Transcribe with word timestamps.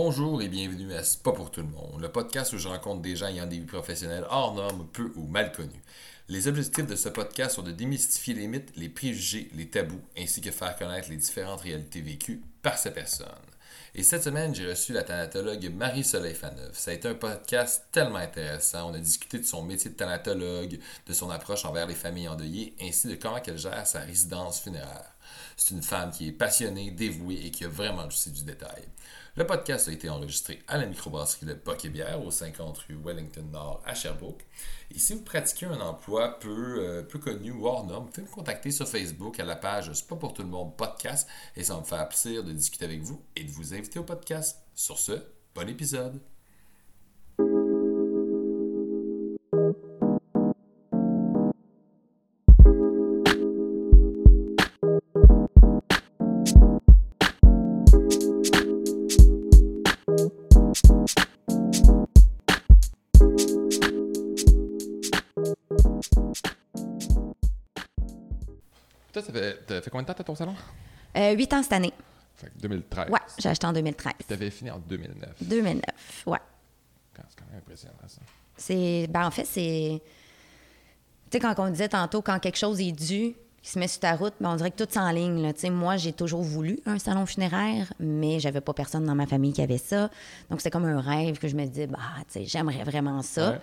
Bonjour 0.00 0.40
et 0.42 0.46
bienvenue 0.46 0.94
à 0.94 1.02
C'est 1.02 1.24
pas 1.24 1.32
pour 1.32 1.50
tout 1.50 1.60
le 1.60 1.66
monde, 1.66 2.00
le 2.00 2.08
podcast 2.08 2.52
où 2.52 2.56
je 2.56 2.68
rencontre 2.68 3.02
des 3.02 3.16
gens 3.16 3.26
ayant 3.26 3.48
des 3.48 3.58
vies 3.58 3.66
professionnelles 3.66 4.28
hors 4.30 4.54
normes, 4.54 4.86
peu 4.92 5.10
ou 5.16 5.26
mal 5.26 5.50
connues. 5.50 5.82
Les 6.28 6.46
objectifs 6.46 6.86
de 6.86 6.94
ce 6.94 7.08
podcast 7.08 7.56
sont 7.56 7.62
de 7.62 7.72
démystifier 7.72 8.32
les 8.34 8.46
mythes, 8.46 8.70
les 8.76 8.88
préjugés, 8.88 9.50
les 9.56 9.68
tabous, 9.68 10.00
ainsi 10.16 10.40
que 10.40 10.52
faire 10.52 10.76
connaître 10.76 11.10
les 11.10 11.16
différentes 11.16 11.62
réalités 11.62 12.00
vécues 12.00 12.42
par 12.62 12.78
ces 12.78 12.92
personnes. 12.92 13.26
Et 13.96 14.04
cette 14.04 14.22
semaine, 14.22 14.54
j'ai 14.54 14.68
reçu 14.68 14.92
la 14.92 15.02
thanatologue 15.02 15.68
Marie-Soleil 15.74 16.34
Faneuf. 16.34 16.78
Ça 16.78 16.92
a 16.92 16.94
été 16.94 17.08
un 17.08 17.14
podcast 17.14 17.86
tellement 17.90 18.18
intéressant. 18.18 18.92
On 18.92 18.94
a 18.94 19.00
discuté 19.00 19.40
de 19.40 19.44
son 19.44 19.64
métier 19.64 19.90
de 19.90 19.96
thanatologue, 19.96 20.78
de 21.08 21.12
son 21.12 21.28
approche 21.28 21.64
envers 21.64 21.88
les 21.88 21.96
familles 21.96 22.28
endeuillées, 22.28 22.76
ainsi 22.80 23.08
de 23.08 23.16
comment 23.16 23.40
elle 23.44 23.58
gère 23.58 23.84
sa 23.84 23.98
résidence 24.02 24.60
funéraire. 24.60 25.12
C'est 25.56 25.74
une 25.74 25.82
femme 25.82 26.12
qui 26.12 26.28
est 26.28 26.32
passionnée, 26.32 26.92
dévouée 26.92 27.46
et 27.46 27.50
qui 27.50 27.64
a 27.64 27.68
vraiment 27.68 28.04
le 28.04 28.10
souci 28.10 28.30
du 28.30 28.44
détail. 28.44 28.84
Le 29.38 29.46
podcast 29.46 29.86
a 29.86 29.92
été 29.92 30.08
enregistré 30.08 30.64
à 30.66 30.78
la 30.78 30.86
microbrasserie 30.86 31.46
de 31.46 31.54
Poquet-Bière, 31.54 32.24
au 32.24 32.32
50 32.32 32.76
rue 32.78 32.98
Wellington 33.04 33.44
Nord 33.52 33.80
à 33.86 33.94
Sherbrooke. 33.94 34.44
Et 34.90 34.98
si 34.98 35.14
vous 35.14 35.22
pratiquez 35.22 35.66
un 35.66 35.80
emploi 35.80 36.40
peu, 36.40 36.80
euh, 36.80 37.04
connu 37.04 37.52
ou 37.52 37.68
hors 37.68 37.86
norme, 37.86 38.06
vous 38.06 38.10
pouvez 38.10 38.26
contacter 38.26 38.72
sur 38.72 38.88
Facebook 38.88 39.38
à 39.38 39.44
la 39.44 39.54
page 39.54 39.92
C'est 39.92 40.08
pas 40.08 40.16
pour 40.16 40.34
tout 40.34 40.42
le 40.42 40.48
monde 40.48 40.76
podcast 40.76 41.28
et 41.54 41.62
ça 41.62 41.78
me 41.78 41.84
faire 41.84 42.08
plaisir 42.08 42.42
de 42.42 42.50
discuter 42.50 42.86
avec 42.86 43.02
vous 43.02 43.22
et 43.36 43.44
de 43.44 43.50
vous 43.52 43.74
inviter 43.74 44.00
au 44.00 44.04
podcast. 44.04 44.58
Sur 44.74 44.98
ce, 44.98 45.12
bon 45.54 45.68
épisode! 45.68 46.20
Fait, 69.88 69.90
combien 69.90 70.02
de 70.02 70.08
temps 70.08 70.14
t'as 70.14 70.24
ton 70.24 70.34
salon? 70.34 70.54
Euh, 71.16 71.32
Huit 71.32 71.52
ans 71.52 71.62
cette 71.62 71.72
année. 71.72 71.92
Fait 72.36 72.46
que 72.46 72.58
2013. 72.60 73.10
Ouais, 73.10 73.18
j'ai 73.38 73.48
acheté 73.48 73.66
en 73.66 73.72
2013. 73.72 74.12
Tu 74.26 74.32
avais 74.32 74.50
fini 74.50 74.70
en 74.70 74.78
2009. 74.78 75.42
2009, 75.42 75.82
ouais. 76.26 76.38
C'est 77.14 77.36
quand 77.36 77.46
même 77.50 77.58
impressionnant, 77.58 77.94
ça. 78.06 78.20
C'est, 78.56 79.06
ben 79.08 79.26
en 79.26 79.30
fait, 79.30 79.44
c'est. 79.44 80.00
Tu 81.30 81.36
sais, 81.36 81.40
quand 81.40 81.58
on 81.58 81.68
disait 81.68 81.88
tantôt, 81.88 82.22
quand 82.22 82.38
quelque 82.38 82.56
chose 82.58 82.80
est 82.80 82.92
dû, 82.92 83.34
qui 83.62 83.70
se 83.70 83.78
met 83.78 83.88
sur 83.88 84.00
ta 84.00 84.14
route, 84.14 84.34
ben 84.40 84.50
on 84.50 84.56
dirait 84.56 84.70
que 84.70 84.82
tout 84.82 84.88
là. 84.94 85.52
Tu 85.52 85.60
sais, 85.60 85.70
moi, 85.70 85.96
j'ai 85.96 86.12
toujours 86.12 86.42
voulu 86.42 86.78
un 86.86 86.98
salon 86.98 87.26
funéraire, 87.26 87.92
mais 87.98 88.38
j'avais 88.38 88.60
pas 88.60 88.72
personne 88.72 89.04
dans 89.04 89.14
ma 89.14 89.26
famille 89.26 89.52
qui 89.52 89.62
avait 89.62 89.78
ça. 89.78 90.10
Donc, 90.48 90.60
c'est 90.60 90.70
comme 90.70 90.84
un 90.84 91.00
rêve 91.00 91.38
que 91.38 91.48
je 91.48 91.56
me 91.56 91.66
disais, 91.66 91.86
bah, 91.86 91.98
tu 92.28 92.34
sais, 92.34 92.44
j'aimerais 92.44 92.84
vraiment 92.84 93.20
ça. 93.22 93.52
Ouais. 93.52 93.60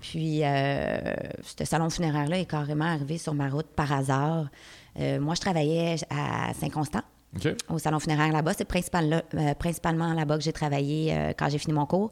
Puis, 0.00 0.44
euh, 0.44 1.14
ce 1.58 1.64
salon 1.64 1.90
funéraire-là 1.90 2.38
est 2.38 2.46
carrément 2.46 2.86
arrivé 2.86 3.18
sur 3.18 3.34
ma 3.34 3.48
route 3.48 3.66
par 3.66 3.92
hasard. 3.92 4.46
Euh, 4.98 5.20
moi, 5.20 5.34
je 5.34 5.40
travaillais 5.40 5.96
à 6.10 6.52
Saint-Constant. 6.54 7.02
Au 7.68 7.78
salon 7.78 8.00
funéraire 8.00 8.32
là-bas. 8.32 8.54
C'est 8.54 8.64
principal- 8.64 9.08
là- 9.08 9.22
euh, 9.34 9.54
principalement 9.54 10.12
là-bas 10.14 10.36
que 10.38 10.42
j'ai 10.42 10.52
travaillé 10.52 11.14
euh, 11.14 11.32
quand 11.36 11.48
j'ai 11.48 11.58
fini 11.58 11.72
mon 11.72 11.86
cours. 11.86 12.10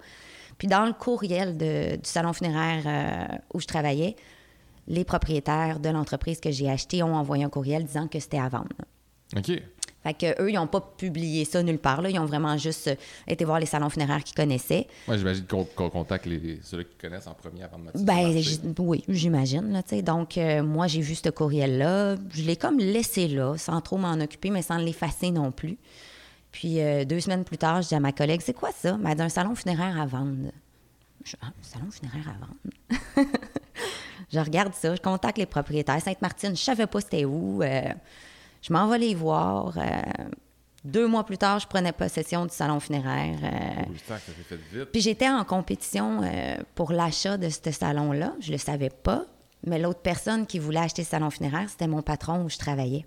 Puis 0.59 0.69
dans 0.69 0.85
le 0.87 0.93
courriel 0.93 1.57
de- 1.57 1.97
du 1.97 2.09
salon 2.09 2.33
funéraire 2.33 3.41
où 3.55 3.61
je 3.61 3.67
travaillais, 3.67 4.17
les 4.87 5.05
propriétaires 5.05 5.81
de 5.81 5.89
l'entreprise 5.89 6.41
que 6.41 6.51
j'ai 6.51 6.71
acheté 6.71 7.03
ont 7.03 7.15
envoyé 7.15 7.45
un 7.45 7.49
courriel 7.49 7.85
disant 7.85 8.07
que 8.09 8.19
c'était 8.21 8.39
à 8.39 8.49
vendre. 8.49 8.69
OK. 9.37 9.51
Fait 10.03 10.15
que 10.15 10.43
eux, 10.43 10.51
ils 10.51 10.55
n'ont 10.55 10.69
pas 10.69 10.81
publié 10.81 11.45
ça 11.45 11.63
nulle 11.63 11.79
part. 11.79 12.03
Là. 12.03 12.11
Ils 12.11 12.19
ont 12.19 12.25
vraiment 12.25 12.57
juste 12.57 12.89
euh, 12.89 12.95
été 13.27 13.45
voir 13.45 13.59
les 13.59 13.67
salons 13.67 13.91
funéraires 13.91 14.23
qu'ils 14.23 14.37
connaissaient. 14.37 14.87
Moi, 15.09 15.17
j'imagine 15.17 15.45
qu'on 15.45 15.91
contacte 15.91 16.27
les, 16.27 16.61
ceux 16.63 16.85
qui 16.85 16.97
connaissent 16.97 17.27
en 17.27 17.35
premier 17.35 17.65
avant 17.65 17.79
de 17.79 17.85
mettre 17.85 17.99
Ben, 18.05 18.33
oui, 18.79 19.05
j'imagine. 19.09 19.83
Donc, 20.03 20.39
euh, 20.39 20.63
moi, 20.63 20.87
j'ai 20.87 21.01
vu 21.01 21.15
ce 21.17 21.29
courriel-là. 21.31 22.15
Je 22.31 22.43
l'ai 22.43 22.57
comme 22.57 22.79
laissé 22.79 23.27
là, 23.27 23.57
sans 23.59 23.81
trop 23.81 23.97
m'en 23.97 24.15
occuper, 24.21 24.51
mais 24.51 24.63
sans 24.63 24.79
l'effacer 24.79 25.31
non 25.33 25.51
plus. 25.51 25.79
Puis, 26.53 26.81
euh, 26.81 27.05
deux 27.05 27.21
semaines 27.21 27.45
plus 27.45 27.59
tard, 27.59 27.83
je 27.83 27.89
dis 27.89 27.95
à 27.95 28.01
ma 28.01 28.13
collègue, 28.13 28.41
c'est 28.43 28.55
quoi 28.55 28.71
ça? 28.73 28.91
Elle 28.91 28.99
m'a 28.99 29.15
dit 29.15 29.23
un 29.23 29.29
salon 29.29 29.55
funéraire 29.55 30.01
à 30.01 30.07
vendre. 30.07 30.53
Je 31.25 31.37
ah, 31.43 31.47
un 31.47 31.63
salon 31.63 31.91
funéraire 31.91 32.29
à 32.29 32.39
vendre? 32.39 33.29
je 34.33 34.39
regarde 34.39 34.75
ça, 34.75 34.95
je 34.95 35.01
contacte 35.01 35.39
les 35.39 35.47
propriétaires. 35.47 36.01
Sainte-Martine, 36.01 36.57
je 36.57 36.63
savais 36.63 36.87
pas 36.87 37.01
c'était 37.01 37.25
où. 37.25 37.63
Euh, 37.63 37.93
je 38.63 38.73
m'en 38.73 38.89
vais 38.89 38.99
les 38.99 39.15
voir. 39.15 39.77
Euh, 39.77 39.83
deux 40.85 41.07
mois 41.07 41.25
plus 41.25 41.39
tard, 41.39 41.59
je 41.59 41.67
prenais 41.67 41.93
possession 41.93 42.47
du 42.47 42.55
salon 42.55 42.81
funéraire. 42.81 43.37
Euh, 43.43 43.83
Oh, 43.89 43.93
putain, 43.93 44.15
ça 44.19 44.33
s'est 44.33 44.33
fait 44.49 44.59
vite. 44.73 44.85
puis 44.93 45.01
j'étais 45.01 45.29
en 45.29 45.45
compétition 45.45 46.21
euh, 46.23 46.57
pour 46.75 46.93
l'achat 46.93 47.37
de 47.37 47.49
ce 47.49 47.71
salon-là. 47.71 48.33
Je 48.41 48.53
le 48.53 48.59
savais 48.59 48.91
pas. 48.91 49.25
Mais 49.67 49.79
l'autre 49.79 50.01
personne 50.01 50.47
qui 50.47 50.59
voulait 50.61 50.79
acheter 50.81 51.03
ce 51.05 51.11
salon 51.11 51.31
funéraire, 51.31 51.69
c'était 51.69 51.89
mon 51.89 52.01
patron 52.03 52.45
où 52.45 52.49
je 52.49 52.59
travaillais. 52.59 53.05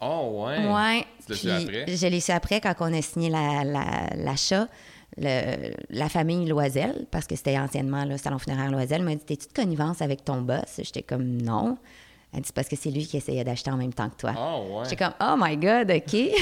Oh, 0.00 0.44
ouais? 0.46 0.66
Ouais. 0.72 1.04
Tu 1.26 1.32
Puis 1.34 1.50
après? 1.50 1.84
Je 1.96 2.06
l'ai 2.06 2.20
su 2.20 2.32
après 2.32 2.60
quand 2.60 2.74
on 2.80 2.92
a 2.92 3.02
signé 3.02 3.30
la- 3.30 3.64
la- 3.64 4.10
l'achat. 4.16 4.68
Le- 5.16 5.72
la 5.90 6.08
famille 6.08 6.44
Loisel, 6.46 7.06
parce 7.12 7.28
que 7.28 7.36
c'était 7.36 7.56
anciennement 7.56 8.04
le 8.04 8.16
salon 8.18 8.38
funéraire 8.40 8.70
Loisel, 8.72 9.02
m'a 9.04 9.14
dit 9.14 9.24
T'es-tu 9.24 9.46
de 9.46 9.52
connivence 9.52 10.02
avec 10.02 10.24
ton 10.24 10.42
boss 10.42 10.64
J'étais 10.78 11.02
comme 11.02 11.40
Non. 11.40 11.78
Elle 12.34 12.40
dit 12.40 12.46
C'est 12.46 12.54
parce 12.54 12.68
que 12.68 12.76
c'est 12.76 12.90
lui 12.90 13.06
qui 13.06 13.16
essayait 13.16 13.44
d'acheter 13.44 13.70
en 13.70 13.76
même 13.76 13.92
temps 13.94 14.10
que 14.10 14.16
toi. 14.16 14.32
Oh, 14.36 14.78
ouais. 14.78 14.84
J'étais 14.84 15.04
comme 15.04 15.14
Oh 15.20 15.34
my 15.38 15.56
God, 15.56 15.90
OK. 15.90 16.10
Puis 16.10 16.32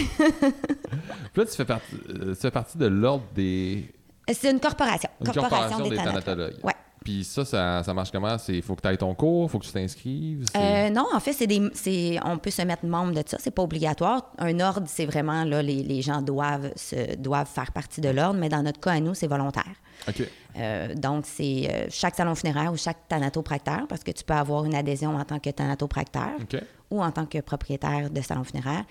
là, 1.37 1.45
tu 1.45 1.57
fais 1.57 1.65
partie, 1.65 1.97
euh, 2.09 2.35
tu 2.35 2.41
fais 2.41 2.51
partie 2.51 2.79
de 2.79 2.87
l'ordre 2.87 3.25
des. 3.35 3.93
c'est 4.33 4.51
une 4.51 4.61
corporation. 4.61 5.11
Une 5.21 5.33
corporation 5.33 5.89
des 5.89 5.97
thanatologues. 5.97 6.65
Ouais. 6.65 6.73
Puis 7.05 7.25
ça, 7.25 7.45
ça, 7.45 7.83
ça 7.83 7.95
marche 7.95 8.11
comment? 8.11 8.37
Il 8.49 8.63
faut 8.63 8.75
que 8.75 8.81
tu 8.83 8.89
ailles 8.89 8.99
ton 8.99 9.15
cours, 9.15 9.45
il 9.47 9.49
faut 9.51 9.59
que 9.59 9.65
tu 9.67 9.73
t'inscrives. 9.73 10.45
c'est- 10.53 10.59
Euh, 10.59 10.91
non, 10.91 11.07
en 11.15 11.21
fait, 11.21 11.33
c'est 11.33 11.47
des, 11.47 11.61
c'est, 11.75 12.19
on 12.25 12.39
peut 12.39 12.51
se 12.51 12.63
mettre 12.63 12.85
membre 12.87 13.13
de 13.13 13.23
ça, 13.27 13.37
c'est 13.41 13.51
pas 13.51 13.63
obligatoire. 13.63 14.31
Un 14.39 14.59
ordre, 14.61 14.87
c'est 14.87 15.07
vraiment 15.07 15.45
là, 15.45 15.63
les, 15.63 15.83
les 15.83 16.03
gens 16.03 16.23
doivent 16.23 16.73
se, 16.77 17.17
doivent 17.17 17.49
faire 17.49 17.73
partie 17.73 18.01
de 18.01 18.09
l'ordre, 18.09 18.39
mais 18.39 18.49
dans 18.49 18.63
notre 18.63 18.81
cas, 18.81 18.93
à 18.93 19.01
nous, 19.01 19.15
c'est 19.15 19.27
volontaire. 19.27 19.65
OK. 20.09 20.23
Euh, 20.57 20.95
donc, 20.95 21.25
c'est 21.27 21.69
euh, 21.71 21.87
chaque 21.91 22.15
salon 22.15 22.35
funéraire 22.35 22.73
ou 22.73 22.77
chaque 22.77 23.09
thanatopracteur, 23.09 23.87
parce 23.89 24.03
que 24.05 24.11
tu 24.11 24.25
peux 24.25 24.35
avoir 24.35 24.65
une 24.65 24.75
adhésion 24.75 25.17
en 25.17 25.25
tant 25.25 25.39
que 25.39 25.51
thanatopracteur 25.51 26.31
OK. 26.41 26.61
ou 26.91 27.03
en 27.03 27.11
tant 27.11 27.27
que 27.27 27.39
propriétaire 27.41 28.11
de 28.11 28.21
salon 28.21 28.45
funéraire. 28.45 28.85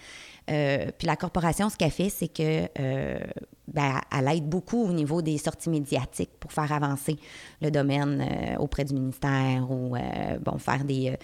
Euh, 0.50 0.88
puis 0.98 1.08
la 1.08 1.16
corporation, 1.16 1.70
ce 1.70 1.78
qu'elle 1.78 1.92
fait, 1.92 2.10
c'est 2.10 2.28
que 2.28 2.68
euh, 2.80 3.20
ben, 3.68 4.02
elle 4.12 4.28
aide 4.36 4.50
beaucoup 4.50 4.84
au 4.84 4.92
niveau 4.92 5.22
des 5.22 5.38
sorties 5.38 5.70
médiatiques 5.70 6.32
pour 6.40 6.52
faire 6.52 6.72
avancer 6.72 7.18
le 7.62 7.70
domaine 7.70 8.22
euh, 8.22 8.58
auprès 8.58 8.84
du 8.84 8.94
ministère 8.94 9.70
ou 9.70 9.96
bon 10.42 10.58
faire 10.58 10.84
des, 10.84 11.16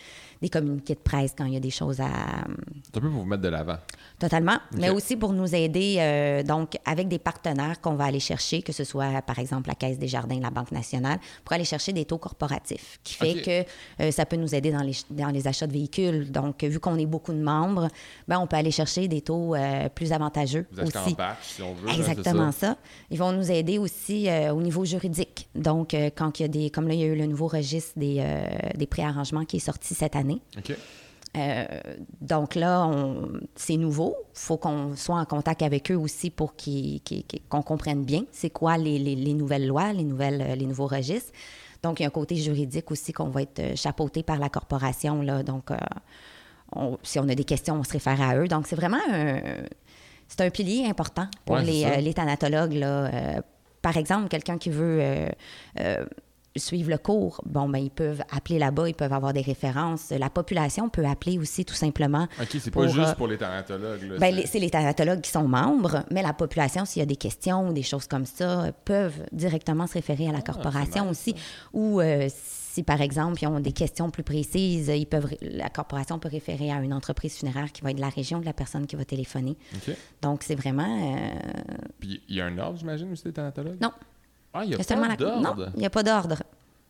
des 0.42 0.50
communiqués 0.50 0.96
de 0.96 1.00
presse 1.00 1.34
quand 1.38 1.46
il 1.46 1.54
y 1.54 1.58
a 1.58 1.62
des 1.62 1.72
choses 1.72 2.00
à 2.00 2.10
C'est 2.84 2.98
un 2.98 3.02
peu 3.02 3.10
pour 3.10 3.22
vous 3.22 3.26
mettre 3.26 3.42
de 3.42 3.50
l'avant. 3.50 3.78
Totalement, 4.20 4.58
mais 4.76 4.90
aussi 4.90 5.16
pour 5.16 5.32
nous 5.32 5.54
aider, 5.54 5.98
euh, 6.00 6.42
donc, 6.42 6.76
avec 6.86 7.08
des 7.08 7.20
partenaires 7.20 7.80
qu'on 7.82 7.94
va 7.94 8.06
aller 8.06 8.20
chercher, 8.20 8.64
que 8.64 8.74
ce 8.74 8.84
soit, 8.84 9.22
par 9.22 9.38
exemple, 9.38 9.70
la 9.70 9.76
Caisse 9.76 10.00
des 10.00 10.08
Jardins, 10.08 10.40
la 10.42 10.50
Banque 10.50 10.72
nationale, 10.72 11.20
pour 11.46 11.54
aller 11.54 11.66
chercher 11.66 11.94
des 11.94 12.04
taux 12.06 12.18
corporatifs, 12.18 13.00
qui 13.04 13.14
fait 13.14 13.42
que 13.44 14.04
euh, 14.04 14.12
ça 14.12 14.26
peut 14.26 14.36
nous 14.36 14.56
aider 14.56 14.72
dans 14.72 14.82
les, 14.82 14.96
dans 15.12 15.28
les 15.28 15.48
achats 15.48 15.68
de 15.68 15.74
véhicules. 15.74 16.32
Donc, 16.32 16.64
vu 16.64 16.80
qu'on 16.80 16.98
est 16.98 17.06
beaucoup 17.06 17.32
de 17.32 17.42
membres, 17.42 17.90
ben, 18.28 18.40
on 18.40 18.48
peut 18.48 18.56
aller 18.56 18.72
chercher 18.72 19.08
des 19.08 19.22
taux 19.22 19.54
euh, 19.54 19.88
plus 19.90 20.12
avantageux 20.12 20.66
Vous 20.72 20.88
aussi. 20.88 20.98
en 20.98 21.12
batch, 21.12 21.38
si 21.42 21.62
on 21.62 21.76
veut. 21.76 21.88
c'est 21.90 22.00
Exactement 22.00 22.52
ça. 22.52 22.70
ça. 22.70 22.78
Ils 23.12 23.20
vont 23.20 23.34
nous 23.34 23.52
aider 23.52 23.78
aussi 23.78 24.28
au 24.52 24.62
niveau 24.64 24.84
juridique. 24.84 25.48
Donc, 25.54 25.96
quand 26.16 26.40
il 26.40 26.42
y 26.42 26.46
a 26.46 26.48
des, 26.48 26.70
comme 26.72 26.88
là, 26.88 26.96
il 26.96 27.02
y 27.02 27.04
a 27.04 27.08
eu 27.08 27.16
le 27.16 27.28
nouveau 27.28 27.48
registre 27.48 27.94
des, 27.98 28.26
des 28.76 28.88
préarrangements 28.88 29.46
qui 29.46 29.58
est 29.58 29.60
sorti 29.60 29.94
cette 29.94 30.16
année. 30.16 30.42
OK. 30.58 30.76
Euh, 31.38 31.66
donc 32.22 32.56
là, 32.56 32.90
c'est 33.56 33.78
nouveau. 33.78 34.16
Il 34.36 34.40
faut 34.40 34.58
qu'on 34.58 34.96
soit 34.96 35.18
en 35.20 35.26
contact 35.26 35.62
avec 35.62 35.92
eux 35.92 35.96
aussi 35.98 36.30
pour 36.32 36.56
qu'on 37.50 37.62
comprenne 37.62 38.04
bien 38.04 38.24
c'est 38.32 38.50
quoi 38.50 38.78
les, 38.78 38.98
les- 38.98 39.16
les 39.16 39.34
nouvelles 39.34 39.68
lois, 39.68 39.94
les, 39.94 40.04
nouvelles, 40.04 40.42
euh, 40.42 40.56
les 40.56 40.66
nouveaux 40.66 40.88
registres. 40.88 41.32
Donc, 41.84 42.00
il 42.00 42.04
y 42.04 42.06
a 42.06 42.08
un 42.08 42.12
côté 42.12 42.36
juridique 42.36 42.90
aussi 42.92 43.14
qu'on 43.14 43.30
va 43.30 43.44
être 43.44 43.60
euh, 43.60 43.76
chapeauté 43.76 44.24
par 44.24 44.40
la 44.40 44.50
corporation. 44.50 45.22
Là. 45.22 45.44
Donc, 45.44 45.70
euh, 45.70 45.78
on- 46.76 46.98
si 47.04 47.20
on 47.20 47.30
a 47.30 47.36
des 47.36 47.44
questions, 47.44 47.76
on 47.76 47.84
se 47.84 47.92
réfère 47.94 48.20
à 48.22 48.36
eux. 48.38 48.48
Donc, 48.48 48.66
c'est 48.68 48.76
vraiment 48.76 48.98
un, 49.12 49.40
c'est 50.28 50.42
un 50.42 50.50
pilier 50.50 50.86
important 50.88 51.28
pour 51.46 51.58
Ouais, 51.58 51.64
les, 51.64 51.86
euh, 51.86 51.98
les 51.98 52.14
thanatologues. 52.14 52.74
Là. 52.74 53.42
Par 53.84 53.96
exemple, 53.96 54.28
quelqu'un 54.28 54.58
qui 54.58 54.70
veut 54.72 55.00
euh, 55.02 55.30
euh, 55.80 56.06
suivre 56.60 56.90
le 56.90 56.98
cours, 56.98 57.42
bon, 57.46 57.68
ben, 57.70 57.80
ils 57.80 57.92
peuvent 57.92 58.22
appeler 58.32 58.60
là-bas, 58.60 58.90
ils 58.90 58.94
peuvent 58.96 59.14
avoir 59.14 59.34
des 59.34 59.42
références. 59.42 60.12
La 60.12 60.30
population 60.30 60.90
peut 60.90 61.06
appeler 61.06 61.38
aussi, 61.38 61.66
tout 61.66 61.74
simplement. 61.74 62.28
OK, 62.42 62.48
c'est 62.60 62.72
pas 62.72 62.88
juste 62.88 63.00
euh, 63.10 63.16
pour 63.16 63.28
les 63.28 63.38
thanatologues. 63.38 64.18
Ben, 64.20 64.42
c'est- 64.46 64.60
les- 64.60 64.70
thanatologues 64.70 65.22
qui 65.22 65.32
sont 65.32 65.48
membres, 65.48 66.04
mais 66.12 66.22
la 66.22 66.34
population, 66.34 66.86
s'il 66.86 67.00
y 67.02 67.04
a 67.04 67.06
des 67.06 67.16
questions 67.16 67.70
ou 67.70 67.74
des 67.74 67.84
choses 67.84 68.08
comme 68.08 68.26
ça, 68.26 68.72
peuvent 68.86 69.24
directement 69.32 69.88
se 69.88 69.94
référer 69.94 70.28
à 70.28 70.32
la 70.32 70.42
corporation 70.42 71.06
Ah, 71.06 71.10
nice, 71.10 71.28
aussi. 71.28 71.36
Ou 71.74 72.02
euh, 72.02 72.28
si, 72.30 72.84
par 72.84 73.02
exemple, 73.02 73.42
ils 73.42 73.48
ont 73.48 73.60
des 73.60 73.72
questions 73.72 74.10
plus 74.10 74.24
précises, 74.24 74.88
ils 74.90 75.06
peuvent, 75.08 75.28
la 75.42 75.70
corporation 75.70 76.20
peut 76.20 76.30
référer 76.30 76.72
à 76.72 76.76
une 76.82 76.94
entreprise 76.94 77.36
funéraire 77.38 77.72
qui 77.72 77.82
va 77.82 77.90
être 77.92 77.96
de 77.98 78.02
la 78.02 78.10
région 78.10 78.40
de 78.40 78.46
la 78.46 78.54
personne 78.54 78.86
qui 78.86 78.96
va 78.96 79.04
téléphoner. 79.06 79.58
Donc, 80.22 80.44
c'est 80.44 80.56
vraiment... 80.56 81.16
euh, 81.16 81.30
Puis 82.00 82.22
il 82.30 82.36
y 82.36 82.42
a 82.42 82.46
un 82.46 82.58
ordre, 82.60 82.78
j'imagine, 82.78 83.12
aussi, 83.12 83.24
des 83.24 83.34
thanatologues? 83.34 83.82
non, 83.82 83.92
Ah, 84.54 84.64
il 84.64 84.70
n'y 84.70 84.76
a 84.76 84.78
pas 84.78 85.16
d'ordre? 85.16 85.70
il 85.76 85.80
n'y 85.80 85.86
a 85.86 85.90
pas 85.90 86.04
d'ordre. 86.04 86.38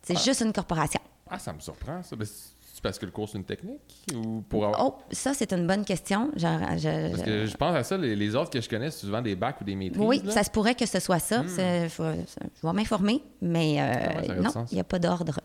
C'est 0.02 0.18
juste 0.18 0.40
une 0.40 0.52
corporation. 0.52 1.00
Ah, 1.30 1.38
ça 1.38 1.52
me 1.52 1.60
surprend, 1.60 2.02
ça. 2.02 2.16
C'est 2.24 2.82
parce 2.82 2.96
que 2.98 3.06
le 3.06 3.10
cours, 3.12 3.28
c'est 3.28 3.36
une 3.38 3.44
technique? 3.44 3.80
Ou 4.14 4.40
pour 4.48 4.64
avoir... 4.64 4.86
Oh, 4.86 4.94
ça, 5.10 5.34
c'est 5.34 5.52
une 5.52 5.66
bonne 5.66 5.84
question. 5.84 6.30
Genre, 6.36 6.60
je- 6.76 7.10
Parce 7.10 7.22
que 7.24 7.46
je 7.46 7.56
pense 7.56 7.74
à 7.74 7.82
ça, 7.82 7.96
les, 7.96 8.14
les 8.14 8.34
autres 8.36 8.50
que 8.50 8.60
je 8.60 8.68
connais, 8.68 8.90
c'est 8.92 9.04
souvent 9.04 9.20
des 9.20 9.34
bacs 9.34 9.60
ou 9.60 9.64
des 9.64 9.74
maîtrises. 9.74 10.00
Oui, 10.00 10.18
là. 10.24 10.30
Hmm. 10.30 10.34
ça 10.34 10.44
se 10.44 10.50
pourrait 10.50 10.76
que 10.76 10.86
ce 10.86 11.00
soit 11.00 11.18
ça. 11.18 11.42
Faut- 11.42 12.04
je 12.04 12.66
vais 12.66 12.72
m'informer, 12.72 13.20
mais 13.42 13.76
euh, 13.80 14.22
Ah 14.28 14.34
non, 14.34 14.66
il 14.70 14.74
n'y 14.76 14.80
a 14.80 14.84
pas 14.84 15.00
d'ordre. 15.00 15.40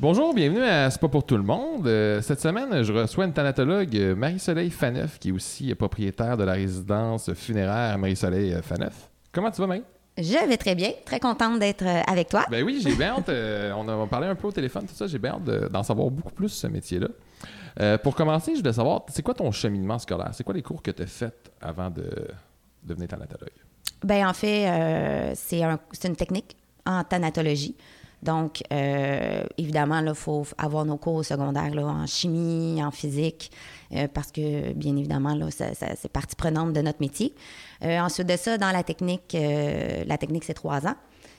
Bonjour, 0.00 0.32
bienvenue 0.32 0.62
à 0.62 0.90
C'est 0.90 1.00
pas 1.00 1.08
pour 1.08 1.26
tout 1.26 1.36
le 1.36 1.42
monde. 1.42 1.86
Euh, 1.86 2.22
cette 2.22 2.40
semaine, 2.40 2.82
je 2.82 2.92
reçois 2.92 3.24
une 3.26 3.32
thanatologue, 3.32 3.94
euh, 3.96 4.14
Marie-Soleil 4.14 4.70
Faneuf, 4.70 5.18
qui 5.18 5.28
est 5.28 5.32
aussi 5.32 5.74
propriétaire 5.74 6.36
de 6.36 6.44
la 6.44 6.52
résidence 6.52 7.32
funéraire 7.34 7.98
Marie-Soleil 7.98 8.56
Faneuf. 8.62 9.10
Comment 9.32 9.50
tu 9.50 9.60
vas, 9.60 9.66
Marie? 9.66 9.82
Je 10.18 10.48
vais 10.48 10.56
très 10.56 10.74
bien. 10.74 10.90
Très 11.04 11.20
contente 11.20 11.58
d'être 11.60 11.82
euh, 11.86 12.02
avec 12.06 12.28
toi. 12.28 12.44
Ben 12.50 12.64
oui, 12.64 12.80
j'ai 12.82 12.94
bien 12.96 13.14
hâte. 13.16 13.28
euh, 13.28 13.72
on 13.76 13.86
a 13.88 14.06
parlé 14.08 14.26
un 14.26 14.34
peu 14.34 14.48
au 14.48 14.52
téléphone, 14.52 14.84
tout 14.86 14.94
ça. 14.94 15.06
J'ai 15.06 15.18
bien 15.18 15.34
hâte 15.34 15.44
de- 15.44 15.68
d'en 15.68 15.82
savoir 15.84 16.10
beaucoup 16.10 16.32
plus 16.32 16.48
sur 16.48 16.68
ce 16.68 16.72
métier-là. 16.72 17.08
Euh, 17.80 17.96
pour 17.98 18.16
commencer, 18.16 18.52
je 18.54 18.58
voulais 18.60 18.72
savoir, 18.72 19.02
c'est 19.08 19.22
quoi 19.22 19.34
ton 19.34 19.50
cheminement 19.52 19.98
scolaire? 19.98 20.30
C'est 20.32 20.42
quoi 20.42 20.54
les 20.54 20.62
cours 20.62 20.82
que 20.82 20.90
tu 20.90 21.02
as 21.02 21.06
faits 21.06 21.52
avant 21.60 21.88
de 21.90 22.10
devenir 22.82 23.06
thanatologue? 23.08 23.50
Ben 24.02 24.26
en 24.28 24.32
fait, 24.34 24.68
euh, 24.68 25.32
c'est 25.36 25.62
un- 25.62 25.78
une 26.04 26.16
technique 26.16 26.56
en 26.84 27.04
thanatologie. 27.04 27.76
Donc, 28.22 28.62
euh, 28.72 29.44
évidemment, 29.58 30.00
il 30.00 30.14
faut 30.14 30.44
avoir 30.58 30.84
nos 30.84 30.96
cours 30.96 31.14
au 31.14 31.22
secondaire 31.22 31.72
là, 31.74 31.86
en 31.86 32.06
chimie, 32.06 32.82
en 32.82 32.90
physique, 32.90 33.50
euh, 33.92 34.08
parce 34.12 34.32
que, 34.32 34.72
bien 34.72 34.96
évidemment, 34.96 35.34
là, 35.34 35.50
ça- 35.50 35.72
ça- 35.74 35.94
c'est 35.96 36.10
partie 36.10 36.34
prenante 36.34 36.72
de 36.72 36.80
notre 36.80 37.00
métier. 37.00 37.32
Euh, 37.84 38.00
ensuite 38.00 38.26
de 38.26 38.36
ça, 38.36 38.58
dans 38.58 38.72
la 38.72 38.82
technique, 38.82 39.36
la 39.36 40.18
technique, 40.18 40.44
c'est 40.44 40.54
trois 40.54 40.86
ans. 40.86 40.96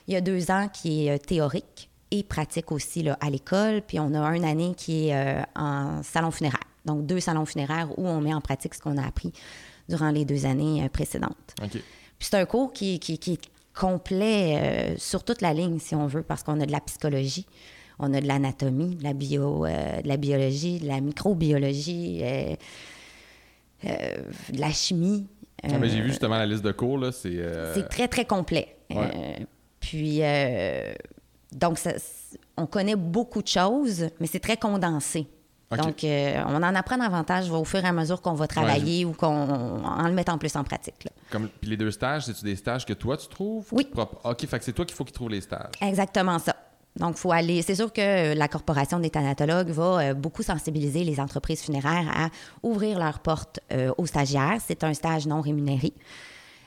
Il 0.08 0.14
y 0.14 0.16
a 0.16 0.20
deux 0.22 0.50
ans 0.50 0.68
qui 0.72 1.06
est 1.08 1.18
théorique 1.18 1.90
et 2.10 2.22
pratique 2.22 2.72
aussi 2.72 3.02
là, 3.02 3.16
à 3.20 3.28
l'école. 3.30 3.82
Puis 3.86 4.00
on 4.00 4.14
a 4.14 4.36
une 4.36 4.44
année 4.44 4.72
qui 4.76 5.08
est 5.10 5.44
en 5.54 6.02
salon 6.02 6.30
funéraire. 6.30 6.60
Donc, 6.86 7.04
deux 7.04 7.20
salons 7.20 7.44
funéraires 7.44 7.90
où 7.98 8.08
on 8.08 8.20
met 8.22 8.32
en 8.32 8.40
pratique 8.40 8.74
ce 8.74 8.80
qu'on 8.80 8.96
a 8.96 9.06
appris 9.06 9.32
durant 9.88 10.10
les 10.10 10.24
deux 10.24 10.46
années 10.46 10.88
précédentes. 10.88 11.54
Puis 12.18 12.28
c'est 12.30 12.36
un 12.38 12.46
cours 12.46 12.72
qui, 12.72 12.98
qui- 12.98 13.18
qui 13.18 13.34
est 13.34 13.40
complet 13.80 14.58
euh, 14.58 14.94
sur 14.98 15.24
toute 15.24 15.40
la 15.40 15.54
ligne, 15.54 15.78
si 15.78 15.94
on 15.94 16.06
veut, 16.06 16.22
parce 16.22 16.42
qu'on 16.42 16.60
a 16.60 16.66
de 16.66 16.70
la 16.72 16.80
psychologie, 16.80 17.46
on 17.98 18.12
a 18.12 18.20
de 18.20 18.26
l'anatomie, 18.26 18.96
de 18.96 19.02
la 19.02 19.14
bio, 19.14 19.64
euh, 19.64 20.02
de 20.02 20.06
la 20.08 20.18
biologie, 20.18 20.80
de 20.80 20.86
la 20.86 21.00
microbiologie, 21.00 22.20
euh, 22.22 22.54
de 24.52 24.60
la 24.60 24.70
chimie. 24.70 25.26
Ah, 25.62 25.78
mais 25.78 25.88
j'ai 25.88 26.02
vu 26.02 26.08
justement 26.08 26.36
la 26.36 26.44
liste 26.46 26.62
de 26.62 26.72
cours, 26.72 26.98
là. 26.98 27.10
C'est. 27.10 27.38
c'est 27.74 27.88
très, 27.88 28.08
très 28.08 28.26
complet. 28.26 28.76
Ouais. 28.90 29.46
Puis, 29.80 30.20
donc, 31.52 31.78
ça- 31.78 31.94
on 32.56 32.66
connaît 32.66 32.96
beaucoup 32.96 33.42
de 33.42 33.48
choses, 33.48 34.08
mais 34.20 34.26
c'est 34.26 34.40
très 34.40 34.56
condensé. 34.56 35.26
Donc, 35.76 36.02
euh, 36.02 36.42
on 36.48 36.56
en 36.56 36.74
apprend 36.74 36.98
davantage 36.98 37.48
au 37.50 37.64
fur 37.64 37.84
et 37.84 37.86
à 37.86 37.92
mesure 37.92 38.20
qu'on 38.20 38.32
va 38.34 38.46
travailler 38.48 39.04
ou 39.04 39.12
qu'on 39.12 39.84
en 39.84 40.06
le 40.08 40.12
mettant 40.12 40.36
plus 40.36 40.56
en 40.56 40.64
pratique. 40.64 41.04
là. 41.04 41.10
Comme, 41.30 41.48
puis 41.48 41.70
les 41.70 41.76
deux 41.76 41.92
stages, 41.92 42.24
c'est-tu 42.24 42.44
des 42.44 42.56
stages 42.56 42.84
que 42.84 42.92
toi, 42.92 43.16
tu 43.16 43.28
trouves? 43.28 43.66
Oui. 43.70 43.86
Propre- 43.92 44.18
OK, 44.24 44.46
fait 44.46 44.58
que 44.58 44.64
c'est 44.64 44.72
toi 44.72 44.84
qu'il 44.84 44.96
faut 44.96 45.04
qu'il 45.04 45.12
trouve 45.14 45.30
les 45.30 45.40
stages. 45.40 45.70
Exactement 45.80 46.38
ça. 46.40 46.56
Donc, 46.96 47.16
faut 47.16 47.30
aller. 47.30 47.62
C'est 47.62 47.76
sûr 47.76 47.92
que 47.92 48.34
la 48.34 48.48
Corporation 48.48 48.98
des 48.98 49.10
thanatologues 49.10 49.70
va 49.70 49.98
euh, 50.10 50.14
beaucoup 50.14 50.42
sensibiliser 50.42 51.04
les 51.04 51.20
entreprises 51.20 51.62
funéraires 51.62 52.08
à 52.12 52.30
ouvrir 52.64 52.98
leurs 52.98 53.20
portes 53.20 53.60
euh, 53.72 53.92
aux 53.96 54.06
stagiaires. 54.06 54.58
C'est 54.66 54.82
un 54.82 54.92
stage 54.92 55.26
non 55.28 55.40
rémunéré. 55.40 55.92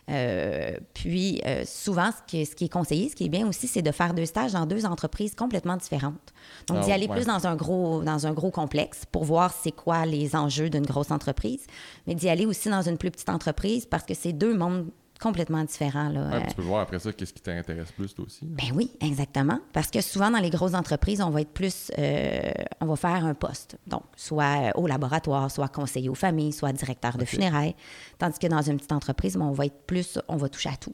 Euh, 0.10 0.76
puis, 0.94 1.42
euh, 1.46 1.64
souvent, 1.66 2.10
ce 2.12 2.18
qui, 2.28 2.42
est, 2.42 2.46
ce 2.46 2.56
qui 2.56 2.66
est 2.66 2.70
conseillé, 2.70 3.10
ce 3.10 3.16
qui 3.16 3.26
est 3.26 3.30
bien 3.30 3.48
aussi, 3.48 3.68
c'est 3.68 3.82
de 3.82 3.92
faire 3.92 4.14
deux 4.14 4.26
stages 4.26 4.52
dans 4.52 4.66
deux 4.66 4.86
entreprises 4.86 5.34
complètement 5.34 5.78
différentes. 5.78 6.34
Donc, 6.68 6.80
Ah, 6.82 6.86
d'y 6.86 6.92
aller 6.92 7.08
ouais. 7.08 7.16
plus 7.16 7.26
dans 7.26 7.48
un, 7.48 7.56
gros, 7.56 8.04
dans 8.04 8.28
un 8.28 8.34
gros 8.34 8.52
complexe 8.52 9.04
pour 9.12 9.24
voir 9.24 9.54
c'est 9.54 9.72
quoi 9.72 10.06
les 10.06 10.36
enjeux 10.36 10.70
d'une 10.70 10.86
grosse 10.86 11.12
entreprise, 11.12 11.66
mais 12.06 12.16
d'y 12.16 12.28
aller 12.28 12.46
aussi 12.46 12.70
dans 12.70 12.82
une 12.82 12.98
plus 12.98 13.12
petite 13.12 13.30
entreprise 13.30 13.86
parce 13.86 14.04
que 14.04 14.14
c'est 14.14 14.34
deux 14.34 14.56
mondes 14.58 14.88
complètement 15.24 15.64
différents. 15.64 16.10
Là. 16.10 16.22
Ouais, 16.30 16.36
Euh, 16.36 16.48
tu 16.50 16.56
peux 16.56 16.62
voir 16.62 16.82
après 16.82 17.00
ça 17.00 17.12
qu'est-ce 17.14 17.34
qui 17.34 17.42
t'intéresse 17.42 17.92
plus, 17.92 18.14
toi 18.14 18.26
aussi. 18.26 18.46
ben 18.46 18.68
oui, 18.76 18.92
exactement. 19.02 19.60
Parce 19.72 19.90
que 19.90 20.02
souvent, 20.02 20.30
dans 20.30 20.40
les 20.40 20.50
grosses 20.52 20.74
entreprises, 20.76 21.22
on 21.22 21.30
va 21.32 21.42
être 21.42 21.54
plus. 21.54 21.92
euh, 21.98 22.52
on 22.82 22.86
va 22.86 22.96
faire 22.96 23.26
un 23.26 23.34
poste. 23.34 23.78
Donc, 23.88 24.04
soit 24.16 24.72
au 24.76 24.86
laboratoire, 24.88 25.50
soit 25.50 25.70
conseiller 25.70 26.10
aux 26.10 26.16
familles, 26.16 26.52
soit 26.54 26.74
directeur 26.74 27.18
de 27.18 27.26
funérailles. 27.26 27.76
Tandis 28.20 28.38
que 28.38 28.48
dans 28.48 28.62
une 28.62 28.78
petite 28.78 28.92
entreprise, 28.92 29.38
ben, 29.38 29.46
on 29.46 29.52
va 29.54 29.66
être 29.66 29.82
plus. 29.88 30.20
On 30.28 30.36
va 30.36 30.50
toucher 30.50 30.70
à 30.70 30.76
tout. 30.76 30.94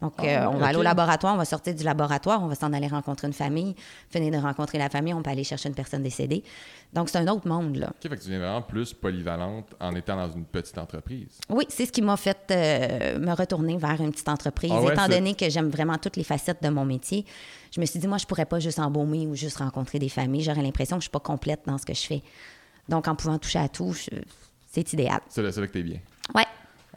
Donc, 0.00 0.14
Ah, 0.18 0.22
euh, 0.24 0.46
on 0.48 0.56
va 0.56 0.68
aller 0.68 0.78
au 0.78 0.82
laboratoire, 0.82 1.34
on 1.34 1.36
va 1.36 1.44
sortir 1.44 1.74
du 1.74 1.84
laboratoire, 1.84 2.42
on 2.42 2.46
va 2.46 2.54
s'en 2.54 2.72
aller 2.72 2.86
rencontrer 2.86 3.26
une 3.26 3.34
famille. 3.34 3.74
Finir 4.08 4.32
de 4.32 4.38
rencontrer 4.38 4.78
la 4.78 4.88
famille, 4.88 5.12
on 5.12 5.22
peut 5.22 5.30
aller 5.30 5.44
chercher 5.44 5.68
une 5.68 5.74
personne 5.74 6.02
décédée. 6.02 6.42
Donc, 6.94 7.10
c'est 7.10 7.18
un 7.18 7.28
autre 7.28 7.46
monde, 7.46 7.76
là. 7.76 7.88
OK, 7.90 8.08
fait 8.08 8.16
que 8.16 8.22
tu 8.22 8.30
viens 8.30 8.38
vraiment 8.38 8.62
plus 8.62 8.94
polyvalente 8.94 9.66
en 9.78 9.94
étant 9.94 10.16
dans 10.16 10.30
une 10.32 10.44
petite 10.46 10.78
entreprise. 10.78 11.38
Oui, 11.50 11.66
c'est 11.68 11.84
ce 11.84 11.92
qui 11.92 12.00
m'a 12.00 12.16
fait 12.16 12.38
euh, 12.50 13.18
me 13.18 13.32
retourner 13.34 13.76
vers 13.76 14.00
une 14.00 14.10
petite 14.10 14.28
entreprise. 14.30 14.72
Ah 14.74 14.80
ouais, 14.80 14.92
Étant 14.94 15.06
donné 15.06 15.34
que 15.34 15.50
j'aime 15.50 15.68
vraiment 15.68 15.98
toutes 15.98 16.16
les 16.16 16.24
facettes 16.24 16.62
de 16.62 16.70
mon 16.70 16.86
métier, 16.86 17.26
je 17.70 17.80
me 17.80 17.84
suis 17.86 18.00
dit, 18.00 18.08
moi, 18.08 18.16
je 18.18 18.24
pourrais 18.26 18.46
pas 18.46 18.58
juste 18.58 18.78
embaumer 18.78 19.26
ou 19.26 19.34
juste 19.36 19.58
rencontrer 19.58 19.98
des 19.98 20.08
familles. 20.08 20.42
J'aurais 20.42 20.62
l'impression 20.62 20.96
que 20.96 21.00
je 21.02 21.04
suis 21.08 21.10
pas 21.12 21.20
complète 21.20 21.60
dans 21.66 21.76
ce 21.76 21.84
que 21.84 21.94
je 21.94 22.02
fais. 22.06 22.22
Donc, 22.88 23.06
en 23.06 23.14
pouvant 23.14 23.38
toucher 23.38 23.58
à 23.58 23.68
tout, 23.68 23.92
je- 23.92 24.16
c'est 24.72 24.92
idéal. 24.94 25.20
C'est 25.28 25.42
là, 25.42 25.50
là 25.54 25.66
que 25.66 25.72
t'es 25.72 25.82
bien. 25.82 25.98
Ouais. 26.34 26.46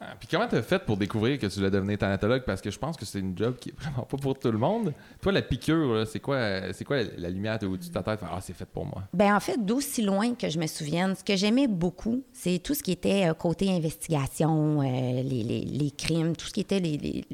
Ah, 0.05 0.15
puis 0.19 0.27
comment 0.29 0.47
t'as 0.47 0.61
fait 0.61 0.79
pour 0.79 0.97
découvrir 0.97 1.39
que 1.39 1.45
tu 1.47 1.55
voulais 1.59 1.71
devenir 1.71 1.97
thanatologue? 1.97 2.43
Parce 2.43 2.59
que 2.61 2.69
je 2.69 2.77
pense 2.77 2.97
que 2.97 3.05
c'est 3.05 3.19
une 3.19 3.37
job 3.37 3.55
qui 3.59 3.69
est 3.69 3.75
vraiment 3.79 4.03
pas 4.03 4.17
pour 4.17 4.37
tout 4.37 4.51
le 4.51 4.57
monde. 4.57 4.93
Toi, 5.21 5.31
la 5.31 5.41
piqûre, 5.41 6.05
c'est 6.05 6.19
quoi, 6.19 6.73
c'est 6.73 6.83
quoi 6.83 6.97
la 7.17 7.29
lumière 7.29 7.57
au-dessus 7.63 7.89
de 7.89 7.93
ta 7.93 8.03
tête? 8.03 8.19
Ah, 8.23 8.39
c'est 8.41 8.53
fait 8.55 8.65
pour 8.65 8.85
moi. 8.85 9.03
Ben 9.13 9.35
en 9.35 9.39
fait, 9.39 9.63
d'aussi 9.63 10.01
loin 10.01 10.33
que 10.35 10.49
je 10.49 10.59
me 10.59 10.67
souvienne, 10.67 11.15
ce 11.15 11.23
que 11.23 11.35
j'aimais 11.35 11.67
beaucoup, 11.67 12.23
c'est 12.33 12.59
tout 12.59 12.73
ce 12.73 12.83
qui 12.83 12.91
était 12.91 13.29
euh, 13.29 13.33
côté 13.33 13.69
investigation, 13.71 14.81
euh, 14.81 15.21
les, 15.23 15.43
les- 15.43 15.65
les 15.65 15.91
crimes, 15.91 16.35
tout 16.35 16.47
ce 16.47 16.53
qui 16.53 16.61
était 16.61 16.79
les, 16.79 16.97
les- 16.97 17.25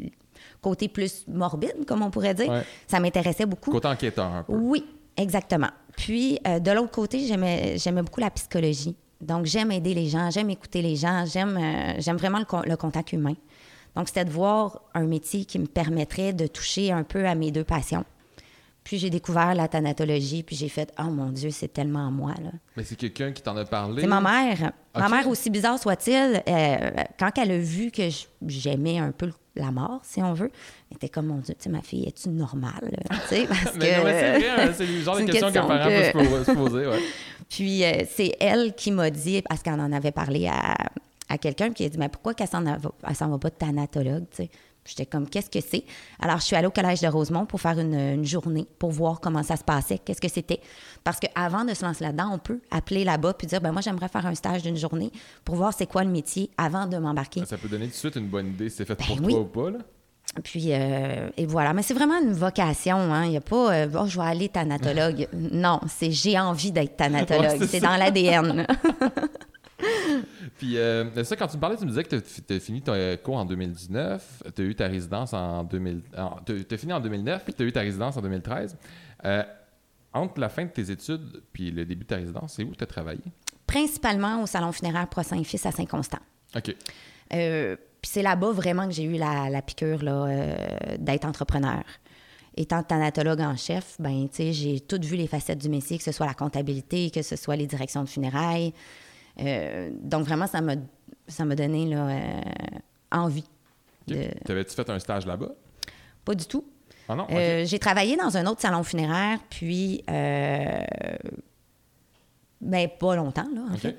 côtés 0.62 0.88
plus 0.89 1.25
morbide, 1.27 1.86
comme 1.88 2.01
on 2.04 2.12
pourrait 2.12 2.33
dire. 2.33 2.50
Ouais. 2.50 2.63
Ça 2.88 3.00
m'intéressait 3.00 3.45
beaucoup. 3.45 3.72
Côté 3.72 3.88
enquêteur, 3.88 4.25
un 4.25 4.44
peu. 4.44 4.54
Oui, 4.54 4.86
exactement. 5.18 5.69
Puis, 5.98 6.39
euh, 6.48 6.60
de 6.60 6.72
l'autre 6.72 6.92
côté, 6.92 7.25
j'aimais, 7.25 7.77
j'aimais 7.77 8.01
beaucoup 8.04 8.19
la 8.22 8.30
psychologie. 8.31 8.95
Donc, 9.21 9.45
j'aime 9.45 9.71
aider 9.71 9.94
les 9.94 10.07
gens, 10.07 10.30
j'aime 10.31 10.50
écouter 10.50 10.81
les 10.81 10.95
gens, 10.95 11.25
j'aime, 11.25 11.57
euh, 11.57 11.94
j'aime 12.00 12.18
vraiment 12.18 12.39
le, 12.39 12.45
le 12.69 12.77
contact 12.77 13.12
humain. 13.13 13.33
Donc, 13.95 14.07
c'était 14.07 14.24
de 14.25 14.30
voir 14.31 14.81
un 14.94 15.06
métier 15.06 15.45
qui 15.45 15.60
me 15.60 15.66
permettrait 15.66 16.31
de 16.31 16.48
toucher 16.48 16.91
un 16.91 17.03
peu 17.03 17.25
à 17.25 17.36
mes 17.36 17.51
deux 17.51 17.63
passions. 17.65 18.05
Puis, 18.84 18.98
j'ai 18.98 19.10
découvert 19.10 19.53
la 19.55 19.67
thanatologie, 19.67 20.41
puis 20.41 20.55
j'ai 20.55 20.70
fait 20.70 20.91
«Oh 21.00 21.03
mon 21.12 21.29
Dieu, 21.32 21.50
c'est 21.51 21.67
tellement 21.67 22.10
moi, 22.12 22.34
là.» 22.41 22.51
Mais 22.77 22.84
c'est 22.84 22.96
quelqu'un 22.96 23.32
qui 23.34 23.41
t'en 23.41 23.55
a 23.58 23.65
parlé? 23.65 24.01
C'est 24.01 24.08
ma 24.08 24.22
mère. 24.22 24.72
Ma 24.96 25.10
mère, 25.10 25.27
aussi 25.27 25.50
bizarre 25.50 25.77
soit-il, 25.77 26.41
euh, 26.48 26.91
quand 27.20 27.38
elle 27.38 27.51
a 27.51 27.58
vu 27.60 27.91
que 27.91 28.03
j'aimais 28.48 28.98
un 29.00 29.12
peu 29.12 29.32
la 29.55 29.72
mort, 29.72 30.00
si 30.03 30.24
on 30.24 30.34
veut, 30.34 30.50
elle 30.89 30.96
était 30.96 31.10
comme, 31.10 31.27
mon 31.27 31.38
Dieu, 31.39 31.53
tu 31.55 31.63
sais, 31.65 31.70
ma 31.70 31.82
fille, 31.82 32.08
es-tu 32.08 32.29
normale? 32.29 32.96
Parce 33.10 33.29
Mais 33.75 33.96
que- 34.01 34.74
c'est 34.74 34.86
le 34.88 35.01
genre 35.01 35.17
de 35.17 35.22
une 35.24 35.29
questions 35.29 35.51
qu'un 35.51 35.62
question 35.62 35.67
parent 35.67 35.89
que- 35.89 36.12
peut 36.13 36.24
se 36.24 36.36
po- 36.38 36.43
se 36.46 36.51
poser. 36.51 36.88
Ouais. 36.88 37.00
Puis 37.50 37.84
euh, 37.84 38.03
c'est 38.10 38.36
elle 38.39 38.74
qui 38.75 38.91
m'a 38.91 39.10
dit, 39.10 39.41
parce 39.41 39.62
qu'elle 39.63 39.79
en 39.79 39.91
avait 39.91 40.12
parlé 40.12 40.48
à, 40.48 40.75
à 41.29 41.38
quelqu'un, 41.38 41.72
qui 41.72 41.84
a 41.86 41.89
dit, 41.89 41.98
mais 41.98 42.10
pourquoi 42.10 42.34
qu'elle 42.34 42.48
s'en 42.48 42.63
va, 42.63 42.77
elle 43.08 43.15
s'en 43.15 43.29
va 43.29 43.38
pas 43.38 43.50
de 43.50 43.56
thanatologue, 43.56 44.25
tu 44.32 44.44
sais? 44.44 44.50
Puis 44.82 44.94
J'étais 44.98 45.06
comme, 45.06 45.27
qu'est-ce 45.29 45.50
que 45.50 45.60
c'est? 45.60 45.84
Alors, 46.20 46.38
je 46.38 46.46
suis 46.46 46.56
allée 46.56 46.68
au 46.68 46.72
Collège 46.72 47.01
de 47.01 47.08
Rosemont 47.08 47.46
pour 47.46 47.60
faire 47.60 47.77
une, 47.79 47.94
une 47.94 48.25
journée, 48.25 48.65
pour 48.79 48.91
voir 48.91 49.20
comment 49.20 49.44
ça 49.44 49.58
se 49.58 49.63
passait, 49.63 49.98
qu'est-ce 49.98 50.22
que 50.22 50.29
c'était. 50.29 50.62
Parce 51.03 51.20
qu'avant 51.20 51.65
de 51.65 51.74
se 51.74 51.84
lancer 51.84 52.06
là-dedans, 52.06 52.29
on 52.34 52.39
peut 52.39 52.62
appeler 52.72 53.03
là-bas 53.03 53.34
puis 53.34 53.46
dire, 53.46 53.60
ben 53.60 53.74
moi, 53.74 53.82
j'aimerais 53.82 54.08
faire 54.08 54.25
un 54.25 54.36
stage 54.36 54.63
d'une 54.63 54.77
journée 54.77 55.12
pour 55.44 55.56
voir 55.56 55.74
c'est 55.74 55.86
quoi 55.86 56.03
le 56.06 56.10
métier 56.10 56.50
avant 56.58 56.88
de 56.88 56.98
m'embarquer. 56.98 57.44
Ça 57.46 57.58
peut 57.58 57.68
donner 57.68 57.86
tout 57.88 57.91
de 57.91 57.98
suite 57.98 58.15
une 58.15 58.29
bonne 58.29 58.48
idée 58.48 58.70
si 58.70 58.77
c'est 58.77 58.86
fait 58.86 58.98
Ben 58.98 59.06
pour 59.06 59.20
oui. 59.22 59.34
toi 59.34 59.41
ou 59.41 59.46
pas. 59.46 59.70
Là. 59.72 59.79
Puis, 60.43 60.67
euh, 60.69 61.29
et 61.38 61.45
voilà. 61.45 61.74
Mais 61.74 61.81
c'est 61.81 61.93
vraiment 61.93 62.19
une 62.21 62.33
vocation. 62.33 62.98
hein. 62.98 63.25
Il 63.25 63.31
n'y 63.31 63.38
a 63.38 63.41
pas, 63.41 63.74
euh, 63.74 63.88
bon, 63.88 64.05
je 64.05 64.19
vais 64.19 64.25
aller 64.27 64.50
thanatologue. 64.50 65.27
non, 65.33 65.79
c'est 65.88 66.12
j'ai 66.12 66.39
envie 66.39 66.71
d'être 66.71 66.95
thanatologue. 66.98 67.59
Ouais, 67.59 67.67
c'est 67.67 67.79
dans 67.79 67.95
l'ADN. 67.95 68.65
Puis 70.57 70.77
euh, 70.77 71.24
ça, 71.24 71.36
quand 71.38 71.48
tu 71.48 71.55
me 71.55 71.62
parlais, 71.62 71.77
tu 71.77 71.86
me 71.86 71.89
disais 71.89 72.03
que 72.03 72.17
tu 72.17 72.53
as 72.53 72.59
fini 72.59 72.81
ton 72.81 72.93
cours 73.24 73.38
en 73.38 73.45
2019, 73.45 74.43
tu 74.55 74.62
as 74.62 74.65
eu 74.65 74.75
ta 74.75 74.88
résidence 74.88 75.33
en 75.33 75.63
2000. 75.63 76.01
Tu 76.45 76.65
as 76.69 76.77
fini 76.77 76.91
en 76.93 77.00
2009, 77.00 77.45
puis 77.45 77.53
tu 77.53 77.63
as 77.63 77.65
eu 77.65 77.71
ta 77.71 77.79
résidence 77.81 78.17
en 78.17 78.21
2013. 78.21 78.77
Euh, 79.25 79.43
entre 80.13 80.39
la 80.41 80.50
fin 80.50 80.65
de 80.65 80.69
tes 80.69 80.91
études 80.91 81.41
puis 81.53 81.71
le 81.71 81.86
début 81.86 82.03
de 82.03 82.09
ta 82.09 82.15
résidence, 82.17 82.53
c'est 82.53 82.63
où 82.63 82.74
tu 82.75 82.83
as 82.83 82.88
travaillé? 82.88 83.21
Principalement 83.67 84.41
au 84.41 84.48
Salon 84.48 84.71
funéraire 84.71 85.07
Prosain 85.07 85.39
et 85.39 85.43
Fils 85.43 85.65
à 85.65 85.71
Saint-Constant. 85.71 86.19
OK. 86.55 86.75
Puis 88.01 88.12
c'est 88.13 88.22
là-bas 88.22 88.51
vraiment 88.51 88.86
que 88.88 88.94
j'ai 88.94 89.03
eu 89.03 89.18
la, 89.18 89.50
la 89.50 89.62
piqûre 89.62 90.03
là, 90.03 90.25
euh, 90.25 90.56
d'être 90.98 91.25
entrepreneur. 91.25 91.84
étant 92.56 92.84
thanatologue 92.84 93.41
en 93.41 93.56
chef, 93.56 93.96
ben, 94.00 94.27
tu 94.29 94.36
sais, 94.36 94.53
j'ai 94.53 94.79
toutes 94.79 95.06
vu 95.06 95.15
les 95.15 95.27
facettes 95.27 95.60
du 95.60 95.70
métier, 95.70 95.98
que 95.98 96.03
ce 96.03 96.12
soit 96.12 96.25
la 96.25 96.34
comptabilité, 96.34 97.10
que 97.10 97.22
ce 97.22 97.36
soit 97.36 97.56
les 97.56 97.68
directions 97.68 98.03
de 98.03 98.10
funérailles. 98.10 98.74
Euh, 99.39 99.91
donc, 100.01 100.25
vraiment, 100.25 100.48
ça 100.48 100.62
m'a, 100.62 100.75
ça 101.27 101.46
m'a 101.46 101.56
donné 101.56 101.86
là, 101.88 102.08
euh, 102.10 102.41
envie. 103.12 103.46
De... 104.08 104.27
T'avais-tu 104.46 104.74
fait 104.74 104.89
un 104.89 105.00
stage 105.00 105.25
là-bas? 105.25 105.51
Pas 106.25 106.36
du 106.36 106.46
tout. 106.46 106.65
Ah 107.08 107.15
non? 107.15 107.27
J'ai 107.29 107.79
travaillé 107.79 108.18
dans 108.18 108.38
un 108.38 108.46
autre 108.46 108.62
salon 108.62 108.84
funéraire, 108.84 109.39
puis. 109.50 110.03
Ben, 112.62 112.89
pas 113.00 113.15
longtemps, 113.15 113.48
là, 113.53 113.62
en 113.70 113.74
OK. 113.74 113.79
fait. 113.79 113.98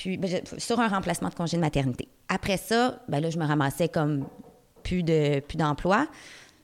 Puis, 0.00 0.16
ben, 0.16 0.30
je- 0.30 0.60
sur 0.60 0.78
un 0.78 0.86
remplacement 0.86 1.28
de 1.28 1.34
congé 1.34 1.56
de 1.56 1.60
maternité. 1.60 2.06
Après 2.28 2.56
ça, 2.56 3.00
ben 3.08 3.18
là, 3.20 3.30
je 3.30 3.38
me 3.38 3.44
ramassais 3.44 3.88
comme 3.88 4.26
plus 4.84 5.02
de 5.02 5.40
plus 5.40 5.56
d'emploi. 5.56 6.06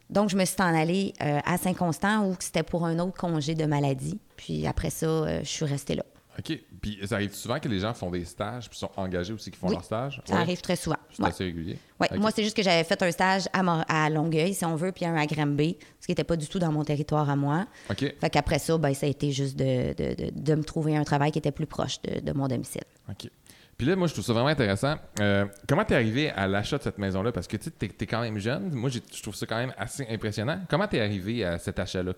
Donc, 0.09 0.29
je 0.29 0.37
me 0.37 0.45
suis 0.45 0.61
en 0.61 0.73
allée 0.73 1.15
euh, 1.21 1.41
à 1.45 1.57
Saint-Constant 1.59 2.27
où 2.29 2.37
c'était 2.39 2.63
pour 2.63 2.85
un 2.87 2.99
autre 3.01 3.17
congé 3.19 3.57
de 3.57 3.65
maladie. 3.65 4.21
Puis 4.37 4.67
après 4.69 4.91
ça, 4.91 5.07
euh, 5.07 5.41
je 5.41 5.49
suis 5.49 5.65
restée 5.65 5.97
là. 5.97 6.05
OK. 6.39 6.59
Puis 6.81 6.99
ça 7.07 7.17
arrive 7.17 7.35
souvent 7.35 7.59
que 7.59 7.69
les 7.69 7.81
gens 7.81 7.93
font 7.95 8.11
des 8.11 8.25
stages 8.25 8.69
puis 8.71 8.79
sont 8.79 8.91
engagés 8.97 9.33
aussi 9.33 9.51
qui 9.51 9.59
font 9.59 9.67
Oui, 9.69 9.75
leur 9.75 9.85
stage? 9.85 10.23
Ça 10.27 10.35
Ouais. 10.35 10.41
arrive 10.41 10.61
très 10.61 10.77
souvent. 10.77 10.97
C'est 11.15 11.23
Ouais. 11.23 11.29
assez 11.29 11.45
régulier? 11.45 11.79
OK. 12.01 12.11
Moi, 12.19 12.31
c'est 12.35 12.43
juste 12.43 12.57
que 12.57 12.63
j'avais 12.63 12.85
fait 12.85 13.01
un 13.03 13.11
stage 13.11 13.43
à, 13.53 13.63
Mor- 13.63 13.85
à 13.89 14.11
Longueuil, 14.11 14.53
si 14.55 14.65
on 14.65 14.77
veut, 14.77 14.93
puis 14.93 15.05
un 15.05 15.15
à 15.17 15.27
Granby, 15.27 15.77
ce 16.01 16.07
qui 16.07 16.13
n'était 16.13 16.25
pas 16.25 16.37
du 16.37 16.47
tout 16.49 16.59
dans 16.59 16.73
mon 16.73 16.85
territoire 16.85 17.29
à 17.31 17.37
moi. 17.37 17.67
OK. 17.91 17.99
Fait 18.21 18.31
qu'après 18.31 18.59
ça, 18.59 18.77
ben, 18.79 18.93
ça 18.95 19.07
a 19.07 19.09
été 19.09 19.31
juste 19.33 19.57
de, 19.57 19.93
de, 19.95 20.15
de, 20.15 20.31
de 20.35 20.55
me 20.55 20.63
trouver 20.65 20.97
un 20.97 21.05
travail 21.05 21.31
qui 21.33 21.39
était 21.39 21.53
plus 21.53 21.67
proche 21.67 22.01
de, 22.03 22.21
de 22.21 22.33
mon 22.33 22.49
domicile. 22.49 22.83
OK. 23.09 23.31
Puis 23.77 23.89
là, 23.89 23.97
moi, 23.97 24.07
je 24.07 24.13
trouve 24.13 24.25
ça 24.25 24.33
vraiment 24.33 24.49
intéressant. 24.51 24.95
Euh, 25.21 25.47
comment 25.69 25.85
t'es 25.85 25.97
arrivé 25.97 26.31
à 26.31 26.47
l'achat 26.47 26.79
de 26.79 26.83
cette 26.85 26.99
maison-là? 26.99 27.33
Parce 27.33 27.49
que 27.49 27.57
tu 27.57 27.73
t'es 27.73 28.07
quand 28.07 28.21
même 28.21 28.39
jeune. 28.39 28.71
Moi, 28.73 28.89
je 28.89 29.23
trouve 29.23 29.35
ça 29.35 29.47
quand 29.47 29.57
même 29.57 29.73
assez 29.77 30.07
impressionnant. 30.09 30.61
Comment 30.71 30.87
t'es 30.87 31.01
arrivé 31.01 31.45
à 31.45 31.59
cet 31.59 31.81
achat-là? 31.81 32.13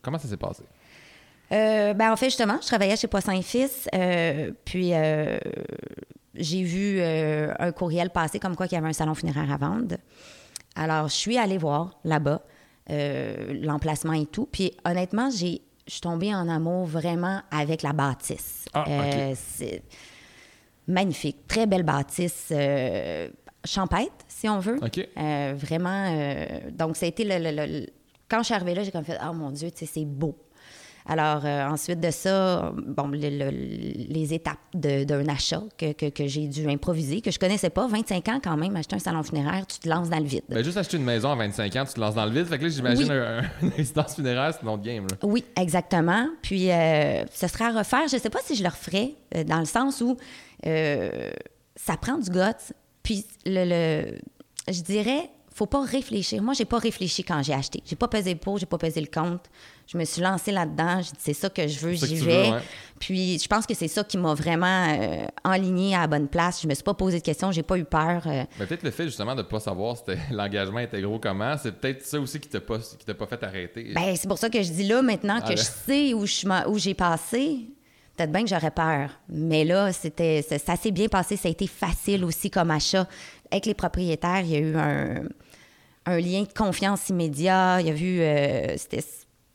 Comment 0.00 0.18
ça 0.18 0.28
s'est 0.28 0.38
passé? 0.38 0.62
Euh, 1.52 1.92
ben, 1.92 2.10
en 2.10 2.16
fait, 2.16 2.26
justement, 2.26 2.58
je 2.62 2.66
travaillais 2.66 2.96
chez 2.96 3.06
Poisson 3.06 3.32
et 3.32 3.42
Fils, 3.42 3.86
euh, 3.94 4.50
puis 4.64 4.92
j'ai 6.34 6.62
vu 6.62 6.98
euh, 7.00 7.52
un 7.58 7.72
courriel 7.72 8.10
passer 8.10 8.38
comme 8.38 8.56
quoi 8.56 8.66
qu'il 8.66 8.76
y 8.76 8.78
avait 8.78 8.88
un 8.88 8.92
salon 8.92 9.14
funéraire 9.14 9.50
à 9.52 9.56
vendre. 9.56 9.96
Alors, 10.76 11.08
je 11.08 11.14
suis 11.14 11.38
allée 11.38 11.58
voir 11.58 11.98
là-bas 12.04 12.42
euh, 12.90 13.54
l'emplacement 13.62 14.12
et 14.14 14.26
tout. 14.26 14.48
Puis 14.50 14.72
honnêtement, 14.84 15.30
j'ai, 15.30 15.62
je 15.86 15.92
suis 15.92 16.00
tombée 16.00 16.34
en 16.34 16.48
amour 16.48 16.84
vraiment 16.86 17.40
avec 17.50 17.82
la 17.82 17.92
bâtisse. 17.92 18.64
Ah, 18.74 18.84
OK. 18.88 19.36
c'est 19.36 19.82
magnifique, 20.86 21.46
très 21.46 21.66
belle 21.66 21.82
bâtisse, 21.82 22.48
euh, 22.50 23.28
champêtre, 23.64 24.12
si 24.28 24.48
on 24.48 24.58
veut. 24.58 24.78
Euh, 25.16 25.54
vraiment. 25.56 26.08
euh, 26.12 26.70
donc, 26.72 26.96
ça 26.96 27.06
a 27.06 27.08
été 27.08 27.24
le, 27.24 27.38
le- 27.38 27.86
Quand 28.28 28.38
je 28.40 28.44
suis 28.46 28.54
arrivée 28.54 28.74
là, 28.74 28.82
j'ai 28.82 28.90
comme 28.90 29.04
fait 29.04 29.18
Oh 29.26 29.32
mon 29.32 29.50
Dieu, 29.50 29.70
tu 29.70 29.78
sais, 29.86 29.90
c'est 29.94 30.04
beau. 30.04 30.36
Alors, 31.06 31.42
euh, 31.44 31.66
ensuite 31.68 32.00
de 32.00 32.10
ça, 32.10 32.72
bon, 32.74 33.08
le- 33.08 33.18
le- 33.28 33.50
les 33.50 34.32
étapes 34.32 34.56
d'un 34.72 35.28
achat 35.28 35.62
que, 35.76 35.92
que- 35.92 36.08
que 36.08 36.26
j'ai 36.26 36.46
dû 36.48 36.66
improviser, 36.68 37.20
que 37.20 37.30
je 37.30 37.38
connaissais 37.38 37.68
pas. 37.68 37.86
25 37.86 38.26
ans 38.28 38.40
quand 38.42 38.56
même, 38.56 38.74
acheter 38.76 38.96
un 38.96 39.00
salon 39.00 39.22
funéraire, 39.22 39.66
tu 39.66 39.78
te 39.78 39.86
lances 39.88 40.08
dans 40.08 40.18
le 40.18 40.24
vide. 40.24 40.44
Ben, 40.48 40.64
juste 40.64 40.78
acheter 40.78 40.96
une 40.96 41.04
maison 41.04 41.30
à 41.30 41.34
25 41.36 41.76
ans, 41.76 41.84
tu 41.84 41.92
te 41.92 42.00
lances 42.00 42.14
dans 42.14 42.24
le 42.24 42.30
vide. 42.30 42.46
Fait 42.46 42.56
que 42.58 42.62
là, 42.64 42.68
j'imagine 42.70 43.04
Oui. 43.04 43.10
un- 43.18 43.38
un- 43.40 43.42
une 43.62 43.68
résidence 43.76 44.14
funéraire, 44.14 44.54
c'est 44.54 44.62
une 44.62 44.68
autre 44.70 44.82
game. 44.82 45.06
Là. 45.10 45.16
Oui, 45.24 45.44
exactement. 45.60 46.26
Puis, 46.40 46.70
euh, 46.70 47.24
ce 47.34 47.48
serait 47.48 47.64
à 47.66 47.78
refaire. 47.78 48.08
Je 48.08 48.16
ne 48.16 48.20
sais 48.20 48.30
pas 48.30 48.40
si 48.42 48.54
je 48.56 48.62
le 48.62 48.70
referais, 48.70 49.12
euh, 49.36 49.44
dans 49.44 49.58
le 49.58 49.66
sens 49.66 50.00
où 50.00 50.16
euh, 50.66 51.30
ça 51.76 51.98
prend 51.98 52.16
du 52.16 52.30
guts. 52.30 52.72
Puis, 53.02 53.26
le, 53.44 53.64
le- 53.66 54.18
je 54.72 54.80
dirais, 54.80 55.28
faut 55.54 55.66
pas 55.66 55.84
réfléchir. 55.84 56.42
Moi, 56.42 56.54
j'ai 56.54 56.64
pas 56.64 56.78
réfléchi 56.78 57.22
quand 57.22 57.42
j'ai 57.42 57.52
acheté. 57.52 57.82
J'ai 57.84 57.96
pas 57.96 58.08
pesé 58.08 58.32
le 58.32 58.38
pot, 58.40 58.56
j'ai 58.56 58.64
pas 58.66 58.78
pesé 58.78 59.00
le 59.02 59.06
compte. 59.12 59.44
Je 59.86 59.98
me 59.98 60.04
suis 60.04 60.22
lancée 60.22 60.50
là-dedans. 60.50 60.96
J'ai 61.02 61.10
dit, 61.10 61.18
c'est 61.18 61.34
ça 61.34 61.50
que 61.50 61.68
je 61.68 61.78
veux, 61.80 61.92
j'y 61.92 62.16
vais. 62.16 62.44
veux, 62.46 62.52
ouais. 62.54 62.60
Puis, 62.98 63.38
je 63.38 63.46
pense 63.48 63.66
que 63.66 63.74
c'est 63.74 63.88
ça 63.88 64.02
qui 64.02 64.16
m'a 64.16 64.32
vraiment 64.32 64.88
euh, 64.88 65.26
enlignée 65.44 65.94
à 65.94 66.00
la 66.02 66.06
bonne 66.06 66.26
place. 66.28 66.62
Je 66.62 66.68
me 66.68 66.74
suis 66.74 66.82
pas 66.82 66.94
posé 66.94 67.18
de 67.18 67.24
questions, 67.24 67.52
j'ai 67.52 67.62
pas 67.62 67.76
eu 67.76 67.84
peur. 67.84 68.22
euh, 68.26 68.44
Mais 68.58 68.66
peut-être 68.66 68.82
le 68.82 68.90
fait 68.90 69.04
justement 69.04 69.34
de 69.34 69.42
ne 69.42 69.46
pas 69.46 69.60
savoir 69.60 69.96
si 69.98 70.02
l'engagement 70.32 70.78
était 70.78 71.02
gros 71.02 71.18
comment, 71.18 71.56
c'est 71.62 71.72
peut-être 71.72 72.02
ça 72.02 72.18
aussi 72.18 72.40
qui 72.40 72.48
t'a 72.48 72.60
pas, 72.60 72.78
qui 72.78 73.04
t'a 73.04 73.14
pas 73.14 73.26
fait 73.26 73.42
arrêter. 73.42 73.92
Ben, 73.94 74.16
c'est 74.16 74.26
pour 74.28 74.38
ça 74.38 74.48
que 74.48 74.62
je 74.62 74.70
dis 74.72 74.84
là, 74.84 75.02
maintenant 75.02 75.38
Ah, 75.42 75.48
que 75.48 75.50
là. 75.50 75.56
je 75.56 75.62
sais 75.90 76.14
où, 76.14 76.24
je 76.24 76.46
m'en- 76.46 76.66
où 76.66 76.78
j'ai 76.78 76.94
passé, 76.94 77.66
peut-être 78.16 78.32
bien 78.32 78.42
que 78.44 78.48
j'aurais 78.48 78.70
peur. 78.70 79.10
Mais 79.28 79.64
là, 79.64 79.92
c'était, 79.92 80.40
ça, 80.40 80.58
ça 80.58 80.76
s'est 80.76 80.92
bien 80.92 81.08
passé. 81.08 81.36
Ça 81.36 81.48
a 81.48 81.50
été 81.50 81.66
facile 81.66 82.24
aussi 82.24 82.50
comme 82.50 82.70
achat. 82.70 83.06
Avec 83.50 83.66
les 83.66 83.74
propriétaires, 83.74 84.40
il 84.40 84.50
y 84.50 84.56
a 84.56 84.60
eu 84.60 84.76
un, 84.76 85.24
un 86.06 86.20
lien 86.20 86.42
de 86.44 86.52
confiance 86.56 87.10
immédiat. 87.10 87.80
Il 87.80 87.88
y 87.88 87.90
a 87.90 87.92
vu. 87.92 88.20
euh, 88.20 88.76
c'était, 88.78 89.04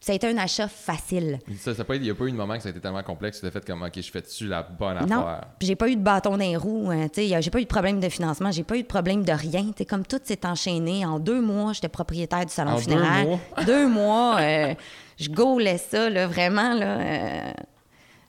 ça 0.02 0.14
a 0.14 0.16
été 0.16 0.28
un 0.28 0.38
achat 0.38 0.68
facile. 0.68 1.40
Ça, 1.58 1.76
ça 1.76 1.84
pas- 1.84 1.96
il 1.96 2.02
n'y 2.02 2.10
a 2.10 2.16
pas 2.16 2.26
eu 2.26 2.32
de 2.32 2.38
moment 2.38 2.56
que 2.56 2.62
ça 2.64 2.70
a 2.70 2.72
été 2.72 2.80
tellement 2.80 3.04
complexe, 3.04 3.40
tu 3.40 3.46
t'as 3.46 3.52
fait 3.52 3.66
comme, 3.66 3.84
OK, 3.84 3.92
je 3.96 4.10
fais 4.12 4.22
dessus 4.22 4.48
la 4.48 4.64
bonne 4.64 4.98
Non, 5.08 5.26
affaire. 5.28 5.48
puis 5.60 5.68
j'ai 5.68 5.76
pas 5.76 5.90
eu 5.90 5.96
de 5.96 6.02
bâton 6.02 6.32
dans 6.32 6.38
les 6.38 6.56
roues. 6.56 6.90
hein, 6.90 7.08
tu 7.10 7.28
sais, 7.28 7.42
j'ai 7.42 7.50
pas 7.52 7.60
eu 7.60 7.64
de 7.64 7.68
problème 7.68 8.00
de 8.00 8.08
financement. 8.10 8.52
J'ai 8.52 8.64
pas 8.64 8.78
eu 8.78 8.84
de 8.84 8.88
problème 8.88 9.24
de 9.24 9.32
rien. 9.34 9.72
Tu 9.76 9.86
comme 9.86 10.06
tout 10.06 10.20
s'est 10.24 10.46
enchaîné. 10.46 11.06
En 11.06 11.20
deux 11.20 11.42
mois, 11.42 11.74
j'étais 11.74 11.90
propriétaire 11.90 12.46
du 12.46 12.52
salon 12.54 12.72
En 12.72 12.76
deux 12.76 12.82
funéraire. 12.84 13.26
mois? 13.26 13.40
Deux 13.66 13.88
mois, 13.90 14.38
euh, 14.40 14.74
je 15.18 15.30
gaulais 15.30 15.78
ça, 15.78 16.10
là, 16.10 16.28
vraiment. 16.28 16.74
Là, 16.74 17.00
euh, 17.00 17.52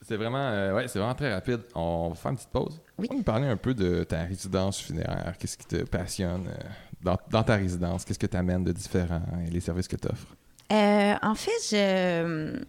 C'est 0.07 0.17
vraiment, 0.17 0.39
euh, 0.39 0.75
ouais, 0.75 0.89
c'est 0.89 0.99
vraiment 0.99 1.15
très 1.15 1.33
rapide. 1.33 1.61
On 1.77 2.09
va 2.09 2.15
faire 2.17 2.31
une 2.33 2.37
petite 2.37 2.51
pause. 2.51 2.81
Oui. 2.99 3.07
On 3.09 3.15
va 3.15 3.19
nous 3.19 3.23
parler 3.25 3.47
un 3.47 3.57
peu 3.57 3.75
de 3.75 4.03
ta 4.03 4.23
résidence 4.25 4.81
funéraire. 4.81 5.35
Qu'est-ce 5.39 5.57
qui 5.57 5.67
te 5.67 5.85
passionne 5.85 6.49
euh, 6.49 6.69
dans, 7.01 7.17
dans 7.31 7.45
ta 7.45 7.55
résidence? 7.55 8.05
Qu'est-ce 8.05 8.19
que 8.19 8.27
tu 8.27 8.37
amènes 8.37 8.65
de 8.65 8.73
différent 8.73 9.23
et 9.47 9.51
les 9.51 9.61
services 9.61 9.87
que 9.87 9.95
tu 9.97 10.09
offres? 10.09 10.35
Euh, 10.73 11.15
en 11.23 11.35
fait, 11.35 11.51
je. 11.71 12.63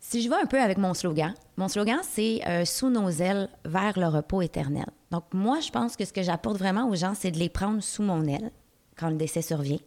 Si 0.00 0.22
je 0.22 0.28
vais 0.28 0.36
un 0.36 0.46
peu 0.46 0.60
avec 0.60 0.78
mon 0.78 0.94
slogan, 0.94 1.34
mon 1.56 1.66
slogan, 1.68 1.98
c'est 2.08 2.40
euh, 2.46 2.64
Sous 2.64 2.90
nos 2.90 3.10
ailes, 3.10 3.48
vers 3.64 3.98
le 3.98 4.06
repos 4.06 4.40
éternel. 4.40 4.86
Donc, 5.10 5.24
moi, 5.32 5.58
je 5.60 5.70
pense 5.70 5.96
que 5.96 6.04
ce 6.04 6.12
que 6.12 6.22
j'apporte 6.22 6.58
vraiment 6.58 6.88
aux 6.88 6.94
gens, 6.94 7.14
c'est 7.14 7.32
de 7.32 7.38
les 7.38 7.48
prendre 7.48 7.82
sous 7.82 8.02
mon 8.02 8.24
aile 8.24 8.52
quand 8.96 9.08
le 9.08 9.16
décès 9.16 9.42
survient. 9.42 9.80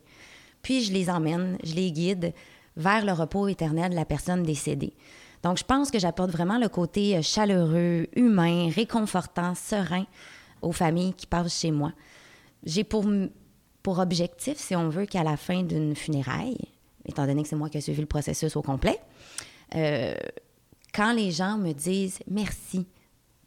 Puis, 0.62 0.82
je 0.84 0.92
les 0.92 1.10
emmène, 1.10 1.58
je 1.64 1.74
les 1.74 1.92
guide 1.92 2.34
vers 2.76 3.06
le 3.06 3.14
repos 3.14 3.48
éternel 3.48 3.92
de 3.92 3.96
la 3.96 4.06
personne 4.06 4.44
décédée. 4.44 4.94
Donc, 5.42 5.58
je 5.58 5.64
pense 5.64 5.90
que 5.90 6.00
j'apporte 6.00 6.32
vraiment 6.32 6.58
le 6.58 6.68
côté 6.68 7.16
euh, 7.16 7.22
chaleureux, 7.22 8.08
humain, 8.16 8.70
réconfortant, 8.76 9.56
serein 9.56 10.06
aux 10.62 10.74
familles 10.74 11.14
qui 11.14 11.28
passent 11.28 11.62
chez 11.62 11.72
moi. 11.72 11.94
J'ai 12.66 12.84
pour, 12.84 13.06
pour 13.84 14.00
objectif, 14.00 14.58
si 14.58 14.76
on 14.76 14.90
veut, 14.90 15.06
qu'à 15.06 15.24
la 15.24 15.38
fin 15.38 15.64
d'une 15.64 15.96
funéraille, 15.96 16.58
étant 17.06 17.26
donné 17.26 17.44
que 17.44 17.50
c'est 17.50 17.56
moi 17.56 17.70
qui 17.70 17.78
ai 17.78 17.82
suivi 17.82 18.02
le 18.02 18.08
processus 18.08 18.56
au 18.56 18.62
complet, 18.62 19.00
euh, 19.76 20.16
quand 20.94 21.14
les 21.14 21.32
gens 21.32 21.58
me 21.58 21.74
disent 21.74 22.20
merci, 22.30 22.88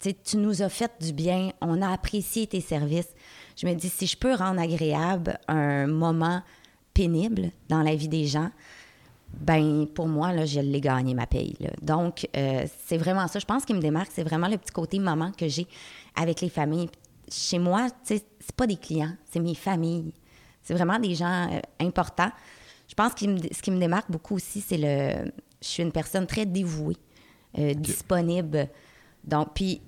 tu 0.01 0.37
nous 0.37 0.63
as 0.63 0.69
fait 0.69 0.93
du 1.01 1.13
bien, 1.13 1.53
on 1.61 1.81
a 1.83 1.91
apprécié 1.91 2.47
tes 2.47 2.61
services, 2.61 3.09
je 3.57 3.67
me 3.67 3.75
dis 3.75 3.89
si 3.89 4.07
je 4.07 4.17
peux 4.17 4.35
rendre 4.35 4.61
agréable 4.61 5.39
un 5.49 5.87
moment 5.87 6.43
pénible 6.95 7.51
dans 7.69 7.83
la 7.83 7.95
vie 7.95 8.09
des 8.09 8.27
gens, 8.27 8.51
ben 9.33 9.87
pour 9.87 10.09
moi, 10.09 10.33
là, 10.33 10.45
je 10.45 10.61
l'ai 10.61 10.81
gagné 10.81 11.15
ma 11.15 11.27
paye. 11.27 11.57
Donc, 11.81 12.29
euh, 12.37 12.67
c'est 12.85 12.99
vraiment 12.99 13.27
ça. 13.29 13.39
Je 13.39 13.47
pense 13.47 13.65
qui 13.65 13.75
me 13.75 13.81
démarque, 13.81 14.11
c'est 14.13 14.25
vraiment 14.25 14.49
le 14.49 14.59
petit 14.59 14.73
côté 14.73 14.99
moment 14.99 15.33
que 15.33 15.49
j'ai 15.49 15.67
avec 16.15 16.41
les 16.41 16.51
familles. 16.51 16.91
Chez 17.31 17.59
moi, 17.59 17.89
c'est 18.03 18.25
pas 18.57 18.67
des 18.67 18.77
clients, 18.77 19.13
c'est 19.31 19.41
mes 19.41 19.55
familles. 19.55 20.13
C'est 20.63 20.75
vraiment 20.75 20.99
des 20.99 21.15
gens 21.15 21.51
euh, 21.51 21.61
importants. 21.81 22.31
Je 22.89 22.95
pense 22.95 23.15
que 23.15 23.21
ce 23.21 23.63
qui 23.63 23.71
me 23.71 23.79
démarque 23.79 24.11
beaucoup 24.11 24.37
aussi, 24.37 24.61
c'est 24.61 24.79
le... 24.79 25.31
Je 25.61 25.67
suis 25.67 25.83
une 25.83 25.93
personne 25.93 26.27
très 26.27 26.45
dévouée, 26.45 26.97
euh, 27.59 27.73
disponible. 27.75 28.69
Donc, 29.25 29.55
puis 29.55 29.81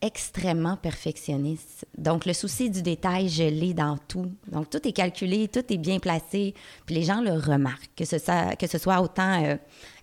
extrêmement 0.00 0.76
perfectionniste. 0.76 1.86
Donc, 1.96 2.24
le 2.24 2.32
souci 2.32 2.70
du 2.70 2.82
détail, 2.82 3.28
je 3.28 3.42
l'ai 3.42 3.74
dans 3.74 3.98
tout. 3.98 4.30
Donc, 4.50 4.70
tout 4.70 4.86
est 4.86 4.92
calculé, 4.92 5.48
tout 5.48 5.64
est 5.68 5.78
bien 5.78 5.98
placé, 5.98 6.54
puis 6.86 6.94
les 6.94 7.02
gens 7.02 7.20
le 7.20 7.32
remarquent, 7.32 7.90
que 7.96 8.04
ce 8.04 8.18
soit, 8.18 8.56
que 8.56 8.66
ce 8.66 8.78
soit 8.78 9.00
autant 9.00 9.44
euh, 9.44 9.56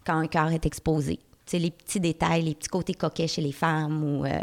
quand 0.05 0.17
un 0.17 0.27
corps 0.27 0.51
est 0.51 0.65
exposé. 0.65 1.17
Tu 1.45 1.51
sais, 1.51 1.59
les 1.59 1.71
petits 1.71 1.99
détails, 1.99 2.43
les 2.43 2.55
petits 2.55 2.69
côtés 2.69 2.93
coquets 2.93 3.27
chez 3.27 3.41
les 3.41 3.51
femmes, 3.51 4.23
euh, 4.25 4.39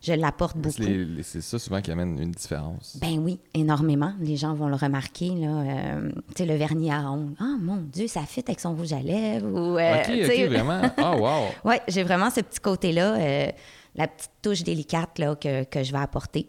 je 0.00 0.12
l'apporte 0.12 0.56
beaucoup. 0.56 0.82
C'est 1.22 1.40
ça 1.40 1.58
souvent 1.58 1.80
qui 1.80 1.90
amène 1.90 2.18
une 2.20 2.30
différence. 2.30 2.96
Ben 3.00 3.18
oui, 3.18 3.40
énormément. 3.54 4.12
Les 4.20 4.36
gens 4.36 4.54
vont 4.54 4.68
le 4.68 4.76
remarquer, 4.76 5.30
là. 5.30 5.48
euh, 5.48 6.10
tu 6.28 6.34
sais, 6.36 6.46
le 6.46 6.54
vernis 6.54 6.92
à 6.92 7.10
ongles. 7.10 7.34
Ah, 7.40 7.56
mon 7.60 7.76
Dieu, 7.78 8.06
ça 8.06 8.22
fit 8.22 8.44
avec 8.46 8.60
son 8.60 8.74
rouge 8.74 8.92
à 8.92 9.00
lèvres. 9.00 9.48
Ou, 9.48 9.76
euh, 9.78 9.94
ok, 9.94 10.30
ok, 10.30 10.48
vraiment? 10.48 10.82
Ah, 10.96 11.16
wow. 11.16 11.46
oui, 11.64 11.76
j'ai 11.88 12.04
vraiment 12.04 12.30
ce 12.30 12.40
petit 12.40 12.60
côté-là, 12.60 13.16
euh, 13.16 13.50
la 13.96 14.06
petite 14.06 14.30
touche 14.40 14.62
délicate 14.62 15.18
là, 15.18 15.34
que, 15.34 15.64
que 15.64 15.82
je 15.82 15.92
vais 15.92 15.98
apporter. 15.98 16.48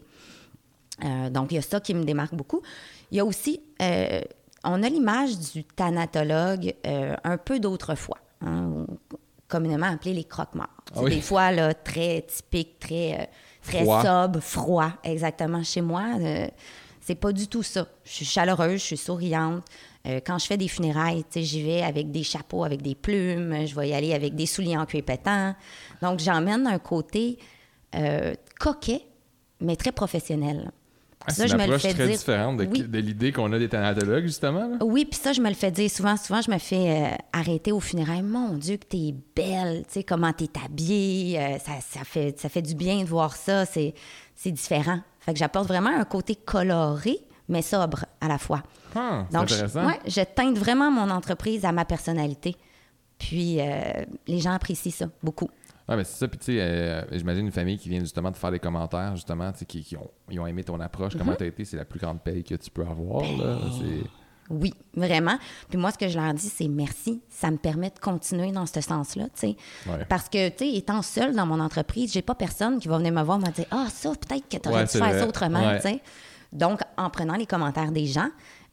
Donc, 1.30 1.50
il 1.50 1.54
y 1.54 1.58
a 1.58 1.62
ça 1.62 1.80
qui 1.80 1.94
me 1.94 2.04
démarque 2.04 2.34
beaucoup. 2.34 2.60
Il 3.10 3.16
y 3.16 3.20
a 3.20 3.24
aussi, 3.24 3.62
on 3.80 4.82
a 4.82 4.88
l'image 4.88 5.38
du 5.54 5.64
thanatologue 5.64 6.74
un 6.84 7.38
peu 7.38 7.58
d'autrefois, 7.58 8.18
hein, 8.42 8.84
communément 9.50 9.86
appelé 9.86 10.14
les 10.14 10.24
croque-morts. 10.24 10.68
Ah 10.88 10.92
C'est 10.94 11.00
oui. 11.00 11.16
Des 11.16 11.20
fois, 11.20 11.50
là, 11.52 11.74
très 11.74 12.22
typique, 12.22 12.78
très, 12.78 13.20
euh, 13.20 13.24
très 13.62 13.82
Froid. 13.82 14.02
sobre, 14.02 14.40
froid, 14.40 14.90
exactement. 15.04 15.62
Chez 15.62 15.82
moi, 15.82 16.04
euh, 16.20 16.46
C'est 17.02 17.14
pas 17.16 17.32
du 17.32 17.48
tout 17.48 17.62
ça. 17.62 17.86
Je 18.04 18.10
suis 18.10 18.24
chaleureuse, 18.24 18.80
je 18.80 18.86
suis 18.86 18.96
souriante. 18.96 19.64
Euh, 20.06 20.20
quand 20.24 20.38
je 20.38 20.46
fais 20.46 20.56
des 20.56 20.68
funérailles, 20.68 21.24
j'y 21.34 21.62
vais 21.62 21.82
avec 21.82 22.10
des 22.10 22.22
chapeaux, 22.22 22.62
avec 22.64 22.82
des 22.82 22.94
plumes. 22.94 23.66
Je 23.66 23.74
vais 23.74 23.88
y 23.88 23.94
aller 23.94 24.14
avec 24.14 24.34
des 24.34 24.46
souliers 24.46 24.76
en 24.76 24.86
cuir 24.86 25.02
pétant. 25.04 25.54
Donc, 26.02 26.20
j'emmène 26.20 26.66
un 26.66 26.78
côté 26.78 27.38
euh, 27.94 28.34
coquet, 28.58 29.02
mais 29.60 29.76
très 29.76 29.92
professionnel. 29.92 30.70
Ah, 31.26 31.32
Ça, 31.32 31.46
je 31.46 31.54
me 31.56 31.66
le 31.66 31.78
fais 31.78 31.92
très 31.92 32.06
dire. 32.06 32.16
différente 32.16 32.56
de, 32.56 32.64
Oui. 32.66 32.82
de 32.82 32.98
l'idée 32.98 33.30
qu'on 33.30 33.52
a 33.52 33.58
des 33.58 33.68
thanatologues, 33.68 34.24
justement. 34.24 34.66
là. 34.68 34.76
Oui, 34.82 35.04
puis 35.04 35.18
ça, 35.20 35.32
je 35.32 35.40
me 35.40 35.48
le 35.48 35.54
fais 35.54 35.70
dire 35.70 35.90
souvent. 35.90 36.16
Souvent, 36.16 36.40
je 36.40 36.50
me 36.50 36.58
fais 36.58 36.90
euh, 37.12 37.16
arrêter 37.32 37.72
au 37.72 37.80
funérailles. 37.80 38.22
Mon 38.22 38.54
Dieu, 38.56 38.78
que 38.78 38.86
t'es 38.86 39.14
belle, 39.36 39.82
tu 39.86 39.92
sais, 39.94 40.02
comment 40.04 40.32
t'es 40.32 40.48
habillée. 40.64 41.38
euh, 41.38 41.58
ça, 41.58 41.72
ça, 41.86 42.04
fait, 42.04 42.38
ça 42.40 42.48
fait 42.48 42.62
du 42.62 42.74
bien 42.74 43.00
de 43.00 43.04
voir 43.08 43.36
ça. 43.36 43.66
C'est, 43.66 43.94
c'est 44.34 44.50
différent. 44.50 45.00
Fait 45.20 45.32
que 45.34 45.38
j'apporte 45.38 45.68
vraiment 45.68 45.90
un 45.90 46.04
côté 46.04 46.34
coloré, 46.34 47.18
mais 47.48 47.60
sobre 47.62 48.06
à 48.22 48.28
la 48.28 48.38
fois. 48.38 48.62
Ah, 48.96 49.26
c'est 49.30 49.36
Donc, 49.38 49.48
je, 49.48 49.54
intéressant. 49.54 49.86
ouais, 49.86 49.98
je 50.06 50.22
teinte 50.22 50.56
vraiment 50.56 50.90
mon 50.90 51.10
entreprise 51.10 51.64
à 51.66 51.72
ma 51.72 51.84
personnalité. 51.84 52.56
Puis, 53.18 53.60
euh, 53.60 53.66
les 54.26 54.38
gens 54.40 54.52
apprécient 54.52 54.90
ça 54.90 55.06
beaucoup. 55.22 55.50
Ouais, 55.90 55.96
mais 55.96 56.04
c'est 56.04 56.18
ça. 56.18 56.28
Puis, 56.28 56.38
tu 56.38 56.44
sais, 56.46 56.60
euh, 56.60 57.02
j'imagine 57.12 57.46
une 57.46 57.52
famille 57.52 57.76
qui 57.78 57.88
vient 57.88 58.00
justement 58.00 58.30
de 58.30 58.36
faire 58.36 58.52
des 58.52 58.60
commentaires, 58.60 59.14
justement, 59.16 59.50
tu 59.52 59.58
sais, 59.58 59.64
qui, 59.66 59.82
qui 59.82 59.96
ont, 59.96 60.08
ils 60.30 60.38
ont 60.40 60.46
aimé 60.46 60.62
ton 60.64 60.78
approche. 60.80 61.16
Comment 61.18 61.34
t'as 61.34 61.46
été? 61.46 61.64
C'est 61.64 61.76
la 61.76 61.84
plus 61.84 61.98
grande 62.00 62.22
paye 62.22 62.44
que 62.44 62.54
tu 62.54 62.70
peux 62.70 62.82
avoir. 62.86 63.22
Ben. 63.22 63.58
Oui, 64.50 64.74
vraiment. 64.96 65.38
Puis 65.68 65.78
moi, 65.78 65.92
ce 65.92 65.98
que 65.98 66.08
je 66.08 66.18
leur 66.18 66.34
dis, 66.34 66.48
c'est 66.48 66.66
merci. 66.66 67.22
Ça 67.28 67.50
me 67.52 67.56
permet 67.56 67.90
de 67.90 67.98
continuer 68.00 68.50
dans 68.50 68.66
ce 68.66 68.80
sens-là, 68.80 69.24
tu 69.26 69.30
sais. 69.34 69.56
Ouais. 69.86 70.04
Parce 70.08 70.28
que, 70.28 70.48
tu 70.48 70.58
sais, 70.58 70.72
étant 70.72 71.02
seule 71.02 71.36
dans 71.36 71.46
mon 71.46 71.60
entreprise, 71.60 72.12
j'ai 72.12 72.22
pas 72.22 72.34
personne 72.34 72.80
qui 72.80 72.88
va 72.88 72.98
venir 72.98 73.12
me 73.12 73.22
voir 73.22 73.38
et 73.38 73.46
me 73.48 73.52
dire 73.52 73.66
Ah, 73.70 73.86
ça, 73.90 74.10
peut-être 74.10 74.48
que 74.48 74.56
tu 74.56 74.68
aurais 74.68 74.80
Ouais, 74.80 74.86
dû 74.86 74.98
faire 74.98 75.08
vrai. 75.10 75.20
ça 75.20 75.28
autrement, 75.28 75.60
Ouais. 75.60 75.76
tu 75.76 75.88
sais. 75.88 76.00
Donc, 76.52 76.80
en 76.96 77.10
prenant 77.10 77.34
les 77.36 77.46
commentaires 77.46 77.92
des 77.92 78.06
gens, 78.06 78.28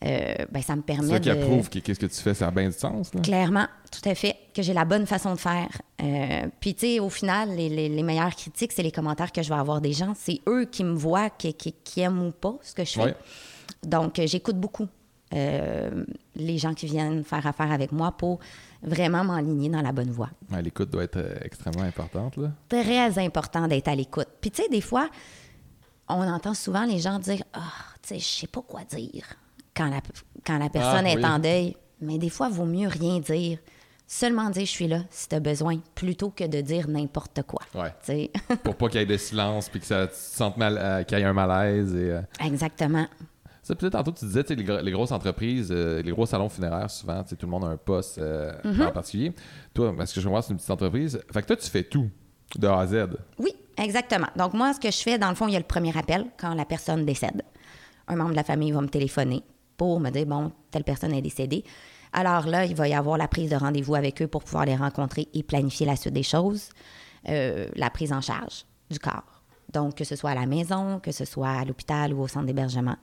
euh, 0.06 0.34
ben, 0.52 0.62
ça 0.62 0.76
me 0.76 0.82
C'est 0.82 0.86
permet 0.86 1.08
ça 1.10 1.20
qui 1.20 1.30
de... 1.30 1.34
approuve 1.34 1.70
que 1.70 1.80
qu'est-ce 1.80 2.00
que 2.00 2.06
tu 2.06 2.22
fais, 2.22 2.34
ça 2.34 2.48
a 2.48 2.52
bien 2.52 2.68
du 2.68 2.74
sens, 2.78 3.14
là. 3.14 3.22
Clairement, 3.22 3.66
tout 3.92 4.08
à 4.08 4.14
fait, 4.14 4.36
que 4.54 4.62
j'ai 4.62 4.74
la 4.74 4.86
bonne 4.86 5.08
façon 5.08 5.34
de 5.34 5.40
faire. 5.40 5.70
Euh, 6.04 6.48
puis, 6.60 6.76
tu 6.76 6.82
sais, 6.82 7.00
au 7.00 7.10
final, 7.10 7.50
les, 7.56 7.68
les- 7.70 7.90
les 7.90 8.04
meilleures 8.04 8.36
critiques, 8.36 8.72
c'est 8.74 8.84
les 8.84 8.92
commentaires 8.92 9.32
que 9.32 9.42
je 9.42 9.50
vais 9.50 9.60
avoir 9.60 9.82
des 9.82 9.94
gens. 9.94 10.14
C'est 10.16 10.40
eux 10.48 10.66
qui 10.66 10.84
me 10.84 10.94
voient, 10.94 11.30
qui, 11.32 11.54
qui- 11.56 11.74
qui 11.84 12.02
aiment 12.02 12.22
ou 12.28 12.32
pas 12.32 12.56
ce 12.62 12.74
que 12.76 12.86
je 12.86 12.92
fais. 12.94 13.04
Ouais. 13.06 13.16
Donc, 13.84 14.20
euh, 14.20 14.28
j'écoute 14.28 14.58
beaucoup 14.58 14.88
euh, 15.34 16.06
les 16.36 16.58
gens 16.58 16.74
qui 16.74 16.86
viennent 16.86 17.24
faire 17.24 17.46
affaire 17.48 17.72
avec 17.72 17.92
moi 17.92 18.12
pour 18.14 18.40
vraiment 18.84 19.24
m'enligner 19.26 19.68
dans 19.70 19.82
la 19.82 19.92
bonne 19.92 20.12
voie. 20.12 20.30
Ouais, 20.52 20.62
L'écoute 20.62 20.90
doit 20.92 21.04
être 21.04 21.20
extrêmement 21.44 21.82
importante, 21.84 22.38
là. 22.38 22.52
Très 22.70 23.18
important 23.20 23.68
d'être 23.68 23.88
à 23.90 23.96
l'écoute. 23.96 24.28
Puis, 24.40 24.52
tu 24.52 24.62
sais, 24.62 24.70
des 24.70 24.80
fois, 24.80 25.10
on 26.08 26.22
entend 26.22 26.54
souvent 26.54 26.86
les 26.86 27.00
gens 27.00 27.20
dire 27.20 27.42
Ah, 27.54 27.60
tu 28.04 28.10
sais, 28.10 28.20
je 28.20 28.26
sais 28.42 28.48
pas 28.48 28.62
quoi 28.62 28.84
dire 28.86 29.26
quand 29.78 29.90
la, 29.90 30.02
quand 30.46 30.58
la 30.58 30.70
personne 30.70 31.06
Ah, 31.06 31.10
est 31.12 31.18
oui. 31.18 31.26
en 31.26 31.40
deuil. 31.40 31.78
Mais 32.02 32.18
des 32.18 32.30
fois, 32.30 32.48
il 32.52 32.56
vaut 32.56 32.66
mieux 32.66 32.88
rien 32.88 33.20
dire. 33.20 33.60
Seulement 34.10 34.50
dire 34.50 34.66
je 34.66 34.72
suis 34.72 34.88
là 34.88 35.00
si 35.10 35.28
tu 35.28 35.36
as 35.36 35.40
besoin, 35.42 35.80
plutôt 35.94 36.30
que 36.30 36.46
de 36.46 36.62
dire 36.62 36.88
n'importe 36.88 37.42
quoi. 37.44 37.62
Ouais. 37.76 38.32
Pour 38.64 38.76
pas 38.76 38.88
qu'il 38.88 39.02
y 39.02 39.04
ait 39.04 39.06
de 39.06 39.18
silence, 39.18 39.68
puis 39.68 39.80
que 39.82 39.86
ça 39.86 40.08
sente 40.14 40.56
mal, 40.58 40.78
euh, 40.80 41.04
qu'il 41.04 41.18
y 41.18 41.22
ait 41.22 41.26
un 41.26 41.34
malaise. 41.34 41.94
Et, 41.94 42.12
euh, 42.12 42.22
Exactement. 42.40 43.06
Ça, 43.64 43.76
peut-être 43.76 43.92
tantôt, 43.94 44.14
tu 44.14 44.24
disais, 44.24 44.44
les, 44.48 44.82
les 44.82 44.92
grosses 44.92 45.12
entreprises, 45.12 45.68
euh, 45.72 46.02
les 46.02 46.12
gros 46.12 46.26
salons 46.26 46.48
funéraires, 46.48 46.90
souvent, 46.90 47.22
tout 47.24 47.36
le 47.42 47.48
monde 47.50 47.66
a 47.66 47.68
un 47.68 47.76
poste 47.78 48.18
Mm-hmm. 48.18 48.88
en 48.88 48.92
particulier. 48.92 49.34
Toi, 49.74 49.94
parce 49.98 50.14
que 50.14 50.22
je 50.22 50.30
vois, 50.30 50.42
c'est 50.42 50.52
une 50.52 50.58
petite 50.58 50.72
entreprise. 50.72 51.20
Fait 51.34 51.42
que 51.42 51.48
toi, 51.48 51.56
tu 51.58 51.70
fais 51.70 51.84
tout, 51.84 52.10
de 52.58 52.66
A 52.66 52.80
à 52.80 52.88
Z. 52.88 53.08
Oui, 53.40 53.52
exactement. 53.78 54.28
Donc, 54.38 54.54
moi, 54.54 54.74
ce 54.74 54.80
que 54.80 54.90
je 54.90 54.98
fais, 55.02 55.18
dans 55.18 55.28
le 55.30 55.36
fond, 55.36 55.48
il 55.48 55.54
y 55.54 55.58
a 55.58 55.60
le 55.60 55.66
premier 55.66 55.96
appel 55.98 56.28
quand 56.40 56.54
la 56.54 56.64
personne 56.64 57.04
décède. 57.06 57.42
Un 58.08 58.16
membre 58.16 58.32
de 58.32 58.36
la 58.38 58.46
famille 58.46 58.72
va 58.72 58.80
me 58.80 58.88
téléphoner 58.88 59.44
pour 59.78 60.00
me 60.00 60.10
dire, 60.10 60.26
bon, 60.26 60.52
telle 60.72 60.84
personne 60.84 61.14
est 61.14 61.22
décédée. 61.22 61.64
Alors 62.14 62.48
là, 62.48 62.66
il 62.66 62.76
va 62.76 62.88
y 62.88 62.94
avoir 62.94 63.18
la 63.18 63.28
prise 63.28 63.50
de 63.52 63.56
rendez-vous 63.56 63.96
avec 63.96 64.22
eux 64.22 64.28
pour 64.28 64.44
pouvoir 64.44 64.66
les 64.66 64.76
rencontrer 64.76 65.28
et 65.34 65.44
planifier 65.44 65.86
la 65.86 65.96
suite 65.96 66.14
des 66.14 66.24
choses. 66.24 66.70
Euh, 67.30 67.68
la 67.76 67.90
prise 67.90 68.14
en 68.14 68.22
charge 68.22 68.66
du 68.90 69.00
corps. 69.00 69.44
Donc, 69.74 69.96
que 69.96 70.04
ce 70.06 70.16
soit 70.16 70.30
à 70.32 70.36
la 70.36 70.46
maison, 70.46 71.00
que 71.02 71.12
ce 71.12 71.26
soit 71.26 71.50
à 71.50 71.66
l'hôpital 71.66 72.14
ou 72.14 72.22
au 72.22 72.28
centre 72.28 72.46
d'hébergement. 72.46 72.96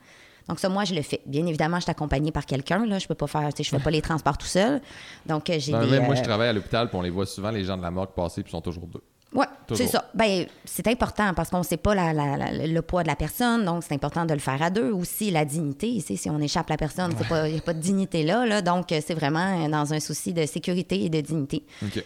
Donc, 0.49 0.59
ça, 0.59 0.69
moi, 0.69 0.85
je 0.85 0.95
le 0.95 1.03
fais. 1.03 1.21
Bien 1.27 1.47
évidemment, 1.47 1.77
je 1.77 1.83
suis 1.83 1.91
accompagnée 1.91 2.33
par 2.33 2.47
quelqu'un. 2.47 2.87
Là. 2.87 2.99
Je 2.99 3.07
peux 3.07 3.15
pas 3.15 3.27
faire, 3.27 3.53
tu 3.53 3.59
sais, 3.59 3.65
je 3.65 3.77
fais 3.77 3.83
pas 3.83 3.91
les 3.91 4.03
transports 4.03 4.39
tout 4.39 4.47
seul. 4.47 4.81
Donc, 5.27 5.45
j'ai 5.59 5.73
Non, 5.73 5.81
des... 5.81 5.91
même 5.91 6.05
moi, 6.07 6.15
je 6.15 6.21
euh, 6.21 6.25
travaille 6.25 6.49
à 6.49 6.53
l'hôpital, 6.53 6.89
puis 6.89 6.97
on 6.97 7.03
les 7.03 7.11
voit 7.11 7.27
souvent, 7.27 7.51
les 7.51 7.65
gens 7.65 7.77
de 7.77 7.83
la 7.83 7.91
morgue 7.91 8.11
passer, 8.15 8.43
puis 8.43 8.51
ils 8.51 8.57
sont 8.57 8.61
toujours 8.63 8.87
deux. 8.87 9.03
Oui, 9.35 9.45
c'est 9.77 9.87
ça. 9.89 10.05
Ben, 10.15 10.47
c'est 10.65 10.87
important 10.89 11.33
parce 11.35 11.51
qu'on 11.51 11.59
ne 11.59 11.63
sait 11.65 11.77
pas 11.77 11.95
la- 11.95 12.13
la- 12.13 12.37
la- 12.37 12.67
le 12.67 12.83
poids 12.83 13.03
de 13.03 13.09
la 13.09 13.17
personne, 13.17 13.65
donc 13.65 13.83
c'est 13.83 13.95
important 13.95 14.25
de 14.25 14.33
le 14.33 14.39
faire 14.41 14.63
à 14.63 14.71
deux. 14.71 14.93
Aussi, 14.93 15.31
la 15.31 15.45
dignité, 15.45 15.89
ici, 15.89 16.17
si 16.17 16.31
on 16.31 16.39
échappe 16.39 16.69
la 16.71 16.77
personne, 16.77 17.13
il 17.47 17.53
n'y 17.53 17.59
a 17.59 17.61
pas 17.63 17.75
de 17.75 17.81
dignité 17.81 18.23
là, 18.23 18.47
là. 18.47 18.63
donc 18.63 18.93
euh, 18.93 19.01
c'est 19.05 19.15
vraiment 19.15 19.65
euh, 19.65 19.69
dans 19.69 19.93
un 19.93 20.01
souci 20.01 20.33
de 20.33 20.47
sécurité 20.47 21.05
et 21.05 21.09
de 21.09 21.21
dignité 21.21 21.65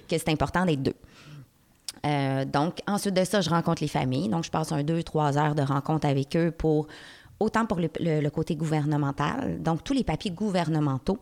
que 0.08 0.16
c'est 0.18 0.28
important 0.30 0.64
d'être 0.64 0.82
deux. 0.82 0.94
Euh, 2.06 2.44
donc, 2.44 2.78
ensuite 2.86 3.14
de 3.14 3.24
ça, 3.24 3.40
je 3.40 3.50
rencontre 3.50 3.82
les 3.82 3.88
familles. 3.88 4.28
Donc, 4.28 4.44
je 4.44 4.50
passe 4.50 4.70
un 4.72 4.82
deux, 4.84 5.02
trois 5.02 5.36
heures 5.36 5.54
de 5.56 5.62
rencontre 5.62 6.06
avec 6.06 6.36
eux 6.36 6.52
pour, 6.52 6.86
autant 7.40 7.66
pour 7.66 7.78
le, 7.80 7.88
le- 7.98 8.20
le 8.20 8.30
côté 8.30 8.54
gouvernemental. 8.54 9.60
Donc, 9.60 9.82
tous 9.82 9.94
les 9.94 10.04
papiers 10.04 10.30
gouvernementaux 10.30 11.18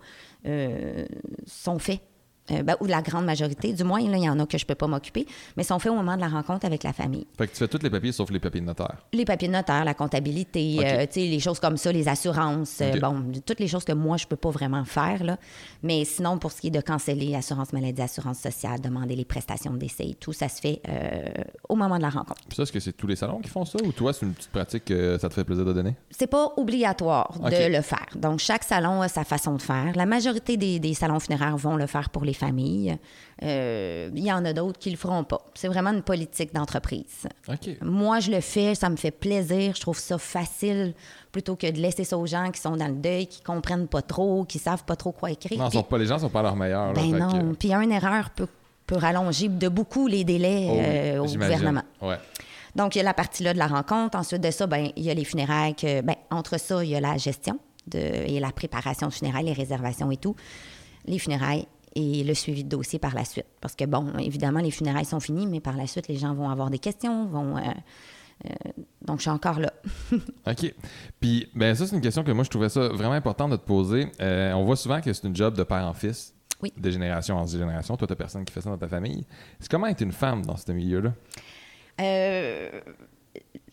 euh, 0.46 1.06
sont 1.46 1.78
faits. 1.78 2.00
Euh, 2.52 2.62
ben, 2.62 2.76
ou 2.80 2.86
la 2.86 3.02
grande 3.02 3.24
majorité, 3.24 3.72
du 3.72 3.82
moins, 3.82 4.00
là, 4.08 4.16
il 4.16 4.22
y 4.22 4.28
en 4.28 4.38
a 4.38 4.46
que 4.46 4.56
je 4.56 4.64
ne 4.64 4.68
peux 4.68 4.74
pas 4.74 4.86
m'occuper, 4.86 5.26
mais 5.56 5.64
sont 5.64 5.78
faits 5.78 5.90
au 5.90 5.96
moment 5.96 6.14
de 6.14 6.20
la 6.20 6.28
rencontre 6.28 6.64
avec 6.64 6.84
la 6.84 6.92
famille. 6.92 7.26
Fait 7.36 7.46
que 7.48 7.52
tu 7.52 7.58
fais 7.58 7.68
tous 7.68 7.82
les 7.82 7.90
papiers 7.90 8.12
sauf 8.12 8.30
les 8.30 8.38
papiers 8.38 8.60
de 8.60 8.66
notaire. 8.66 8.96
Les 9.12 9.24
papiers 9.24 9.48
de 9.48 9.52
notaire, 9.52 9.84
la 9.84 9.94
comptabilité, 9.94 10.76
OK. 10.78 10.84
euh, 10.84 11.06
les 11.16 11.40
choses 11.40 11.58
comme 11.58 11.76
ça, 11.76 11.90
les 11.90 12.06
assurances, 12.08 12.78
euh, 12.80 12.98
bon, 13.00 13.24
toutes 13.44 13.58
les 13.58 13.66
choses 13.68 13.84
que 13.84 13.92
moi, 13.92 14.16
je 14.16 14.26
peux 14.26 14.36
pas 14.36 14.50
vraiment 14.50 14.84
faire, 14.84 15.24
là. 15.24 15.38
Mais 15.82 16.04
sinon, 16.04 16.38
pour 16.38 16.52
ce 16.52 16.60
qui 16.60 16.68
est 16.68 16.70
de 16.70 16.80
canceller 16.80 17.34
assurance 17.34 17.72
maladie, 17.72 18.02
assurance 18.02 18.38
sociale, 18.38 18.80
demander 18.80 19.16
les 19.16 19.24
prestations 19.24 19.72
de 19.72 19.78
décès 19.78 20.06
et 20.06 20.14
tout, 20.14 20.32
ça 20.32 20.48
se 20.48 20.60
fait 20.60 20.80
euh, 20.88 21.24
au 21.68 21.74
moment 21.74 21.96
de 21.96 22.02
la 22.02 22.10
rencontre. 22.10 22.42
Puis 22.48 22.56
ça, 22.56 22.62
est-ce 22.62 22.72
que 22.72 22.80
c'est 22.80 22.92
tous 22.92 23.06
les 23.06 23.16
salons 23.16 23.40
qui 23.40 23.48
font 23.48 23.64
ça, 23.64 23.78
ou 23.84 23.90
toi, 23.92 24.12
c'est 24.12 24.24
une 24.24 24.34
petite 24.34 24.52
pratique 24.52 24.84
que 24.84 25.18
ça 25.18 25.28
te 25.28 25.34
fait 25.34 25.44
plaisir 25.44 25.64
de 25.64 25.72
donner? 25.72 25.94
C'est 26.10 26.26
pas 26.28 26.52
obligatoire 26.56 27.38
de 27.40 27.74
le 27.74 27.82
faire. 27.82 28.06
Donc, 28.14 28.38
chaque 28.38 28.62
salon 28.62 29.02
a 29.02 29.08
sa 29.08 29.24
façon 29.24 29.54
de 29.56 29.62
faire. 29.62 29.92
La 29.96 30.06
majorité 30.06 30.56
des, 30.56 30.78
des 30.78 30.94
salons 30.94 31.18
funéraires 31.18 31.56
vont 31.56 31.76
le 31.76 31.86
faire 31.86 32.10
pour 32.10 32.24
les 32.24 32.35
familles. 32.36 32.96
Euh, 33.42 34.10
Il 34.14 34.24
y 34.24 34.32
en 34.32 34.44
a 34.44 34.52
d'autres 34.52 34.78
qui 34.78 34.90
le 34.90 34.96
feront 34.96 35.24
pas. 35.24 35.40
C'est 35.54 35.68
vraiment 35.68 35.90
une 35.90 36.02
politique 36.02 36.54
d'entreprise. 36.54 37.26
Moi, 37.82 38.20
je 38.20 38.30
le 38.30 38.40
fais, 38.40 38.74
ça 38.74 38.88
me 38.88 38.96
fait 38.96 39.10
plaisir, 39.10 39.74
je 39.74 39.80
trouve 39.80 39.98
ça 39.98 40.18
facile 40.18 40.94
plutôt 41.32 41.56
que 41.56 41.70
de 41.70 41.78
laisser 41.78 42.04
ça 42.04 42.16
aux 42.16 42.26
gens 42.26 42.50
qui 42.50 42.60
sont 42.60 42.76
dans 42.76 42.86
le 42.88 42.94
deuil, 42.94 43.26
qui 43.26 43.42
comprennent 43.42 43.88
pas 43.88 44.02
trop, 44.02 44.44
qui 44.44 44.58
savent 44.58 44.84
pas 44.84 44.96
trop 44.96 45.12
quoi 45.12 45.30
écrire. 45.30 45.58
Non, 45.58 45.68
Puis- 45.68 45.78
sont 45.78 45.84
pas, 45.84 45.98
les 45.98 46.06
gens 46.06 46.18
sont 46.18 46.30
pas 46.30 46.40
à 46.40 46.44
leur 46.44 46.56
meilleur. 46.56 46.88
là, 46.88 46.92
ben 46.94 47.12
fait 47.12 47.18
non. 47.18 47.50
que- 47.52 47.54
Puis 47.56 47.72
une 47.74 47.92
erreur 47.92 48.30
peut, 48.30 48.48
peut 48.86 48.96
rallonger 48.96 49.48
de 49.48 49.68
beaucoup 49.68 50.06
les 50.06 50.24
délais 50.24 50.66
Oh 50.70 50.76
euh, 50.78 51.18
au 51.18 51.26
gouvernement. 51.26 51.82
Ouais. 52.00 52.16
Donc, 52.74 52.94
il 52.94 52.98
y 52.98 53.00
a 53.00 53.04
la 53.04 53.14
partie 53.14 53.42
là 53.42 53.52
de 53.54 53.58
la 53.58 53.66
rencontre. 53.66 54.18
Ensuite 54.18 54.42
de 54.42 54.50
ça, 54.50 54.66
ben, 54.66 54.90
il 54.96 55.02
y 55.02 55.10
a 55.10 55.14
les 55.14 55.24
funérailles. 55.24 55.74
Que, 55.74 56.00
ben, 56.02 56.14
entre 56.30 56.58
ça, 56.58 56.82
il 56.84 56.90
y 56.90 56.94
a 56.96 57.00
la 57.00 57.16
gestion 57.16 57.58
de, 57.86 57.98
et 57.98 58.38
la 58.40 58.50
préparation 58.52 59.08
de 59.08 59.12
funérailles, 59.12 59.46
les 59.46 59.52
réservations 59.54 60.10
et 60.10 60.16
tout. 60.18 60.36
Les 61.06 61.18
funérailles 61.18 61.66
et 61.96 62.22
le 62.22 62.34
suivi 62.34 62.62
de 62.62 62.68
dossier 62.68 62.98
par 62.98 63.14
la 63.14 63.24
suite. 63.24 63.46
Parce 63.62 63.74
que, 63.74 63.86
bon, 63.86 64.12
évidemment, 64.18 64.60
les 64.60 64.70
funérailles 64.70 65.06
sont 65.06 65.18
finies, 65.18 65.46
mais 65.46 65.60
par 65.60 65.76
la 65.76 65.86
suite, 65.86 66.08
les 66.08 66.16
gens 66.16 66.34
vont 66.34 66.50
avoir 66.50 66.68
des 66.68 66.78
questions, 66.78 67.26
vont... 67.26 67.56
euh, 67.56 67.62
euh, 68.44 68.50
donc, 69.00 69.16
je 69.16 69.22
suis 69.22 69.30
encore 69.30 69.58
là. 69.58 69.72
OK. 70.46 70.74
Puis, 71.20 71.48
ben 71.54 71.74
ça, 71.74 71.86
c'est 71.86 71.96
une 71.96 72.02
question 72.02 72.22
que 72.22 72.32
moi, 72.32 72.44
je 72.44 72.50
trouvais 72.50 72.68
ça 72.68 72.88
vraiment 72.88 73.14
important 73.14 73.48
de 73.48 73.56
te 73.56 73.64
poser. 73.64 74.08
Euh, 74.20 74.52
on 74.52 74.64
voit 74.64 74.76
souvent 74.76 75.00
que 75.00 75.10
c'est 75.10 75.26
une 75.26 75.34
job 75.34 75.56
de 75.56 75.62
père 75.62 75.86
en 75.86 75.94
fils. 75.94 76.34
Oui. 76.62 76.70
De 76.76 76.90
génération 76.90 77.36
en 77.36 77.46
génération. 77.46 77.96
Toi, 77.96 78.06
t'as 78.06 78.14
personne 78.14 78.44
qui 78.44 78.52
fait 78.52 78.60
ça 78.60 78.68
dans 78.68 78.78
ta 78.78 78.88
famille. 78.88 79.26
C'est 79.58 79.70
comment 79.70 79.86
être 79.86 80.02
une 80.02 80.12
femme 80.12 80.44
dans 80.44 80.56
ce 80.56 80.70
milieu-là? 80.70 81.14
Euh, 82.00 82.80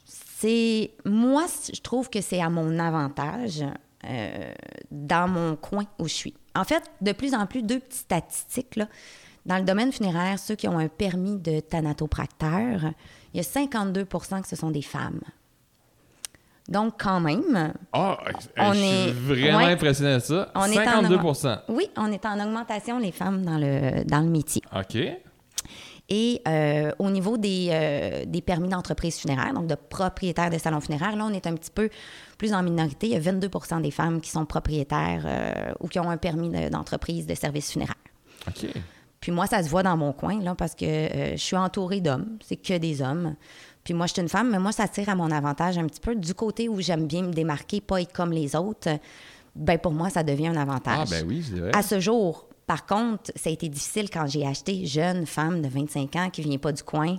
c'est 0.06 0.92
moi, 1.06 1.46
je 1.74 1.82
trouve 1.82 2.10
que 2.10 2.22
c'est 2.22 2.42
à 2.42 2.50
mon 2.50 2.80
avantage 2.80 3.66
euh, 4.06 4.52
dans 4.92 5.28
mon 5.28 5.56
coin 5.56 5.86
où 6.00 6.08
je 6.08 6.14
suis. 6.14 6.34
En 6.56 6.64
fait, 6.64 6.84
de 7.02 7.12
plus 7.12 7.34
en 7.34 7.46
plus, 7.48 7.64
deux 7.64 7.80
petites 7.80 7.94
statistiques. 8.02 8.76
Là. 8.76 8.88
Dans 9.46 9.58
le 9.58 9.64
domaine 9.64 9.92
funéraire, 9.92 10.40
ceux 10.40 10.56
qui 10.56 10.68
ont 10.68 10.78
un 10.78 10.88
permis 10.88 11.38
de 11.38 11.60
thanatopracteur, 11.60 12.92
il 13.34 13.38
y 13.38 13.40
a 13.40 13.44
52% 13.44 14.42
que 14.42 14.48
ce 14.48 14.56
sont 14.56 14.72
des 14.72 14.82
femmes. 14.82 15.20
Donc, 16.70 16.94
quand 16.98 17.20
même, 17.20 17.74
Ah, 17.92 18.18
On 18.58 18.72
je 18.74 18.78
suis 18.80 18.88
est- 18.88 19.12
vraiment 19.12 19.58
ouais. 19.58 19.74
impressionné 19.74 20.14
de 20.16 20.20
ça. 20.20 20.50
On 20.56 20.64
est 20.66 20.80
en 20.80 20.84
52 20.86 21.20
oui, 21.68 21.90
on 21.98 22.10
est 22.12 22.26
en 22.26 22.40
augmentation, 22.40 23.00
les 23.00 23.12
femmes, 23.12 23.44
dans 23.44 23.58
le, 23.58 24.06
dans 24.06 24.22
le 24.22 24.30
métier. 24.30 24.62
OK. 24.74 24.98
Et 26.10 26.42
euh, 26.48 26.92
au 27.00 27.10
niveau 27.10 27.38
des, 27.38 27.70
euh, 27.72 28.26
des 28.26 28.42
permis 28.42 28.68
d'entreprise 28.68 29.18
funéraire, 29.18 29.54
donc 29.54 29.68
de 29.68 29.76
propriétaires 29.76 30.50
de 30.50 30.58
salons 30.58 30.82
funéraires, 30.82 31.16
là, 31.16 31.26
on 31.26 31.34
est 31.34 31.48
un 31.48 31.54
petit 31.56 31.72
peu 31.72 31.90
plus 32.38 32.54
en 32.54 32.62
minorité. 32.62 33.08
Il 33.08 33.14
y 33.14 33.16
a 33.16 33.20
22% 33.20 33.82
des 33.82 33.90
femmes 33.92 34.20
qui 34.20 34.30
sont 34.30 34.46
propriétaires 34.46 35.24
euh, 35.26 35.74
ou 35.80 35.88
qui 35.88 36.00
ont 36.00 36.10
un 36.10 36.18
permis 36.18 36.50
de- 36.50 36.70
d'entreprise 36.70 37.26
de 37.26 37.34
services 37.36 37.72
funéraires. 37.72 37.96
OK. 38.48 38.68
Puis 39.22 39.32
moi, 39.32 39.48
ça 39.48 39.64
se 39.64 39.70
voit 39.70 39.84
dans 39.84 39.96
mon 39.96 40.12
coin, 40.12 40.42
là, 40.42 40.54
parce 40.54 40.76
que 40.76 40.86
je 40.86 41.38
suis 41.38 41.56
entourée 41.56 42.02
d'hommes. 42.02 42.38
C'est 42.46 42.58
que 42.58 42.78
des 42.78 43.02
hommes. 43.02 43.36
Puis 43.86 43.94
moi, 43.94 44.06
je 44.06 44.12
suis 44.14 44.22
une 44.22 44.28
femme, 44.28 44.50
mais 44.52 44.60
moi, 44.60 44.74
ça 44.74 44.90
tire 44.90 45.08
à 45.08 45.16
mon 45.16 45.32
avantage 45.32 45.78
un 45.78 45.86
petit 45.88 46.02
peu. 46.02 46.14
Du 46.16 46.34
côté 46.34 46.68
où 46.68 46.82
j'aime 46.82 47.08
bien 47.08 47.22
me 47.22 47.32
démarquer, 47.32 47.80
pas 47.80 48.02
être 48.02 48.12
comme 48.12 48.34
les 48.34 48.54
autres, 48.58 48.90
ben 49.56 49.78
pour 49.78 49.94
moi, 49.94 50.10
ça 50.10 50.24
devient 50.24 50.48
un 50.48 50.58
avantage. 50.58 51.08
Ah, 51.10 51.22
ben 51.22 51.26
oui, 51.26 51.42
c'est 51.48 51.58
vrai. 51.58 51.72
À 51.74 51.82
ce 51.82 52.02
jour, 52.02 52.48
par 52.66 52.86
contre, 52.86 53.32
ça 53.36 53.50
a 53.50 53.54
été 53.54 53.68
difficile 53.70 54.10
quand 54.10 54.28
j'ai 54.28 54.46
acheté 54.46 54.86
jeune 54.86 55.26
femme 55.26 55.62
de 55.62 55.68
25 55.68 56.16
ans 56.16 56.30
qui 56.30 56.42
vient 56.42 56.58
pas 56.58 56.72
du 56.72 56.84
coin. 56.84 57.18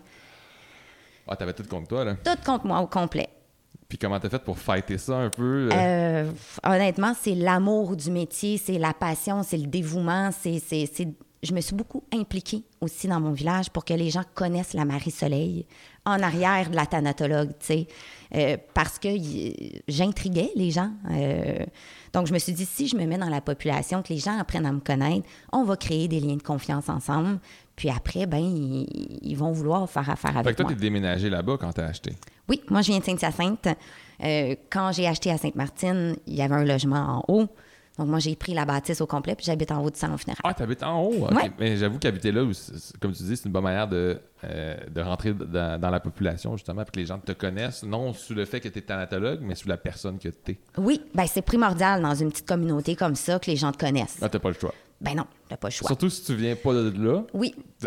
Ah, 1.26 1.36
t'avais 1.36 1.52
tout 1.54 1.64
contre 1.64 1.88
toi, 1.88 2.04
là. 2.04 2.16
Tout 2.22 2.42
contre 2.44 2.66
moi 2.66 2.80
au 2.80 2.86
complet. 2.86 3.28
Puis 3.88 3.98
comment 3.98 4.18
t'as 4.18 4.28
fait 4.30 4.42
pour 4.42 4.58
fighter 4.58 4.98
ça 4.98 5.16
un 5.16 5.30
peu? 5.30 5.68
euh? 5.72 5.74
Euh, 5.74 6.30
honnêtement, 6.66 7.14
c'est 7.18 7.34
l'amour 7.34 7.96
du 7.96 8.10
métier, 8.10 8.58
c'est 8.58 8.78
la 8.78 8.92
passion, 8.92 9.42
c'est 9.42 9.56
le 9.58 9.66
dévouement, 9.66 10.30
c'est, 10.32 10.58
c'est, 10.58 10.86
c'est- 10.92 11.08
Je 11.42 11.52
me 11.52 11.60
suis 11.60 11.74
beaucoup 11.76 12.02
impliquée 12.12 12.64
aussi 12.80 13.06
dans 13.06 13.20
mon 13.20 13.32
village 13.32 13.68
pour 13.70 13.84
que 13.84 13.92
les 13.92 14.08
gens 14.08 14.22
connaissent 14.34 14.72
la 14.72 14.86
Marie-Soleil 14.86 15.66
en 16.06 16.22
arrière 16.22 16.70
de 16.70 16.76
la 16.76 16.86
thanatologue, 16.86 17.50
tu 17.60 17.66
sais, 17.66 17.86
Euh, 18.34 18.56
parce 18.72 18.98
que 18.98 19.08
y- 19.08 19.82
j'intriguais 19.86 20.50
les 20.56 20.70
gens. 20.70 20.90
Euh, 21.10 21.64
donc, 22.14 22.28
je 22.28 22.32
me 22.32 22.38
suis 22.38 22.52
dit, 22.52 22.64
si 22.64 22.86
je 22.86 22.96
me 22.96 23.04
mets 23.06 23.18
dans 23.18 23.28
la 23.28 23.40
population, 23.40 24.00
que 24.02 24.12
les 24.12 24.20
gens 24.20 24.38
apprennent 24.38 24.66
à 24.66 24.72
me 24.72 24.78
connaître, 24.78 25.26
on 25.52 25.64
va 25.64 25.76
créer 25.76 26.06
des 26.06 26.20
liens 26.20 26.36
de 26.36 26.42
confiance 26.42 26.88
ensemble. 26.88 27.40
Puis 27.74 27.90
après, 27.90 28.26
ben, 28.26 28.38
ils, 28.38 28.86
ils 29.22 29.34
vont 29.36 29.50
vouloir 29.50 29.90
faire 29.90 30.08
affaire 30.08 30.32
Fait 30.32 30.38
avec 30.38 30.52
que 30.52 30.62
toi, 30.62 30.70
moi. 30.70 30.74
t'es 30.74 30.80
déménagé 30.80 31.28
là-bas 31.28 31.56
quand 31.60 31.72
t'as 31.72 31.86
acheté? 31.86 32.12
Oui, 32.48 32.62
moi, 32.70 32.82
je 32.82 32.92
viens 32.92 33.00
de 33.00 33.04
Sainte-Hyacinthe. 33.04 33.66
Euh, 34.22 34.54
quand 34.70 34.92
j'ai 34.92 35.08
acheté 35.08 35.32
à 35.32 35.38
Sainte-Martine, 35.38 36.14
il 36.28 36.34
y 36.34 36.42
avait 36.42 36.54
un 36.54 36.64
logement 36.64 37.24
en 37.28 37.34
haut. 37.34 37.48
Donc, 37.98 38.08
moi, 38.08 38.18
j'ai 38.18 38.34
pris 38.34 38.54
la 38.54 38.64
bâtisse 38.64 39.00
au 39.00 39.06
complet, 39.06 39.36
puis 39.36 39.46
j'habite 39.46 39.70
en 39.70 39.80
haut 39.82 39.90
du 39.90 39.98
salon 39.98 40.16
funéraire. 40.16 40.40
Ah, 40.42 40.52
t'habites 40.52 40.82
en 40.82 41.00
haut? 41.00 41.26
ok. 41.26 41.30
Ouais. 41.32 41.52
Mais 41.60 41.76
j'avoue 41.76 41.98
qu'habiter 42.00 42.32
là, 42.32 42.42
où 42.42 42.50
comme 43.00 43.12
tu 43.12 43.22
dis, 43.22 43.36
c'est 43.36 43.44
une 43.46 43.52
bonne 43.52 43.62
manière 43.62 43.86
de, 43.86 44.18
euh, 44.42 44.76
de 44.92 45.00
rentrer 45.00 45.32
dans, 45.32 45.80
dans 45.80 45.90
la 45.90 46.00
population, 46.00 46.56
justement, 46.56 46.82
pour 46.82 46.90
que 46.90 46.98
les 46.98 47.06
gens 47.06 47.18
te 47.18 47.30
connaissent, 47.32 47.84
non 47.84 48.12
sous 48.12 48.34
le 48.34 48.44
fait 48.46 48.60
que 48.60 48.68
t'es 48.68 48.80
thanatologue, 48.80 49.40
mais 49.42 49.54
sous 49.54 49.68
la 49.68 49.76
personne 49.76 50.18
que 50.18 50.28
t'es. 50.28 50.58
Oui, 50.76 51.02
ben 51.14 51.26
c'est 51.28 51.42
primordial 51.42 52.02
dans 52.02 52.14
une 52.14 52.30
petite 52.30 52.48
communauté 52.48 52.96
comme 52.96 53.14
ça 53.14 53.38
que 53.38 53.48
les 53.50 53.56
gens 53.56 53.70
te 53.70 53.78
connaissent. 53.78 54.18
Là, 54.20 54.28
t'as 54.28 54.40
pas 54.40 54.48
le 54.50 54.56
choix. 54.58 54.74
Ben 55.04 55.14
non, 55.14 55.24
t'as 55.48 55.56
pas 55.56 55.68
le 55.68 55.72
choix. 55.72 55.86
Surtout 55.88 56.08
si 56.10 56.24
tu 56.24 56.34
viens 56.34 56.56
pas 56.56 56.72
de 56.72 56.92
là. 56.96 57.22
Oui. 57.34 57.54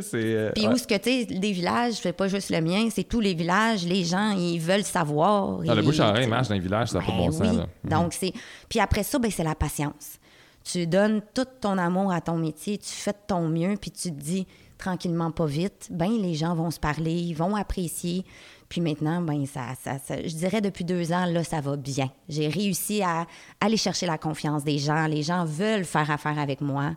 c'est. 0.00 0.14
euh, 0.14 0.50
Puis 0.54 0.66
ouais. 0.66 0.72
où 0.72 0.76
ce 0.76 0.86
que 0.86 0.96
tu 0.96 1.02
sais, 1.10 1.24
des 1.26 1.52
villages, 1.52 1.96
je 1.96 2.00
fais 2.00 2.12
pas 2.12 2.28
juste 2.28 2.50
le 2.50 2.60
mien, 2.60 2.88
c'est 2.90 3.04
tous 3.04 3.20
les 3.20 3.34
villages, 3.34 3.84
les 3.86 4.04
gens, 4.04 4.30
ils 4.30 4.58
veulent 4.58 4.84
savoir. 4.84 5.60
Ah, 5.68 5.74
le 5.74 5.82
bouche 5.82 6.00
à 6.00 6.08
oreille 6.10 6.26
marche 6.26 6.48
dans 6.48 6.54
les 6.54 6.60
villages, 6.60 6.88
ça 6.88 6.98
n'a 7.00 7.04
pas 7.04 7.12
de 7.12 7.16
Ben 7.18 7.26
bon 7.26 7.32
sens. 7.32 7.56
oui. 7.84 7.90
Donc, 7.90 8.12
c'est. 8.14 8.32
Puis 8.68 8.80
après 8.80 9.02
ça, 9.02 9.18
ben, 9.18 9.30
c'est 9.30 9.44
la 9.44 9.54
patience. 9.54 10.18
Tu 10.64 10.86
donnes 10.86 11.22
tout 11.34 11.46
ton 11.60 11.78
amour 11.78 12.12
à 12.12 12.20
ton 12.20 12.36
métier, 12.36 12.78
tu 12.78 12.88
fais 12.90 13.12
de 13.12 13.18
ton 13.26 13.48
mieux, 13.48 13.76
puis 13.80 13.90
tu 13.90 14.10
te 14.10 14.20
dis 14.20 14.46
tranquillement, 14.76 15.30
pas 15.30 15.46
vite, 15.46 15.88
ben 15.90 16.10
les 16.22 16.34
gens 16.34 16.54
vont 16.54 16.70
se 16.70 16.78
parler, 16.78 17.12
ils 17.12 17.34
vont 17.34 17.56
apprécier. 17.56 18.24
Puis 18.68 18.80
maintenant, 18.80 19.22
ben 19.22 19.46
ça, 19.46 19.68
ça, 19.82 19.98
ça- 19.98 20.22
je 20.22 20.34
dirais 20.34 20.60
depuis 20.60 20.84
deux 20.84 21.12
ans, 21.12 21.24
là, 21.26 21.42
ça 21.42 21.60
va 21.60 21.76
bien. 21.76 22.10
J'ai 22.28 22.48
réussi 22.48 23.02
à 23.02 23.26
aller 23.60 23.76
chercher 23.76 24.06
la 24.06 24.18
confiance 24.18 24.62
des 24.64 24.78
gens. 24.78 25.06
Les 25.06 25.22
gens 25.22 25.44
veulent 25.44 25.84
faire 25.84 26.10
affaire 26.10 26.38
avec 26.38 26.60
moi. 26.60 26.92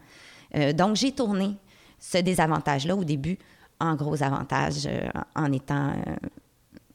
Euh, 0.55 0.73
donc, 0.73 0.97
j'ai 0.97 1.11
tourné 1.13 1.55
ce 1.99 2.17
désavantage-là 2.17 2.95
au 2.95 3.03
début 3.03 3.37
en 3.79 3.95
gros 3.95 4.21
avantage 4.21 4.85
euh, 4.85 5.07
en 5.35 5.51
étant 5.51 5.89
euh, 5.89 6.15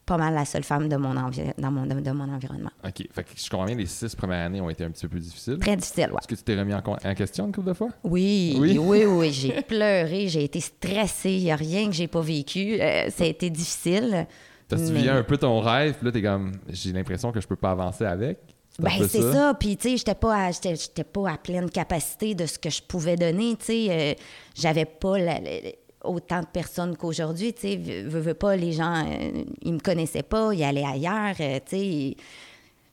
pas 0.05 0.17
mal 0.17 0.35
la 0.35 0.45
seule 0.45 0.63
femme 0.63 0.89
de 0.89 0.97
mon, 0.97 1.15
dans 1.15 1.71
mon, 1.73 1.85
de, 1.85 2.01
de 2.01 2.11
mon 2.13 2.33
environnement. 2.33 2.71
OK. 2.85 3.09
Fait 3.13 3.25
que 3.25 3.31
je 3.37 3.51
comprends 3.51 3.67
bien, 3.67 3.75
les 3.75 3.87
six 3.87 4.15
premières 4.15 4.47
années 4.47 4.61
ont 4.61 4.71
été 4.71 4.85
un 4.85 4.91
petit 4.91 5.03
peu 5.03 5.09
plus 5.09 5.21
difficiles. 5.21 5.59
Très 5.59 5.77
difficile, 5.77 6.11
ouais. 6.13 6.19
Est-ce 6.21 6.29
que 6.29 6.35
tu 6.37 6.43
t'es 6.45 6.57
remis 6.57 6.75
en, 6.75 7.15
question 7.15 7.47
une 7.47 7.53
couple 7.53 7.69
de 7.69 7.73
fois? 7.73 7.89
Oui, 8.05 8.57
Oui? 8.61 8.79
oui, 8.81 9.05
oui, 9.05 9.33
j'ai 9.33 9.63
pleuré, 9.63 10.29
j'ai 10.29 10.45
été 10.45 10.61
stressée, 10.61 11.33
il 11.33 11.45
n'y 11.45 11.51
a 11.51 11.57
rien 11.57 11.87
que 11.87 11.93
j'ai 11.93 12.07
pas 12.07 12.21
vécu. 12.21 12.81
Euh, 12.81 13.11
ça 13.11 13.25
a 13.25 13.27
été 13.27 13.51
difficile. 13.51 14.27
Parce 14.69 14.83
que 14.83 14.87
tu 14.89 14.95
viens 14.95 15.17
un 15.17 15.23
peu 15.23 15.37
ton 15.37 15.61
rêve, 15.61 15.95
puis 15.95 16.07
là, 16.07 16.13
t'es 16.13 16.23
comme, 16.23 16.53
j'ai 16.69 16.93
l'impression 16.93 17.31
que 17.33 17.41
je 17.41 17.47
peux 17.47 17.57
pas 17.57 17.71
avancer 17.71 18.05
avec. 18.05 18.39
Ben, 18.79 18.91
c'est 19.09 19.23
ça. 19.33 19.55
Puis, 19.55 19.77
tu 19.77 19.91
sais, 19.91 19.97
j'étais 19.97 20.15
pas, 20.15 20.47
à- 20.47 20.51
j'étais, 20.51 20.75
j'étais 20.77 21.05
pas 21.05 21.31
à 21.31 21.39
pleine 21.39 21.71
capacité 21.71 22.35
de 22.35 22.45
ce 22.47 22.59
que 22.59 22.69
je 22.69 22.83
pouvais 22.83 23.17
donner. 23.17 23.57
Tu 23.57 23.65
sais, 23.65 23.87
Euh, 23.91 24.15
j'avais 24.55 24.85
pas 24.85 25.19
la- 25.19 25.41
la- 25.41 25.71
autant 26.05 26.41
de 26.41 26.47
personnes 26.47 26.97
qu'aujourd'hui. 26.97 27.55
Tu 27.55 27.61
sais, 27.63 27.77
veux, 27.77 28.21
veux 28.21 28.35
pas, 28.35 28.55
les 28.57 28.73
gens, 28.73 29.05
euh, 29.07 29.45
ils 29.63 29.73
me 29.73 29.79
connaissaient 29.79 30.23
pas, 30.23 30.53
ils 30.53 30.63
allaient 30.63 30.85
ailleurs. 30.85 31.35
euh, 31.41 31.59
tu 31.67 31.77
sais. 31.77 32.17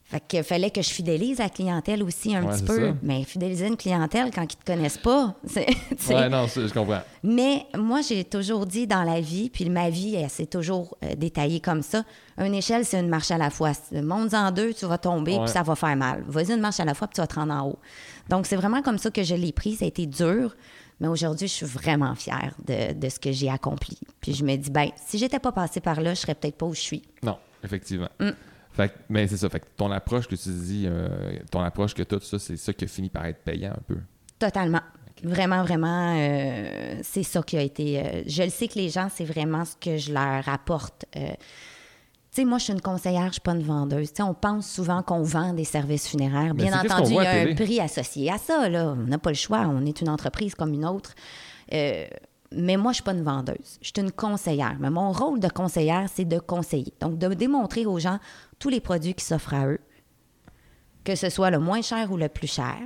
Fait 0.05 0.21
qu'il 0.27 0.43
fallait 0.43 0.69
que 0.69 0.81
je 0.81 0.89
fidélise 0.89 1.39
la 1.39 1.49
clientèle 1.49 2.03
aussi 2.03 2.35
un 2.35 2.43
Ouais, 2.43 2.53
petit 2.55 2.63
peu. 2.63 2.89
ça. 2.89 2.95
Mais 3.01 3.23
fidéliser 3.23 3.67
une 3.67 3.77
clientèle 3.77 4.29
quand 4.35 4.43
ils 4.43 4.57
te 4.57 4.65
connaissent 4.65 4.97
pas, 4.97 5.33
c'est, 5.47 5.65
Ouais, 6.13 6.29
non, 6.29 6.45
je 6.47 6.71
comprends. 6.73 7.01
mais 7.23 7.65
moi, 7.75 8.01
j'ai 8.01 8.23
toujours 8.23 8.65
dit 8.67 8.85
dans 8.85 9.03
la 9.03 9.21
vie, 9.21 9.49
puis 9.49 9.67
ma 9.69 9.89
vie, 9.89 10.15
elle 10.15 10.29
s'est 10.29 10.45
toujours 10.45 10.97
euh, 11.03 11.15
détaillée 11.15 11.61
comme 11.61 11.81
ça. 11.81 12.03
Une 12.37 12.53
échelle, 12.53 12.85
c'est 12.85 12.99
une 12.99 13.07
marche 13.07 13.31
à 13.31 13.37
la 13.37 13.49
fois. 13.49 13.71
Monte 13.91 14.33
en 14.35 14.51
deux, 14.51 14.73
tu 14.73 14.85
vas 14.85 14.97
tomber, 14.97 15.37
puis 15.39 15.47
ça 15.49 15.63
va 15.63 15.75
faire 15.75 15.95
mal. 15.95 16.23
Vas-y 16.27 16.51
une 16.51 16.59
marche 16.61 16.79
à 16.79 16.85
la 16.85 16.93
fois, 16.93 17.07
puis 17.07 17.15
tu 17.15 17.21
vas 17.21 17.27
te 17.27 17.35
rendre 17.35 17.53
en 17.53 17.67
haut. 17.69 17.79
Donc, 18.29 18.45
c'est 18.45 18.55
vraiment 18.57 18.81
comme 18.81 18.97
ça 18.99 19.09
que 19.09 19.23
je 19.23 19.33
l'ai 19.35 19.51
pris. 19.53 19.75
Ça 19.75 19.85
a 19.85 19.87
été 19.87 20.05
dur, 20.05 20.55
mais 20.99 21.07
aujourd'hui, 21.07 21.47
je 21.47 21.53
suis 21.53 21.65
vraiment 21.65 22.13
fière 22.13 22.53
de, 22.67 22.93
de 22.93 23.09
ce 23.09 23.19
que 23.19 23.31
j'ai 23.31 23.49
accompli. 23.49 23.97
Puis 24.21 24.33
je 24.33 24.43
me 24.43 24.55
dis, 24.57 24.69
ben, 24.69 24.89
si 25.07 25.17
j'étais 25.17 25.39
pas 25.39 25.51
passée 25.53 25.79
par 25.79 26.01
là, 26.01 26.13
je 26.13 26.19
serais 26.19 26.35
peut-être 26.35 26.57
pas 26.57 26.65
où 26.67 26.73
je 26.75 26.81
suis. 26.81 27.01
Non, 27.23 27.37
effectivement. 27.63 28.09
Mm. 28.19 28.29
Fait 28.73 28.89
que- 28.89 28.93
mais 29.09 29.27
c'est 29.27 29.37
ça. 29.37 29.49
Fait 29.49 29.59
que 29.59 29.65
ton 29.77 29.91
approche 29.91 30.27
que 30.27 30.35
tu 30.35 30.49
dis, 30.49 30.85
euh, 30.87 31.07
ton 31.51 31.61
approche 31.61 31.93
que 31.93 32.03
tu 32.03 32.15
as, 32.15 32.19
tout 32.19 32.25
ça, 32.25 32.39
c'est 32.39 32.57
ça 32.57 32.73
qui 32.73 32.85
a 32.85 32.87
fini 32.87 33.09
par 33.09 33.25
être 33.25 33.43
payant 33.43 33.71
un 33.71 33.81
peu. 33.87 33.97
Totalement. 34.39 34.81
Vraiment, 35.23 35.63
vraiment, 35.63 36.15
euh, 36.17 36.99
c'est 37.03 37.23
ça 37.23 37.41
qui 37.43 37.55
a 37.57 37.61
été. 37.61 37.99
euh, 37.99 38.23
je 38.27 38.43
le 38.43 38.49
sais 38.49 38.67
que 38.67 38.75
les 38.79 38.89
gens, 38.89 39.07
c'est 39.13 39.23
vraiment 39.25 39.63
ce 39.63 39.75
que 39.79 39.95
je 39.97 40.11
leur 40.11 40.49
apporte. 40.49 41.05
Tu 41.13 42.41
sais, 42.41 42.45
moi, 42.45 42.57
je 42.57 42.63
suis 42.63 42.73
une 42.73 42.81
conseillère, 42.81 43.27
je 43.27 43.33
suis 43.33 43.41
pas 43.41 43.51
une 43.53 43.61
vendeuse. 43.61 44.09
Tu 44.11 44.17
sais, 44.17 44.23
on 44.23 44.33
pense 44.33 44.67
souvent 44.67 45.03
qu'on 45.03 45.21
vend 45.21 45.53
des 45.53 45.63
services 45.65 46.07
funéraires. 46.09 46.55
Bien 46.55 46.71
entendu, 46.95 47.11
il 47.11 47.15
y 47.23 47.27
a 47.27 47.31
un 47.41 47.45
prix 47.55 47.79
associé 47.79 48.31
à 48.31 48.39
ça. 48.39 48.67
Là. 48.69 48.87
On 48.97 49.07
n'a 49.07 49.19
pas 49.19 49.29
le 49.29 49.35
choix. 49.35 49.59
On 49.59 49.85
est 49.85 50.01
une 50.01 50.09
entreprise 50.09 50.55
comme 50.55 50.73
une 50.73 50.83
autre. 50.85 51.13
Mais 52.55 52.77
moi, 52.77 52.91
je 52.91 52.95
suis 52.95 53.03
pas 53.03 53.13
une 53.13 53.23
vendeuse. 53.23 53.79
Je 53.81 53.87
suis 53.87 53.93
une 53.97 54.11
conseillère. 54.11 54.77
Mais 54.79 54.89
mon 54.89 55.11
rôle 55.11 55.39
de 55.39 55.47
conseillère, 55.47 56.07
c'est 56.13 56.25
de 56.25 56.39
conseiller. 56.39 56.93
Donc, 56.99 57.17
de 57.17 57.33
démontrer 57.33 57.85
aux 57.85 57.99
gens 57.99 58.19
tous 58.59 58.69
les 58.69 58.79
produits 58.79 59.13
qui 59.13 59.25
s'offrent 59.25 59.53
à 59.53 59.67
eux, 59.67 59.79
que 61.03 61.15
ce 61.15 61.29
soit 61.29 61.49
le 61.49 61.59
moins 61.59 61.81
cher 61.81 62.11
ou 62.11 62.17
le 62.17 62.29
plus 62.29 62.51
cher, 62.51 62.77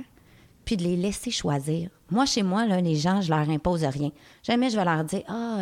puis 0.64 0.76
de 0.76 0.82
les 0.82 0.96
laisser 0.96 1.30
choisir. 1.30 1.90
Moi, 2.10 2.26
chez 2.26 2.42
moi, 2.42 2.66
là, 2.66 2.80
les 2.80 2.96
gens, 2.96 3.20
je 3.20 3.30
leur 3.30 3.48
impose 3.48 3.84
rien. 3.84 4.10
Jamais 4.42 4.70
je 4.70 4.76
vais 4.76 4.84
leur 4.84 5.04
dire 5.04 5.22
Ah, 5.28 5.60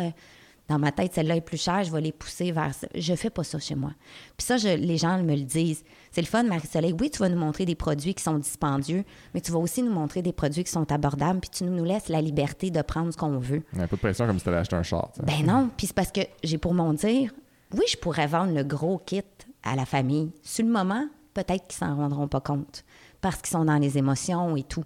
dans 0.67 0.77
ma 0.79 0.91
tête, 0.91 1.13
celle-là 1.13 1.37
est 1.37 1.41
plus 1.41 1.61
chère, 1.61 1.83
je 1.83 1.91
vais 1.91 2.01
les 2.01 2.11
pousser 2.11 2.51
vers 2.51 2.73
ça. 2.73 2.87
Je 2.93 3.13
fais 3.15 3.29
pas 3.29 3.43
ça 3.43 3.57
chez 3.57 3.75
moi. 3.75 3.91
Puis 4.37 4.45
ça, 4.45 4.57
je- 4.57 4.67
les 4.75 4.97
gens 4.97 5.17
me 5.23 5.33
le 5.35 5.43
disent. 5.43 5.83
C'est 6.11 6.21
le 6.21 6.27
fun, 6.27 6.43
Marie-Soleil. 6.43 6.93
Oui, 6.99 7.09
tu 7.09 7.19
vas 7.19 7.29
nous 7.29 7.37
montrer 7.39 7.65
des 7.65 7.75
produits 7.75 8.13
qui 8.13 8.23
sont 8.23 8.37
dispendieux, 8.37 9.03
mais 9.33 9.39
tu 9.41 9.51
vas 9.51 9.59
aussi 9.59 9.81
nous 9.81 9.93
montrer 9.93 10.21
des 10.21 10.33
produits 10.33 10.63
qui 10.65 10.71
sont 10.71 10.91
abordables, 10.91 11.39
puis 11.39 11.49
tu 11.49 11.63
nous 11.63 11.83
laisses 11.85 12.09
la 12.09 12.21
liberté 12.21 12.69
de 12.69 12.81
prendre 12.81 13.11
ce 13.13 13.17
qu'on 13.17 13.37
veut. 13.39 13.63
Un 13.77 13.87
peu 13.87 13.95
de 13.95 14.01
pression 14.01 14.27
comme 14.27 14.37
si 14.37 14.43
tu 14.43 14.49
allais 14.49 14.57
acheter 14.59 14.75
un 14.75 14.83
char. 14.83 15.09
sais. 15.15 15.23
Ben 15.23 15.45
non, 15.45 15.69
puis 15.77 15.87
c'est 15.87 15.95
parce 15.95 16.11
que 16.11 16.21
j'ai 16.43 16.57
pour 16.57 16.73
mon 16.73 16.91
dire, 16.93 17.31
oui, 17.73 17.83
je 17.89 17.95
pourrais 17.97 18.27
vendre 18.27 18.53
le 18.53 18.63
gros 18.63 18.97
kit 18.97 19.21
à 19.63 19.75
la 19.75 19.85
famille. 19.85 20.31
Sur 20.43 20.65
le 20.65 20.71
moment, 20.71 21.05
peut-être 21.33 21.67
qu'ils 21.67 21.77
s'en 21.77 21.95
rendront 21.95 22.27
pas 22.27 22.41
compte 22.41 22.83
parce 23.21 23.37
qu'ils 23.37 23.51
sont 23.51 23.65
dans 23.65 23.77
les 23.77 23.97
émotions 23.97 24.55
et 24.57 24.63
tout. 24.63 24.83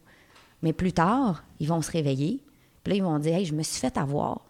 Mais 0.61 0.73
plus 0.73 0.93
tard, 0.93 1.43
ils 1.59 1.67
vont 1.67 1.81
se 1.81 1.91
réveiller, 1.91 2.43
puis 2.83 2.91
là, 2.93 2.97
ils 2.97 3.03
vont 3.03 3.17
dire, 3.19 3.35
hey, 3.35 3.45
je 3.45 3.53
me 3.55 3.63
suis 3.63 3.79
fait 3.79 3.97
avoir. 3.97 4.45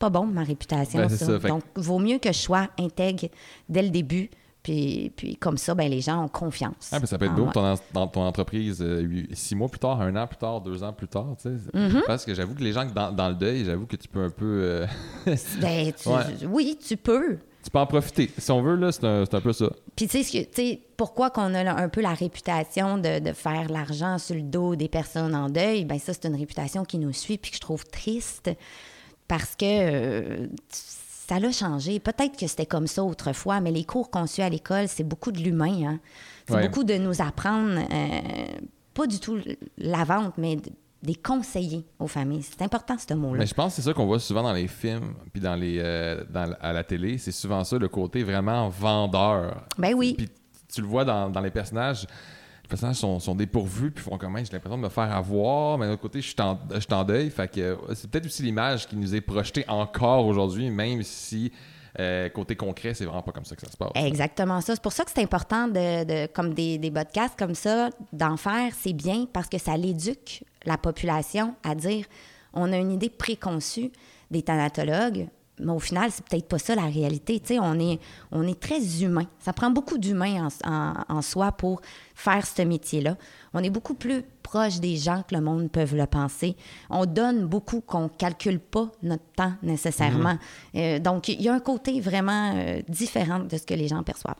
C'est 0.00 0.06
pas 0.06 0.10
bon, 0.10 0.26
ma 0.26 0.44
réputation, 0.44 1.00
Ben, 1.00 1.08
ça. 1.08 1.26
ça, 1.26 1.40
fait 1.40 1.48
que- 1.48 1.52
Donc, 1.52 1.64
vaut 1.74 1.98
mieux 1.98 2.18
que 2.18 2.28
je 2.32 2.38
sois 2.38 2.68
intègre 2.78 3.26
dès 3.68 3.82
le 3.82 3.90
début, 3.90 4.30
puis, 4.62 5.10
puis 5.16 5.34
comme 5.36 5.56
ça, 5.58 5.74
ben, 5.74 5.90
les 5.90 6.00
gens 6.00 6.24
ont 6.24 6.28
confiance. 6.28 6.90
Ah, 6.92 7.00
ben, 7.00 7.06
ça 7.06 7.18
peut 7.18 7.24
être 7.24 7.32
en 7.32 7.46
beau 7.46 7.50
ton 7.52 7.74
dans 7.92 8.06
ton 8.06 8.22
entreprise 8.22 8.78
euh, 8.80 9.24
six 9.32 9.56
mois 9.56 9.68
plus 9.68 9.80
tard, 9.80 10.00
un 10.00 10.14
an 10.14 10.28
plus 10.28 10.36
tard, 10.36 10.60
deux 10.60 10.84
ans 10.84 10.92
plus 10.92 11.08
tard. 11.08 11.34
tu 11.42 11.48
sais. 11.48 11.56
Mm-hmm. 11.76 12.02
Parce 12.06 12.24
que 12.24 12.32
j'avoue 12.32 12.54
que 12.54 12.62
les 12.62 12.72
gens 12.72 12.84
dans, 12.84 13.10
dans 13.10 13.28
le 13.28 13.34
deuil, 13.34 13.64
j'avoue 13.64 13.86
que 13.86 13.96
tu 13.96 14.06
peux 14.06 14.22
un 14.22 14.30
peu. 14.30 14.44
euh, 14.62 14.86
Ben, 15.60 15.92
tu- 15.92 16.08
Ouais. 16.08 16.46
Oui, 16.48 16.78
tu 16.80 16.96
peux. 16.96 17.38
tu 17.64 17.70
peux 17.70 17.78
en 17.80 17.86
profiter. 17.86 18.30
Si 18.38 18.50
on 18.52 18.62
veut, 18.62 18.76
là, 18.76 18.92
c'est 18.92 19.04
un, 19.04 19.22
un 19.22 19.40
peu 19.40 19.52
ça. 19.52 19.68
Puis 19.96 20.06
tu 20.06 20.18
sais, 20.18 20.22
ce 20.22 20.32
que- 20.32 20.44
tu 20.44 20.62
sais, 20.62 20.80
pourquoi 20.96 21.30
qu'on 21.30 21.54
a 21.54 21.72
un 21.72 21.88
peu 21.88 22.02
la 22.02 22.14
réputation 22.14 22.98
de, 22.98 23.18
de 23.20 23.32
faire 23.32 23.68
l'argent 23.68 24.18
sur 24.18 24.34
le 24.36 24.42
dos 24.42 24.76
des 24.76 24.88
personnes 24.88 25.34
en 25.34 25.48
deuil, 25.48 25.84
ben 25.84 25.98
ça, 25.98 26.12
c'est 26.12 26.26
une 26.26 26.36
réputation 26.36 26.84
qui 26.84 26.98
nous 26.98 27.12
suit 27.12 27.38
puis 27.38 27.50
que 27.50 27.56
je 27.56 27.60
trouve 27.60 27.84
triste 27.86 28.50
parce 29.28 29.54
que 29.54 29.64
euh, 29.64 30.46
ça 30.70 31.38
l'a 31.38 31.52
changé. 31.52 32.00
Peut-être 32.00 32.36
que 32.38 32.46
c'était 32.46 32.66
comme 32.66 32.86
ça 32.86 33.04
autrefois, 33.04 33.60
mais 33.60 33.70
les 33.70 33.84
cours 33.84 34.10
qu'on 34.10 34.26
suit 34.26 34.42
à 34.42 34.48
l'école, 34.48 34.88
c'est 34.88 35.04
beaucoup 35.04 35.30
de 35.30 35.38
l'humain. 35.38 35.86
Hein? 35.86 36.00
C'est 36.48 36.54
Ouais. 36.54 36.66
beaucoup 36.68 36.84
de 36.84 36.94
nous 36.94 37.20
apprendre, 37.20 37.78
euh, 37.78 38.46
pas 38.94 39.06
du 39.06 39.20
tout 39.20 39.38
la 39.76 40.04
vente, 40.04 40.32
mais 40.38 40.56
des 41.02 41.14
conseillers 41.14 41.84
aux 42.00 42.06
familles. 42.08 42.42
C'est 42.42 42.62
important, 42.62 42.96
ce 42.98 43.14
mot-là. 43.14 43.38
Mais 43.40 43.46
je 43.46 43.54
pense 43.54 43.72
que 43.76 43.82
c'est 43.82 43.88
ça 43.88 43.94
qu'on 43.94 44.06
voit 44.06 44.18
souvent 44.18 44.42
dans 44.42 44.52
les 44.54 44.66
films, 44.66 45.14
puis 45.32 45.40
dans 45.40 45.54
les, 45.54 45.76
euh, 45.78 46.24
dans, 46.30 46.52
à 46.60 46.72
la 46.72 46.82
télé. 46.82 47.18
C'est 47.18 47.30
souvent 47.32 47.62
ça, 47.64 47.78
le 47.78 47.88
côté 47.88 48.24
vraiment 48.24 48.68
vendeur. 48.68 49.62
Ben 49.76 49.94
oui. 49.94 50.14
Puis 50.18 50.28
tu 50.72 50.80
le 50.80 50.86
vois 50.88 51.04
dans, 51.04 51.28
dans 51.30 51.40
les 51.40 51.50
personnages. 51.50 52.06
Personnages 52.68 52.96
sont, 52.96 53.18
sont 53.18 53.34
dépourvus, 53.34 53.90
puis 53.90 54.04
font 54.04 54.18
comment 54.18 54.38
j'ai 54.38 54.52
l'impression 54.52 54.76
de 54.76 54.82
me 54.82 54.88
faire 54.88 55.10
avoir, 55.14 55.78
mais 55.78 55.86
d'un 55.86 55.92
autre 55.92 56.02
côté, 56.02 56.20
je 56.20 56.26
suis 56.28 56.36
en, 56.40 56.58
je 56.70 57.04
deuil. 57.04 57.30
Fait 57.30 57.48
que 57.50 57.60
euh, 57.60 57.76
c'est 57.94 58.10
peut-être 58.10 58.26
aussi 58.26 58.42
l'image 58.42 58.86
qui 58.86 58.96
nous 58.96 59.14
est 59.14 59.20
projetée 59.20 59.64
encore 59.68 60.26
aujourd'hui, 60.26 60.70
même 60.70 61.02
si 61.02 61.52
euh, 61.98 62.28
côté 62.28 62.54
concret, 62.54 62.94
c'est 62.94 63.04
vraiment 63.04 63.22
pas 63.22 63.32
comme 63.32 63.44
ça 63.44 63.56
que 63.56 63.62
ça 63.62 63.72
se 63.72 63.76
passe. 63.76 63.90
Exactement 63.94 64.60
ça. 64.60 64.74
C'est 64.74 64.82
pour 64.82 64.92
ça 64.92 65.04
que 65.04 65.10
c'est 65.12 65.22
important, 65.22 65.66
de, 65.68 66.04
de- 66.04 66.26
comme 66.32 66.54
des, 66.54 66.78
des 66.78 66.90
podcasts 66.90 67.36
comme 67.38 67.54
ça, 67.54 67.90
d'en 68.12 68.36
faire, 68.36 68.72
c'est 68.78 68.92
bien 68.92 69.26
parce 69.32 69.48
que 69.48 69.58
ça 69.58 69.76
l'éduque 69.76 70.44
la 70.64 70.76
population 70.76 71.54
à 71.64 71.74
dire 71.74 72.04
on 72.52 72.72
a 72.72 72.76
une 72.76 72.92
idée 72.92 73.10
préconçue 73.10 73.90
des 74.30 74.42
thanatologues, 74.42 75.28
mais 75.60 75.72
au 75.72 75.78
final, 75.78 76.10
c'est 76.10 76.24
peut-être 76.24 76.48
pas 76.48 76.58
ça 76.58 76.74
la 76.74 76.86
réalité. 76.86 77.38
Tu 77.40 77.54
sais, 77.54 77.58
on 77.58 77.78
est, 77.78 77.98
on 78.32 78.46
est 78.46 78.58
très 78.58 79.02
humain. 79.02 79.26
Ça 79.38 79.52
prend 79.52 79.70
beaucoup 79.70 79.98
d'humain 79.98 80.48
en, 80.64 80.70
en- 80.70 80.94
en 81.08 81.22
soi 81.22 81.52
pour 81.52 81.80
faire 82.14 82.46
ce 82.46 82.62
métier-là. 82.62 83.16
On 83.54 83.62
est 83.62 83.70
beaucoup 83.70 83.94
plus 83.94 84.22
proche 84.42 84.80
des 84.80 84.96
gens 84.96 85.22
que 85.28 85.34
le 85.34 85.40
monde 85.40 85.70
peut 85.70 85.84
le 85.92 86.06
penser. 86.06 86.56
On 86.90 87.04
donne 87.06 87.46
beaucoup 87.46 87.80
qu'on 87.80 88.08
calcule 88.08 88.60
pas 88.60 88.90
notre 89.02 89.24
temps 89.36 89.52
nécessairement. 89.62 90.38
Euh, 90.74 90.98
donc, 90.98 91.28
il 91.28 91.40
y 91.42 91.48
a 91.48 91.54
un 91.54 91.60
côté 91.60 92.00
vraiment 92.00 92.54
euh, 92.56 92.80
différent 92.88 93.40
de 93.40 93.56
ce 93.56 93.64
que 93.64 93.74
les 93.74 93.88
gens 93.88 94.02
perçoivent. 94.02 94.36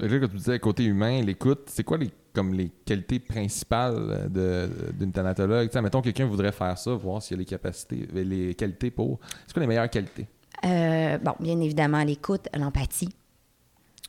Là, 0.00 0.08
quand 0.18 0.28
tu 0.28 0.36
disais 0.36 0.58
côté 0.58 0.84
humain, 0.84 1.22
l'écoute, 1.22 1.68
c'est 1.68 1.84
quoi 1.84 1.96
les, 1.96 2.10
comme 2.34 2.52
les 2.52 2.70
qualités 2.84 3.20
principales 3.20 4.28
de- 4.30 4.68
d'une 4.98 5.12
thanatologue? 5.12 5.68
Tu 5.68 5.74
sais, 5.74 5.80
mettons, 5.80 6.02
quelqu'un 6.02 6.26
voudrait 6.26 6.50
faire 6.50 6.76
ça, 6.76 6.92
voir 6.92 7.22
s'il 7.22 7.36
a 7.36 7.38
les 7.38 7.44
capacités, 7.44 8.08
les 8.12 8.54
qualités 8.56 8.90
pour. 8.90 9.20
C'est 9.46 9.52
quoi 9.52 9.60
les 9.60 9.68
meilleures 9.68 9.88
qualités? 9.88 10.26
Euh, 10.66 11.18
bon, 11.18 11.34
bien 11.38 11.60
évidemment, 11.60 12.02
l'écoute, 12.02 12.48
l'empathie, 12.54 13.14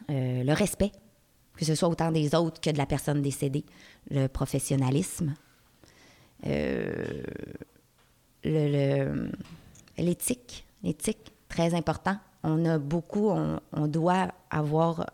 euh, 0.09 0.43
le 0.43 0.53
respect, 0.53 0.91
que 1.55 1.65
ce 1.65 1.75
soit 1.75 1.87
autant 1.87 2.11
des 2.11 2.33
autres 2.33 2.59
que 2.59 2.71
de 2.71 2.77
la 2.77 2.85
personne 2.85 3.21
décédée, 3.21 3.63
le 4.09 4.27
professionnalisme, 4.27 5.35
euh, 6.45 7.21
l'éthique, 9.97 10.65
l'éthique, 10.83 11.31
très 11.47 11.73
important. 11.75 12.17
On 12.43 12.65
a 12.65 12.79
beaucoup, 12.79 13.29
on, 13.29 13.87
doit 13.87 14.29
avoir 14.49 15.07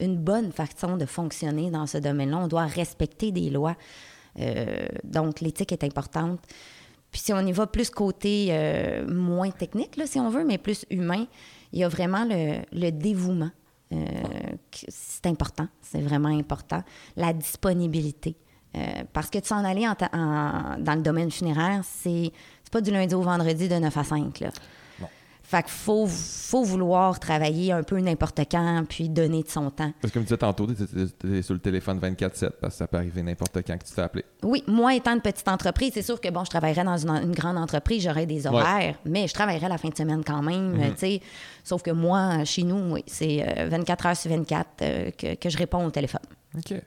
une 0.00 0.16
bonne 0.16 0.50
façon 0.50 0.96
de 0.96 1.06
fonctionner 1.06 1.70
dans 1.70 1.86
ce 1.86 1.98
domaine-là. 1.98 2.38
On 2.38 2.48
doit 2.48 2.66
respecter 2.66 3.30
des 3.30 3.50
lois. 3.50 3.76
Donc, 5.04 5.40
l'éthique 5.40 5.72
est 5.72 5.84
importante. 5.84 6.40
Puis 7.12 7.20
si 7.20 7.32
on 7.32 7.40
y 7.40 7.52
va 7.52 7.66
plus 7.68 7.90
côté 7.90 8.48
euh, 8.50 9.06
moins 9.06 9.50
technique, 9.50 9.96
là, 9.96 10.06
si 10.06 10.18
on 10.18 10.28
veut, 10.30 10.44
mais 10.44 10.58
plus 10.58 10.84
humain, 10.90 11.26
il 11.72 11.78
y 11.80 11.84
a 11.84 11.88
vraiment 11.88 12.24
le, 12.24 12.62
le 12.72 12.90
dévouement. 12.90 13.50
Euh, 13.92 13.96
c'est 14.88 15.26
important, 15.26 15.68
c'est 15.82 16.00
vraiment 16.00 16.30
important. 16.30 16.82
La 17.16 17.32
disponibilité. 17.32 18.34
Euh, 18.74 18.80
parce 19.12 19.28
que 19.28 19.38
de 19.38 19.44
s'en 19.44 19.62
aller 19.64 19.86
en 19.86 19.92
en- 20.18 20.78
dans 20.78 20.94
le 20.94 21.02
domaine 21.02 21.30
funéraire, 21.30 21.82
c'est 21.84 22.32
pas 22.70 22.80
du 22.80 22.90
lundi 22.90 23.14
au 23.14 23.20
vendredi 23.20 23.68
de 23.68 23.74
9 23.74 23.94
à 23.98 24.02
5. 24.04 24.40
Là. 24.40 24.48
Fait 25.52 25.62
qu'il 25.64 25.72
faut, 25.72 26.06
faut 26.06 26.62
vouloir 26.64 27.20
travailler 27.20 27.72
un 27.72 27.82
peu 27.82 27.98
n'importe 28.00 28.40
quand, 28.50 28.84
puis 28.88 29.10
donner 29.10 29.42
de 29.42 29.48
son 29.50 29.70
temps. 29.70 29.92
Parce 30.00 30.10
que 30.10 30.14
comme 30.18 30.22
tu 30.22 30.28
disais 30.28 30.38
tantôt, 30.38 30.66
tu 30.66 31.34
es 31.36 31.42
sur 31.42 31.52
le 31.52 31.60
téléphone 31.60 31.98
24-7 31.98 32.52
parce 32.58 32.72
que 32.72 32.78
ça 32.78 32.86
peut 32.86 32.96
arriver 32.96 33.22
n'importe 33.22 33.56
quand 33.66 33.74
que 33.76 33.84
tu 33.84 33.90
te 33.90 33.94
fais 33.94 34.00
appeler. 34.00 34.24
Oui, 34.42 34.64
moi 34.66 34.94
étant 34.94 35.12
une 35.12 35.20
petite 35.20 35.46
entreprise, 35.48 35.90
c'est 35.92 36.00
sûr 36.00 36.18
que 36.22 36.30
bon, 36.30 36.42
je 36.44 36.48
travaillerais 36.48 36.84
dans 36.84 36.96
une, 36.96 37.10
une 37.10 37.32
grande 37.32 37.58
entreprise, 37.58 38.02
j'aurais 38.02 38.24
des 38.24 38.46
horaires, 38.46 38.96
mais 39.04 39.28
je 39.28 39.34
travaillerais 39.34 39.68
la 39.68 39.76
fin 39.76 39.90
de 39.90 39.94
semaine 39.96 40.24
quand 40.24 40.40
même, 40.42 40.72
Mhm. 40.72 40.92
tu 40.92 40.96
sais. 40.96 41.20
Sauf 41.64 41.82
que 41.82 41.90
moi, 41.90 42.44
chez 42.44 42.62
nous, 42.62 42.94
oui, 42.94 43.04
c'est 43.06 43.44
euh, 43.58 43.68
24 43.68 44.06
heures 44.06 44.16
sur 44.16 44.30
24 44.30 44.66
euh, 44.80 45.10
que, 45.10 45.34
que 45.34 45.50
je 45.50 45.58
réponds 45.58 45.84
au 45.84 45.90
téléphone. 45.90 46.22
OK. 46.56 46.80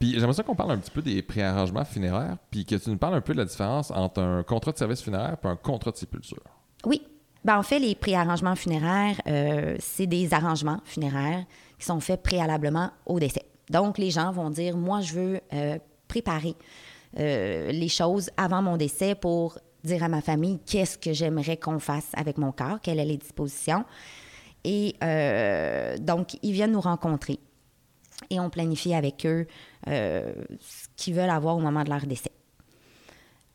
Puis 0.00 0.14
j'aimerais 0.14 0.32
ça 0.34 0.42
qu'on 0.42 0.56
parle 0.56 0.72
un 0.72 0.78
petit 0.78 0.90
peu 0.90 1.00
des 1.02 1.22
préarrangements 1.22 1.84
funéraires, 1.84 2.38
puis 2.50 2.64
que 2.64 2.74
tu 2.74 2.90
nous 2.90 2.96
parles 2.98 3.14
un 3.14 3.20
peu 3.20 3.34
de 3.34 3.38
la 3.38 3.44
différence 3.44 3.92
entre 3.92 4.20
un 4.20 4.42
contrat 4.42 4.72
de 4.72 4.78
service 4.78 5.00
funéraire 5.00 5.36
et 5.44 5.46
un 5.46 5.54
contrat 5.56 5.92
de 5.92 5.96
sépulture. 5.96 6.42
Oui. 6.84 7.02
Ben, 7.44 7.58
en 7.58 7.62
fait, 7.62 7.78
les 7.78 7.94
préarrangements 7.94 8.56
funéraires, 8.56 9.20
euh, 9.26 9.76
c'est 9.78 10.06
des 10.06 10.34
arrangements 10.34 10.80
funéraires 10.84 11.44
qui 11.78 11.86
sont 11.86 12.00
faits 12.00 12.22
préalablement 12.22 12.90
au 13.06 13.18
décès. 13.18 13.44
Donc, 13.70 13.96
les 13.98 14.10
gens 14.10 14.30
vont 14.30 14.50
dire, 14.50 14.76
moi, 14.76 15.00
je 15.00 15.14
veux 15.14 15.40
euh, 15.54 15.78
préparer 16.06 16.54
euh, 17.18 17.72
les 17.72 17.88
choses 17.88 18.30
avant 18.36 18.60
mon 18.60 18.76
décès 18.76 19.14
pour 19.14 19.58
dire 19.84 20.02
à 20.02 20.08
ma 20.08 20.20
famille 20.20 20.58
qu'est-ce 20.66 20.98
que 20.98 21.14
j'aimerais 21.14 21.56
qu'on 21.56 21.78
fasse 21.78 22.10
avec 22.14 22.36
mon 22.36 22.52
corps, 22.52 22.80
quelles 22.82 22.98
sont 22.98 23.06
les 23.06 23.16
dispositions. 23.16 23.84
Et 24.62 24.94
donc, 26.00 26.36
ils 26.42 26.52
viennent 26.52 26.72
nous 26.72 26.82
rencontrer 26.82 27.38
et 28.28 28.38
on 28.38 28.50
planifie 28.50 28.92
avec 28.92 29.24
eux 29.24 29.46
ce 29.86 30.86
qu'ils 30.96 31.14
veulent 31.14 31.30
avoir 31.30 31.56
au 31.56 31.60
moment 31.60 31.82
de 31.82 31.88
leur 31.88 32.04
décès. 32.04 32.30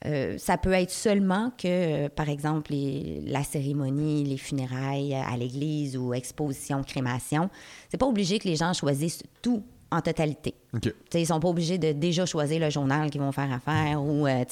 Euh, 0.05 0.37
ça 0.37 0.57
peut 0.57 0.71
être 0.73 0.91
seulement 0.91 1.51
que, 1.57 1.67
euh, 2.05 2.09
par 2.09 2.29
exemple, 2.29 2.71
les- 2.71 3.21
la 3.25 3.43
cérémonie, 3.43 4.23
les 4.23 4.37
funérailles 4.37 5.15
à 5.15 5.35
l'église 5.35 5.97
ou 5.97 6.13
exposition, 6.13 6.83
crémation, 6.83 7.49
c'est 7.89 7.97
pas 7.97 8.05
obligé 8.05 8.37
que 8.39 8.47
les 8.47 8.55
gens 8.55 8.71
choisissent 8.73 9.23
tout 9.41 9.63
en 9.91 10.01
totalité. 10.01 10.53
OK. 10.73 10.81
Tu 10.81 10.91
sais, 11.11 11.21
ils 11.21 11.25
sont 11.25 11.39
pas 11.39 11.47
obligés 11.47 11.77
de 11.77 11.91
déjà 11.91 12.25
choisir 12.25 12.59
le 12.59 12.69
journal 12.69 13.09
qu'ils 13.09 13.21
vont 13.21 13.31
faire 13.31 13.51
affaire 13.51 14.01
ou, 14.03 14.27
euh, 14.27 14.43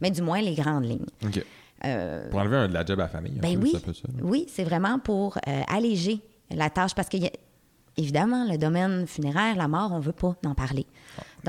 mais 0.00 0.10
du 0.10 0.22
moins 0.22 0.40
les 0.40 0.54
grandes 0.54 0.84
lignes. 0.84 1.06
OK. 1.24 1.44
Euh, 1.84 2.30
Pour 2.30 2.38
enlever 2.40 2.56
un, 2.56 2.68
de 2.68 2.74
la 2.74 2.84
job 2.84 3.00
à 3.00 3.04
la 3.04 3.08
famille. 3.08 3.32
ben 3.32 3.54
peu, 3.58 3.64
oui, 3.64 3.72
ça, 3.72 3.78
oui, 4.22 4.46
c'est 4.48 4.64
vraiment 4.64 4.98
pour 4.98 5.36
euh, 5.48 5.62
alléger 5.68 6.20
la 6.50 6.70
tâche 6.70 6.94
parce 6.94 7.08
que 7.08 7.16
y 7.16 7.26
a- 7.26 7.30
évidemment 7.96 8.46
le 8.48 8.56
domaine 8.56 9.06
funéraire, 9.06 9.56
la 9.56 9.66
mort, 9.68 9.90
on 9.92 9.98
veut 10.00 10.12
pas 10.12 10.36
en 10.46 10.54
parler. 10.54 10.86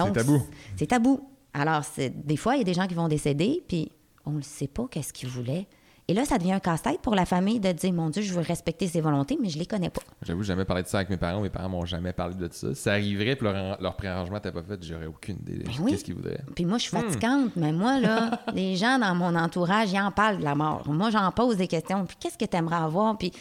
c'est 0.08 0.14
tabou. 0.14 0.42
C'est 0.76 0.88
tabou. 0.88 1.30
Alors 1.54 1.84
c'est 1.84 2.10
des 2.26 2.38
fois 2.38 2.56
il 2.56 2.60
y 2.60 2.62
a 2.62 2.66
des 2.66 2.74
gens 2.74 2.88
qui 2.88 2.96
vont 2.96 3.08
décéder 3.08 3.64
puis 3.68 3.92
on 4.26 4.32
ne 4.32 4.42
sait 4.42 4.68
pas 4.68 4.86
qu'est-ce 4.90 5.14
qu'ils 5.14 5.30
voulaient. 5.30 5.68
Et 6.10 6.14
là, 6.14 6.26
ça 6.26 6.38
devient 6.38 6.52
un 6.52 6.60
casse-tête 6.60 7.00
pour 7.02 7.16
la 7.16 7.26
famille 7.26 7.62
de 7.62 7.72
dire 7.72 7.94
Mon 7.94 8.10
Dieu, 8.10 8.22
je 8.22 8.34
veux 8.34 8.42
respecter 8.42 8.90
ses 8.90 9.00
volontés, 9.00 9.38
mais 9.42 9.48
je 9.48 9.58
les 9.58 9.66
connais 9.66 9.90
pas. 9.90 10.02
J'avoue, 10.22 10.44
jamais 10.44 10.66
parlé 10.66 10.84
de 10.84 10.88
ça 10.90 10.98
avec 10.98 11.10
mes 11.10 11.16
parents. 11.16 11.40
Mes 11.40 11.50
parents 11.50 11.70
m'ont 11.70 11.86
jamais 11.86 12.12
parlé 12.12 12.36
de 12.36 12.50
ça. 12.52 12.76
Ça 12.76 12.92
arriverait 12.92 13.38
puis 13.38 13.46
leur, 13.48 13.82
leur 13.82 13.96
préarrangement 13.96 14.36
n'était 14.36 14.52
pas 14.52 14.64
fait, 14.64 14.84
j'aurais 14.84 15.06
aucune 15.06 15.38
idée 15.38 15.60
de 15.60 15.64
Ben 15.64 15.72
oui. 15.80 15.92
qu'est-ce 15.92 16.04
qu'ils 16.04 16.16
voudraient. 16.16 16.42
Puis 16.56 16.66
moi, 16.66 16.78
je 16.78 16.84
suis 16.90 16.98
Hmm. 16.98 17.02
fatigante, 17.04 17.52
mais 17.56 17.72
moi, 17.72 18.02
là, 18.02 18.38
les 18.54 18.76
gens 18.76 19.00
dans 19.00 19.16
mon 19.16 19.34
entourage, 19.34 19.94
ils 19.94 20.00
en 20.02 20.12
parlent 20.12 20.40
de 20.40 20.44
la 20.44 20.56
mort. 20.56 20.84
Moi, 20.90 21.10
j'en 21.10 21.32
pose 21.32 21.56
des 21.56 21.68
questions. 21.68 22.06
Puis 22.06 22.18
qu'est-ce 22.20 22.38
que 22.38 22.46
tu 22.46 22.58
aimerais 22.58 22.76
avoir? 22.84 23.18
Puis, 23.18 23.32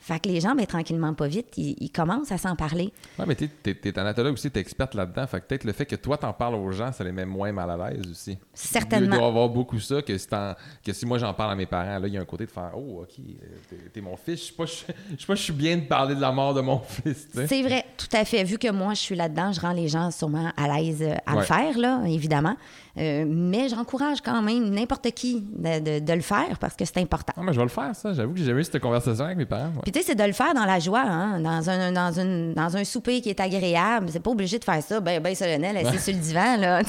fait 0.00 0.20
que 0.20 0.28
les 0.28 0.40
gens, 0.40 0.54
ben, 0.54 0.64
tranquillement, 0.64 1.12
pas 1.12 1.26
vite, 1.26 1.48
ils, 1.56 1.76
ils 1.80 1.90
commencent 1.90 2.30
à 2.32 2.38
s'en 2.38 2.54
parler. 2.56 2.92
Ouais, 3.18 3.24
mais 3.26 3.34
t'es, 3.34 3.48
t'es, 3.48 3.74
t'es 3.74 3.92
thanatologue 3.92 4.34
aussi, 4.34 4.50
t'es 4.50 4.60
experte 4.60 4.94
là-dedans. 4.94 5.26
Fait 5.26 5.40
que 5.40 5.46
peut-être 5.46 5.64
le 5.64 5.72
fait 5.72 5.86
que 5.86 5.96
toi 5.96 6.16
t'en 6.16 6.32
parles 6.32 6.54
aux 6.54 6.70
gens, 6.72 6.92
ça 6.92 7.02
les 7.04 7.12
met 7.12 7.24
moins 7.26 7.52
mal 7.52 7.70
à 7.70 7.90
l'aise 7.90 8.02
aussi. 8.10 8.38
Certainement. 8.54 9.14
Il 9.16 9.18
doit 9.18 9.26
y 9.26 9.28
avoir 9.30 9.48
beaucoup 9.48 9.78
ça 9.80 10.00
que 10.02 10.16
si, 10.16 10.26
t'en- 10.28 10.54
que 10.84 10.92
si 10.92 11.04
moi 11.04 11.18
j'en 11.18 11.34
parle 11.34 11.52
à 11.52 11.54
mes 11.56 11.66
parents, 11.66 11.98
là, 11.98 12.06
il 12.06 12.14
y 12.14 12.16
a 12.18 12.20
un 12.20 12.24
côté 12.24 12.46
de 12.46 12.50
faire 12.50 12.70
Oh, 12.74 13.00
ok, 13.02 13.08
euh, 13.18 13.46
t'es, 13.68 13.76
t'es 13.94 14.00
mon 14.00 14.16
fils. 14.16 14.40
Je 14.40 14.44
sais 14.46 14.52
pas, 14.52 14.64
je 14.66 15.26
pas, 15.26 15.34
je 15.34 15.42
suis 15.42 15.52
bien 15.52 15.76
de 15.76 15.82
parler 15.82 16.14
de 16.14 16.20
la 16.20 16.32
mort 16.32 16.54
de 16.54 16.60
mon 16.60 16.78
fils. 16.88 17.28
tu. 17.32 17.46
C'est 17.46 17.62
vrai, 17.62 17.84
tout 17.96 18.06
à 18.16 18.24
fait. 18.24 18.44
Vu 18.44 18.58
que 18.58 18.70
moi, 18.70 18.94
je 18.94 19.00
suis 19.00 19.16
là-dedans, 19.16 19.52
je 19.52 19.60
rends 19.60 19.72
les 19.72 19.88
gens 19.88 20.10
sûrement 20.10 20.52
à 20.56 20.68
l'aise 20.78 21.02
euh, 21.02 21.14
à 21.26 21.32
Ouais. 21.32 21.38
le 21.40 21.44
faire, 21.44 21.76
là, 21.78 22.02
évidemment. 22.06 22.56
Euh, 22.96 23.24
mais 23.28 23.68
j'encourage 23.68 24.20
quand 24.22 24.42
même 24.42 24.70
n'importe 24.70 25.10
qui 25.12 25.40
de, 25.40 25.78
de- 25.78 26.04
de 26.04 26.12
le 26.12 26.20
faire 26.20 26.58
parce 26.58 26.74
que 26.74 26.84
c'est 26.84 26.98
important. 26.98 27.32
Ah, 27.36 27.42
mais 27.44 27.52
je 27.52 27.58
vais 27.58 27.64
le 27.64 27.68
faire, 27.68 27.94
ça. 27.94 28.12
J'avoue 28.12 28.32
que 28.32 28.38
j'ai 28.40 28.46
jamais 28.46 28.60
eu 28.60 28.64
cette 28.64 28.80
conversation 28.80 29.24
avec 29.24 29.36
mes 29.38 29.46
parents. 29.46 29.66
ouais. 29.68 29.82
Puis 29.88 29.92
tu 29.94 30.00
sais, 30.00 30.08
c'est 30.08 30.14
de 30.22 30.24
le 30.24 30.34
faire 30.34 30.52
dans 30.52 30.66
la 30.66 30.78
joie, 30.80 31.00
hein, 31.00 31.40
dans, 31.40 31.70
un, 31.70 31.92
dans, 31.92 32.12
une, 32.20 32.52
dans 32.52 32.76
un 32.76 32.84
souper 32.84 33.22
qui 33.22 33.30
est 33.30 33.40
agréable. 33.40 34.10
C'est 34.12 34.20
pas 34.20 34.30
obligé 34.30 34.58
de 34.58 34.64
faire 34.64 34.82
ça, 34.82 35.00
ben, 35.00 35.18
ben 35.22 35.34
solennel, 35.34 35.78
assis 35.78 35.98
sur 35.98 36.12
le 36.12 36.18
divan, 36.18 36.56
là. 36.58 36.82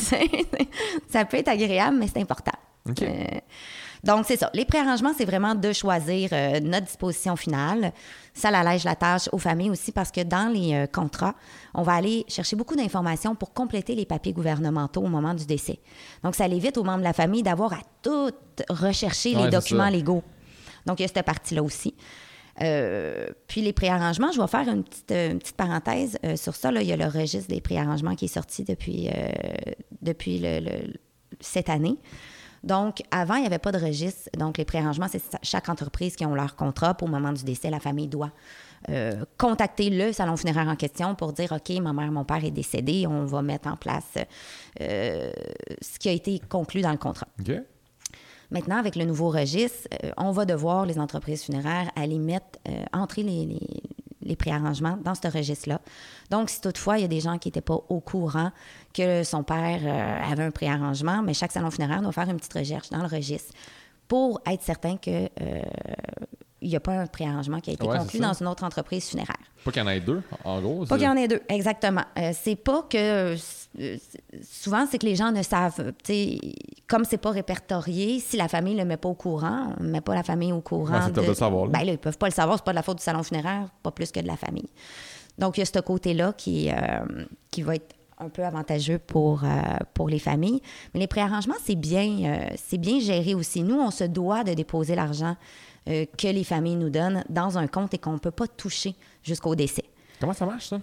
ça 1.09 1.23
peut 1.23 1.37
être 1.37 1.47
agréable, 1.47 1.95
mais 1.97 2.07
c'est 2.13 2.19
important. 2.19 2.51
OK. 2.89 3.01
Euh, 3.03 3.23
donc, 4.03 4.25
c'est 4.27 4.35
ça. 4.35 4.49
Les 4.53 4.65
préarrangements, 4.65 5.13
c'est 5.17 5.23
vraiment 5.23 5.55
de 5.55 5.71
choisir 5.71 6.31
euh, 6.33 6.59
notre 6.59 6.87
disposition 6.87 7.37
finale. 7.37 7.93
Ça 8.33 8.49
allège 8.49 8.83
la 8.83 8.95
tâche 8.95 9.29
aux 9.31 9.37
familles 9.37 9.69
aussi 9.69 9.93
parce 9.93 10.11
que 10.11 10.19
dans 10.19 10.51
les 10.51 10.73
euh, 10.73 10.85
contrats, 10.85 11.35
on 11.73 11.83
va 11.83 11.93
aller 11.93 12.25
chercher 12.27 12.57
beaucoup 12.57 12.75
d'informations 12.75 13.33
pour 13.33 13.53
compléter 13.53 13.95
les 13.95 14.05
papiers 14.05 14.33
gouvernementaux 14.33 15.03
au 15.03 15.07
moment 15.07 15.33
du 15.33 15.45
décès. 15.45 15.79
Donc, 16.21 16.35
ça 16.35 16.47
évite 16.47 16.77
aux 16.77 16.83
membres 16.83 16.99
de 16.99 17.05
la 17.05 17.13
famille 17.13 17.43
d'avoir 17.43 17.71
à 17.71 17.79
tout 18.01 18.31
rechercher 18.69 19.37
Ouais, 19.37 19.45
les 19.45 19.49
documents 19.51 19.87
légaux. 19.87 20.23
Donc, 20.85 20.99
il 20.99 21.03
y 21.03 21.05
a 21.05 21.07
cette 21.07 21.25
partie-là 21.25 21.63
aussi. 21.63 21.95
Euh, 22.61 23.27
puis 23.47 23.61
les 23.61 23.73
préarrangements, 23.73 24.31
je 24.31 24.41
vais 24.41 24.47
faire 24.47 24.67
une 24.67 24.83
petite, 24.83 25.11
euh, 25.11 25.31
une 25.31 25.39
petite 25.39 25.55
parenthèse 25.55 26.17
euh, 26.25 26.35
sur 26.35 26.55
ça. 26.55 26.71
Là, 26.71 26.81
il 26.81 26.87
y 26.87 26.93
a 26.93 26.97
le 26.97 27.05
registre 27.05 27.47
des 27.47 27.61
préarrangements 27.61 28.15
qui 28.15 28.25
est 28.25 28.33
sorti 28.33 28.63
depuis, 28.63 29.09
depuis 30.01 30.43
cette 31.39 31.69
année. 31.69 31.97
Donc, 32.61 33.01
avant, 33.11 33.35
il 33.35 33.41
n'y 33.41 33.47
avait 33.47 33.59
pas 33.59 33.71
de 33.71 33.77
registre. 33.77 34.29
Donc, 34.37 34.57
les 34.57 34.65
préarrangements, 34.65 35.07
c'est 35.09 35.23
chaque 35.43 35.69
entreprise 35.69 36.15
qui 36.17 36.25
ont 36.25 36.35
leur 36.35 36.57
contrat. 36.57 36.93
Pour 36.93 37.07
le 37.07 37.13
moment 37.13 37.31
du 37.31 37.43
décès, 37.43 37.69
la 37.69 37.79
famille 37.79 38.07
doit 38.07 38.31
contacter 39.37 39.89
le 39.89 40.13
salon 40.13 40.37
funéraire 40.37 40.67
en 40.67 40.75
question 40.75 41.13
pour 41.13 41.33
dire 41.33 41.51
OK, 41.51 41.69
ma 41.81 41.91
mère, 41.91 42.11
mon 42.11 42.23
père 42.23 42.43
est 42.43 42.51
décédé, 42.51 43.07
on 43.07 43.25
va 43.25 43.41
mettre 43.41 43.67
en 43.67 43.75
place 43.75 44.13
ce 44.77 45.99
qui 45.99 46.09
a 46.09 46.13
été 46.13 46.39
conclu 46.39 46.81
dans 46.81 46.91
le 46.91 46.97
contrat. 46.97 47.27
OK. 47.39 47.51
Maintenant, 48.51 48.77
avec 48.77 48.95
le 48.95 49.05
nouveau 49.05 49.29
registre, 49.29 49.87
euh, 50.03 50.11
on 50.17 50.31
va 50.31 50.45
devoir, 50.45 50.85
les 50.85 50.99
entreprises 50.99 51.43
funéraires, 51.43 51.91
aller 51.95 52.17
mettre, 52.19 52.59
euh, 52.67 52.83
entrer 52.93 53.23
les, 53.23 53.45
les- 53.45 53.83
les 54.21 54.35
préarrangements 54.35 54.97
dans 55.03 55.15
ce 55.15 55.27
registre-là. 55.27 55.79
Donc, 56.29 56.49
si 56.49 56.59
toutefois, 56.61 56.97
il 56.97 57.01
y 57.01 57.05
a 57.05 57.07
des 57.07 57.19
gens 57.21 57.37
qui 57.39 57.47
n'étaient 57.47 57.61
pas 57.61 57.79
au 57.89 57.99
courant 57.99 58.51
que 58.93 59.23
son 59.23 59.43
père 59.43 59.79
euh, 59.83 60.31
avait 60.31 60.43
un 60.43 60.51
préarrangement, 60.51 61.21
mais 61.23 61.33
chaque 61.33 61.51
salon 61.51 61.71
funéraire 61.71 62.01
doit 62.01 62.11
faire 62.11 62.29
une 62.29 62.37
petite 62.37 62.53
recherche 62.53 62.89
dans 62.89 62.99
le 63.01 63.07
registre 63.07 63.53
pour 64.07 64.39
être 64.45 64.61
certain 64.61 64.97
que 64.97 65.29
euh, 65.41 65.61
il 66.61 66.69
n'y 66.69 66.75
a 66.75 66.79
pas 66.79 66.93
un 66.93 67.07
préarrangement 67.07 67.59
qui 67.59 67.69
a 67.69 67.73
été 67.73 67.85
Ouais, 67.87 67.97
conclu 67.97 68.19
dans 68.19 68.33
une 68.33 68.47
autre 68.47 68.63
entreprise 68.63 69.07
funéraire. 69.09 69.37
Pas 69.63 69.71
qu'il 69.71 69.81
y 69.81 69.85
en 69.85 69.89
ait 69.89 69.99
deux, 69.99 70.21
en 70.43 70.61
gros. 70.61 70.85
Pas 70.85 70.95
qu'il 70.97 71.05
y 71.05 71.09
en 71.09 71.15
ait 71.15 71.27
deux, 71.27 71.41
exactement. 71.49 72.03
Euh, 72.17 72.31
c'est 72.33 72.55
pas 72.55 72.83
que. 72.89 73.35
euh, 73.79 73.97
souvent, 74.41 74.85
c'est 74.89 74.97
que 74.99 75.05
les 75.05 75.15
gens 75.15 75.31
ne 75.31 75.41
savent. 75.43 75.93
Tu 76.03 76.13
sais, 76.13 76.39
comme 76.87 77.05
c'est 77.05 77.17
pas 77.17 77.31
répertorié, 77.31 78.19
si 78.19 78.37
la 78.37 78.47
famille 78.47 78.75
le 78.75 78.85
met 78.85 78.97
pas 78.97 79.09
au 79.09 79.13
courant, 79.15 79.73
on 79.79 79.83
met 79.83 80.01
pas 80.01 80.15
la 80.15 80.23
famille 80.23 80.51
au 80.51 80.61
courant. 80.61 81.07
Top 81.13 81.23
de 81.23 81.29
le 81.29 81.33
savoir, 81.33 81.65
là. 81.65 81.71
Ben 81.71 81.85
là, 81.85 81.91
ils 81.93 81.97
peuvent 81.97 82.17
pas 82.17 82.27
le 82.27 82.33
savoir, 82.33 82.57
c'est 82.57 82.65
pas 82.65 82.71
de 82.71 82.75
la 82.77 82.83
faute 82.83 82.97
du 82.97 83.03
salon 83.03 83.23
funéraire, 83.23 83.67
pas 83.83 83.91
plus 83.91 84.11
que 84.11 84.19
de 84.19 84.27
la 84.27 84.37
famille. 84.37 84.69
Donc, 85.37 85.57
il 85.57 85.61
y 85.61 85.63
a 85.63 85.65
ce 85.65 85.79
côté-là 85.79 86.33
qui, 86.33 86.69
euh, 86.69 86.75
qui 87.51 87.61
va 87.61 87.75
être 87.75 87.95
un 88.17 88.27
peu 88.27 88.43
avantageux 88.43 88.99
pour, 88.99 89.45
euh, 89.45 89.47
pour 89.93 90.09
les 90.09 90.19
familles. 90.19 90.61
Mais 90.93 90.99
les 90.99 91.07
préarrangements, 91.07 91.55
c'est 91.63 91.75
bien, 91.77 92.09
euh, 92.25 92.49
c'est 92.57 92.77
bien 92.77 92.99
géré 92.99 93.33
aussi. 93.33 93.63
Nous, 93.63 93.79
on 93.79 93.91
se 93.91 94.03
doit 94.03 94.43
de 94.43 94.53
déposer 94.53 94.95
l'argent 94.95 95.37
euh, 95.87 96.05
que 96.17 96.27
les 96.27 96.43
familles 96.43 96.75
nous 96.75 96.89
donnent 96.89 97.23
dans 97.29 97.57
un 97.57 97.67
compte 97.67 97.93
et 97.93 97.97
qu'on 97.97 98.13
ne 98.13 98.19
peut 98.19 98.31
pas 98.31 98.47
toucher 98.47 98.95
jusqu'au 99.23 99.55
décès. 99.55 99.85
Comment 100.19 100.33
ça 100.33 100.45
marche, 100.45 100.69
ça? 100.69 100.79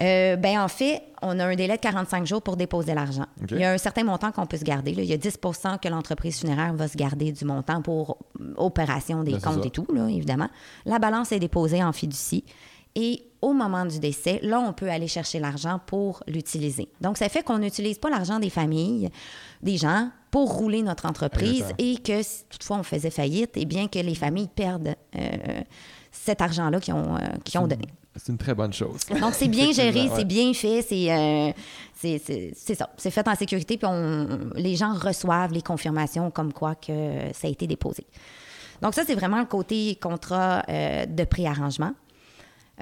Euh, 0.00 0.36
ben 0.36 0.58
en 0.58 0.68
fait, 0.68 1.02
on 1.20 1.38
a 1.38 1.44
un 1.44 1.54
délai 1.54 1.76
de 1.76 1.80
45 1.82 2.26
jours 2.26 2.40
pour 2.40 2.56
déposer 2.56 2.94
l'argent. 2.94 3.26
Il 3.50 3.58
y 3.58 3.64
a 3.64 3.72
un 3.72 3.78
certain 3.78 4.04
montant 4.04 4.32
qu'on 4.32 4.46
peut 4.46 4.56
se 4.56 4.64
garder. 4.64 4.94
là. 4.94 5.02
Il 5.02 5.08
y 5.08 5.12
a 5.12 5.18
10% 5.18 5.78
que 5.78 5.88
l'entreprise 5.88 6.40
funéraire 6.40 6.72
va 6.72 6.88
se 6.88 6.96
garder 6.96 7.32
du 7.32 7.44
montant 7.44 7.82
pour 7.82 8.16
euh, 8.40 8.54
opération 8.56 9.22
des 9.24 9.32
Ben, 9.32 9.40
comptes 9.40 9.66
et 9.66 9.70
tout, 9.70 9.86
là, 9.92 10.08
évidemment. 10.08 10.48
La 10.86 10.98
balance 10.98 11.32
est 11.32 11.38
déposée 11.38 11.82
en 11.84 11.92
fiducie. 11.92 12.44
Et 12.94 13.24
au 13.42 13.52
moment 13.52 13.86
du 13.86 13.98
décès, 13.98 14.38
là, 14.42 14.60
on 14.60 14.72
peut 14.72 14.90
aller 14.90 15.08
chercher 15.08 15.38
l'argent 15.38 15.80
pour 15.86 16.22
l'utiliser. 16.26 16.88
Donc, 17.00 17.16
ça 17.18 17.28
fait 17.28 17.42
qu'on 17.42 17.58
n'utilise 17.58 17.98
pas 17.98 18.10
l'argent 18.10 18.38
des 18.38 18.50
familles, 18.50 19.08
des 19.62 19.76
gens, 19.78 20.10
pour 20.30 20.52
rouler 20.52 20.82
notre 20.82 21.06
entreprise 21.06 21.62
Exactement. 21.70 21.90
et 21.90 21.96
que 21.96 22.22
si 22.22 22.44
toutefois 22.50 22.76
on 22.78 22.82
faisait 22.82 23.10
faillite, 23.10 23.50
eh 23.56 23.64
bien 23.64 23.88
que 23.88 23.98
les 23.98 24.14
familles 24.14 24.48
perdent 24.54 24.94
euh, 25.16 25.60
cet 26.12 26.40
argent-là 26.40 26.78
qu'ils 26.80 26.94
ont, 26.94 27.16
euh, 27.16 27.58
ont 27.58 27.66
donné. 27.66 27.86
C'est 28.16 28.30
une 28.32 28.38
très 28.38 28.54
bonne 28.54 28.72
chose. 28.72 29.00
Donc, 29.20 29.34
c'est 29.34 29.48
bien 29.48 29.72
géré, 29.72 30.10
c'est 30.14 30.24
bien 30.24 30.52
fait, 30.52 30.82
c'est 30.82 31.10
euh, 31.12 31.50
c'est- 31.94 32.74
ça. 32.74 32.90
C'est 32.96 33.10
fait 33.10 33.26
en 33.26 33.34
sécurité, 33.34 33.76
puis 33.78 33.86
on- 33.86 34.50
les 34.54 34.76
gens 34.76 34.92
reçoivent 34.94 35.52
les 35.52 35.62
confirmations 35.62 36.30
comme 36.30 36.52
quoi 36.52 36.74
que 36.74 36.92
ça 37.32 37.46
a 37.46 37.50
été 37.50 37.66
déposé. 37.66 38.06
Donc, 38.82 38.94
ça, 38.94 39.02
c'est 39.06 39.14
vraiment 39.14 39.38
le 39.40 39.46
côté 39.46 39.96
contrat 40.00 40.62
de 40.68 41.24
préarrangement. 41.24 41.92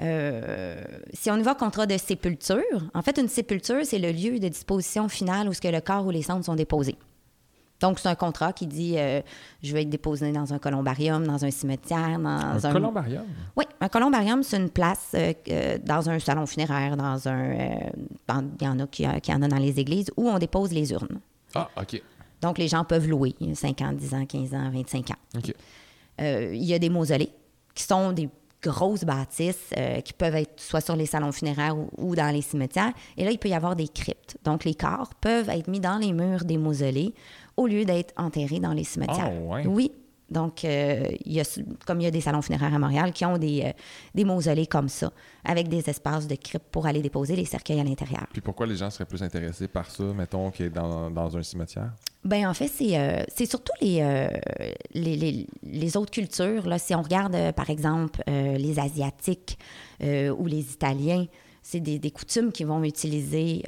Euh, 0.01 0.81
si 1.13 1.29
on 1.29 1.37
y 1.37 1.41
va 1.41 1.55
contrat 1.55 1.85
de 1.85 1.97
sépulture, 1.97 2.89
en 2.93 3.01
fait, 3.01 3.17
une 3.17 3.27
sépulture, 3.27 3.81
c'est 3.83 3.99
le 3.99 4.11
lieu 4.11 4.39
de 4.39 4.47
disposition 4.47 5.09
finale 5.09 5.49
où 5.49 5.53
ce 5.53 5.61
que 5.61 5.67
le 5.67 5.81
corps 5.81 6.05
ou 6.05 6.11
les 6.11 6.21
cendres 6.21 6.45
sont 6.45 6.55
déposés. 6.55 6.95
Donc, 7.81 7.99
c'est 7.99 8.09
un 8.09 8.15
contrat 8.15 8.51
qui 8.51 8.67
dit 8.67 8.95
euh, 8.97 9.21
je 9.63 9.73
vais 9.73 9.83
être 9.83 9.89
déposé 9.89 10.31
dans 10.33 10.53
un 10.53 10.59
columbarium, 10.59 11.25
dans 11.25 11.45
un 11.45 11.51
cimetière, 11.51 12.19
dans 12.19 12.27
Un 12.27 12.63
un. 12.65 12.73
columbarium? 12.73 13.23
Oui, 13.55 13.65
un 13.79 13.87
columbarium, 13.87 14.43
c'est 14.43 14.57
une 14.57 14.69
place 14.69 15.11
euh, 15.15 15.77
dans 15.85 16.09
un 16.09 16.19
salon 16.19 16.45
funéraire, 16.45 16.97
dans 16.97 17.27
un. 17.27 17.53
Il 18.29 18.65
y 18.65 18.67
en 18.67 18.79
a 18.79 18.87
qui, 18.87 19.05
qui 19.21 19.33
en 19.33 19.41
a 19.41 19.47
dans 19.47 19.57
les 19.57 19.79
églises 19.79 20.11
où 20.17 20.29
on 20.29 20.37
dépose 20.39 20.73
les 20.73 20.91
urnes. 20.91 21.19
Ah, 21.55 21.69
OK. 21.79 22.01
Donc, 22.41 22.57
les 22.57 22.67
gens 22.67 22.83
peuvent 22.83 23.07
louer 23.07 23.35
5 23.53 23.81
ans, 23.81 23.91
10 23.93 24.13
ans, 24.13 24.25
15 24.25 24.53
ans, 24.53 24.69
25 24.71 25.11
ans. 25.11 25.37
OK. 25.37 25.53
Il 26.19 26.63
y 26.63 26.73
a 26.73 26.79
des 26.79 26.89
mausolées 26.89 27.31
qui 27.73 27.83
sont 27.83 28.11
des 28.11 28.29
grosses 28.61 29.03
bâtisses 29.03 29.71
euh, 29.77 30.01
qui 30.01 30.13
peuvent 30.13 30.35
être 30.35 30.59
soit 30.59 30.81
sur 30.81 30.95
les 30.95 31.05
salons 31.05 31.31
funéraires 31.31 31.77
ou, 31.77 31.89
ou 31.97 32.15
dans 32.15 32.33
les 32.33 32.41
cimetières. 32.41 32.91
Et 33.17 33.23
là, 33.23 33.31
il 33.31 33.39
peut 33.39 33.49
y 33.49 33.53
avoir 33.53 33.75
des 33.75 33.87
cryptes. 33.87 34.37
Donc, 34.43 34.65
les 34.65 34.75
corps 34.75 35.13
peuvent 35.21 35.49
être 35.49 35.67
mis 35.67 35.79
dans 35.79 35.97
les 35.97 36.13
murs 36.13 36.43
des 36.45 36.57
mausolées 36.57 37.13
au 37.57 37.67
lieu 37.67 37.85
d'être 37.85 38.13
enterrés 38.17 38.59
dans 38.59 38.73
les 38.73 38.83
cimetières. 38.83 39.31
Ah, 39.33 39.53
ouais. 39.53 39.67
Oui. 39.67 39.91
Donc, 40.31 40.63
euh, 40.63 41.03
il 41.25 41.33
y 41.33 41.39
a, 41.39 41.59
comme 41.85 42.01
il 42.01 42.03
y 42.03 42.07
a 42.07 42.11
des 42.11 42.21
salons 42.21 42.41
funéraires 42.41 42.73
à 42.73 42.79
Montréal 42.79 43.11
qui 43.11 43.25
ont 43.25 43.37
des, 43.37 43.63
euh, 43.65 43.71
des 44.13 44.23
mausolées 44.23 44.67
comme 44.67 44.89
ça, 44.89 45.11
avec 45.43 45.67
des 45.67 45.89
espaces 45.89 46.27
de 46.27 46.35
cryptes 46.35 46.67
pour 46.71 46.85
aller 46.85 47.01
déposer 47.01 47.35
les 47.35 47.45
cercueils 47.45 47.79
à 47.79 47.83
l'intérieur. 47.83 48.27
Puis 48.31 48.41
pourquoi 48.41 48.67
les 48.67 48.75
gens 48.75 48.89
seraient 48.89 49.05
plus 49.05 49.23
intéressés 49.23 49.67
par 49.67 49.89
ça, 49.89 50.03
mettons, 50.03 50.51
que 50.51 50.67
dans, 50.69 51.09
dans 51.09 51.35
un 51.37 51.43
cimetière? 51.43 51.91
Ben 52.23 52.47
en 52.47 52.53
fait, 52.53 52.67
c'est 52.67 52.97
euh, 52.99 53.23
c'est 53.33 53.45
surtout 53.45 53.71
les, 53.81 54.01
euh, 54.01 54.27
les, 54.93 55.15
les- 55.15 55.47
les 55.63 55.97
autres 55.97 56.11
cultures. 56.11 56.67
Là. 56.67 56.77
Si 56.77 56.93
on 56.93 57.01
regarde, 57.01 57.51
par 57.53 57.69
exemple, 57.69 58.21
les 58.27 58.77
Asiatiques 58.79 59.57
ou 60.01 60.45
les 60.45 60.73
Italiens, 60.73 61.25
c'est 61.61 61.79
des, 61.79 61.97
des 61.99 62.11
coutumes 62.11 62.51
qu'ils 62.51 62.67
vont 62.67 62.83
utiliser 62.83 63.63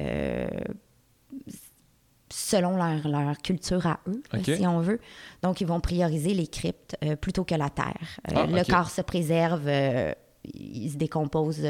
selon 2.32 2.78
leur, 2.78 3.08
leur 3.08 3.38
culture 3.40 3.86
à 3.86 4.00
eux, 4.08 4.22
si 4.44 4.66
on 4.68 4.80
veut. 4.80 5.00
Donc, 5.44 5.62
ils 5.62 5.68
vont 5.68 5.80
prioriser 5.80 6.34
les 6.34 6.48
cryptes 6.48 6.96
euh, 7.04 7.16
plutôt 7.16 7.44
que 7.44 7.56
la 7.56 7.70
terre. 7.70 8.20
Euh, 8.30 8.34
Ah, 8.36 8.46
Le 8.48 8.64
corps 8.70 8.90
se 8.90 9.02
préserve, 9.02 9.68
euh, 9.68 10.14
il 10.54 10.90
se 10.92 10.98
décompose 10.98 11.62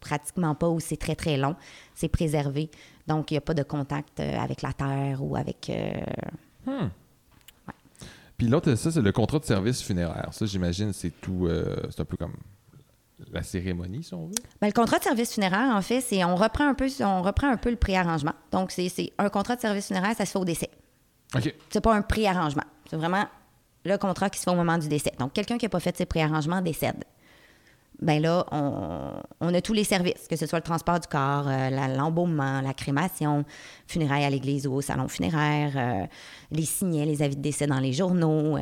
pratiquement 0.00 0.54
pas 0.54 0.68
ou 0.68 0.80
c'est 0.80 0.96
très, 0.96 1.14
très 1.16 1.36
long. 1.36 1.56
C'est 1.94 2.08
préservé. 2.08 2.70
Donc, 3.06 3.30
il 3.30 3.34
n'y 3.34 3.38
a 3.38 3.42
pas 3.42 3.54
de 3.54 3.62
contact 3.62 4.20
euh, 4.20 4.38
avec 4.38 4.62
la 4.62 4.72
terre 4.72 5.22
ou 5.24 5.36
avec... 5.36 5.70
euh, 5.70 5.92
Puis 8.36 8.46
l'autre, 8.48 8.74
ça, 8.76 8.92
c'est 8.92 9.00
le 9.02 9.12
contrat 9.12 9.38
de 9.40 9.44
service 9.44 9.82
funéraire. 9.82 10.28
Ça, 10.32 10.46
j'imagine, 10.46 10.92
c'est 10.92 11.10
tout. 11.20 11.48
c'est 11.90 12.00
un 12.00 12.04
peu 12.04 12.16
comme 12.16 12.34
la 13.32 13.42
cérémonie, 13.42 14.02
si 14.04 14.14
on 14.14 14.26
veut. 14.26 14.34
Ben, 14.60 14.68
le 14.68 14.72
contrat 14.72 14.98
de 14.98 15.04
service 15.04 15.34
funéraire, 15.34 15.74
en 15.74 15.82
fait, 15.82 16.00
c'est 16.00 16.24
on 16.24 16.36
reprend 16.36 16.66
un 16.68 16.74
peu, 16.74 16.88
on 17.00 17.22
reprend 17.22 17.48
un 17.48 17.56
peu 17.56 17.70
le 17.70 17.76
préarrangement. 17.76 18.32
Donc, 18.52 18.70
c'est 18.70 18.90
un 19.18 19.28
contrat 19.28 19.56
de 19.56 19.60
service 19.60 19.88
funéraire, 19.88 20.14
ça 20.16 20.24
se 20.24 20.30
fait 20.32 20.38
au 20.38 20.44
décès. 20.44 20.70
OK. 21.34 21.54
C'est 21.70 21.80
pas 21.80 21.94
un 21.94 22.02
préarrangement. 22.02 22.64
C'est 22.88 22.96
vraiment 22.96 23.24
le 23.84 23.96
contrat 23.98 24.30
qui 24.30 24.38
se 24.38 24.44
fait 24.44 24.50
au 24.50 24.54
moment 24.54 24.78
du 24.78 24.88
décès. 24.88 25.12
Donc, 25.18 25.32
quelqu'un 25.32 25.58
qui 25.58 25.64
n'a 25.66 25.70
pas 25.70 25.80
fait 25.80 25.96
ses 25.96 26.06
préarrangements 26.06 26.60
décède. 26.62 27.04
Ben 28.00 28.22
là, 28.22 28.46
on, 28.52 29.14
on 29.40 29.52
a 29.54 29.60
tous 29.60 29.72
les 29.72 29.82
services, 29.82 30.28
que 30.30 30.36
ce 30.36 30.46
soit 30.46 30.60
le 30.60 30.64
transport 30.64 31.00
du 31.00 31.08
corps, 31.08 31.48
euh, 31.48 31.68
la- 31.68 31.88
l'embaumement, 31.88 32.60
la 32.60 32.72
crémation, 32.72 33.44
funérailles 33.88 34.24
à 34.24 34.30
l'église 34.30 34.68
ou 34.68 34.74
au 34.74 34.80
salon 34.80 35.08
funéraire, 35.08 35.72
euh, 35.74 36.06
les 36.52 36.64
signets, 36.64 37.04
les 37.06 37.22
avis 37.22 37.34
de 37.34 37.42
décès 37.42 37.66
dans 37.66 37.80
les 37.80 37.92
journaux. 37.92 38.56
euh, 38.56 38.60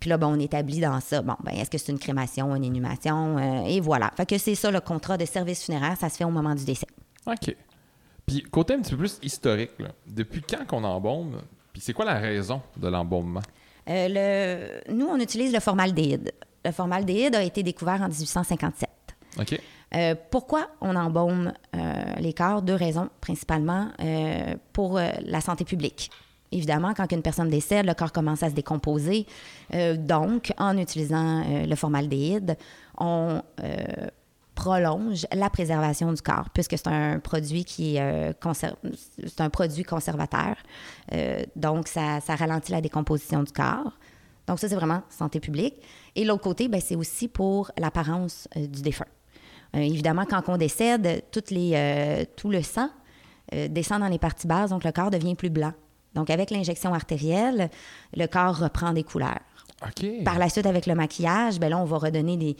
puis 0.00 0.10
là, 0.10 0.16
ben, 0.16 0.28
on 0.28 0.38
établit 0.38 0.80
dans 0.80 1.00
ça, 1.00 1.22
bon, 1.22 1.34
ben, 1.42 1.52
est-ce 1.52 1.70
que 1.70 1.78
c'est 1.78 1.92
une 1.92 1.98
crémation, 1.98 2.54
une 2.54 2.64
inhumation? 2.64 3.38
euh, 3.38 3.66
et 3.66 3.80
voilà. 3.80 4.12
Fait 4.16 4.26
que 4.26 4.38
c'est 4.38 4.54
ça, 4.54 4.70
le 4.70 4.80
contrat 4.80 5.16
de 5.16 5.24
service 5.24 5.64
funéraire, 5.64 5.96
ça 5.98 6.08
se 6.08 6.16
fait 6.16 6.24
au 6.24 6.30
moment 6.30 6.54
du 6.54 6.64
décès. 6.64 6.86
OK. 7.26 7.54
Puis 8.26 8.42
côté 8.42 8.74
un 8.74 8.80
petit 8.80 8.92
peu 8.92 8.98
plus 8.98 9.18
historique, 9.22 9.72
là, 9.78 9.88
depuis 10.06 10.42
quand 10.42 10.66
qu'on 10.66 10.84
embaume? 10.84 11.40
Puis 11.72 11.82
c'est 11.82 11.92
quoi 11.92 12.04
la 12.04 12.18
raison 12.18 12.60
de 12.76 12.88
l'embaumement? 12.88 13.42
Euh, 13.88 14.82
le, 14.86 14.92
nous, 14.92 15.06
on 15.06 15.18
utilise 15.18 15.52
le 15.52 15.60
formaldéhyde. 15.60 16.32
Le 16.64 16.72
formaldéhyde 16.72 17.34
a 17.34 17.42
été 17.42 17.62
découvert 17.62 18.02
en 18.02 18.08
1857. 18.08 18.88
OK. 19.40 19.60
Euh, 19.94 20.14
pourquoi 20.30 20.68
on 20.80 20.94
embaume 20.96 21.52
euh, 21.74 22.14
les 22.18 22.32
corps? 22.34 22.62
Deux 22.62 22.74
raisons, 22.74 23.08
principalement 23.20 23.88
euh, 24.00 24.54
pour 24.72 24.98
la 24.98 25.40
santé 25.40 25.64
publique. 25.64 26.10
Évidemment, 26.50 26.94
quand 26.94 27.10
une 27.12 27.22
personne 27.22 27.50
décède, 27.50 27.86
le 27.86 27.94
corps 27.94 28.12
commence 28.12 28.42
à 28.42 28.50
se 28.50 28.54
décomposer. 28.54 29.26
Euh, 29.74 29.96
donc, 29.96 30.52
en 30.58 30.76
utilisant 30.78 31.42
euh, 31.42 31.66
le 31.66 31.76
formaldéhyde, 31.76 32.56
on 32.96 33.42
euh, 33.62 33.76
prolonge 34.54 35.26
la 35.32 35.50
préservation 35.50 36.12
du 36.12 36.22
corps, 36.22 36.48
puisque 36.50 36.78
c'est 36.78 36.88
un 36.88 37.20
produit 37.20 37.64
qui 37.64 37.96
c'est 37.96 39.40
un 39.40 39.50
produit 39.50 39.84
conservateur. 39.84 40.56
Donc, 41.54 41.86
ça, 41.86 42.18
ralentit 42.26 42.72
la 42.72 42.80
décomposition 42.80 43.44
du 43.44 43.52
corps. 43.52 43.92
Donc, 44.48 44.58
ça, 44.58 44.68
c'est 44.68 44.74
vraiment 44.74 45.02
santé 45.10 45.38
publique. 45.38 45.74
Et 46.16 46.24
l'autre 46.24 46.42
côté, 46.42 46.66
ben, 46.66 46.80
c'est 46.80 46.96
aussi 46.96 47.28
pour 47.28 47.70
l'apparence 47.78 48.48
du 48.56 48.82
défunt. 48.82 49.04
Évidemment, 49.74 50.24
quand 50.24 50.48
on 50.48 50.56
décède, 50.56 51.22
tout 51.30 52.50
le 52.50 52.62
sang 52.62 52.88
descend 53.52 54.00
dans 54.00 54.08
les 54.08 54.18
parties 54.18 54.48
basses, 54.48 54.70
donc 54.70 54.82
le 54.82 54.90
corps 54.90 55.10
devient 55.10 55.36
plus 55.36 55.50
blanc. 55.50 55.72
Donc, 56.14 56.30
avec 56.30 56.50
l'injection 56.50 56.94
artérielle, 56.94 57.70
le 58.16 58.26
corps 58.26 58.58
reprend 58.58 58.92
des 58.92 59.04
couleurs. 59.04 59.40
Par 60.24 60.38
la 60.38 60.48
suite, 60.48 60.66
avec 60.66 60.86
le 60.86 60.94
maquillage, 60.94 61.60
ben 61.60 61.68
là, 61.68 61.78
on 61.78 61.84
va 61.84 61.98
redonner 61.98 62.36
des. 62.36 62.56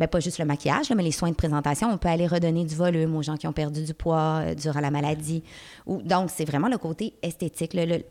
Ben, 0.00 0.06
pas 0.06 0.20
juste 0.20 0.38
le 0.38 0.44
maquillage, 0.44 0.90
là, 0.90 0.96
mais 0.96 1.02
les 1.02 1.10
soins 1.12 1.30
de 1.30 1.34
présentation. 1.34 1.90
On 1.90 1.98
peut 1.98 2.08
aller 2.08 2.26
redonner 2.26 2.64
du 2.64 2.74
volume 2.74 3.16
aux 3.16 3.22
gens 3.22 3.36
qui 3.36 3.46
ont 3.48 3.52
perdu 3.52 3.84
du 3.84 3.94
poids 3.94 4.42
euh, 4.44 4.54
durant 4.54 4.80
la 4.80 4.90
maladie. 4.92 5.42
Ou, 5.86 6.00
donc, 6.02 6.30
c'est 6.30 6.44
vraiment 6.44 6.68
le 6.68 6.78
côté 6.78 7.14
esthétique. 7.22 7.74
Le, 7.74 7.84
le- 7.84 8.04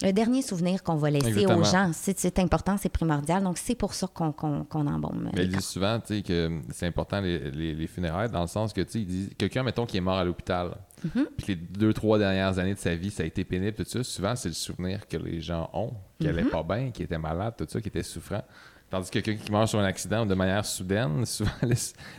le 0.00 0.12
dernier 0.12 0.42
souvenir 0.42 0.82
qu'on 0.82 0.94
va 0.96 1.10
laisser 1.10 1.28
Exactement. 1.28 1.58
aux 1.60 1.64
gens, 1.64 1.90
c'est 1.92 2.38
important, 2.38 2.76
c'est 2.76 2.88
primordial. 2.88 3.42
Donc, 3.42 3.58
c'est 3.58 3.74
pour 3.74 3.94
ça 3.94 4.06
qu'on 4.06 4.32
embaume. 4.72 5.30
Mais 5.34 5.44
ils 5.44 5.48
disent 5.50 5.64
souvent 5.66 6.00
que 6.00 6.60
c'est 6.72 6.86
important 6.86 7.20
les, 7.20 7.50
les- 7.50 7.74
les 7.74 7.86
funérailles 7.86 8.30
dans 8.30 8.40
le 8.42 8.46
sens 8.48 8.72
que 8.72 8.80
tu 8.80 8.90
sais, 8.92 9.00
ils 9.00 9.06
disent 9.06 9.30
quelqu'un, 9.38 9.62
mettons, 9.62 9.86
qui 9.86 9.96
est 9.96 10.00
mort 10.00 10.18
à 10.18 10.24
l'hôpital, 10.24 10.76
Mm-hmm. 11.04 11.24
puis 11.36 11.46
les 11.48 11.56
deux, 11.56 11.92
trois 11.92 12.16
dernières 12.16 12.60
années 12.60 12.74
de 12.74 12.78
sa 12.78 12.94
vie, 12.94 13.10
ça 13.10 13.24
a 13.24 13.26
été 13.26 13.42
pénible, 13.42 13.76
tout 13.76 13.84
ça. 13.84 14.04
Souvent, 14.04 14.36
c'est 14.36 14.46
le 14.50 14.54
souvenir 14.54 15.08
que 15.08 15.16
les 15.16 15.40
gens 15.40 15.68
ont, 15.72 15.90
qui 16.20 16.26
Mm-hmm. 16.26 16.28
allait 16.30 16.44
pas 16.44 16.62
bien, 16.62 16.90
qui 16.92 17.02
était 17.02 17.18
malade, 17.18 17.54
tout 17.58 17.66
ça, 17.68 17.80
qui 17.80 17.88
était 17.88 18.04
souffrant. 18.04 18.42
Tandis 18.88 19.10
que 19.10 19.18
quelqu'un 19.18 19.42
qui 19.44 19.50
meurt 19.50 19.66
sur 19.66 19.80
un 19.80 19.84
accident 19.84 20.24
de 20.26 20.34
manière 20.34 20.64
soudaine, 20.64 21.24
souvent 21.26 21.50
les 21.62 21.74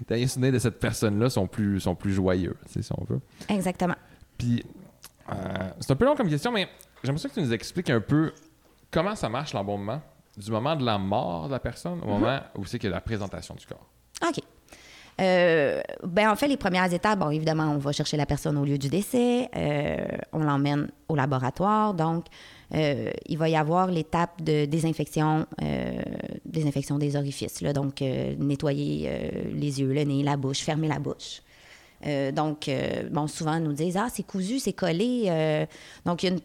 derniers 0.06 0.28
souvenirs 0.28 0.52
de 0.52 0.60
cette 0.60 0.80
personne-là 0.82 1.30
sont 1.30 1.48
plus, 1.48 1.80
sont 1.80 1.96
plus 1.96 2.12
joyeux, 2.14 2.58
si 2.66 2.82
on 2.98 3.06
veut. 3.06 3.22
Exactement. 3.48 3.96
Puis, 4.38 4.66
euh, 5.32 5.34
c'est 5.80 5.92
un 5.92 5.96
peu 5.96 6.04
long 6.06 6.16
comme 6.18 6.28
question, 6.30 6.52
mais 6.52 6.68
j'aimerais 7.04 7.30
que 7.30 7.34
tu 7.34 7.42
nous 7.42 7.54
expliques 7.54 7.90
un 7.90 8.02
peu 8.02 8.34
comment 8.92 9.16
ça 9.16 9.30
marche 9.30 9.54
l'embaumement 9.54 10.02
du 10.38 10.52
moment 10.52 10.76
de 10.76 10.86
la 10.86 10.98
mort 10.98 11.48
de 11.48 11.52
la 11.52 11.60
personne 11.60 12.00
au 12.02 12.08
moment 12.08 12.40
où 12.56 12.66
c'est 12.66 12.80
qu'il 12.80 12.90
y 12.90 12.94
a 12.94 12.96
la 12.96 13.02
présentation 13.02 13.56
du 13.56 13.66
corps. 13.66 13.88
OK. 14.28 14.40
Euh, 15.22 15.82
ben 16.04 16.30
en 16.30 16.36
fait, 16.36 16.48
les 16.48 16.58
premières 16.58 16.92
étapes, 16.92 17.20
bon, 17.20 17.30
évidemment, 17.30 17.72
on 17.72 17.78
va 17.78 17.92
chercher 17.92 18.18
la 18.18 18.26
personne 18.26 18.58
au 18.58 18.66
lieu 18.66 18.78
du 18.80 18.90
décès, 18.90 19.50
euh, 19.56 19.98
on 20.32 20.40
l'emmène 20.40 20.90
au 21.08 21.16
laboratoire, 21.16 21.94
donc 21.94 22.26
euh, 22.74 23.12
il 23.28 23.38
va 23.38 23.48
y 23.48 23.56
avoir 23.56 23.88
l'étape 23.88 24.42
de 24.42 24.66
désinfection, 24.66 25.46
euh, 25.62 26.02
désinfection 26.46 26.98
des 26.98 27.16
orifices, 27.16 27.62
là, 27.62 27.74
donc 27.74 28.02
nettoyer 28.02 29.52
les 29.54 29.82
yeux, 29.82 29.94
le 29.94 30.04
nez, 30.04 30.24
la 30.24 30.36
bouche, 30.36 30.62
fermer 30.62 30.88
la 30.88 30.98
bouche. 30.98 31.42
Euh, 32.06 32.32
donc, 32.32 32.68
euh, 32.68 33.08
bon, 33.12 33.28
souvent, 33.28 33.56
ils 33.56 33.64
nous 33.64 33.74
disent 33.74 33.96
Ah, 33.98 34.08
c'est 34.14 34.24
cousu, 34.24 34.60
c'est 34.60 34.74
collé. 34.74 35.26
Euh, 35.28 35.66
donc, 36.06 36.24
y 36.24 36.28
a 36.28 36.32
une- 36.32 36.40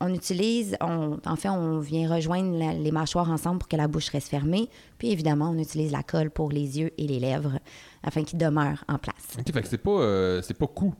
on 0.00 0.12
utilise, 0.14 0.76
on- 0.80 1.18
en 1.26 1.36
fait, 1.36 1.48
on 1.50 1.80
vient 1.80 2.12
rejoindre 2.12 2.56
la- 2.58 2.72
les 2.72 2.90
mâchoires 2.90 3.30
ensemble 3.30 3.58
pour 3.58 3.68
que 3.68 3.76
la 3.76 3.88
bouche 3.88 4.08
reste 4.08 4.28
fermée. 4.28 4.68
Puis, 4.98 5.10
évidemment, 5.10 5.50
on 5.50 5.58
utilise 5.58 5.92
la 5.92 6.02
colle 6.02 6.30
pour 6.30 6.50
les 6.50 6.78
yeux 6.78 6.90
et 6.98 7.06
les 7.06 7.20
lèvres 7.20 7.58
afin 8.02 8.22
qu'ils 8.24 8.38
demeurent 8.38 8.84
en 8.88 8.98
place. 8.98 9.36
Ok, 9.38 9.52
fait 9.52 9.62
que 9.62 9.68
c'est 9.68 9.78
pas, 9.78 10.40
c'est 10.42 10.54
pas 10.56 10.66
cou. 10.66 10.94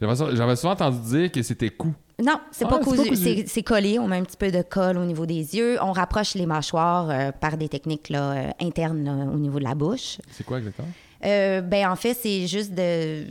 J'avais 0.00 0.56
souvent 0.56 0.72
entendu 0.72 0.98
dire 1.08 1.32
que 1.32 1.42
c'était 1.42 1.70
cou. 1.70 1.94
Non, 2.22 2.38
c'est 2.52 2.64
Ah, 2.66 2.68
pas 2.68 2.78
cousu, 2.78 3.16
c'est 3.16 3.44
c'est 3.48 3.62
collé. 3.62 3.98
On 3.98 4.06
met 4.06 4.16
un 4.18 4.22
petit 4.22 4.36
peu 4.36 4.50
de 4.50 4.62
colle 4.62 4.98
au 4.98 5.04
niveau 5.04 5.24
des 5.26 5.56
yeux. 5.56 5.78
On 5.82 5.92
rapproche 5.92 6.34
les 6.34 6.46
mâchoires 6.46 7.10
euh, 7.10 7.32
par 7.32 7.56
des 7.56 7.68
techniques 7.68 8.08
là, 8.10 8.32
euh, 8.32 8.50
internes 8.60 9.02
là, 9.04 9.12
au 9.32 9.36
niveau 9.38 9.58
de 9.58 9.64
la 9.64 9.74
bouche. 9.74 10.18
C'est 10.30 10.44
quoi 10.44 10.58
exactement? 10.58 10.88
Euh, 11.24 11.60
ben 11.60 11.88
en 11.90 11.96
fait, 11.96 12.14
c'est 12.14 12.46
juste 12.46 12.72
de. 12.74 13.24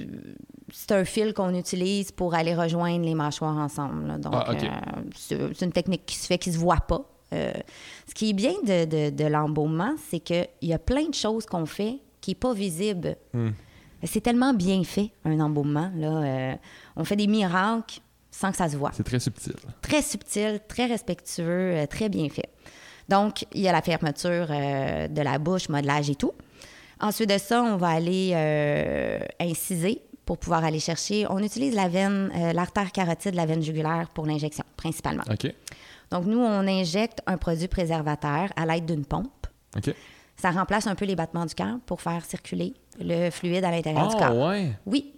C'est 0.72 0.92
un 0.92 1.06
fil 1.06 1.34
qu'on 1.34 1.54
utilise 1.54 2.12
pour 2.12 2.34
aller 2.34 2.56
rejoindre 2.56 3.06
les 3.06 3.14
mâchoires 3.14 3.56
ensemble. 3.58 4.08
là. 4.08 4.18
Donc, 4.18 4.34
Ah, 4.36 4.52
euh, 4.52 5.08
c'est 5.16 5.62
une 5.62 5.72
technique 5.72 6.06
qui 6.06 6.16
se 6.16 6.26
fait, 6.26 6.38
qui 6.40 6.52
se 6.52 6.58
voit 6.58 6.78
pas. 6.88 7.04
Euh, 7.34 7.52
ce 8.08 8.14
qui 8.16 8.32
est 8.32 8.34
bien 8.34 8.54
de, 8.66 8.86
de, 8.86 9.10
de 9.16 9.26
l'embaumement, 9.26 9.94
c'est 10.10 10.20
qu'il 10.20 10.48
y 10.64 10.74
a 10.74 10.80
plein 10.80 11.08
de 11.10 11.14
choses 11.14 11.46
qu'on 11.46 11.66
fait 11.68 12.00
qui 12.22 12.32
n'est 12.32 12.36
pas 12.36 12.54
visible. 12.54 13.16
Hmm. 13.34 13.50
C'est 14.04 14.22
tellement 14.22 14.54
bien 14.54 14.84
fait, 14.84 15.12
un 15.26 15.40
embaumement. 15.40 15.92
Là. 15.96 16.58
On 16.96 17.04
fait 17.06 17.16
des 17.16 17.28
miracles 17.28 18.00
sans 18.32 18.50
que 18.52 18.58
ça 18.58 18.68
se 18.68 18.76
voit 18.76 18.92
C'est 18.94 19.04
très 19.04 19.20
subtil. 19.20 19.54
très 19.82 20.02
subtil, 20.02 20.60
très 20.68 20.88
respectueux, 20.88 21.86
très 21.90 22.10
bien 22.10 22.28
fait. 22.30 22.50
Donc, 23.10 23.46
il 23.54 23.62
y 23.62 23.68
a 23.68 23.72
la 23.72 23.82
fermeture 23.82 24.48
euh, 24.50 25.08
de 25.08 25.22
la 25.22 25.38
bouche, 25.38 25.70
modelage 25.70 26.10
et 26.10 26.16
tout. 26.16 26.32
Ensuite 27.04 27.30
de 27.30 27.38
ça, 27.38 27.62
on 27.62 27.76
va 27.78 27.90
aller 27.90 28.32
euh, 28.34 29.20
inciser 29.40 30.02
pour 30.26 30.38
pouvoir 30.38 30.64
aller 30.64 30.80
chercher. 30.80 31.26
On 31.30 31.40
utilise 31.40 31.76
la 31.76 31.88
veine, 31.90 32.32
euh, 32.36 32.54
l'artère 32.54 32.92
carotide, 32.92 33.36
la 33.36 33.46
veine 33.46 33.62
jugulaire 33.62 34.08
pour 34.14 34.26
l'injection, 34.26 34.64
principalement. 34.78 35.24
OK. 35.30 35.54
Donc, 36.12 36.26
nous, 36.26 36.40
on 36.40 36.66
injecte 36.68 37.20
un 37.28 37.38
produit 37.38 37.68
préservateur 37.68 38.50
à 38.56 38.66
l'aide 38.66 38.86
d'une 38.86 39.04
pompe. 39.06 39.48
OK. 39.76 39.94
Ça 40.38 40.52
remplace 40.52 40.88
un 40.88 40.96
peu 40.96 41.06
les 41.06 41.16
battements 41.16 41.46
du 41.46 41.54
cœur 41.54 41.76
pour 41.86 42.02
faire 42.02 42.24
circuler 42.26 42.74
le 43.00 43.30
fluide 43.30 43.64
à 43.66 43.72
l'intérieur 43.72 44.08
du 44.08 44.16
Ah, 44.20 44.28
corps. 44.30 44.48
ouais. 44.50 44.72
Oui, 44.86 45.14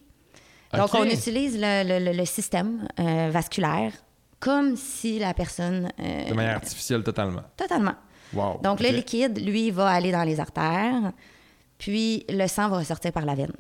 donc, 0.74 0.90
on 0.94 1.06
utilise 1.06 1.58
le, 1.58 1.84
le- 1.88 2.04
le- 2.12 2.18
le 2.18 2.26
système 2.26 2.88
euh, 3.00 3.30
vasculaire 3.32 3.94
comme 4.42 4.76
si 4.76 5.20
la 5.20 5.34
personne... 5.34 5.90
De 5.98 6.34
manière 6.34 6.56
artificielle 6.56 7.02
totalement. 7.04 7.42
Totalement. 7.56 7.94
Wow. 8.34 8.60
Donc, 8.62 8.80
le 8.82 8.90
liquide, 8.90 9.40
lui, 9.44 9.72
va 9.72 9.88
aller 9.90 10.12
dans 10.12 10.24
les 10.24 10.40
artères, 10.40 11.12
puis 11.78 12.26
le 12.30 12.48
sang 12.48 12.70
va 12.70 12.78
ressortir 12.80 13.12
par 13.12 13.26
la 13.26 13.36
veine. 13.36 13.54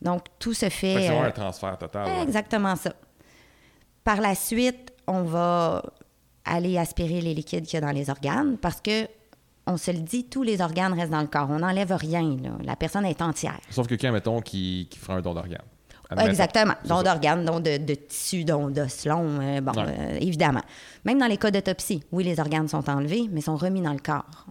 Donc, 0.00 0.22
tout 0.38 0.52
se 0.54 0.68
Fait 0.68 0.94
que 0.94 1.00
fait... 1.00 1.10
euh, 1.10 1.22
un 1.22 1.30
transfert 1.30 1.78
total. 1.78 2.06
ouais. 2.06 2.22
exactement 2.22 2.74
ça. 2.76 2.92
Par 4.04 4.20
la 4.20 4.34
suite, 4.34 4.92
on 5.06 5.22
va 5.22 5.82
aller 6.44 6.76
aspirer 6.76 7.20
les 7.20 7.34
liquides 7.34 7.64
qu'il 7.66 7.74
y 7.78 7.82
a 7.82 7.86
dans 7.86 7.92
les 7.92 8.10
organes 8.10 8.56
parce 8.58 8.80
que, 8.80 9.06
on 9.64 9.76
se 9.76 9.92
le 9.92 9.98
dit, 10.00 10.24
tous 10.24 10.42
les 10.42 10.60
organes 10.60 10.92
restent 10.92 11.12
dans 11.12 11.20
le 11.20 11.28
corps. 11.28 11.48
On 11.50 11.60
n'enlève 11.60 11.92
rien. 11.92 12.36
là. 12.42 12.50
La 12.64 12.74
personne 12.74 13.04
est 13.06 13.22
entière. 13.22 13.60
Sauf 13.70 13.86
quelqu'un, 13.86 14.10
mettons, 14.10 14.40
qui, 14.40 14.88
qui 14.90 14.98
fera 14.98 15.14
un 15.14 15.20
don 15.20 15.34
d'organe. 15.34 15.62
Exactement. 16.18 16.74
Don 16.84 17.02
d'organes, 17.02 17.44
don 17.44 17.60
de, 17.60 17.78
de 17.78 17.94
tissu, 17.94 18.44
don 18.44 18.68
d'os 18.70 19.06
long. 19.06 19.38
euh, 19.40 19.60
bon, 19.60 19.72
Ouais. 19.72 19.84
euh, 19.98 20.18
évidemment. 20.20 20.60
Même 21.04 21.18
dans 21.20 21.26
les 21.28 21.38
cas 21.38 21.50
d'autopsie, 21.52 22.02
oui, 22.10 22.24
les 22.24 22.38
organes 22.40 22.66
sont 22.68 22.90
enlevés, 22.90 23.28
mais 23.30 23.40
sont 23.40 23.56
remis 23.56 23.80
dans 23.80 23.92
le 23.94 24.00
corps. 24.00 24.46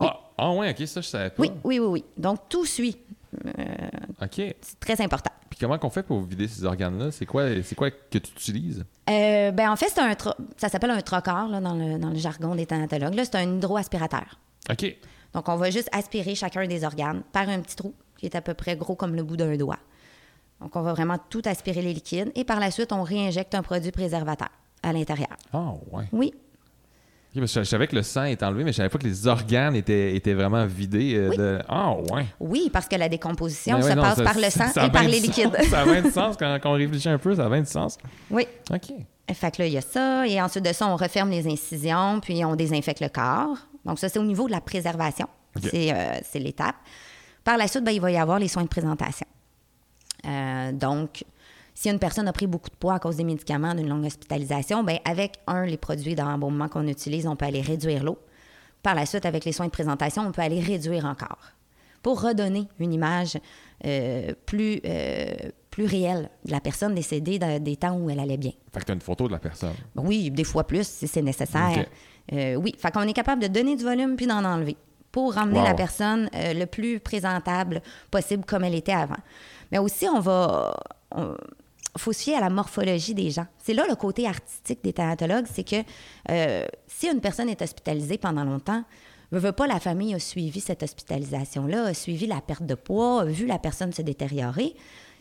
Ah, 0.00 0.20
ah 0.36 0.52
ouais, 0.52 0.70
ok, 0.70 0.86
ça, 0.86 1.00
je 1.00 1.08
savais 1.08 1.30
pas. 1.30 1.42
Oui, 1.42 1.50
oui, 1.64 1.78
oui, 1.78 1.86
oui. 1.86 2.04
Donc, 2.16 2.48
tout 2.48 2.64
suit. 2.64 2.96
Ok. 4.22 4.28
Puis 4.36 4.54
C'est 4.62 4.80
très 4.80 5.00
important. 5.02 5.30
comment 5.60 5.78
qu'on 5.78 5.90
fait 5.90 6.02
pour 6.02 6.22
vider 6.22 6.48
ces 6.48 6.64
organes-là? 6.64 7.10
C'est 7.10 7.26
quoi, 7.26 7.44
c'est 7.62 7.74
quoi 7.74 7.90
que 7.90 8.18
tu 8.18 8.30
utilises? 8.30 8.84
Euh, 9.10 9.50
ben, 9.50 9.70
en 9.70 9.76
fait, 9.76 9.88
c'est 9.88 10.00
un 10.00 10.14
tro- 10.14 10.34
ça 10.56 10.68
s'appelle 10.68 10.90
un 10.90 11.00
trocar 11.02 11.48
là, 11.48 11.60
dans, 11.60 11.74
le, 11.74 11.98
dans 11.98 12.10
le 12.10 12.16
jargon 12.16 12.54
des 12.54 12.66
thanatologues. 12.66 13.14
Là, 13.14 13.24
c'est 13.24 13.36
un 13.36 13.56
hydroaspirateur. 13.56 14.38
Ok. 14.70 14.96
Donc, 15.34 15.48
on 15.48 15.56
va 15.56 15.70
juste 15.70 15.88
aspirer 15.92 16.34
chacun 16.34 16.66
des 16.66 16.84
organes 16.84 17.22
par 17.32 17.48
un 17.48 17.60
petit 17.60 17.76
trou 17.76 17.94
qui 18.16 18.26
est 18.26 18.34
à 18.34 18.40
peu 18.40 18.54
près 18.54 18.76
gros 18.76 18.94
comme 18.96 19.14
le 19.14 19.22
bout 19.22 19.36
d'un 19.36 19.56
doigt. 19.56 19.78
Donc, 20.60 20.74
on 20.74 20.82
va 20.82 20.92
vraiment 20.92 21.18
tout 21.30 21.42
aspirer 21.44 21.82
les 21.82 21.92
liquides 21.94 22.32
et 22.34 22.44
par 22.44 22.58
la 22.60 22.70
suite, 22.70 22.92
on 22.92 23.02
réinjecte 23.02 23.54
un 23.54 23.62
produit 23.62 23.92
préservateur 23.92 24.48
à 24.82 24.92
l'intérieur. 24.92 25.36
Ah, 25.52 25.72
ouais. 25.92 26.04
Oui, 26.12 26.34
Parce 27.34 27.54
que 27.54 27.60
je 27.60 27.68
savais 27.68 27.86
que 27.86 27.94
le 27.94 28.02
sang 28.02 28.24
est 28.24 28.42
enlevé, 28.42 28.64
mais 28.64 28.72
je 28.72 28.78
savais 28.78 28.88
pas 28.88 28.98
que 28.98 29.04
les 29.06 29.26
organes 29.26 29.76
étaient, 29.76 30.14
étaient 30.16 30.34
vraiment 30.34 30.66
vidés. 30.66 31.14
euh, 31.14 31.28
Oui. 31.30 31.36
de... 31.36 31.58
Ah, 31.68 31.94
ouais. 32.12 32.26
oui, 32.40 32.70
parce 32.72 32.88
que 32.88 32.96
la 32.96 33.08
décomposition 33.08 33.80
se 33.80 33.92
non, 33.92 34.02
passe 34.02 34.16
ça- 34.16 34.24
par 34.24 34.34
le 34.36 34.50
sang 34.50 34.84
et 34.84 34.90
par 34.90 35.02
les 35.04 35.20
liquides. 35.20 35.54
sens. 35.54 35.66
Ça 35.68 35.80
a 35.80 35.84
bien 35.84 36.02
du 36.02 36.10
sens 36.10 36.36
quand, 36.38 36.58
quand 36.60 36.70
on 36.70 36.74
réfléchit 36.76 37.08
un 37.08 37.18
peu, 37.18 37.34
ça 37.36 37.46
a 37.46 37.48
bien 37.48 37.60
du 37.60 37.66
sens. 37.70 37.96
oui. 38.30 38.46
OK. 38.72 38.92
Fait 39.34 39.50
que 39.54 39.60
là, 39.62 39.66
il 39.68 39.74
y 39.74 39.76
a 39.78 39.82
ça. 39.82 40.26
Et 40.26 40.40
ensuite 40.40 40.64
de 40.64 40.72
ça, 40.72 40.88
on 40.88 40.96
referme 40.96 41.30
les 41.30 41.46
incisions, 41.46 42.18
puis 42.20 42.42
on 42.46 42.56
désinfecte 42.56 43.00
le 43.00 43.10
corps. 43.10 43.58
Donc, 43.84 43.98
ça, 43.98 44.08
c'est 44.08 44.18
au 44.18 44.24
niveau 44.24 44.46
de 44.46 44.52
la 44.52 44.62
préservation. 44.62 45.26
C'est, 45.60 45.92
euh, 45.92 46.14
c'est 46.24 46.38
l'étape. 46.38 46.76
Par 47.44 47.58
la 47.58 47.68
suite, 47.68 47.84
ben, 47.84 47.92
il 47.92 48.00
va 48.00 48.10
y 48.10 48.16
avoir 48.16 48.38
les 48.38 48.48
soins 48.48 48.62
de 48.62 48.68
présentation. 48.68 49.26
Euh, 50.26 50.72
donc, 50.72 51.24
si 51.80 51.88
une 51.88 52.00
personne 52.00 52.26
a 52.26 52.32
pris 52.32 52.48
beaucoup 52.48 52.70
de 52.70 52.74
poids 52.74 52.94
à 52.94 52.98
cause 52.98 53.14
des 53.16 53.22
médicaments 53.22 53.72
d'une 53.72 53.88
longue 53.88 54.04
hospitalisation, 54.04 54.82
ben, 54.82 54.98
avec 55.04 55.34
un, 55.46 55.64
les 55.64 55.76
produits 55.76 56.16
d'embaumement 56.16 56.68
qu'on 56.68 56.88
utilise, 56.88 57.24
on 57.28 57.36
peut 57.36 57.46
aller 57.46 57.60
réduire 57.60 58.02
l'eau. 58.02 58.18
Par 58.82 58.96
la 58.96 59.06
suite, 59.06 59.24
avec 59.26 59.44
les 59.44 59.52
soins 59.52 59.66
de 59.66 59.70
présentation, 59.70 60.22
on 60.26 60.32
peut 60.32 60.42
aller 60.42 60.58
réduire 60.60 61.04
encore 61.04 61.38
pour 62.02 62.20
redonner 62.20 62.66
une 62.80 62.92
image 62.92 63.38
euh, 63.84 64.32
plus, 64.46 64.80
euh, 64.84 65.34
plus 65.70 65.84
réelle 65.86 66.28
de 66.44 66.50
la 66.50 66.60
personne 66.60 66.96
décédée 66.96 67.38
des 67.60 67.76
temps 67.76 67.96
où 67.96 68.10
elle 68.10 68.18
allait 68.18 68.36
bien. 68.36 68.52
Fait 68.72 68.80
que 68.80 68.84
tu 68.86 68.90
as 68.90 68.94
une 68.96 69.00
photo 69.00 69.28
de 69.28 69.32
la 69.32 69.38
personne. 69.38 69.74
Oui, 69.94 70.32
des 70.32 70.42
fois 70.44 70.64
plus 70.66 70.84
si 70.86 71.06
c'est 71.06 71.22
nécessaire. 71.22 71.86
Euh, 72.32 72.56
oui, 72.56 72.74
fait 72.76 72.90
qu'on 72.92 73.02
est 73.02 73.12
capable 73.12 73.40
de 73.42 73.46
donner 73.48 73.76
du 73.76 73.84
volume 73.84 74.16
puis 74.16 74.26
d'en 74.26 74.44
enlever 74.44 74.76
pour 75.12 75.32
ramener 75.34 75.60
Wow. 75.60 75.64
la 75.66 75.74
personne 75.74 76.28
le 76.34 76.64
plus 76.66 76.98
présentable 76.98 77.82
possible 78.10 78.44
comme 78.44 78.64
elle 78.64 78.74
était 78.74 78.92
avant. 78.92 79.16
Mais 79.70 79.78
aussi, 79.78 80.06
on 80.12 80.18
va... 80.18 80.74
on- 81.14 81.36
faut 81.98 82.12
se 82.12 82.22
fier 82.22 82.36
à 82.36 82.40
la 82.40 82.50
morphologie 82.50 83.14
des 83.14 83.30
gens. 83.30 83.46
C'est 83.58 83.74
là 83.74 83.84
le 83.88 83.94
côté 83.94 84.26
artistique 84.26 84.82
des 84.82 84.92
thanatologues, 84.92 85.46
c'est 85.52 85.64
que 85.64 85.76
euh, 86.30 86.66
si 86.86 87.08
une 87.08 87.20
personne 87.20 87.48
est 87.48 87.60
hospitalisée 87.62 88.18
pendant 88.18 88.44
longtemps, 88.44 88.84
veut, 89.32 89.38
veut 89.38 89.52
pas, 89.52 89.66
la 89.66 89.80
famille 89.80 90.14
a 90.14 90.18
suivi 90.18 90.60
cette 90.60 90.82
hospitalisation-là, 90.82 91.84
a 91.84 91.94
suivi 91.94 92.26
la 92.26 92.40
perte 92.40 92.64
de 92.64 92.74
poids, 92.74 93.22
a 93.22 93.24
vu 93.24 93.46
la 93.46 93.58
personne 93.58 93.92
se 93.92 94.02
détériorer. 94.02 94.74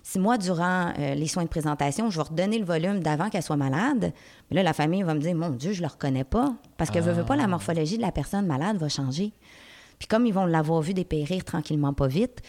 Si 0.03 0.19
moi, 0.19 0.37
durant 0.37 0.93
euh, 0.97 1.15
les 1.15 1.27
soins 1.27 1.43
de 1.43 1.49
présentation, 1.49 2.09
je 2.09 2.17
vais 2.17 2.23
redonner 2.23 2.59
le 2.59 2.65
volume 2.65 3.01
d'avant 3.01 3.29
qu'elle 3.29 3.43
soit 3.43 3.57
malade, 3.57 4.13
mais 4.49 4.55
là, 4.55 4.63
la 4.63 4.73
famille 4.73 5.03
va 5.03 5.13
me 5.13 5.19
dire, 5.19 5.35
mon 5.35 5.49
Dieu, 5.49 5.73
je 5.73 5.81
le 5.81 5.87
reconnais 5.87 6.23
pas. 6.23 6.55
Parce 6.77 6.89
que, 6.91 6.99
veut, 6.99 7.11
veut 7.11 7.25
pas, 7.25 7.35
la 7.35 7.47
morphologie 7.47 7.97
de 7.97 8.01
la 8.01 8.13
personne 8.13 8.45
malade 8.45 8.77
va 8.77 8.87
changer. 8.87 9.33
Puis 9.99 10.07
comme 10.07 10.25
ils 10.25 10.33
vont 10.33 10.45
l'avoir 10.45 10.81
vu 10.81 10.93
dépérir 10.93 11.43
tranquillement, 11.43 11.93
pas 11.93 12.07
vite, 12.07 12.41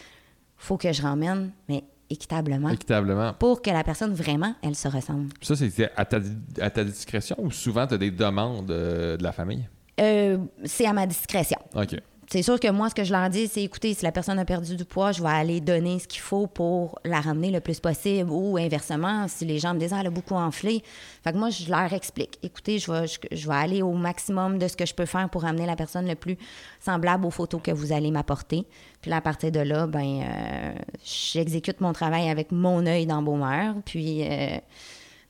faut 0.55 0.77
que 0.77 0.93
je 0.93 1.01
ramène, 1.01 1.51
mais 1.67 1.83
équitablement, 2.09 2.69
Équitablement. 2.69 3.33
pour 3.33 3.61
que 3.61 3.69
la 3.69 3.83
personne, 3.83 4.13
vraiment, 4.13 4.55
elle 4.61 4.75
se 4.75 4.87
ressemble. 4.87 5.29
Ça, 5.41 5.55
c'était 5.55 5.89
à 5.95 6.05
ta, 6.05 6.17
à 6.61 6.69
ta 6.69 6.83
discrétion 6.83 7.35
ou 7.39 7.51
souvent 7.51 7.85
tu 7.87 7.93
as 7.93 7.97
des 7.97 8.11
demandes 8.11 8.71
euh, 8.71 9.17
de 9.17 9.23
la 9.23 9.31
famille? 9.31 9.67
Euh, 9.99 10.37
c'est 10.63 10.85
à 10.85 10.93
ma 10.93 11.05
discrétion. 11.05 11.57
OK. 11.75 11.95
C'est 12.31 12.43
sûr 12.43 12.59
que 12.59 12.69
moi, 12.69 12.89
ce 12.89 12.95
que 12.95 13.03
je 13.03 13.11
leur 13.11 13.27
dis, 13.29 13.47
c'est 13.47 13.63
écoutez, 13.63 13.95
si 13.95 14.03
la 14.03 14.11
personne 14.11 14.37
a 14.37 14.45
perdu 14.45 14.75
du 14.75 14.85
poids, 14.85 15.11
je 15.11 15.23
vais 15.23 15.29
aller 15.29 15.61
donner 15.61 15.97
ce 15.97 16.07
qu'il 16.07 16.21
faut 16.21 16.45
pour 16.45 16.99
la 17.03 17.21
ramener 17.21 17.49
le 17.49 17.59
plus 17.59 17.79
possible. 17.79 18.29
Ou 18.29 18.57
inversement, 18.57 19.27
si 19.27 19.45
les 19.45 19.57
gens 19.57 19.73
me 19.73 19.79
disent, 19.79 19.93
ah, 19.93 20.01
elle 20.01 20.07
a 20.07 20.11
beaucoup 20.11 20.35
enflé. 20.35 20.83
Fait 21.23 21.33
que 21.33 21.37
moi, 21.37 21.49
je 21.49 21.67
leur 21.69 21.91
explique 21.91 22.37
écoutez, 22.43 22.79
je 22.79 22.91
vais, 22.91 23.07
je, 23.07 23.19
je 23.31 23.47
vais 23.47 23.55
aller 23.55 23.81
au 23.81 23.93
maximum 23.93 24.57
de 24.57 24.67
ce 24.67 24.77
que 24.77 24.85
je 24.85 24.93
peux 24.93 25.05
faire 25.05 25.29
pour 25.29 25.41
ramener 25.41 25.65
la 25.65 25.75
personne 25.75 26.07
le 26.07 26.15
plus 26.15 26.37
semblable 26.79 27.25
aux 27.25 27.31
photos 27.31 27.61
que 27.61 27.71
vous 27.71 27.91
allez 27.91 28.11
m'apporter. 28.11 28.65
Puis 29.01 29.09
là, 29.09 29.17
à 29.17 29.21
partir 29.21 29.51
de 29.51 29.59
là, 29.59 29.87
ben, 29.87 30.21
euh, 30.21 30.73
j'exécute 31.03 31.81
mon 31.81 31.93
travail 31.93 32.29
avec 32.29 32.51
mon 32.51 32.85
œil 32.85 33.05
d'embaumeur. 33.05 33.75
Puis 33.85 34.23
euh, 34.23 34.57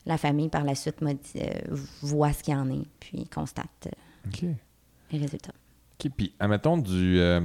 la 0.05 0.17
famille, 0.17 0.49
par 0.49 0.63
la 0.63 0.75
suite, 0.75 1.03
dit, 1.03 1.41
euh, 1.41 1.75
voit 2.01 2.33
ce 2.33 2.43
qu'il 2.43 2.53
y 2.53 2.57
en 2.57 2.69
est, 2.69 2.87
puis 2.99 3.25
constate 3.33 3.87
euh, 3.87 4.51
les 5.11 5.19
résultats. 5.19 5.53
OK, 6.03 6.11
puis 6.15 6.33
admettons 6.39 6.77
du... 6.77 7.19
euh, 7.19 7.41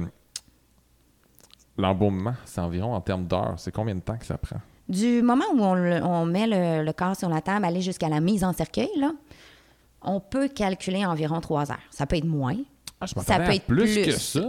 L'embaumement, 1.77 2.35
c'est 2.45 2.61
environ 2.61 2.93
en 2.95 3.01
termes 3.01 3.25
d'heures. 3.27 3.55
C'est 3.57 3.71
combien 3.73 3.95
de 3.95 3.99
temps 3.99 4.17
que 4.17 4.25
ça 4.25 4.37
prend? 4.37 4.61
Du 4.87 5.21
moment 5.21 5.43
où 5.53 5.61
on, 5.61 5.73
le- 5.75 6.01
on 6.03 6.25
met 6.25 6.47
le, 6.47 6.85
le 6.85 6.93
corps 6.93 7.17
sur 7.17 7.27
la 7.27 7.41
table, 7.41 7.65
aller 7.65 7.81
jusqu'à 7.81 8.07
la 8.07 8.21
mise 8.21 8.43
en 8.45 8.53
cercueil, 8.53 8.89
là, 8.97 9.11
on 10.01 10.21
peut 10.21 10.47
calculer 10.47 11.05
environ 11.05 11.41
trois 11.41 11.71
heures. 11.71 11.79
Ça 11.89 12.05
peut 12.05 12.15
être 12.15 12.23
moins. 12.25 12.55
Ah, 13.01 13.07
je 13.07 13.13
Ça 13.19 13.39
peut 13.39 13.51
être 13.51 13.65
plus, 13.65 13.93
plus. 13.93 14.05
que 14.05 14.11
ça. 14.11 14.47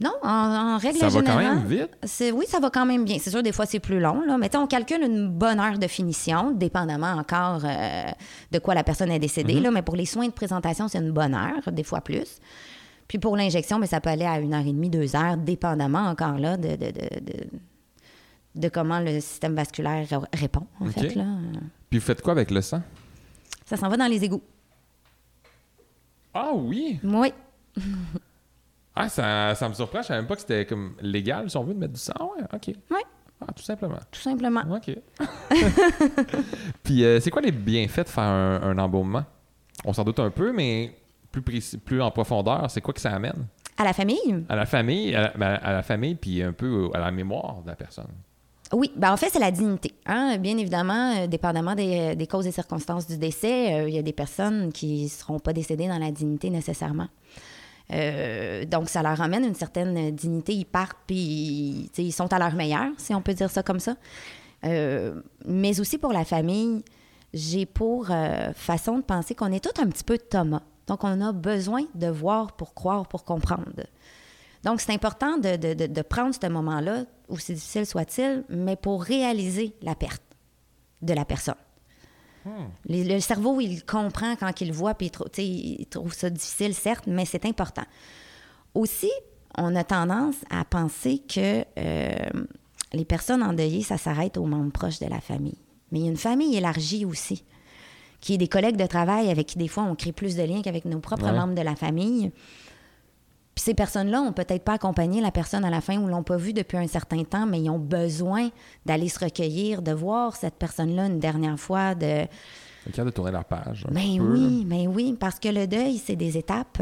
Non, 0.00 0.12
en, 0.22 0.28
en 0.74 0.78
règle 0.78 0.98
Ça 0.98 1.08
va 1.08 1.20
quand 1.22 1.38
générale. 1.38 1.56
même 1.60 1.66
vite. 1.66 1.90
c'est- 2.02 2.32
Oui, 2.32 2.44
ça 2.46 2.58
va 2.58 2.68
quand 2.68 2.84
même 2.84 3.04
bien. 3.04 3.18
C'est 3.18 3.30
sûr, 3.30 3.42
des 3.42 3.52
fois, 3.52 3.64
c'est 3.64 3.78
plus 3.80 4.00
long. 4.00 4.20
Là. 4.26 4.36
Mais 4.36 4.48
tu 4.50 4.58
sais, 4.58 4.62
on 4.62 4.66
calcule 4.66 5.00
une 5.02 5.28
bonne 5.28 5.58
heure 5.60 5.78
de 5.78 5.86
finition, 5.86 6.50
dépendamment 6.50 7.12
encore 7.12 7.60
euh, 7.64 8.02
de 8.50 8.58
quoi 8.58 8.74
la 8.74 8.82
personne 8.84 9.10
est 9.12 9.20
décédée. 9.20 9.54
Mm-hmm. 9.54 9.62
là. 9.62 9.70
Mais 9.70 9.82
pour 9.82 9.96
les 9.96 10.06
soins 10.06 10.26
de 10.26 10.32
présentation, 10.32 10.88
c'est 10.88 10.98
une 10.98 11.12
bonne 11.12 11.34
heure, 11.34 11.70
des 11.72 11.84
fois 11.84 12.00
plus. 12.02 12.40
Puis 13.12 13.18
pour 13.18 13.36
l'injection, 13.36 13.78
mais 13.78 13.86
ça 13.86 14.00
peut 14.00 14.08
aller 14.08 14.24
à 14.24 14.38
une 14.40 14.54
heure 14.54 14.62
et 14.66 14.72
demie, 14.72 14.88
deux 14.88 15.14
heures, 15.14 15.36
dépendamment 15.36 16.06
encore 16.06 16.38
là 16.38 16.56
de, 16.56 16.76
de, 16.76 16.90
de, 16.90 17.44
de- 18.54 18.68
comment 18.70 19.00
le 19.00 19.20
système 19.20 19.54
vasculaire 19.54 20.06
répond, 20.32 20.66
en 20.80 20.86
fait. 20.86 21.14
Là. 21.14 21.26
Puis 21.90 21.98
vous 21.98 22.04
faites 22.06 22.22
quoi 22.22 22.32
avec 22.32 22.50
le 22.50 22.62
sang? 22.62 22.80
Ça 23.66 23.76
s'en 23.76 23.90
va 23.90 23.98
dans 23.98 24.06
les 24.06 24.24
égouts. 24.24 24.40
Ah 26.32 26.52
oui! 26.54 27.00
Oui. 27.04 27.34
Ah, 28.94 29.08
ça, 29.10 29.54
ça 29.54 29.68
me 29.68 29.74
surprend. 29.74 30.00
Je 30.02 30.06
savais 30.08 30.20
même 30.20 30.26
pas 30.28 30.34
que 30.36 30.40
c'était 30.42 30.64
comme 30.66 30.94
légal, 31.00 31.48
si 31.50 31.56
on 31.58 31.64
veut, 31.64 31.72
de 31.74 31.78
mettre 31.78 31.92
du 31.94 32.00
sang. 32.00 32.12
Ouais, 32.36 32.44
OK. 32.52 32.74
Oui, 32.90 33.00
Ah, 33.42 33.46
tout 33.54 33.62
simplement. 33.62 33.98
tout 34.10 34.20
simplement. 34.20 34.62
OK. 34.70 34.94
Puis, 36.82 37.04
euh, 37.04 37.20
c'est 37.20 37.30
quoi 37.30 37.40
les 37.42 37.52
bienfaits 37.52 38.04
de 38.04 38.08
faire 38.08 38.24
un, 38.24 38.60
un 38.62 38.78
embaumement? 38.78 39.24
On 39.86 39.92
s'en 39.94 40.04
doute 40.04 40.18
un 40.20 40.30
peu, 40.30 40.52
mais 40.52 40.94
plus, 41.32 41.42
précis, 41.42 41.78
plus 41.78 42.00
en 42.00 42.10
profondeur, 42.10 42.70
c'est 42.70 42.80
quoi 42.80 42.94
que 42.94 43.00
ça 43.00 43.10
amène? 43.12 43.46
À 43.78 43.84
la 43.84 43.92
famille, 43.92 44.44
À 44.48 44.54
la 44.54 44.66
famille, 44.66 45.14
à 45.14 45.22
la, 45.22 45.28
ben, 45.30 45.58
à 45.62 45.72
la 45.72 45.82
famille, 45.82 46.14
puis 46.14 46.42
un 46.42 46.52
peu 46.52 46.90
à 46.94 47.00
la 47.00 47.10
mémoire 47.10 47.62
de 47.62 47.68
la 47.68 47.74
personne. 47.74 48.06
Oui, 48.72 48.90
ben 48.96 49.12
en 49.12 49.16
fait, 49.16 49.28
c'est 49.30 49.38
la 49.38 49.50
dignité. 49.50 49.94
hein. 50.06 50.38
Bien 50.38 50.56
évidemment, 50.56 51.14
euh, 51.16 51.26
dépendamment 51.26 51.74
des, 51.74 52.14
des 52.16 52.26
causes 52.26 52.46
et 52.46 52.52
circonstances 52.52 53.06
du 53.06 53.18
décès, 53.18 53.74
euh, 53.74 53.88
il 53.88 53.94
y 53.94 53.98
a 53.98 54.02
des 54.02 54.12
personnes 54.12 54.72
qui 54.72 55.04
ne 55.04 55.08
seront 55.08 55.38
pas 55.40 55.52
décédées 55.52 55.88
dans 55.88 55.98
la 55.98 56.10
dignité 56.10 56.48
nécessairement. 56.48 57.08
Euh, 57.92 58.64
donc, 58.64 58.88
ça 58.88 59.02
leur 59.02 59.20
amène 59.20 59.44
une 59.44 59.54
certaine 59.54 60.10
dignité. 60.12 60.54
Ils 60.54 60.64
partent, 60.64 60.96
puis 61.06 61.90
ils 61.98 62.12
sont 62.12 62.32
à 62.32 62.38
leur 62.38 62.54
meilleur, 62.54 62.88
si 62.96 63.14
on 63.14 63.20
peut 63.20 63.34
dire 63.34 63.50
ça 63.50 63.62
comme 63.62 63.80
ça. 63.80 63.96
Euh, 64.64 65.20
mais 65.44 65.78
aussi 65.80 65.98
pour 65.98 66.12
la 66.12 66.24
famille, 66.24 66.82
j'ai 67.34 67.66
pour 67.66 68.10
euh, 68.10 68.52
façon 68.54 68.98
de 68.98 69.02
penser 69.02 69.34
qu'on 69.34 69.52
est 69.52 69.62
tout 69.62 69.82
un 69.82 69.86
petit 69.88 70.04
peu 70.04 70.16
Thomas. 70.18 70.62
Donc, 70.86 71.04
on 71.04 71.20
a 71.20 71.32
besoin 71.32 71.82
de 71.94 72.08
voir 72.08 72.52
pour 72.52 72.74
croire, 72.74 73.06
pour 73.06 73.24
comprendre. 73.24 73.70
Donc, 74.64 74.80
c'est 74.80 74.92
important 74.92 75.38
de, 75.38 75.56
de- 75.56 75.86
de- 75.86 76.02
prendre 76.02 76.34
ce 76.34 76.46
moment-là, 76.48 77.04
aussi 77.28 77.54
difficile 77.54 77.86
soit-il, 77.86 78.44
mais 78.48 78.76
pour 78.76 79.02
réaliser 79.02 79.74
la 79.82 79.94
perte 79.94 80.22
de 81.02 81.14
la 81.14 81.24
personne. 81.24 81.54
Les- 82.86 83.04
le 83.04 83.20
cerveau, 83.20 83.60
il 83.60 83.84
comprend 83.84 84.34
quand 84.36 84.60
il 84.60 84.72
voit, 84.72 84.94
puis 84.94 85.10
il 85.38 85.86
trouve 85.86 86.12
ça 86.12 86.30
difficile, 86.30 86.74
certes, 86.74 87.04
mais 87.06 87.24
c'est 87.24 87.44
important. 87.44 87.84
Aussi, 88.74 89.10
on 89.58 89.74
a 89.76 89.84
tendance 89.84 90.36
à 90.50 90.64
penser 90.64 91.18
que 91.20 91.64
euh, 91.78 92.16
les 92.92 93.04
personnes 93.04 93.42
endeuillées, 93.42 93.82
ça 93.82 93.98
s'arrête 93.98 94.36
aux 94.36 94.46
membres 94.46 94.72
proches 94.72 94.98
de 94.98 95.06
la 95.06 95.20
famille. 95.20 95.58
Mais 95.90 96.00
il 96.00 96.04
y 96.04 96.08
a 96.08 96.10
une 96.10 96.16
famille 96.16 96.56
élargie 96.56 97.04
aussi, 97.04 97.44
qui 98.22 98.34
est 98.34 98.38
des 98.38 98.48
collègues 98.48 98.76
de 98.76 98.86
travail 98.86 99.28
avec 99.30 99.48
qui, 99.48 99.58
des 99.58 99.68
fois, 99.68 99.82
on 99.82 99.94
crée 99.94 100.12
plus 100.12 100.36
de 100.36 100.42
liens 100.44 100.62
qu'avec 100.62 100.86
nos 100.86 101.00
propres 101.00 101.24
Ouais. 101.26 101.32
membres 101.36 101.54
de 101.54 101.60
la 101.60 101.76
famille. 101.76 102.30
Puis 103.54 103.64
ces 103.64 103.74
personnes-là 103.74 104.22
ont 104.22 104.32
peut-être 104.32 104.62
pas 104.64 104.74
accompagné 104.74 105.20
la 105.20 105.30
personne 105.30 105.64
à 105.66 105.70
la 105.70 105.82
fin 105.82 105.98
ou 105.98 106.06
l'ont 106.08 106.22
pas 106.22 106.38
vue 106.38 106.54
depuis 106.54 106.78
un 106.78 106.86
certain 106.86 107.22
temps, 107.24 107.44
mais 107.46 107.60
ils 107.60 107.68
ont 107.68 107.78
besoin 107.78 108.48
d'aller 108.86 109.10
se 109.10 109.18
recueillir, 109.22 109.82
de 109.82 109.92
voir 109.92 110.36
cette 110.36 110.54
personne-là 110.54 111.06
une 111.06 111.18
dernière 111.18 111.58
fois, 111.60 111.94
de... 111.94 112.26
De 112.86 113.10
tourner 113.10 113.30
la 113.32 113.44
page. 113.44 113.86
Mais 113.92 114.16
là. 114.16 114.22
oui, 114.22 114.64
mais 114.66 114.86
oui, 114.86 115.14
parce 115.20 115.38
que 115.38 115.48
le 115.48 115.66
deuil, 115.66 115.98
c'est 115.98 116.16
des 116.16 116.38
étapes. 116.38 116.80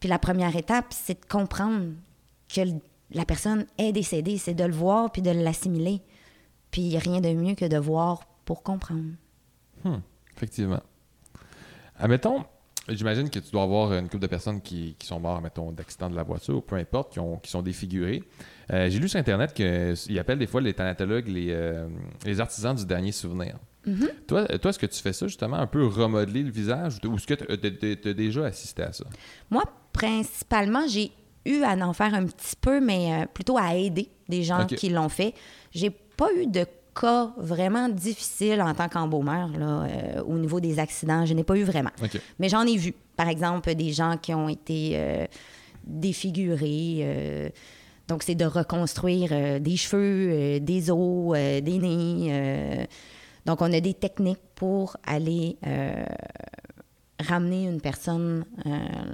Puis 0.00 0.08
la 0.08 0.18
première 0.18 0.54
étape, 0.54 0.86
c'est 0.90 1.18
de 1.20 1.26
comprendre 1.26 1.86
que 2.54 2.60
la 3.12 3.24
personne 3.24 3.64
est 3.78 3.92
décédée, 3.92 4.36
c'est 4.36 4.54
de 4.54 4.64
le 4.64 4.72
voir 4.74 5.10
puis 5.12 5.22
de 5.22 5.30
l'assimiler. 5.30 6.02
Puis 6.70 6.98
rien 6.98 7.20
de 7.20 7.32
mieux 7.32 7.54
que 7.54 7.64
de 7.64 7.76
voir 7.78 8.24
pour 8.44 8.62
comprendre. 8.62 9.12
Effectivement. 10.42 10.82
Admettons, 12.00 12.44
j'imagine 12.88 13.30
que 13.30 13.38
tu 13.38 13.52
dois 13.52 13.62
avoir 13.62 13.92
une 13.92 14.08
couple 14.08 14.22
de 14.22 14.26
personnes 14.26 14.60
qui, 14.60 14.96
qui 14.98 15.06
sont 15.06 15.20
mortes, 15.20 15.40
mettons, 15.40 15.70
d'accident 15.70 16.10
de 16.10 16.16
la 16.16 16.24
voiture 16.24 16.56
ou 16.56 16.60
peu 16.60 16.74
importe, 16.74 17.12
qui, 17.12 17.20
ont, 17.20 17.36
qui 17.36 17.48
sont 17.48 17.62
défigurées. 17.62 18.24
Euh, 18.72 18.90
J'ai 18.90 18.98
lu 18.98 19.08
sur 19.08 19.20
Internet 19.20 19.54
qu'ils 19.54 20.18
appellent 20.18 20.40
des 20.40 20.48
fois 20.48 20.60
les 20.60 20.74
thanatologues 20.74 21.28
les, 21.28 21.50
euh, 21.50 21.86
les 22.26 22.40
artisans 22.40 22.74
du 22.74 22.84
dernier 22.84 23.12
souvenir. 23.12 23.56
Toi, 24.26 24.46
toi 24.58 24.70
est-ce 24.70 24.80
que 24.80 24.86
tu 24.86 25.00
fais 25.00 25.12
ça 25.12 25.28
justement, 25.28 25.58
un 25.58 25.66
peu 25.68 25.86
remodeler 25.86 26.42
le 26.42 26.50
visage 26.50 26.98
ou 27.04 27.14
est-ce 27.14 27.26
que 27.26 27.34
tu 27.34 28.08
as 28.08 28.14
déjà 28.14 28.46
assisté 28.46 28.82
à 28.82 28.92
ça? 28.92 29.04
Moi, 29.48 29.62
principalement, 29.92 30.88
j'ai 30.88 31.12
eu 31.44 31.62
à 31.62 31.74
en 31.86 31.92
faire 31.92 32.14
un 32.14 32.26
petit 32.26 32.56
peu, 32.60 32.80
mais 32.80 33.12
euh, 33.12 33.26
plutôt 33.26 33.58
à 33.58 33.76
aider 33.76 34.08
des 34.28 34.42
gens 34.42 34.66
qui 34.66 34.88
l'ont 34.88 35.08
fait. 35.08 35.34
J'ai 35.70 35.90
pas 35.90 36.32
eu 36.36 36.46
de 36.46 36.64
cas 37.00 37.32
vraiment 37.36 37.88
difficiles 37.88 38.60
en 38.62 38.74
tant 38.74 38.88
qu'embaumeur 38.88 39.48
là, 39.58 39.82
euh, 39.82 40.22
au 40.22 40.38
niveau 40.38 40.60
des 40.60 40.78
accidents. 40.78 41.24
Je 41.26 41.34
n'ai 41.34 41.44
pas 41.44 41.56
eu 41.56 41.62
vraiment. 41.64 41.90
Mais 42.38 42.48
j'en 42.48 42.62
ai 42.66 42.76
vu, 42.76 42.94
par 43.16 43.28
exemple, 43.28 43.74
des 43.74 43.92
gens 43.92 44.16
qui 44.16 44.34
ont 44.34 44.48
été 44.48 44.92
euh, 44.94 45.26
défigurés. 45.84 46.98
euh, 47.00 47.48
donc, 48.08 48.22
c'est 48.24 48.34
de 48.34 48.44
reconstruire 48.44 49.60
des 49.60 49.76
cheveux, 49.76 50.60
des 50.60 50.90
os, 50.90 51.32
des 51.38 51.78
nez. 51.78 52.86
donc, 53.46 53.62
on 53.62 53.72
a 53.72 53.80
des 53.80 53.94
techniques 53.94 54.42
pour 54.56 54.96
aller 55.06 55.56
ramener 57.20 57.64
une 57.66 57.80
personne 57.80 58.44
euh, 58.66 58.70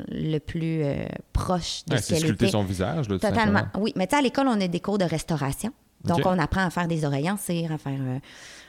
le 0.08 0.38
plus 0.38 0.82
euh, 0.82 1.04
proche 1.32 1.84
de 1.86 1.94
Ouais, 1.94 2.00
ce 2.00 2.08
qu'elle 2.10 2.18
sculpter 2.20 2.46
était. 2.46 2.52
son 2.52 2.64
visage, 2.64 3.08
là, 3.08 3.18
Totalement. 3.18 3.62
Oui, 3.78 3.92
mais 3.96 4.06
tu 4.06 4.12
sais, 4.12 4.18
à 4.18 4.22
l'école, 4.22 4.48
on 4.48 4.60
a 4.60 4.66
des 4.68 4.80
cours 4.80 4.98
de 4.98 5.04
restauration. 5.04 5.72
Donc, 6.04 6.20
on 6.24 6.38
apprend 6.38 6.64
à 6.64 6.70
faire 6.70 6.88
des 6.88 7.04
en 7.04 7.36
cire, 7.36 7.72
à 7.72 7.78
faire 7.78 7.98
euh, 8.00 8.18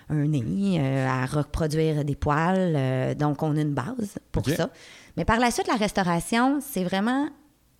un 0.09 0.25
nez, 0.27 0.79
euh, 0.79 1.07
à 1.07 1.25
reproduire 1.25 2.03
des 2.03 2.15
poils. 2.15 2.73
euh, 2.75 3.13
donc, 3.13 3.43
on 3.43 3.55
a 3.55 3.61
une 3.61 3.73
base 3.73 4.17
pour 4.31 4.45
ça. 4.47 4.69
Mais 5.15 5.25
par 5.25 5.39
la 5.39 5.51
suite, 5.51 5.67
la 5.67 5.75
restauration, 5.75 6.59
c'est 6.61 6.83
vraiment... 6.83 7.29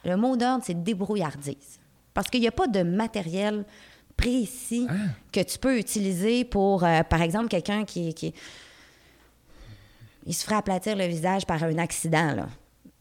Le 0.06 0.16
mot 0.16 0.38
d'ordre, 0.38 0.64
c'est 0.66 0.82
débrouillardise. 0.82 1.80
Parce 2.14 2.30
qu'il 2.30 2.39
n'y 2.39 2.47
a 2.47 2.52
pas 2.52 2.68
de 2.68 2.84
matériel 2.84 3.66
précis 4.16 4.88
Ah. 4.89 4.93
que 5.32 5.41
tu 5.41 5.58
peux 5.60 5.78
utiliser 5.78 6.45
pour, 6.45 6.84
euh, 6.84 7.04
par 7.04 7.22
exemple, 7.22 7.47
quelqu'un 7.50 7.84
qui, 7.84 8.14
qui... 8.14 8.34
Il 10.26 10.34
se 10.34 10.43
ferait 10.45 10.56
aplatir 10.56 10.95
le 10.95 11.06
visage 11.06 11.45
par 11.45 11.64
un 11.64 11.78
accident, 11.78 12.34
là. 12.36 12.47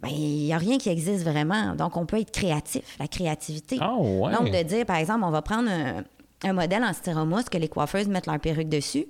Ben, 0.00 0.10
il 0.10 0.44
n'y 0.44 0.52
a 0.52 0.58
rien 0.58 0.78
qui 0.78 0.88
existe 0.90 1.24
vraiment. 1.24 1.74
Donc, 1.74 1.96
on 1.96 2.06
peut 2.06 2.20
être 2.20 2.30
créatif, 2.30 2.96
la 3.00 3.08
créativité. 3.08 3.78
Ah 3.80 3.96
ouais. 3.96 4.32
Donc, 4.32 4.50
de 4.52 4.62
dire, 4.62 4.86
par 4.86 4.96
exemple, 4.96 5.24
on 5.24 5.30
va 5.30 5.42
prendre 5.42 5.68
un, 5.68 6.04
un 6.44 6.52
modèle 6.52 6.84
en 6.84 6.92
styromousse 6.92 7.48
que 7.48 7.58
les 7.58 7.68
coiffeuses 7.68 8.08
mettent 8.08 8.26
leur 8.26 8.38
perruque 8.38 8.68
dessus, 8.68 9.06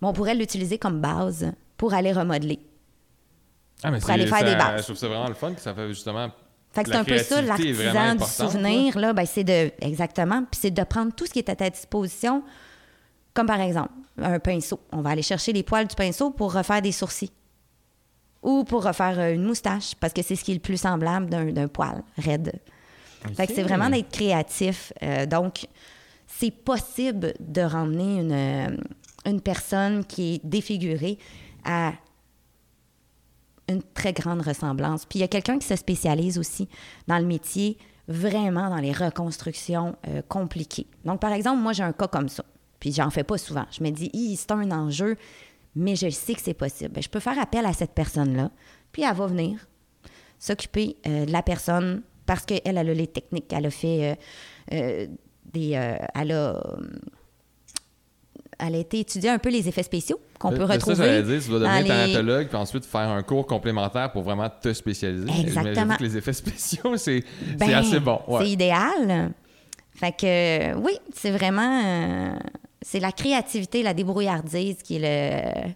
mais 0.00 0.08
on 0.08 0.12
pourrait 0.12 0.34
l'utiliser 0.34 0.78
comme 0.78 1.00
base 1.00 1.50
pour 1.76 1.94
aller 1.94 2.12
remodeler. 2.12 2.60
Ah, 3.82 3.90
mais 3.90 4.00
pour 4.00 4.10
aller 4.10 4.26
faire 4.26 4.38
ça- 4.38 4.44
des 4.44 4.56
bases. 4.56 4.80
Je 4.80 4.84
trouve 4.84 4.96
ça 4.96 5.08
vraiment 5.08 5.28
le 5.28 5.34
fun 5.34 5.52
que 5.54 5.60
ça 5.60 5.74
fait 5.74 5.88
justement. 5.88 6.30
Fait 6.72 6.84
que 6.84 6.90
c'est 6.90 6.96
un 6.96 7.04
peu 7.04 7.18
ça, 7.18 7.40
l'artisan 7.40 8.14
du 8.16 8.24
souvenir, 8.24 8.98
là, 8.98 9.12
ben, 9.14 9.24
c'est 9.24 9.44
de. 9.44 9.70
Exactement. 9.80 10.42
Puis 10.50 10.60
c'est 10.60 10.70
de 10.70 10.82
prendre 10.84 11.12
tout 11.14 11.24
ce 11.26 11.30
qui 11.32 11.38
est 11.38 11.48
à 11.48 11.56
ta 11.56 11.70
disposition, 11.70 12.42
comme 13.32 13.46
par 13.46 13.60
exemple 13.60 13.90
un 14.18 14.38
pinceau. 14.38 14.80
On 14.92 15.00
va 15.00 15.10
aller 15.10 15.22
chercher 15.22 15.52
les 15.52 15.62
poils 15.62 15.86
du 15.86 15.94
pinceau 15.94 16.30
pour 16.30 16.52
refaire 16.52 16.82
des 16.82 16.92
sourcils. 16.92 17.32
Ou 18.42 18.64
pour 18.64 18.84
refaire 18.84 19.18
euh, 19.18 19.32
une 19.34 19.42
moustache, 19.42 19.94
parce 19.98 20.12
que 20.12 20.22
c'est 20.22 20.36
ce 20.36 20.44
qui 20.44 20.52
est 20.52 20.54
le 20.54 20.60
plus 20.60 20.76
semblable 20.78 21.28
d'un 21.30 21.68
poil 21.68 22.02
raide. 22.18 22.52
Fait 23.34 23.46
que 23.46 23.54
c'est 23.54 23.62
vraiment 23.62 23.88
d'être 23.90 24.10
créatif. 24.10 24.92
Euh, 25.02 25.26
donc, 25.26 25.66
c'est 26.38 26.50
possible 26.50 27.32
de 27.40 27.62
ramener 27.62 28.20
une, 28.20 28.32
euh, 28.32 28.76
une 29.24 29.40
personne 29.40 30.04
qui 30.04 30.34
est 30.34 30.44
défigurée 30.44 31.18
à 31.64 31.94
une 33.68 33.82
très 33.82 34.12
grande 34.12 34.42
ressemblance. 34.42 35.06
Puis 35.06 35.18
il 35.18 35.22
y 35.22 35.24
a 35.24 35.28
quelqu'un 35.28 35.58
qui 35.58 35.66
se 35.66 35.76
spécialise 35.76 36.38
aussi 36.38 36.68
dans 37.06 37.18
le 37.18 37.24
métier, 37.24 37.78
vraiment 38.06 38.68
dans 38.68 38.76
les 38.76 38.92
reconstructions 38.92 39.96
euh, 40.08 40.20
compliquées. 40.28 40.86
Donc, 41.06 41.20
par 41.20 41.32
exemple, 41.32 41.62
moi, 41.62 41.72
j'ai 41.72 41.82
un 41.82 41.92
cas 41.92 42.06
comme 42.06 42.28
ça. 42.28 42.44
Puis 42.80 42.92
j'en 42.92 43.08
fais 43.08 43.24
pas 43.24 43.38
souvent. 43.38 43.64
Je 43.70 43.82
me 43.82 43.90
dis, 43.90 44.36
c'est 44.36 44.52
un 44.52 44.70
enjeu, 44.70 45.16
mais 45.74 45.96
je 45.96 46.10
sais 46.10 46.34
que 46.34 46.42
c'est 46.42 46.54
possible. 46.54 46.90
Ben, 46.92 47.02
je 47.02 47.08
peux 47.08 47.20
faire 47.20 47.38
appel 47.38 47.64
à 47.64 47.72
cette 47.72 47.92
personne-là, 47.92 48.50
puis 48.92 49.02
elle 49.02 49.16
va 49.16 49.26
venir 49.26 49.66
s'occuper 50.38 50.98
euh, 51.06 51.24
de 51.24 51.32
la 51.32 51.42
personne 51.42 52.02
parce 52.26 52.44
qu'elle, 52.44 52.60
elle 52.64 52.76
a 52.76 52.84
les 52.84 53.06
techniques. 53.06 53.50
Elle 53.52 53.66
a 53.66 53.70
fait 53.70 54.18
des. 55.52 55.74
euh, 55.74 55.96
elle 56.14 56.32
a. 56.32 56.54
euh, 56.56 56.60
elle 58.58 58.74
a 58.74 58.78
été 58.78 59.00
étudier 59.00 59.28
un 59.28 59.38
peu 59.38 59.50
les 59.50 59.68
effets 59.68 59.82
spéciaux 59.82 60.18
qu'on 60.38 60.48
peut 60.50 60.56
C'est 60.62 60.66
ça, 60.66 60.72
retrouver. 60.74 60.96
j'allais 60.96 61.22
dire, 61.22 61.42
tu 61.42 61.50
dois 61.50 61.58
devenir 61.58 61.82
les- 61.82 61.88
thanatologue, 61.88 62.48
puis 62.48 62.56
ensuite 62.56 62.86
faire 62.86 63.10
un 63.10 63.22
cours 63.22 63.46
complémentaire 63.46 64.10
pour 64.12 64.22
vraiment 64.22 64.48
te 64.48 64.72
spécialiser. 64.72 65.28
Exactement. 65.40 65.96
Que 65.96 66.02
les 66.02 66.16
effets 66.16 66.32
spéciaux, 66.32 66.96
c'est 66.96 67.22
Ben, 67.58 67.74
assez 67.74 68.00
bon. 68.00 68.18
ouais. 68.28 68.44
C'est 68.44 68.50
idéal. 68.50 69.32
Fait 69.94 70.12
que, 70.12 70.26
euh, 70.72 70.74
oui, 70.78 70.92
c'est 71.14 71.30
vraiment. 71.30 71.82
euh, 71.84 72.34
c'est 72.80 73.00
la 73.00 73.12
créativité, 73.12 73.82
la 73.82 73.92
débrouillardise 73.94 74.78
qui 74.82 74.96
est 74.96 75.64
le. 75.66 75.72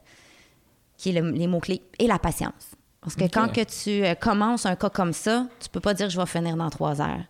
qui 0.96 1.10
est 1.10 1.20
le- 1.20 1.30
les 1.32 1.46
mots-clés. 1.46 1.82
Et 1.98 2.06
la 2.06 2.18
patience. 2.18 2.72
Parce 3.02 3.14
que 3.16 3.24
quand 3.24 3.48
que 3.52 3.62
tu 3.62 4.04
euh, 4.04 4.14
commences 4.14 4.64
un 4.66 4.76
cas 4.76 4.90
comme 4.90 5.12
ça, 5.14 5.46
tu 5.60 5.68
peux 5.70 5.80
pas 5.80 5.92
dire 5.94 6.08
je 6.10 6.18
vais 6.18 6.26
finir 6.26 6.56
dans 6.56 6.68
trois 6.70 7.00
heures. 7.00 7.24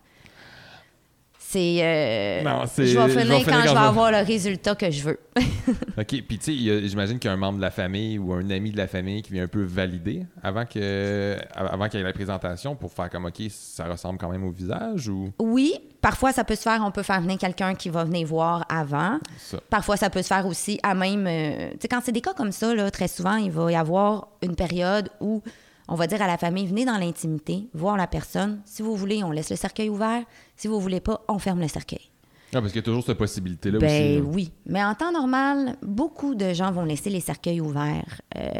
C'est. 1.51 1.79
euh, 1.81 2.43
Non, 2.43 2.61
c'est- 2.65 2.85
Je 2.87 2.97
vais 2.97 3.09
je 3.09 3.13
vais 3.15 3.21
finir 3.23 3.45
quand 3.45 3.51
quand 3.51 3.67
je 3.67 3.73
vais 3.73 3.77
avoir 3.79 4.11
le 4.11 4.19
résultat 4.25 4.73
que 4.75 4.89
je 4.89 5.03
veux. 5.03 5.19
OK. 5.97 6.05
Puis, 6.27 6.37
tu 6.37 6.39
sais, 6.39 6.87
j'imagine 6.87 7.19
qu'il 7.19 7.27
y 7.27 7.31
a 7.31 7.33
un 7.33 7.37
membre 7.37 7.57
de 7.57 7.61
la 7.61 7.71
famille 7.71 8.17
ou 8.17 8.31
un 8.33 8.49
ami 8.49 8.71
de 8.71 8.77
la 8.77 8.87
famille 8.87 9.21
qui 9.21 9.33
vient 9.33 9.43
un 9.43 9.47
peu 9.47 9.63
valider 9.63 10.25
avant 10.41 10.65
que 10.65 11.37
avant 11.55 11.89
qu'il 11.89 11.99
y 11.99 12.03
ait 12.03 12.05
la 12.05 12.13
présentation 12.13 12.75
pour 12.75 12.91
faire 12.93 13.09
comme, 13.09 13.25
OK, 13.25 13.41
ça 13.49 13.85
ressemble 13.85 14.17
quand 14.17 14.29
même 14.29 14.43
au 14.45 14.51
visage 14.51 15.09
ou? 15.09 15.29
Oui, 15.39 15.73
parfois 16.01 16.31
ça 16.31 16.43
peut 16.43 16.55
se 16.55 16.61
faire, 16.63 16.81
on 16.85 16.91
peut 16.91 17.03
faire 17.03 17.21
venir 17.21 17.37
quelqu'un 17.37 17.75
qui 17.75 17.89
va 17.89 18.03
venir 18.05 18.25
voir 18.27 18.65
avant. 18.69 19.19
ça? 19.37 19.59
Parfois, 19.69 19.97
ça 19.97 20.09
peut 20.09 20.21
se 20.21 20.27
faire 20.27 20.45
aussi 20.47 20.79
à 20.83 20.93
même. 20.95 21.27
euh, 21.27 21.69
tu 21.71 21.77
sais, 21.81 21.87
quand 21.89 21.99
c'est 22.03 22.11
des 22.13 22.21
cas 22.21 22.33
comme 22.33 22.51
ça, 22.51 22.73
là, 22.73 22.89
très 22.91 23.07
souvent, 23.07 23.35
il 23.35 23.51
va 23.51 23.71
y 23.71 23.75
avoir 23.75 24.29
une 24.41 24.55
période 24.55 25.09
où 25.19 25.41
on 25.87 25.95
va 25.95 26.07
dire 26.07 26.21
à 26.21 26.27
la 26.27 26.37
famille 26.37 26.67
venez 26.67 26.85
dans 26.85 26.97
l'intimité, 26.97 27.67
voir 27.73 27.97
la 27.97 28.07
personne. 28.07 28.61
Si 28.65 28.81
vous 28.81 28.95
voulez, 28.95 29.23
on 29.23 29.31
laisse 29.31 29.49
le 29.49 29.55
cercueil 29.55 29.89
ouvert. 29.89 30.23
Si 30.55 30.67
vous 30.67 30.79
voulez 30.79 30.99
pas, 30.99 31.21
on 31.27 31.39
ferme 31.39 31.59
le 31.59 31.67
cercueil. 31.67 32.09
Ah, 32.53 32.59
parce 32.59 32.67
qu'il 32.67 32.77
y 32.77 32.79
a 32.79 32.83
toujours 32.83 33.03
cette 33.03 33.17
possibilité-là 33.17 33.79
ben 33.79 34.21
aussi. 34.21 34.29
oui. 34.33 34.51
Mais 34.65 34.83
en 34.83 34.93
temps 34.93 35.11
normal, 35.11 35.77
beaucoup 35.81 36.35
de 36.35 36.53
gens 36.53 36.71
vont 36.71 36.83
laisser 36.83 37.09
les 37.09 37.21
cercueils 37.21 37.61
ouverts. 37.61 38.21
euh, 38.37 38.51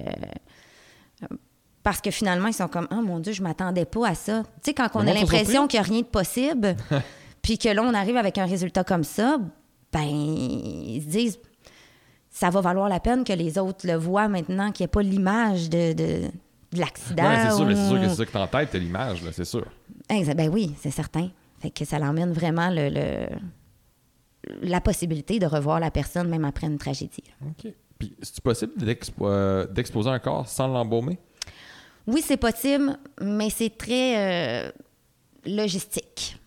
parce 1.83 1.99
que 1.99 2.11
finalement, 2.11 2.47
ils 2.47 2.53
sont 2.53 2.67
comme 2.67 2.87
Oh 2.91 3.01
mon 3.01 3.19
Dieu, 3.19 3.33
je 3.33 3.41
m'attendais 3.41 3.85
pas 3.85 4.09
à 4.09 4.15
ça. 4.15 4.43
Tu 4.43 4.49
sais, 4.65 4.73
quand 4.73 4.87
on 4.93 5.07
a 5.07 5.13
l'impression 5.13 5.67
qu'il 5.67 5.79
n'y 5.79 5.85
a 5.85 5.89
rien 5.89 6.01
de 6.01 6.05
possible, 6.05 6.75
puis 7.41 7.57
que 7.57 7.69
là, 7.69 7.81
on 7.83 7.93
arrive 7.93 8.17
avec 8.17 8.37
un 8.37 8.45
résultat 8.45 8.83
comme 8.83 9.03
ça, 9.03 9.37
ben, 9.91 10.03
ils 10.03 11.01
se 11.01 11.07
disent 11.07 11.39
ça 12.29 12.49
va 12.49 12.61
valoir 12.61 12.87
la 12.87 12.99
peine 12.99 13.23
que 13.23 13.33
les 13.33 13.57
autres 13.57 13.85
le 13.85 13.95
voient 13.95 14.27
maintenant, 14.29 14.71
qu'il 14.71 14.83
n'y 14.83 14.85
ait 14.85 14.87
pas 14.87 15.01
l'image 15.01 15.69
de, 15.69 15.93
de, 15.93 16.31
de 16.73 16.79
l'accident. 16.79 17.23
Ouais, 17.23 17.39
c'est 17.49 17.55
sûr, 17.55 17.65
mais 17.65 17.75
c'est 17.75 17.87
sûr 17.87 17.99
que 18.01 18.07
c'est 18.09 18.15
ça 18.15 18.25
que 18.25 18.31
t'as 18.31 18.41
en 18.43 18.47
tête, 18.47 18.69
t'as 18.71 18.77
l'image, 18.79 19.23
là, 19.23 19.31
c'est 19.31 19.45
sûr. 19.45 19.65
Exact. 20.09 20.35
Ben 20.37 20.49
oui, 20.49 20.73
c'est 20.79 20.91
certain. 20.91 21.29
Fait 21.59 21.69
que 21.69 21.85
ça 21.85 21.99
l'emmène 21.99 22.31
vraiment 22.31 22.69
le, 22.69 22.89
le- 22.89 23.27
la 24.61 24.81
possibilité 24.81 25.37
de 25.39 25.45
revoir 25.45 25.79
la 25.79 25.91
personne 25.91 26.27
même 26.29 26.45
après 26.45 26.67
une 26.67 26.77
tragédie. 26.77 27.23
OK. 27.45 27.71
Puis, 27.99 28.15
c'est 28.21 28.41
possible 28.41 28.73
d'expo- 28.77 29.27
euh, 29.27 29.67
d'exposer 29.67 30.09
un 30.09 30.17
corps 30.19 30.47
sans 30.47 30.67
l'embaumer? 30.67 31.19
Oui, 32.07 32.23
c'est 32.25 32.37
possible, 32.37 32.97
mais 33.21 33.51
c'est 33.51 33.77
très 33.77 34.65
euh, 34.65 34.71
logistique. 35.45 36.37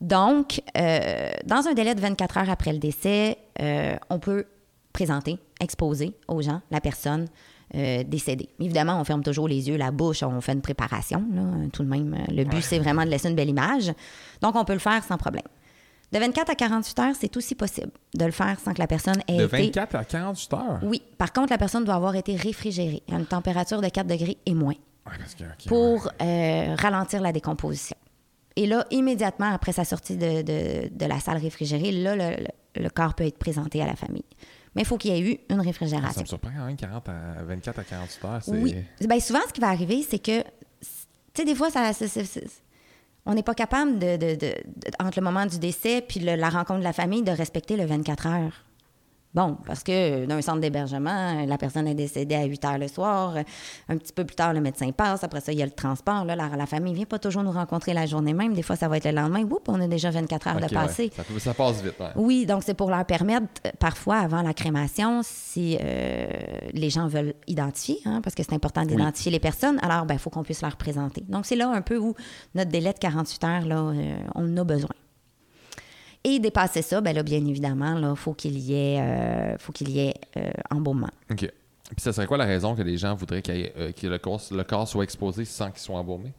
Donc, 0.00 0.62
euh, 0.76 1.30
dans 1.44 1.66
un 1.66 1.74
délai 1.74 1.94
de 1.94 2.00
24 2.00 2.38
heures 2.38 2.50
après 2.50 2.72
le 2.72 2.78
décès, 2.78 3.36
euh, 3.60 3.96
on 4.10 4.18
peut 4.18 4.46
présenter, 4.92 5.38
exposer 5.60 6.14
aux 6.28 6.40
gens 6.40 6.62
la 6.70 6.80
personne 6.80 7.26
euh, 7.74 8.02
décédée. 8.04 8.48
Évidemment, 8.60 9.00
on 9.00 9.04
ferme 9.04 9.22
toujours 9.22 9.48
les 9.48 9.68
yeux, 9.68 9.76
la 9.76 9.90
bouche, 9.90 10.22
on 10.22 10.40
fait 10.40 10.52
une 10.52 10.60
préparation, 10.62 11.24
là, 11.34 11.42
tout 11.72 11.82
de 11.82 11.88
même. 11.88 12.16
Le 12.28 12.44
but, 12.44 12.62
c'est 12.62 12.78
vraiment 12.78 13.04
de 13.04 13.10
laisser 13.10 13.28
une 13.28 13.34
belle 13.36 13.48
image. 13.50 13.92
Donc, 14.40 14.56
on 14.56 14.64
peut 14.64 14.72
le 14.72 14.78
faire 14.78 15.02
sans 15.04 15.18
problème. 15.18 15.44
De 16.10 16.18
24 16.18 16.48
à 16.50 16.54
48 16.54 16.98
heures, 17.00 17.14
c'est 17.20 17.36
aussi 17.36 17.54
possible 17.54 17.90
de 18.14 18.24
le 18.24 18.30
faire 18.30 18.58
sans 18.60 18.72
que 18.72 18.78
la 18.78 18.86
personne 18.86 19.20
ait 19.28 19.36
De 19.36 19.44
été... 19.44 19.56
24 19.64 19.94
à 19.96 20.04
48 20.04 20.54
heures? 20.54 20.78
Oui. 20.82 21.02
Par 21.18 21.32
contre, 21.34 21.50
la 21.52 21.58
personne 21.58 21.84
doit 21.84 21.96
avoir 21.96 22.16
été 22.16 22.34
réfrigérée 22.34 23.02
à 23.12 23.16
une 23.16 23.26
température 23.26 23.82
de 23.82 23.88
4 23.88 24.06
degrés 24.06 24.38
et 24.46 24.54
moins 24.54 24.72
Ouais, 25.06 25.12
parce 25.18 25.34
que, 25.34 25.44
ok, 25.44 25.50
ouais. 25.50 25.66
pour 25.68 26.10
euh, 26.22 26.74
ralentir 26.78 27.20
la 27.20 27.32
décomposition. 27.32 27.96
Et 28.56 28.66
là, 28.66 28.86
immédiatement 28.90 29.52
après 29.52 29.72
sa 29.72 29.84
sortie 29.84 30.16
de, 30.16 30.40
de- 30.42 30.88
de 30.90 31.06
la 31.06 31.20
salle 31.20 31.38
réfrigérée, 31.38 31.92
là, 31.92 32.16
le, 32.16 32.42
le- 32.42 32.82
le 32.82 32.90
corps 32.90 33.14
peut 33.14 33.24
être 33.24 33.38
présenté 33.38 33.82
à 33.82 33.86
la 33.86 33.94
famille. 33.94 34.24
Mais 34.74 34.82
il 34.82 34.84
faut 34.84 34.96
qu'il 34.98 35.12
y 35.12 35.14
ait 35.18 35.32
eu 35.32 35.38
une 35.50 35.56
Ça 35.56 35.62
réfrigération. 35.62 36.20
me 36.22 36.26
surprend 36.26 36.50
quand 36.56 36.66
même 36.66 36.76
40 36.76 37.08
à 37.08 37.42
24 37.44 37.78
à 37.78 37.84
48 37.84 38.24
heures. 38.24 38.42
Oui. 38.48 38.74
Ben, 39.06 39.20
souvent, 39.20 39.40
ce 39.48 39.52
qui 39.52 39.60
va 39.60 39.68
arriver, 39.68 40.04
c'est 40.08 40.18
que, 40.18 40.42
tu 40.42 40.46
sais, 41.34 41.44
des 41.44 41.54
fois, 41.54 41.70
ça, 41.70 41.90
on 43.26 43.34
n'est 43.34 43.42
pas 43.42 43.54
capable, 43.54 43.98
de, 43.98 44.16
de- 44.16 44.34
de- 44.34 44.36
de- 44.36 44.54
entre 45.00 45.18
le 45.18 45.24
moment 45.24 45.46
du 45.46 45.58
décès 45.58 46.02
puis 46.06 46.20
le- 46.20 46.36
la 46.36 46.48
rencontre 46.50 46.80
de 46.80 46.84
la 46.84 46.92
famille, 46.92 47.22
de 47.22 47.30
respecter 47.32 47.76
le 47.76 47.84
24 47.86 48.26
heures. 48.26 48.64
Bon, 49.34 49.58
parce 49.66 49.82
que 49.82 50.24
d'un 50.24 50.40
centre 50.40 50.60
d'hébergement, 50.60 51.44
la 51.46 51.58
personne 51.58 51.86
est 51.86 51.94
décédée 51.94 52.34
à 52.34 52.44
8 52.44 52.64
heures 52.64 52.78
le 52.78 52.88
soir. 52.88 53.34
Un 53.88 53.96
petit 53.98 54.12
peu 54.12 54.24
plus 54.24 54.34
tard, 54.34 54.54
le 54.54 54.60
médecin 54.60 54.90
passe. 54.90 55.22
Après 55.22 55.40
ça, 55.40 55.52
il 55.52 55.58
y 55.58 55.62
a 55.62 55.66
le 55.66 55.70
transport. 55.70 56.24
Là, 56.24 56.34
la, 56.34 56.48
la 56.56 56.66
famille 56.66 56.94
vient 56.94 57.04
pas 57.04 57.18
toujours 57.18 57.42
nous 57.42 57.52
rencontrer 57.52 57.92
la 57.92 58.06
journée 58.06 58.32
même. 58.32 58.54
Des 58.54 58.62
fois, 58.62 58.74
ça 58.74 58.88
va 58.88 58.96
être 58.96 59.04
le 59.04 59.12
lendemain. 59.12 59.42
Oups, 59.42 59.60
on 59.68 59.80
a 59.82 59.86
déjà 59.86 60.10
24 60.10 60.46
heures 60.48 60.56
de 60.56 60.62
ouais. 60.62 60.68
passé. 60.68 61.12
Ça, 61.14 61.24
peut- 61.24 61.38
ça 61.38 61.52
passe 61.54 61.82
vite, 61.82 61.94
ouais. 62.00 62.06
Oui, 62.16 62.46
donc 62.46 62.62
c'est 62.64 62.74
pour 62.74 62.90
leur 62.90 63.04
permettre, 63.04 63.46
euh, 63.66 63.70
parfois 63.78 64.16
avant 64.16 64.40
la 64.42 64.54
crémation, 64.54 65.20
si 65.22 65.76
euh, 65.80 66.26
les 66.72 66.88
gens 66.90 67.06
veulent 67.06 67.34
identifier, 67.46 67.98
hein, 68.06 68.20
parce 68.22 68.34
que 68.34 68.42
c'est 68.42 68.54
important 68.54 68.82
d'identifier 68.82 69.30
les 69.30 69.40
personnes, 69.40 69.78
alors 69.82 70.06
il 70.10 70.18
faut 70.18 70.30
qu'on 70.30 70.42
puisse 70.42 70.62
leur 70.62 70.76
présenter. 70.76 71.22
Donc 71.28 71.44
c'est 71.44 71.56
là 71.56 71.68
un 71.70 71.82
peu 71.82 71.98
où 71.98 72.14
notre 72.54 72.70
délai 72.70 72.92
de 72.94 72.98
48 72.98 73.44
heures, 73.44 73.66
là, 73.66 73.76
euh, 73.76 74.16
on 74.34 74.44
en 74.52 74.56
a 74.56 74.64
besoin. 74.64 74.90
Et 76.28 76.40
dépasser 76.40 76.82
ça, 76.82 77.00
ben 77.00 77.14
là, 77.14 77.22
bien 77.22 77.42
évidemment, 77.46 77.96
il 77.96 78.16
faut 78.16 78.34
qu'il 78.34 78.58
y 78.58 78.74
ait, 78.74 79.00
euh, 79.00 79.56
faut 79.58 79.72
qu'il 79.72 79.88
y 79.88 80.00
ait 80.00 80.14
euh, 80.36 80.50
embaumement. 80.70 81.08
OK. 81.30 81.38
Puis 81.38 82.00
ça 82.00 82.12
serait 82.12 82.26
quoi 82.26 82.36
la 82.36 82.44
raison 82.44 82.74
que 82.74 82.82
les 82.82 82.98
gens 82.98 83.14
voudraient 83.14 83.42
ait, 83.48 83.72
euh, 83.78 83.92
que 83.92 84.06
le, 84.06 84.18
corps, 84.18 84.42
le 84.50 84.62
corps 84.62 84.86
soit 84.86 85.04
exposé 85.04 85.46
sans 85.46 85.70
qu'il 85.70 85.80
soit 85.80 85.96
embaumé? 85.96 86.34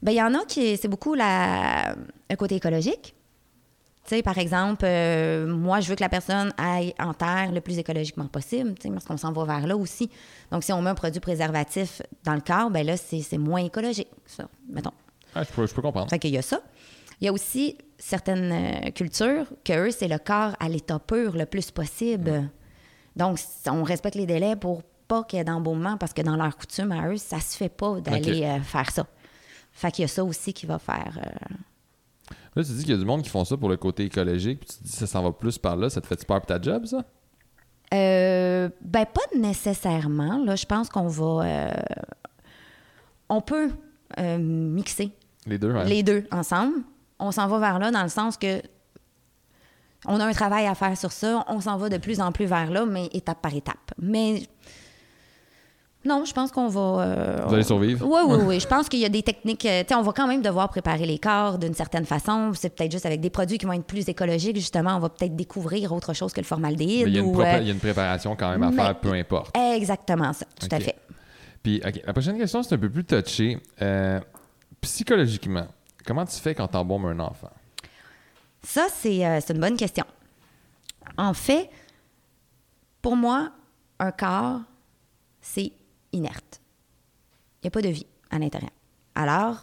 Ben, 0.00 0.12
il 0.12 0.16
y 0.16 0.22
en 0.22 0.32
a 0.32 0.44
qui, 0.46 0.78
c'est 0.78 0.88
beaucoup 0.88 1.12
la, 1.12 1.96
le 2.30 2.36
côté 2.36 2.54
écologique. 2.54 3.14
Tu 4.04 4.16
sais, 4.16 4.22
par 4.22 4.38
exemple, 4.38 4.86
euh, 4.86 5.46
moi, 5.46 5.80
je 5.80 5.90
veux 5.90 5.96
que 5.96 6.02
la 6.02 6.08
personne 6.08 6.50
aille 6.56 6.94
en 6.98 7.12
terre 7.12 7.52
le 7.52 7.60
plus 7.60 7.78
écologiquement 7.78 8.24
possible, 8.26 8.72
tu 8.74 8.88
sais, 8.88 8.90
parce 8.90 9.04
qu'on 9.04 9.18
s'en 9.18 9.32
va 9.32 9.44
vers 9.44 9.66
là 9.66 9.76
aussi. 9.76 10.08
Donc, 10.50 10.64
si 10.64 10.72
on 10.72 10.80
met 10.80 10.88
un 10.88 10.94
produit 10.94 11.20
préservatif 11.20 12.00
dans 12.24 12.34
le 12.34 12.40
corps, 12.40 12.70
ben 12.70 12.86
là, 12.86 12.96
c'est, 12.96 13.20
c'est 13.20 13.36
moins 13.36 13.62
écologique, 13.62 14.08
ça, 14.24 14.48
mettons. 14.66 14.94
Ah, 15.34 15.42
je, 15.42 15.52
peux, 15.52 15.66
je 15.66 15.74
peux 15.74 15.82
comprendre. 15.82 16.08
Fait 16.08 16.18
qu'il 16.18 16.30
y 16.30 16.38
a 16.38 16.42
ça. 16.42 16.62
Il 17.20 17.26
y 17.26 17.28
a 17.28 17.32
aussi 17.34 17.76
certaines 17.98 18.52
euh, 18.86 18.90
cultures 18.90 19.46
que 19.64 19.88
eux, 19.88 19.90
c'est 19.90 20.08
le 20.08 20.18
corps 20.18 20.54
à 20.60 20.68
l'état 20.68 20.98
pur 20.98 21.36
le 21.36 21.46
plus 21.46 21.70
possible. 21.70 22.48
Donc, 23.16 23.38
on 23.66 23.82
respecte 23.82 24.14
les 24.14 24.26
délais 24.26 24.54
pour 24.56 24.82
pas 25.08 25.24
qu'il 25.24 25.38
y 25.38 25.40
ait 25.40 25.44
d'embaumement 25.44 25.96
parce 25.96 26.12
que 26.12 26.22
dans 26.22 26.36
leur 26.36 26.56
coutume 26.56 26.92
à 26.92 27.08
eux, 27.08 27.16
ça 27.16 27.40
se 27.40 27.56
fait 27.56 27.68
pas 27.70 28.00
d'aller 28.00 28.44
euh, 28.44 28.60
faire 28.60 28.90
ça. 28.90 29.06
Fait 29.72 29.90
qu'il 29.90 30.02
y 30.02 30.04
a 30.04 30.08
ça 30.08 30.24
aussi 30.24 30.52
qui 30.52 30.66
va 30.66 30.78
faire. 30.78 31.18
euh, 31.24 32.34
Là, 32.56 32.64
tu 32.64 32.72
dis 32.72 32.80
qu'il 32.84 32.90
y 32.90 32.94
a 32.94 32.98
du 32.98 33.04
monde 33.04 33.22
qui 33.22 33.30
font 33.30 33.44
ça 33.44 33.56
pour 33.56 33.68
le 33.68 33.76
côté 33.76 34.04
écologique, 34.04 34.60
puis 34.60 34.68
tu 34.76 34.84
dis 34.84 34.92
que 34.92 34.98
ça 34.98 35.06
s'en 35.06 35.22
va 35.22 35.32
plus 35.32 35.58
par 35.58 35.76
là. 35.76 35.88
Ça 35.90 36.00
te 36.00 36.06
fait 36.06 36.24
peur 36.26 36.38
pour 36.40 36.46
ta 36.46 36.60
job, 36.60 36.86
ça? 36.86 37.04
Euh, 37.94 38.68
ben, 38.82 39.06
pas 39.06 39.20
nécessairement. 39.38 40.44
Là, 40.44 40.56
je 40.56 40.66
pense 40.66 40.88
qu'on 40.90 41.06
va. 41.08 41.46
euh, 41.46 41.72
on 43.28 43.40
peut 43.40 43.70
mixer 44.38 45.12
Les 45.46 45.58
deux, 45.58 45.72
ouais. 45.72 45.84
les 45.84 46.02
deux 46.02 46.24
ensemble. 46.32 46.74
On 47.18 47.32
s'en 47.32 47.46
va 47.48 47.58
vers 47.58 47.78
là 47.78 47.90
dans 47.90 48.02
le 48.02 48.08
sens 48.08 48.36
que 48.36 48.62
on 50.06 50.20
a 50.20 50.24
un 50.26 50.32
travail 50.32 50.66
à 50.66 50.74
faire 50.74 50.96
sur 50.96 51.10
ça. 51.12 51.44
On 51.48 51.60
s'en 51.60 51.76
va 51.76 51.88
de 51.88 51.96
plus 51.98 52.20
en 52.20 52.30
plus 52.32 52.46
vers 52.46 52.70
là, 52.70 52.86
mais 52.86 53.06
étape 53.12 53.42
par 53.42 53.54
étape. 53.54 53.92
Mais 54.00 54.42
non, 56.04 56.24
je 56.24 56.32
pense 56.32 56.52
qu'on 56.52 56.68
va. 56.68 56.80
euh, 57.02 57.44
Vous 57.48 57.54
allez 57.54 57.64
survivre? 57.64 58.06
Oui, 58.08 58.20
oui, 58.28 58.44
oui. 58.46 58.60
Je 58.60 58.66
pense 58.68 58.88
qu'il 58.88 59.00
y 59.00 59.04
a 59.04 59.08
des 59.08 59.22
techniques. 59.24 59.66
euh, 59.66 59.82
tu 59.82 59.88
sais, 59.88 59.94
on 59.96 60.02
va 60.02 60.12
quand 60.12 60.28
même 60.28 60.40
devoir 60.40 60.68
préparer 60.70 61.04
les 61.04 61.18
corps 61.18 61.58
d'une 61.58 61.74
certaine 61.74 62.06
façon. 62.06 62.52
C'est 62.54 62.70
peut-être 62.74 62.92
juste 62.92 63.04
avec 63.04 63.20
des 63.20 63.30
produits 63.30 63.58
qui 63.58 63.66
vont 63.66 63.72
être 63.72 63.84
plus 63.84 64.08
écologiques, 64.08 64.56
justement. 64.56 64.94
On 64.96 65.00
va 65.00 65.08
peut-être 65.08 65.34
découvrir 65.34 65.92
autre 65.92 66.14
chose 66.14 66.32
que 66.32 66.40
le 66.40 66.46
formaldéhyde. 66.46 67.04
Mais 67.06 67.10
il 67.10 67.14
y, 67.16 67.18
a 67.18 67.20
une 67.20 67.26
ou, 67.26 67.32
propre- 67.32 67.56
euh, 67.56 67.58
il 67.58 67.66
y 67.66 67.70
a 67.70 67.72
une 67.72 67.80
préparation 67.80 68.36
quand 68.36 68.50
même 68.50 68.62
à 68.62 68.70
mais- 68.70 68.76
faire, 68.82 69.00
peu 69.00 69.12
importe. 69.12 69.54
Exactement 69.56 70.32
ça, 70.32 70.46
tout 70.58 70.68
à 70.70 70.78
fait. 70.78 70.94
Puis, 71.64 71.82
OK, 71.84 72.00
la 72.06 72.12
prochaine 72.12 72.38
question, 72.38 72.62
c'est 72.62 72.76
un 72.76 72.78
peu 72.78 72.88
plus 72.88 73.04
touché. 73.04 73.58
Euh, 73.82 74.20
psychologiquement, 74.80 75.66
comment 76.08 76.24
tu 76.24 76.40
fais 76.40 76.54
quand 76.54 76.68
t'embaumes 76.68 77.04
un 77.04 77.20
enfant? 77.20 77.50
Ça, 78.62 78.86
c'est 78.90 79.24
euh, 79.26 79.40
c'est 79.44 79.52
une 79.52 79.60
bonne 79.60 79.76
question. 79.76 80.04
En 81.18 81.34
fait, 81.34 81.70
pour 83.02 83.14
moi, 83.14 83.52
un 83.98 84.10
corps, 84.10 84.60
c'est 85.40 85.72
inerte. 86.12 86.60
Il 87.62 87.66
n'y 87.66 87.68
a 87.68 87.70
pas 87.70 87.82
de 87.82 87.88
vie 87.88 88.06
à 88.30 88.38
l'intérieur. 88.38 88.70
Alors, 89.14 89.60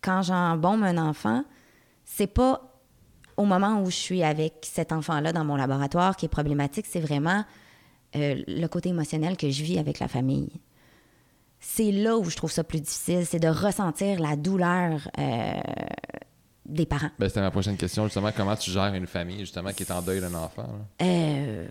quand 0.00 0.22
j'embaume 0.22 0.82
un 0.82 0.96
enfant, 0.96 1.44
c'est 2.04 2.26
pas 2.26 2.62
au 3.36 3.44
moment 3.44 3.82
où 3.82 3.86
je 3.90 3.96
suis 3.96 4.22
avec 4.22 4.54
cet 4.62 4.92
enfant-là 4.92 5.32
dans 5.32 5.44
mon 5.44 5.56
laboratoire 5.56 6.16
qui 6.16 6.26
est 6.26 6.30
problématique, 6.30 6.86
c'est 6.86 7.00
vraiment 7.00 7.44
euh, 8.16 8.42
le 8.46 8.66
côté 8.66 8.88
émotionnel 8.88 9.36
que 9.36 9.50
je 9.50 9.62
vis 9.62 9.78
avec 9.78 9.98
la 9.98 10.08
famille. 10.08 10.50
C'est 11.60 11.90
là 11.90 12.16
où 12.16 12.24
je 12.24 12.36
trouve 12.36 12.52
ça 12.52 12.62
plus 12.62 12.80
difficile, 12.80 13.26
c'est 13.26 13.40
de 13.40 13.48
ressentir 13.48 14.20
la 14.20 14.36
douleur 14.36 15.08
euh, 15.18 15.52
des 16.66 16.86
parents. 16.86 17.10
Ben, 17.18 17.28
c'était 17.28 17.40
ma 17.40 17.50
prochaine 17.50 17.76
question, 17.76 18.04
justement. 18.04 18.30
Comment 18.36 18.56
tu 18.56 18.70
gères 18.70 18.94
une 18.94 19.06
famille, 19.06 19.40
justement, 19.40 19.72
qui 19.72 19.82
est 19.82 19.90
en 19.90 20.00
deuil 20.00 20.20
d'un 20.20 20.34
enfant? 20.34 20.68
Euh, 21.02 21.66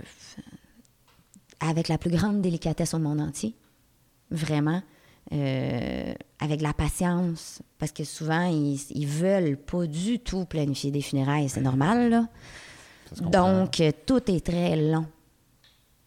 avec 1.59 1.87
la 1.87 1.97
plus 1.97 2.09
grande 2.11 2.41
délicatesse 2.41 2.93
au 2.93 2.99
monde 2.99 3.21
entier. 3.21 3.55
Vraiment. 4.29 4.81
Euh, 5.31 6.13
avec 6.39 6.61
la 6.61 6.73
patience. 6.73 7.61
Parce 7.79 7.93
que 7.93 8.03
souvent, 8.03 8.45
ils, 8.47 8.79
ils 8.91 9.07
veulent 9.07 9.57
pas 9.57 9.85
du 9.85 10.19
tout 10.19 10.45
planifier 10.45 10.91
des 10.91 11.01
funérailles. 11.01 11.47
C'est 11.49 11.61
normal, 11.61 12.09
là. 12.09 12.27
Donc, 13.21 13.81
tout 14.05 14.29
est 14.29 14.45
très 14.45 14.75
long. 14.75 15.05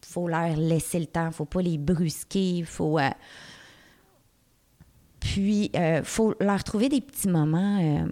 faut 0.05 0.27
leur 0.27 0.55
laisser 0.55 0.99
le 0.99 1.07
temps. 1.07 1.31
faut 1.31 1.45
pas 1.45 1.61
les 1.63 1.79
brusquer. 1.79 2.63
faut... 2.63 2.99
euh, 2.99 3.09
Puis, 5.31 5.71
il 5.73 6.01
faut 6.03 6.35
leur 6.41 6.61
trouver 6.65 6.89
des 6.89 6.99
petits 6.99 7.29
moments, 7.29 7.79
euh, 7.81 8.05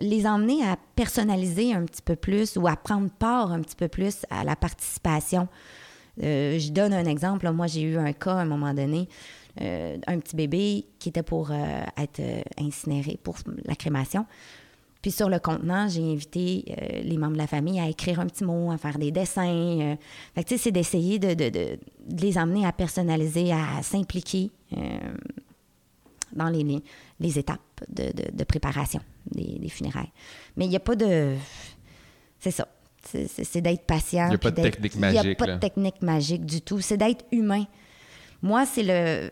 les 0.00 0.26
emmener 0.26 0.64
à 0.64 0.78
personnaliser 0.96 1.74
un 1.74 1.84
petit 1.84 2.00
peu 2.00 2.16
plus 2.16 2.56
ou 2.56 2.66
à 2.66 2.76
prendre 2.76 3.10
part 3.10 3.52
un 3.52 3.60
petit 3.60 3.76
peu 3.76 3.88
plus 3.88 4.24
à 4.30 4.42
la 4.42 4.56
participation. 4.56 5.48
Euh, 6.22 6.58
je 6.58 6.72
donne 6.72 6.94
un 6.94 7.04
exemple. 7.04 7.50
Moi, 7.50 7.66
j'ai 7.66 7.82
eu 7.82 7.98
un 7.98 8.14
cas 8.14 8.36
à 8.36 8.40
un 8.40 8.46
moment 8.46 8.72
donné, 8.72 9.06
euh, 9.60 9.98
un 10.06 10.18
petit 10.18 10.34
bébé 10.34 10.86
qui 10.98 11.10
était 11.10 11.22
pour 11.22 11.50
euh, 11.50 11.82
être 11.98 12.20
euh, 12.20 12.40
incinéré 12.58 13.18
pour 13.22 13.36
la 13.66 13.74
crémation. 13.74 14.24
Puis 15.02 15.10
sur 15.10 15.28
le 15.28 15.38
contenant, 15.38 15.88
j'ai 15.88 16.02
invité 16.02 16.64
euh, 16.70 17.02
les 17.02 17.16
membres 17.16 17.32
de 17.32 17.38
la 17.38 17.46
famille 17.46 17.80
à 17.80 17.88
écrire 17.88 18.20
un 18.20 18.26
petit 18.26 18.44
mot, 18.44 18.70
à 18.70 18.78
faire 18.78 18.98
des 18.98 19.10
dessins. 19.10 19.46
euh. 19.48 19.96
Fait 20.34 20.44
que, 20.44 20.48
tu 20.48 20.56
sais, 20.56 20.64
c'est 20.64 20.72
d'essayer 20.72 21.18
de, 21.18 21.78
les 22.08 22.38
amener 22.38 22.66
à 22.66 22.72
personnaliser, 22.72 23.52
à 23.52 23.82
s'impliquer 23.82 24.50
euh, 24.76 24.98
dans 26.32 26.48
les, 26.48 26.62
les, 26.64 26.82
les 27.18 27.38
étapes 27.38 27.60
de, 27.88 28.04
de- 28.12 28.30
de 28.36 28.44
préparation 28.44 29.00
des, 29.30 29.58
des 29.58 29.68
funérailles. 29.68 30.12
Mais 30.56 30.66
il 30.66 30.68
n'y 30.70 30.76
a 30.76 30.80
pas 30.80 30.96
de... 30.96 31.34
C'est 32.38 32.50
ça. 32.50 32.66
C'est- 33.04 33.60
d'être 33.60 33.86
patient. 33.86 34.26
Il 34.28 34.32
y 34.32 34.34
a 34.34 34.38
pas 34.38 34.50
de 34.50 34.62
technique 34.62 34.94
Il 34.94 35.00
n'y 35.00 35.06
a 35.06 35.12
magique, 35.14 35.38
pas 35.38 35.46
là. 35.46 35.54
de 35.56 35.60
technique 35.60 36.02
magique 36.02 36.44
du 36.46 36.60
tout. 36.60 36.80
C'est 36.80 36.96
d'être 36.96 37.24
humain. 37.32 37.64
Moi, 38.42 38.64
c'est 38.66 38.82
le, 38.82 39.30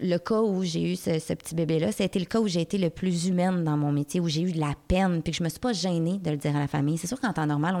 le 0.00 0.16
cas 0.18 0.40
où 0.40 0.62
j'ai 0.62 0.92
eu 0.92 0.96
ce, 0.96 1.18
ce 1.18 1.32
petit 1.34 1.54
bébé-là. 1.54 1.92
C'était 1.92 2.18
le 2.18 2.24
cas 2.26 2.40
où 2.40 2.48
j'ai 2.48 2.60
été 2.60 2.78
le 2.78 2.90
plus 2.90 3.26
humaine 3.28 3.64
dans 3.64 3.76
mon 3.76 3.92
métier, 3.92 4.20
où 4.20 4.28
j'ai 4.28 4.42
eu 4.42 4.52
de 4.52 4.60
la 4.60 4.74
peine, 4.88 5.22
puis 5.22 5.32
que 5.32 5.38
je 5.38 5.42
me 5.44 5.48
suis 5.48 5.60
pas 5.60 5.72
gênée 5.72 6.18
de 6.18 6.30
le 6.30 6.36
dire 6.36 6.54
à 6.56 6.58
la 6.60 6.68
famille. 6.68 6.98
C'est 6.98 7.06
sûr 7.06 7.20
qu'en 7.20 7.32
temps 7.32 7.46
normal, 7.46 7.76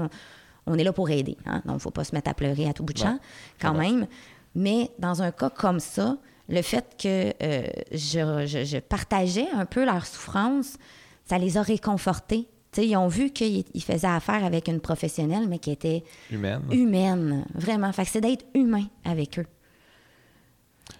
on, 0.66 0.72
on 0.72 0.78
est 0.78 0.84
là 0.84 0.92
pour 0.92 1.10
aider. 1.10 1.36
Hein? 1.46 1.56
Donc, 1.64 1.72
il 1.72 1.74
ne 1.74 1.78
faut 1.78 1.90
pas 1.90 2.04
se 2.04 2.14
mettre 2.14 2.30
à 2.30 2.34
pleurer 2.34 2.68
à 2.68 2.72
tout 2.72 2.84
bout 2.84 2.92
de 2.92 2.98
champ, 2.98 3.18
quand 3.60 3.72
vrai. 3.74 3.90
même. 3.90 4.06
Mais 4.54 4.90
dans 4.98 5.22
un 5.22 5.30
cas 5.32 5.50
comme 5.50 5.80
ça, 5.80 6.18
le 6.48 6.62
fait 6.62 6.96
que 7.00 7.32
euh, 7.42 7.66
je, 7.92 8.46
je- 8.46 8.64
je 8.64 8.78
partageais 8.78 9.48
un 9.54 9.64
peu 9.66 9.84
leur 9.84 10.04
souffrance, 10.06 10.76
ça 11.24 11.38
les 11.38 11.56
a 11.56 11.62
réconfortés. 11.62 12.48
Tu 12.72 12.80
sais, 12.80 12.88
ils 12.88 12.96
ont 12.96 13.08
vu 13.08 13.30
qu'ils 13.30 13.64
ils 13.74 13.82
faisaient 13.82 14.06
affaire 14.06 14.44
avec 14.44 14.66
une 14.68 14.80
professionnelle, 14.80 15.46
mais 15.48 15.58
qui 15.58 15.70
était 15.70 16.02
Humaine. 16.30 16.62
humaine, 16.70 17.44
vraiment. 17.54 17.92
Fait 17.92 18.04
que 18.04 18.10
c'est 18.10 18.20
d'être 18.20 18.44
humain 18.54 18.86
avec 19.04 19.38
eux. 19.38 19.46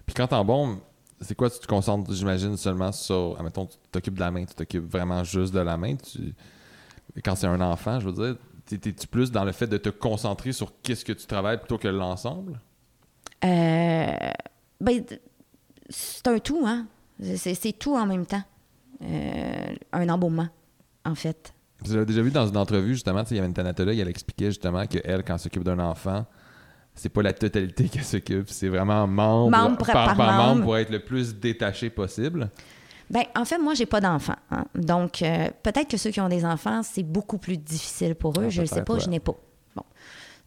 Puis 0.07 0.15
quand 0.15 0.27
t'en 0.29 0.45
bombe, 0.45 0.79
c'est 1.21 1.35
quoi? 1.35 1.49
Tu 1.51 1.59
te 1.61 1.67
concentres, 1.67 2.13
j'imagine, 2.13 2.57
seulement 2.57 2.93
sur. 2.93 3.37
Admettons, 3.39 3.67
tu 3.67 3.77
t'occupes 3.91 4.15
de 4.15 4.21
la 4.21 4.31
main, 4.31 4.45
tu 4.45 4.55
t'occupes 4.55 4.91
vraiment 4.91 5.25
juste 5.25 5.55
de 5.55 5.61
la 5.61 5.77
main. 5.77 5.97
Tu... 5.97 6.35
Quand 7.25 7.35
c'est 7.37 7.47
un 7.47 7.61
enfant, 7.61 8.01
je 8.01 8.09
veux 8.09 8.13
dire, 8.13 8.37
t'es- 8.67 8.79
t'es-tu 8.79 9.07
plus 9.07 9.31
dans 9.31 9.45
le 9.45 9.53
fait 9.53 9.67
de 9.67 9.77
te 9.79 9.89
concentrer 9.89 10.53
sur 10.53 10.73
qu'est-ce 10.83 11.05
que 11.05 11.13
tu 11.13 11.27
travailles 11.27 11.59
plutôt 11.59 11.79
que 11.79 11.89
l'ensemble? 11.89 12.61
Euh, 13.45 14.17
ben, 14.81 15.05
c'est 15.93 16.27
un 16.29 16.39
tout, 16.39 16.63
hein. 16.67 16.87
C'est, 17.37 17.79
tout 17.79 17.95
en 17.95 18.07
même 18.07 18.27
temps. 18.27 18.43
Euh, 19.03 19.75
un 19.93 20.09
embaumement, 20.09 20.49
en 21.05 21.15
fait. 21.15 21.53
J'avais 21.85 22.07
déjà 22.07 22.23
vu 22.23 22.31
dans 22.31 22.47
une 22.47 22.57
entrevue, 22.57 22.95
justement, 22.95 23.23
il 23.31 23.37
y 23.37 23.39
avait 23.39 23.49
une 23.49 23.55
thanatologue, 23.55 23.99
elle 23.99 24.09
expliquait 24.09 24.47
justement 24.47 24.87
qu'elle, 24.87 25.25
quand 25.25 25.35
elle 25.35 25.39
s'occupe 25.41 25.65
d'un 25.65 25.79
enfant, 25.81 26.25
c'est 26.95 27.09
pas 27.09 27.23
la 27.23 27.33
totalité 27.33 27.89
qu'elle 27.89 28.05
s'occupe, 28.05 28.49
c'est 28.51 28.69
vraiment 28.69 29.07
membre, 29.07 29.51
Membre 29.51 29.87
par- 29.87 30.17
par 30.17 30.33
membre. 30.33 30.63
pour 30.63 30.77
être 30.79 30.91
le 30.91 31.01
plus 31.05 31.35
détaché 31.35 31.91
possible. 31.91 32.51
Ben, 33.11 33.25
en 33.37 33.45
fait, 33.45 33.59
moi, 33.59 33.75
j'ai 33.75 33.87
pas 33.87 34.01
d'enfants. 34.01 34.37
hein. 34.51 34.65
Donc, 34.75 35.23
euh, 35.23 35.49
peut-être 35.63 35.89
que 35.89 35.97
ceux 35.97 36.11
qui 36.11 36.21
ont 36.21 36.29
des 36.29 36.45
enfants, 36.45 36.83
c'est 36.83 37.03
beaucoup 37.03 37.39
plus 37.39 37.59
difficile 37.59 38.15
pour 38.15 38.31
eux. 38.41 38.45
Ah, 38.47 38.49
je 38.49 38.63
ne 38.63 38.67
sais 38.67 38.83
pas, 38.83 38.99
je 38.99 39.09
n'ai 39.11 39.21
pas. 39.21 39.35
Bon. 39.77 39.85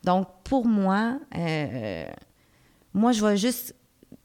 Donc, 0.03 0.27
pour 0.43 0.65
moi, 0.65 1.19
euh, 1.37 2.05
moi, 2.93 3.11
je 3.11 3.19
vois 3.19 3.35
juste. 3.35 3.75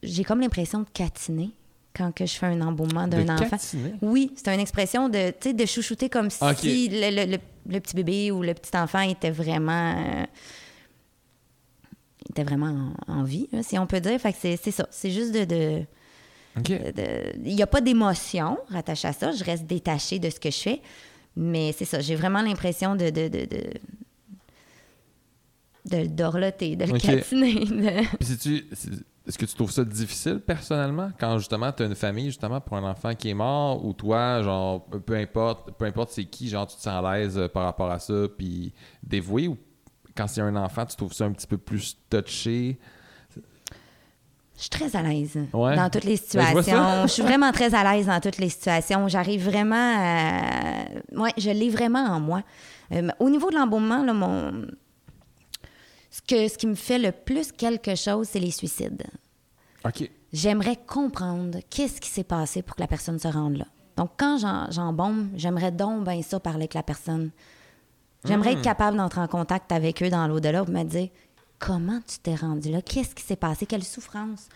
J'ai 0.03 0.25
comme 0.25 0.41
l'impression 0.41 0.81
de 0.81 0.89
catiner 0.93 1.51
quand 1.95 2.13
que 2.13 2.25
je 2.25 2.35
fais 2.35 2.47
un 2.47 2.61
embaumement 2.63 3.07
d'un 3.09 3.25
De 3.25 3.31
enfant. 3.33 3.49
catiner? 3.51 3.95
Oui, 4.01 4.33
c'est 4.37 4.49
une 4.55 4.61
expression 4.61 5.09
de, 5.09 5.33
de 5.53 5.67
chouchouter 5.67 6.09
comme 6.09 6.31
si 6.31 6.39
le, 6.89 7.11
le- 7.27 7.33
le- 7.33 7.39
le 7.73 7.81
petit 7.81 7.95
bébé 7.97 8.31
ou 8.31 8.43
le 8.43 8.55
petit 8.55 8.77
enfant 8.77 9.01
était 9.01 9.31
vraiment. 9.31 9.95
euh, 9.99 10.25
était 12.31 12.45
vraiment 12.45 12.93
en, 13.09 13.13
en 13.21 13.23
vie, 13.25 13.49
si 13.63 13.79
on 13.79 13.87
peut 13.87 14.01
dire. 14.01 14.21
Fait 14.21 14.33
que 14.33 14.39
c'est 14.41 14.57
c'est 14.57 14.71
ça. 14.71 14.87
C'est 14.91 15.11
juste 15.11 15.33
de- 15.33 15.45
de 15.45 15.83
il 17.45 17.55
n'y 17.55 17.63
a 17.63 17.67
pas 17.67 17.81
d'émotion 17.81 18.59
rattachée 18.69 19.09
à 19.09 19.13
ça. 19.13 19.33
Je 19.33 19.45
reste 19.45 19.67
détachée 19.67 20.19
de 20.19 20.31
ce 20.31 20.41
que 20.41 20.51
je 20.51 20.59
fais. 20.59 20.81
Mais 21.37 21.73
c'est 21.77 21.85
ça. 21.85 22.01
J'ai 22.01 22.17
vraiment 22.17 22.43
l'impression 22.43 22.97
de. 22.97 23.11
de, 23.11 23.29
de, 23.29 23.45
de 23.47 23.63
de 25.87 25.97
le 25.97 26.09
dorloter, 26.09 26.77
de 26.77 26.85
le 26.85 26.99
catiner. 26.99 27.55
de- 27.55 28.17
Puis 28.19 28.65
est-ce 29.27 29.37
que 29.39 29.45
tu 29.47 29.55
trouves 29.55 29.71
ça 29.71 29.85
difficile 29.85 30.41
personnellement 30.41 31.11
quand 31.21 31.39
justement 31.39 31.71
tu 31.73 31.83
as 31.83 31.87
une 31.87 31.95
famille 31.95 32.27
justement 32.27 32.61
pour 32.61 32.77
un 32.77 32.91
enfant 32.91 33.15
qui 33.15 33.31
est 33.31 33.35
mort 33.35 33.85
ou 33.85 33.93
toi 33.93 34.43
genre 34.43 34.85
peu 34.87 35.15
importe 35.15 35.73
peu 35.79 35.85
importe 35.85 36.11
c'est 36.11 36.25
qui 36.25 36.49
genre 36.49 36.67
tu 36.67 36.77
te 36.77 36.81
sens 36.83 37.05
à 37.05 37.13
l'aise 37.19 37.39
euh, 37.39 37.49
par 37.49 37.65
rapport 37.65 37.91
à 37.91 37.99
ça 37.99 38.15
puis 38.37 38.73
dévoué 39.03 39.47
ou 39.49 39.57
quand 40.17 40.27
c'est 40.27 40.41
un 40.41 40.57
enfant 40.57 40.87
tu 40.87 40.97
trouves 40.97 41.13
ça 41.13 41.25
un 41.27 41.33
petit 41.33 41.47
peu 41.47 41.59
plus 41.59 41.97
touché? 42.09 42.79
Je 44.57 44.65
suis 44.65 44.71
très 44.71 44.95
à 44.95 45.03
l'aise 45.03 45.39
Ouais. 45.55 45.75
dans 45.75 45.89
toutes 45.89 46.05
les 46.05 46.17
Ben, 46.35 46.47
situations. 46.47 47.03
je 47.05 47.09
suis 47.09 47.23
vraiment 47.23 47.51
très 47.51 47.75
à 47.75 47.83
l'aise 47.95 48.07
dans 48.09 48.21
toutes 48.21 48.37
les 48.37 48.51
situations. 48.51 49.09
J'arrive 49.09 49.43
vraiment 49.49 49.75
à... 49.99 50.83
Ouais, 51.17 51.33
je 51.39 51.49
l'ai 51.49 51.71
vraiment 51.71 52.01
en 52.05 52.21
moi. 52.21 52.43
Euh, 52.93 53.09
au 53.21 53.31
niveau 53.31 53.49
de 53.51 53.55
l'embaumement, 53.55 54.05
là, 54.05 54.13
mon... 54.13 54.67
ce, 56.11 56.21
que, 56.23 56.49
ce 56.49 56.59
qui 56.59 56.67
me 56.67 56.75
fait 56.75 56.99
le 56.99 57.13
plus 57.13 57.53
quelque 57.53 57.95
chose, 57.95 58.29
c'est 58.31 58.41
les 58.41 58.51
suicides. 58.51 59.05
OK 59.85 60.11
J'aimerais 60.33 60.77
comprendre 60.87 61.59
qu'est-ce 61.71 62.01
qui 62.01 62.09
s'est 62.09 62.23
passé 62.25 62.63
pour 62.63 62.77
que 62.77 62.81
la 62.81 62.87
personne 62.87 63.19
se 63.19 63.27
rende 63.29 63.57
là. 63.57 63.67
Donc, 63.97 64.11
quand 64.17 64.39
j'en- 64.39 64.71
j'embaume, 64.71 65.31
j'aimerais 65.37 65.73
donc 65.73 66.05
bien 66.05 66.23
ça 66.23 66.39
parler 66.39 66.61
avec 66.65 66.75
la 66.75 66.83
personne. 66.85 67.31
J'aimerais 68.25 68.53
être 68.53 68.63
capable 68.63 68.97
d'entrer 68.97 69.21
en 69.23 69.27
contact 69.29 69.73
avec 69.73 70.03
eux 70.03 70.11
dans 70.11 70.27
l'au-delà 70.29 70.65
pour 70.65 70.73
me 70.75 70.85
dire 70.85 71.09
comment 71.59 72.01
tu 72.07 72.19
t'es 72.19 72.35
rendu 72.35 72.71
là, 72.71 72.81
qu'est-ce 72.83 73.15
qui 73.15 73.23
s'est 73.25 73.35
passé, 73.37 73.67
quelle 73.67 73.83
souffrance 73.83 74.49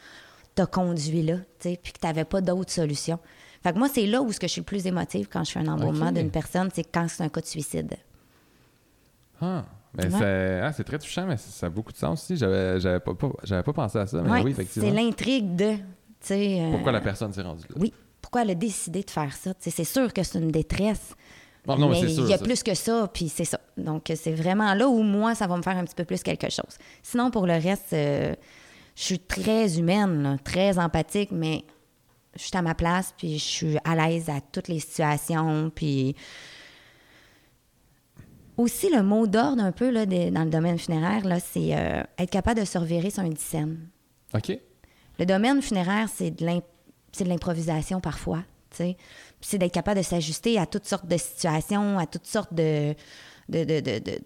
t'a 0.55 0.67
conduit 0.67 1.23
là, 1.23 1.39
tu 1.59 1.71
sais, 1.71 1.81
puis 1.83 1.93
que 1.93 1.99
tu 1.99 2.07
n'avais 2.07 2.25
pas 2.25 2.41
d'autre 2.41 2.71
solution? 2.73 3.19
Fait 3.63 3.73
que 3.73 3.79
moi, 3.79 3.89
c'est 3.93 4.07
là 4.07 4.23
où 4.23 4.31
ce 4.31 4.39
que 4.39 4.47
je 4.47 4.53
suis 4.53 4.61
le 4.61 4.67
plus 4.67 4.87
émotive 4.87 5.27
quand 5.31 5.43
je 5.45 5.53
fais 5.53 5.61
un 5.61 5.69
embaumement 5.69 6.13
d'une 6.13 6.31
personne, 6.31 6.69
c'est 6.75 6.85
quand 6.85 7.07
c'est 7.09 7.23
un 7.25 7.29
cas 7.31 7.41
de 7.41 7.47
suicide. 7.47 7.97
ah 9.41 9.65
ben, 9.95 10.13
Ouais. 10.13 10.19
c'est 10.19 10.61
ah, 10.63 10.73
c'est 10.73 10.85
très 10.85 10.99
touchant 10.99 11.27
mais 11.27 11.37
ça, 11.37 11.67
a 11.67 11.71
beaucoup 11.71 11.93
de 11.93 11.97
sens 11.97 12.23
aussi 12.23 12.37
j'avais 12.37 13.01
pas, 13.01 13.15
pas- 13.15 13.63
pas 13.63 13.73
pensé 13.73 13.99
à 13.99 14.07
ça 14.07 14.21
mais 14.23 14.31
Ouais, 14.31 14.43
oui 14.43 14.53
c'est 14.57 14.63
effectivement 14.63 14.93
l'intrigue 14.93 15.55
de, 15.57 15.77
euh, 16.31 16.71
pourquoi 16.73 16.93
la 16.93 17.01
personne 17.01 17.33
s'est 17.33 17.43
rendue 17.43 17.63
là? 17.69 17.75
Oui, 17.79 17.93
pourquoi 18.21 18.43
elle 18.43 18.51
a 18.51 18.55
décidé 18.55 19.03
de 19.03 19.11
faire 19.11 19.35
ça? 19.35 19.53
C'est 19.61 19.85
sûr 19.85 20.13
que 20.13 20.23
c'est 20.23 20.39
une 20.39 20.51
détresse. 20.51 21.15
Non, 21.67 21.89
mais 21.89 22.01
c'est 22.01 22.13
il 22.13 22.27
y 22.29 22.33
a 22.35 22.39
ça. 22.39 22.45
plus 22.45 22.63
que 22.63 22.75
ça, 22.75 23.09
puis 23.13 23.29
c'est 23.29 23.45
ça. 23.45 23.59
Donc, 23.77 24.11
c'est 24.15 24.33
vraiment 24.33 24.75
là 24.75 24.87
où 24.89 25.03
moi, 25.03 25.35
ça 25.35 25.47
va 25.47 25.57
me 25.57 25.63
faire 25.63 25.77
un 25.77 25.85
petit 25.85 25.95
peu 25.95 26.05
plus 26.05 26.23
quelque 26.23 26.51
chose. 26.51 26.77
Sinon, 27.03 27.31
pour 27.31 27.47
le 27.47 27.55
reste, 27.55 27.93
euh, 27.95 28.35
je 28.97 29.03
suis 29.03 29.19
très 29.19 29.79
humaine, 29.79 30.23
là, 30.23 30.37
très 30.45 30.79
empathique, 30.79 31.31
mais 31.33 31.65
je 32.37 32.43
suis 32.43 32.57
à 32.57 32.61
ma 32.63 32.75
place, 32.75 33.15
puis 33.17 33.39
je 33.39 33.45
suis 33.45 33.77
à 33.85 33.95
l'aise 33.95 34.29
à 34.29 34.41
toutes 34.53 34.69
les 34.69 34.81
situations, 34.81 35.71
puis... 35.75 36.15
Aussi, 38.57 38.89
le 38.91 39.03
mot 39.03 39.27
d'ordre 39.27 39.63
un 39.63 39.73
peu 39.73 39.91
là, 39.91 40.07
dans 40.07 40.45
le 40.45 40.51
domaine 40.51 40.79
funéraire, 40.79 41.25
là, 41.25 41.41
c'est 41.41 41.75
euh, 41.77 42.03
être 42.19 42.31
capable 42.31 42.61
de 42.61 42.65
se 42.65 42.79
revirer 42.79 43.11
sur 43.11 43.23
un 43.23 43.29
dixaine. 43.29 43.89
OK 44.35 44.57
Le 45.19 45.27
domaine 45.27 45.61
funéraire, 45.61 46.09
c'est 46.15 46.31
de 46.31 46.47
l'improvisation 47.25 48.01
parfois. 48.01 48.43
C'est 49.41 49.59
d'être 49.59 49.73
capable 49.73 49.99
de 49.99 50.05
s'ajuster 50.05 50.59
à 50.59 50.67
toutes 50.67 50.87
sortes 50.87 51.07
de 51.07 51.17
situations, 51.17 51.99
à 51.99 52.07
toutes 52.07 52.27
sortes 52.27 52.53
de, 52.53 52.95
de, 53.49 53.65
de, 53.65 53.81
de, 53.81 53.99
de- 53.99 54.19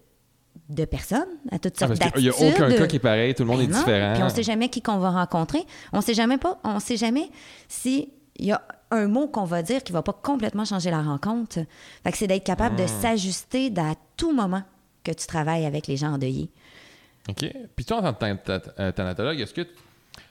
de 0.69 0.85
personnes, 0.85 1.27
à 1.51 1.57
toutes 1.59 1.73
Ah, 1.81 1.87
sortes 1.87 1.99
parce 1.99 2.11
qu'il 2.13 2.25
y 2.25 2.29
a 2.29 2.33
aucun 2.35 2.69
cas 2.71 2.85
qui 2.87 2.97
est 2.97 2.99
pareil 2.99 3.33
tout 3.33 3.43
le 3.43 3.47
monde 3.49 3.57
Ben 3.59 3.63
est 3.65 3.67
non, 3.73 3.79
différent 3.79 4.13
Puis 4.13 4.23
on 4.23 4.29
sait 4.29 4.43
jamais 4.43 4.69
qui 4.69 4.81
qu'on 4.81 4.97
va 4.99 5.09
rencontrer. 5.11 5.63
On 5.93 6.01
sait 6.01 6.13
jamais 6.13 6.37
pas, 6.37 6.59
on 6.63 6.79
sait 6.79 6.97
jamais 6.97 7.29
si 7.67 8.09
il 8.39 8.45
y 8.45 8.51
a 8.51 8.61
un 8.91 9.07
mot 9.07 9.27
qu'on 9.27 9.43
va 9.45 9.61
dire 9.61 9.83
qui 9.83 9.91
va 9.91 10.01
pas 10.01 10.13
complètement 10.13 10.65
changer 10.65 10.89
la 10.89 11.01
rencontre. 11.01 11.59
Fait 12.03 12.11
que 12.11 12.17
c'est 12.17 12.27
d'être 12.27 12.43
capable 12.43 12.75
de 12.75 12.87
s'ajuster 12.87 13.71
à 13.77 13.93
tout 14.17 14.33
moment 14.33 14.63
que 15.03 15.11
tu 15.11 15.27
travailles 15.27 15.65
avec 15.65 15.85
les 15.87 15.97
gens 15.97 16.13
endeuillés. 16.13 16.49
OK. 17.29 17.45
Puis 17.75 17.85
toi, 17.85 17.97
en 18.03 18.13
tant 18.13 18.35
que 18.35 18.41
than- 18.43 18.59
than- 18.59 18.71
euh, 18.79 18.91
thanatologue, 18.91 19.39
est-ce 19.39 19.53
que 19.53 19.67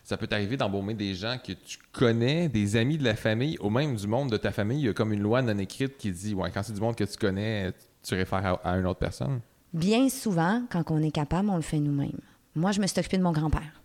ça 0.03 0.17
peut 0.17 0.27
t'arriver 0.27 0.57
d'embaumer 0.57 0.95
des 0.95 1.15
gens 1.15 1.37
que 1.43 1.53
tu 1.53 1.79
connais, 1.93 2.49
des 2.49 2.77
amis 2.77 2.99
de 2.99 3.05
la 3.05 3.15
famille, 3.15 3.57
ou 3.61 3.71
même 3.71 3.95
du 3.95 4.07
monde 4.07 4.31
de 4.31 4.37
ta 4.37 4.51
famille? 4.51 4.81
Il 4.81 4.87
y 4.87 4.89
a 4.89 4.93
comme 4.93 5.13
une 5.13 5.23
loi 5.23 5.41
non 5.43 5.57
écrite 5.59 5.97
qui 5.97 6.11
dit, 6.11 6.35
ouais, 6.35 6.51
quand 6.53 6.63
c'est 6.63 6.73
du 6.73 6.81
monde 6.81 6.97
que 6.97 7.05
tu 7.05 7.17
connais, 7.17 7.73
tu 8.03 8.15
réfères 8.15 8.59
à, 8.65 8.73
à 8.73 8.77
une 8.79 8.87
autre 8.87 8.99
personne? 8.99 9.41
Bien 9.73 10.09
souvent, 10.09 10.63
quand 10.71 10.83
on 10.91 11.03
est 11.03 11.11
capable, 11.11 11.51
on 11.51 11.57
le 11.57 11.63
fait 11.63 11.79
nous-mêmes. 11.79 12.19
Moi, 12.57 12.73
je 12.73 12.81
me 12.81 12.87
suis 12.87 12.99
occupée 12.99 13.19
de 13.19 13.23
mon 13.23 13.33
grand-père. 13.33 13.83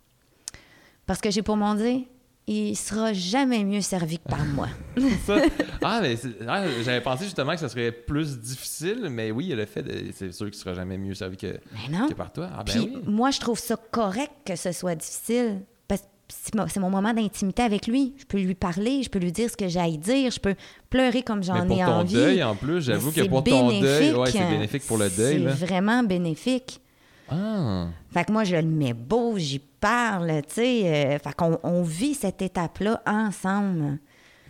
Parce 1.05 1.19
que 1.19 1.29
j'ai 1.29 1.41
pour 1.43 1.57
mon 1.57 1.75
dire, 1.75 2.01
il 2.47 2.75
sera 2.75 3.13
jamais 3.13 3.63
mieux 3.63 3.81
servi 3.81 4.19
que 4.19 4.27
par 4.29 4.43
moi. 4.45 4.67
Ça- 5.25 5.41
ah, 5.81 5.99
mais 6.01 6.15
ah, 6.47 6.65
j'avais 6.83 7.01
pensé 7.01 7.23
justement 7.25 7.53
que 7.53 7.59
ça 7.59 7.69
serait 7.69 7.91
plus 7.91 8.37
difficile, 8.39 9.07
mais 9.09 9.31
oui, 9.31 9.45
il 9.45 9.49
y 9.49 9.53
a 9.53 9.55
le 9.55 9.65
fait 9.65 9.81
de. 9.83 10.11
C'est 10.13 10.31
sûr 10.33 10.47
qu'il 10.47 10.55
sera 10.59 10.73
jamais 10.73 10.97
mieux 10.97 11.13
servi 11.13 11.37
que, 11.37 11.57
non. 11.89 12.07
que 12.09 12.13
par 12.13 12.31
toi. 12.33 12.49
Ah, 12.53 12.63
ben 12.63 12.71
Puis 12.73 12.81
oui. 12.95 13.01
moi, 13.05 13.31
je 13.31 13.39
trouve 13.39 13.57
ça 13.59 13.77
correct 13.91 14.31
que 14.45 14.55
ce 14.55 14.71
soit 14.71 14.95
difficile. 14.95 15.61
Parce 15.87 16.01
que 16.01 16.07
c'est 16.27 16.55
mo- 16.55 16.67
c'est 16.67 16.79
mon 16.79 16.89
moment 16.89 17.13
d'intimité 17.13 17.61
avec 17.63 17.87
lui. 17.87 18.13
Je 18.17 18.25
peux 18.25 18.39
lui 18.39 18.55
parler, 18.55 19.03
je 19.03 19.09
peux 19.09 19.19
lui 19.19 19.31
dire 19.31 19.49
ce 19.49 19.55
que 19.57 19.67
j'ai 19.69 19.79
à 19.79 19.89
dire, 19.89 20.31
je 20.31 20.39
peux 20.39 20.55
pleurer 20.89 21.23
comme 21.23 21.43
j'en 21.43 21.65
pour 21.65 21.75
ai 21.81 21.85
ton 21.85 21.91
envie. 21.91 22.13
deuil, 22.15 22.43
en 22.43 22.55
plus, 22.55 22.81
j'avoue 22.81 23.11
que 23.11 23.21
pour 23.21 23.43
ton 23.43 23.79
deuil, 23.79 24.13
ouais, 24.13 24.31
c'est 24.31 24.49
bénéfique 24.49 24.85
pour 24.85 24.97
le 24.97 25.09
deuil. 25.09 25.47
C'est 25.57 25.65
vraiment 25.65 26.03
bénéfique. 26.03 26.81
Ah. 27.29 27.87
Fait 28.11 28.25
que 28.25 28.31
moi, 28.31 28.43
je 28.43 28.55
le 28.55 28.63
mets 28.63 28.93
beau, 28.93 29.37
j'y 29.37 29.59
parle, 29.59 30.41
tu 30.47 30.53
sais. 30.55 30.83
euh, 31.15 31.19
fait 31.19 31.33
qu'on 31.35 31.57
on 31.63 31.81
vit 31.83 32.13
cette 32.13 32.41
étape-là 32.41 33.01
ensemble. 33.05 33.99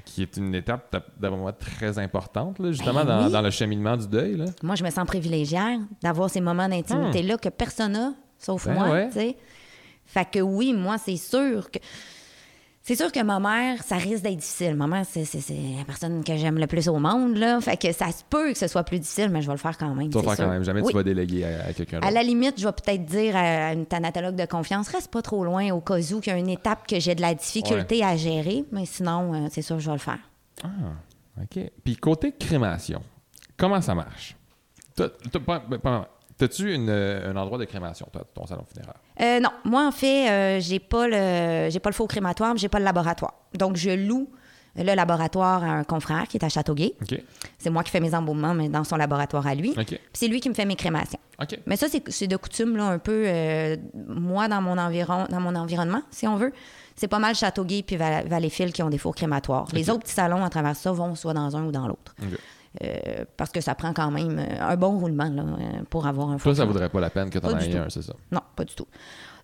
Qui 0.06 0.22
est 0.24 0.36
une 0.38 0.54
étape, 0.54 0.94
d'après 1.18 1.38
moi, 1.38 1.54
très 1.54 1.98
importante, 1.98 2.60
là, 2.60 2.72
justement, 2.72 3.06
Ben 3.06 3.20
dans, 3.20 3.26
oui. 3.28 3.32
dans 3.32 3.42
le 3.42 3.50
cheminement 3.52 3.96
du 3.96 4.08
deuil. 4.08 4.36
Là. 4.36 4.46
Moi, 4.62 4.76
je 4.76 4.84
me 4.84 4.90
sens 4.90 5.06
privilégiée 5.08 5.80
d'avoir 6.02 6.30
ces 6.30 6.42
moments 6.42 6.68
d'intimité-là 6.68 7.38
que 7.38 7.50
personne 7.50 7.94
n'a, 7.94 8.14
sauf 8.38 8.66
Ben 8.68 8.74
moi, 8.74 8.90
ouais. 8.92 9.08
tu 9.08 9.14
sais. 9.14 9.38
Fait 10.06 10.30
que 10.30 10.40
oui, 10.40 10.74
moi, 10.74 10.98
c'est 10.98 11.16
sûr 11.16 11.72
que... 11.72 11.80
C'est 12.86 12.96
sûr 12.98 13.14
que 13.14 13.24
ma 13.24 13.40
mère, 13.40 13.82
ça 13.82 13.96
risque 13.96 14.24
d'être 14.24 14.36
difficile. 14.36 14.76
Ma 14.76 14.88
mère, 14.88 15.06
c'est 15.10 15.24
la 15.78 15.86
personne 15.86 16.22
que 16.22 16.36
j'aime 16.36 16.58
le 16.60 16.68
plus 16.68 16.90
au 16.90 16.98
monde, 17.00 17.38
là. 17.38 17.62
Fait 17.62 17.78
que 17.78 17.94
ça 17.94 18.12
se 18.12 18.24
peut 18.30 18.52
que 18.52 18.58
ce 18.58 18.68
soit 18.68 18.84
plus 18.84 19.00
difficile, 19.00 19.30
mais 19.30 19.42
je 19.42 19.48
vais 19.48 19.54
le 19.54 19.58
faire 19.60 19.78
quand 19.78 19.96
même. 19.96 20.10
Tu 20.10 20.18
vas 20.18 20.24
faire 20.24 20.36
sûr. 20.36 20.44
quand 20.46 20.52
même. 20.52 20.66
Jamais 20.66 20.82
Oui. 20.82 20.90
tu 20.90 20.94
vas 20.98 21.04
déléguer 21.04 21.46
à, 21.46 21.68
à 21.68 21.74
quelqu'un 21.74 22.00
À 22.02 22.12
la 22.12 22.22
limite, 22.24 22.60
je 22.60 22.66
vais 22.68 22.74
peut-être 22.74 23.06
dire 23.06 23.38
à 23.38 23.72
une 23.72 23.86
thanatologue 23.86 24.36
de 24.36 24.46
confiance, 24.46 24.90
reste 24.90 25.10
pas 25.10 25.22
trop 25.22 25.46
loin 25.46 25.72
au 25.72 25.80
cas 25.80 25.98
où 25.98 26.20
qu'il 26.20 26.34
y 26.34 26.36
a 26.36 26.38
une 26.38 26.50
étape 26.50 26.86
que 26.86 27.00
j'ai 27.00 27.16
de 27.16 27.22
la 27.22 27.34
difficulté 27.34 28.04
à 28.04 28.18
gérer, 28.18 28.66
mais 28.74 28.86
sinon, 28.86 29.34
euh, 29.34 29.48
c'est 29.50 29.62
sûr, 29.62 29.80
je 29.80 29.86
vais 29.86 29.94
le 29.94 30.00
faire. 30.00 30.20
Ah, 30.62 30.68
OK. 31.42 31.64
Puis 31.86 31.96
côté 31.96 32.34
crémation, 32.34 33.02
comment 33.56 33.80
ça 33.82 33.96
marche? 33.96 34.36
Pas- 34.98 35.10
pas- 35.80 36.10
T'as-tu 36.48 36.76
euh, 36.78 37.32
un 37.32 37.36
endroit 37.38 37.58
de 37.58 37.66
crémation, 37.66 38.08
toi, 38.12 38.24
ton 38.34 38.46
salon 38.46 38.64
funéraire? 38.72 38.96
Euh, 39.22 39.40
non, 39.40 39.50
moi 39.64 39.88
en 39.88 39.92
fait, 39.92 40.30
euh, 40.30 40.60
j'ai 40.60 40.80
pas 40.80 41.08
le 41.08 41.70
j'ai 41.70 41.80
pas 41.80 41.90
le 41.90 41.96
faux 41.96 42.08
crématoire, 42.08 42.54
mais 42.54 42.60
j'ai 42.60 42.70
pas 42.70 42.80
le 42.80 42.86
laboratoire. 42.86 43.34
Donc 43.58 43.76
je 43.78 43.92
loue 43.92 44.30
le 44.76 44.96
laboratoire 44.96 45.64
à 45.64 45.68
un 45.68 45.84
confrère 45.84 46.28
qui 46.28 46.38
est 46.38 46.44
à 46.44 46.50
Châteauguay. 46.50 46.96
C'est 47.60 47.70
moi 47.70 47.84
qui 47.84 47.92
fais 47.92 48.00
mes 48.00 48.16
embaumements, 48.16 48.56
mais 48.56 48.70
dans 48.70 48.84
son 48.84 48.96
laboratoire 48.96 49.46
à 49.46 49.54
lui. 49.54 49.72
Puis 49.96 50.00
c'est 50.14 50.28
lui 50.28 50.40
qui 50.40 50.50
me 50.50 50.56
fait 50.56 50.66
mes 50.66 50.76
crémations. 50.76 51.20
Mais 51.68 51.76
ça, 51.78 51.88
c'est 52.08 52.28
de 52.28 52.36
coutume, 52.38 52.76
là, 52.76 52.86
un 52.86 52.98
peu, 52.98 53.24
euh, 53.28 53.78
moi, 54.08 54.48
dans 54.48 54.62
mon, 54.62 54.78
environ, 54.80 55.26
dans 55.30 55.40
mon 55.40 55.54
environnement, 55.56 56.02
si 56.10 56.28
on 56.28 56.38
veut. 56.38 56.52
C'est 56.96 57.08
pas 57.08 57.20
mal 57.20 57.36
Châteauguay 57.36 57.84
puis 57.84 57.98
Val- 57.98 58.28
Valleyfield 58.28 58.74
qui 58.74 58.82
ont 58.84 58.90
des 58.90 58.98
faux 58.98 59.12
crématoires. 59.12 59.68
Les 59.74 59.90
autres 59.92 60.02
petits 60.02 60.14
salons 60.14 60.44
à 60.44 60.50
travers 60.50 60.76
ça 60.76 60.92
vont 60.92 61.14
soit 61.16 61.34
dans 61.34 61.56
un 61.56 61.66
ou 61.66 61.72
dans 61.72 61.88
l'autre. 61.88 62.16
Euh, 62.84 63.24
parce 63.38 63.52
que 63.52 63.62
ça 63.62 63.76
prend 63.76 63.94
quand 63.94 64.10
même 64.10 64.40
euh, 64.40 64.62
un 64.68 64.76
bon 64.78 64.98
roulement 64.98 65.30
là, 65.30 65.44
euh, 65.44 65.84
pour 65.92 66.08
avoir 66.08 66.32
un 66.32 66.38
Toi, 66.38 66.56
ça 66.56 66.66
vaudrait 66.66 66.90
pas 66.90 67.00
la 67.00 67.12
peine 67.12 67.30
que 67.30 67.38
tu 67.38 67.46
en 67.46 67.58
aies 67.60 67.78
un, 67.78 67.88
c'est 67.90 68.02
ça? 68.02 68.14
Non, 68.32 68.42
pas 68.56 68.66
du 68.66 68.74
tout. 68.74 68.88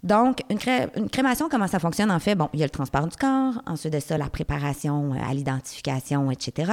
Donc, 0.02 0.42
une, 0.50 0.58
cré- 0.58 0.88
une 0.96 1.10
crémation, 1.10 1.48
comment 1.48 1.68
ça 1.68 1.78
fonctionne? 1.78 2.10
En 2.10 2.20
fait, 2.20 2.34
bon, 2.34 2.50
il 2.54 2.60
y 2.60 2.64
a 2.64 2.66
le 2.66 2.72
transport 2.72 3.06
du 3.06 3.16
corps, 3.16 3.62
ensuite 3.68 3.94
de 3.94 4.00
ça, 4.00 4.18
la 4.18 4.30
préparation 4.30 5.14
à 5.14 5.32
l'identification, 5.34 6.32
etc. 6.32 6.72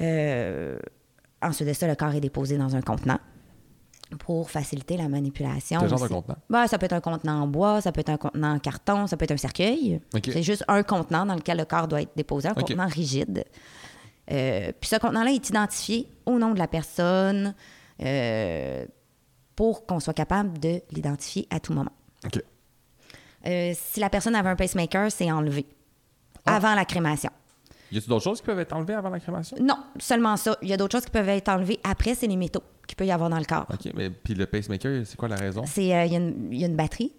Euh, 0.00 0.78
ensuite 1.42 1.68
de 1.68 1.72
ça, 1.74 1.86
le 1.86 1.94
corps 1.94 2.14
est 2.14 2.20
déposé 2.20 2.56
dans 2.58 2.74
un 2.74 2.80
contenant 2.82 3.18
pour 4.18 4.50
faciliter 4.50 4.96
la 4.96 5.08
manipulation. 5.08 5.78
Quel 5.80 5.88
genre 5.88 6.02
de 6.02 6.08
contenant? 6.08 6.38
Ben, 6.50 6.66
ça 6.66 6.78
peut 6.78 6.86
être 6.86 6.92
un 6.92 7.00
contenant 7.00 7.42
en 7.42 7.46
bois, 7.46 7.80
ça 7.80 7.92
peut 7.92 8.00
être 8.00 8.10
un 8.10 8.16
contenant 8.16 8.54
en 8.54 8.58
carton, 8.58 9.06
ça 9.06 9.16
peut 9.16 9.24
être 9.24 9.32
un 9.32 9.36
cercueil. 9.36 10.00
C'est 10.32 10.42
juste 10.42 10.64
un 10.68 10.82
contenant 10.82 11.24
dans 11.26 11.34
lequel 11.34 11.58
le 11.58 11.64
corps 11.64 11.88
doit 11.88 12.02
être 12.02 12.12
déposé, 12.16 12.48
un 12.48 12.54
contenant 12.62 12.86
rigide. 12.88 13.44
Euh, 14.32 14.72
puis 14.80 14.88
ce 14.88 14.96
contenant-là 14.96 15.32
est 15.32 15.48
identifié 15.48 16.08
au 16.26 16.38
nom 16.38 16.52
de 16.54 16.58
la 16.58 16.66
personne 16.68 17.54
euh, 18.02 18.86
pour 19.56 19.86
qu'on 19.86 20.00
soit 20.00 20.14
capable 20.14 20.58
de 20.58 20.80
l'identifier 20.90 21.46
à 21.50 21.60
tout 21.60 21.72
moment. 21.72 21.92
OK. 22.24 22.42
Euh, 23.46 23.72
si 23.74 24.00
la 24.00 24.08
personne 24.08 24.34
avait 24.34 24.48
un 24.48 24.56
pacemaker, 24.56 25.12
c'est 25.12 25.30
enlevé 25.30 25.66
Ah. 26.46 26.56
avant 26.56 26.74
la 26.74 26.84
crémation. 26.84 27.30
Y 27.92 27.98
a-t-il 27.98 28.08
d'autres 28.08 28.24
choses 28.24 28.40
qui 28.40 28.46
peuvent 28.46 28.58
être 28.58 28.72
enlevées 28.72 28.94
avant 28.94 29.10
la 29.10 29.20
crémation? 29.20 29.56
Non, 29.60 29.76
seulement 29.98 30.36
ça. 30.36 30.56
Il 30.62 30.68
y 30.68 30.72
a 30.72 30.76
d'autres 30.76 30.92
choses 30.98 31.04
qui 31.04 31.10
peuvent 31.10 31.28
être 31.28 31.48
enlevées 31.50 31.78
après, 31.84 32.14
c'est 32.14 32.26
les 32.26 32.36
métaux 32.36 32.62
qu'il 32.86 32.96
peut 32.96 33.06
y 33.06 33.12
avoir 33.12 33.30
dans 33.30 33.38
le 33.38 33.44
corps. 33.44 33.66
OK, 33.72 33.92
mais 33.94 34.10
puis 34.10 34.34
le 34.34 34.46
pacemaker, 34.46 35.06
c'est 35.06 35.16
quoi 35.16 35.28
la 35.28 35.36
raison? 35.36 35.64
C'est, 35.66 35.94
euh, 35.94 36.04
il, 36.06 36.12
y 36.12 36.16
a 36.16 36.18
une, 36.18 36.48
il 36.52 36.58
y 36.60 36.64
a 36.64 36.66
une 36.66 36.76
batterie 36.76 37.12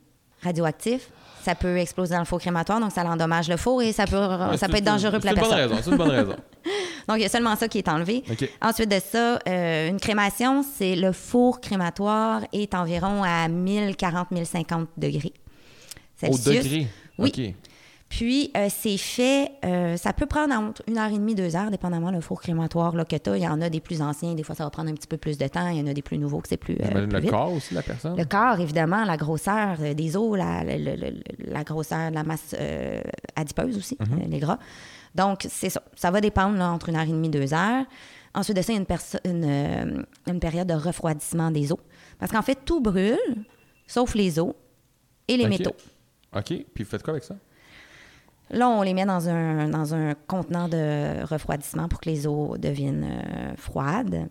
radioactive. 0.44 1.04
Ça 1.46 1.54
peut 1.54 1.78
exploser 1.78 2.14
dans 2.16 2.20
le 2.22 2.26
faux 2.26 2.40
crématoire, 2.40 2.80
donc 2.80 2.92
ça 2.92 3.04
l'endommage 3.04 3.48
le 3.50 3.58
four 3.58 3.84
et 3.84 3.92
ça 3.92 4.08
peut, 4.08 4.18
Ouais, 4.18 4.58
ça 4.58 4.68
peut 4.68 4.78
être 4.78 4.84
dangereux 4.84 5.20
pour 5.20 5.26
la 5.26 5.36
personne. 5.36 5.54
raison, 5.54 5.76
c'est 5.80 5.92
une 5.92 5.98
bonne 5.98 6.10
raison. 6.10 6.36
Donc, 7.08 7.18
il 7.18 7.22
y 7.22 7.26
a 7.26 7.30
seulement 7.30 7.56
ça 7.56 7.68
qui 7.68 7.78
est 7.78 7.88
enlevé. 7.88 8.24
Ensuite 8.64 8.90
de 8.90 8.98
ça, 9.00 9.38
euh, 9.48 9.90
une 9.90 10.00
crémation, 10.00 10.64
c'est 10.64 10.96
le 10.96 11.12
four 11.12 11.62
crématoire 11.62 12.42
est 12.52 12.74
environ 12.74 13.22
à 13.24 13.48
1040-1050 13.48 14.88
degrés 14.98 15.34
Au 16.28 16.34
Celsius. 16.36 16.64
degré? 16.64 16.88
Oui. 17.20 17.32
OK. 17.38 17.54
Puis, 18.08 18.52
euh, 18.56 18.68
c'est 18.70 18.98
fait, 18.98 19.52
euh, 19.66 19.98
ça 19.98 20.14
peut 20.14 20.28
prendre 20.28 20.54
entre 20.54 20.84
une 20.88 20.98
heure 20.98 21.10
et 21.10 21.18
demie, 21.18 21.34
deux 21.36 21.56
heures, 21.56 21.72
dépendamment 21.72 22.12
le 22.12 22.22
four 22.22 22.40
crématoire 22.40 22.96
là, 22.96 23.04
que 23.04 23.16
tu 23.16 23.30
as. 23.32 23.38
Il 23.38 23.44
y 23.44 23.48
en 23.48 23.60
a 23.62 23.70
des 23.70 23.82
plus 23.82 24.02
anciens, 24.02 24.36
des 24.36 24.44
fois 24.44 24.54
ça 24.56 24.64
va 24.64 24.70
prendre 24.70 24.90
un 24.90 24.94
petit 24.94 25.08
peu 25.08 25.18
plus 25.18 25.38
de 25.38 25.48
temps. 25.48 25.68
Il 25.70 25.78
y 25.80 25.82
en 25.82 25.88
a 25.88 25.94
des 25.94 26.04
plus 26.04 26.18
nouveaux 26.20 26.40
que 26.40 26.48
c'est 26.48 26.56
plus, 26.58 26.78
euh, 26.82 26.92
plus 26.92 27.08
le 27.08 27.20
vite. 27.20 27.32
corps 27.32 27.52
aussi 27.52 27.72
de 27.72 27.76
la 27.76 27.82
personne? 27.82 28.16
Le 28.16 28.24
corps, 28.26 28.60
évidemment, 28.60 29.04
la 29.06 29.18
grosseur 29.18 29.78
des 29.96 30.16
os, 30.16 30.38
la, 30.38 31.64
grosseur 31.64 32.12
de 32.12 32.16
la 32.16 32.24
masse 32.24 32.56
adipeuse 33.36 33.76
aussi, 33.78 33.98
Mhm. 34.00 34.30
les 34.30 34.40
gras. 34.40 34.60
Donc, 35.16 35.46
c'est 35.50 35.70
ça. 35.70 35.82
Ça 35.96 36.12
va 36.12 36.22
dépendre 36.22 36.58
là, 36.58 36.70
entre 36.72 36.90
une 36.90 36.96
heure 36.98 37.04
et 37.04 37.08
demie, 37.08 37.30
deux 37.30 37.54
heures. 37.54 37.86
Ensuite 38.36 38.58
de 38.58 38.62
ça, 38.62 38.72
il 38.74 38.76
y 38.76 38.80
a 38.86 39.30
une, 39.30 39.44
une, 39.46 40.06
une 40.28 40.40
période 40.40 40.68
de 40.68 40.74
refroidissement 40.74 41.52
des 41.52 41.72
os. 41.72 41.80
Parce 42.20 42.32
qu'en 42.32 42.42
fait, 42.42 42.60
tout 42.66 42.82
brûle, 42.82 43.18
sauf 43.88 44.14
les 44.14 44.40
os 44.40 44.54
et 45.28 45.38
les 45.38 45.48
métaux. 45.48 45.76
OK. 46.36 46.44
Puis 46.74 46.84
vous 46.84 46.90
faites 46.90 47.02
quoi 47.02 47.12
avec 47.14 47.24
ça? 47.24 47.36
Là, 48.52 48.70
on 48.70 48.82
les 48.84 48.94
met 48.94 49.06
dans 49.06 49.28
un, 49.28 49.68
dans 49.70 49.94
un 49.96 50.14
contenant 50.28 50.68
de 50.68 51.24
refroidissement 51.26 51.88
pour 51.88 52.00
que 52.00 52.10
les 52.10 52.28
eaux 52.28 52.58
deviennent 52.58 53.04
euh, 53.10 53.56
froides. 53.58 54.28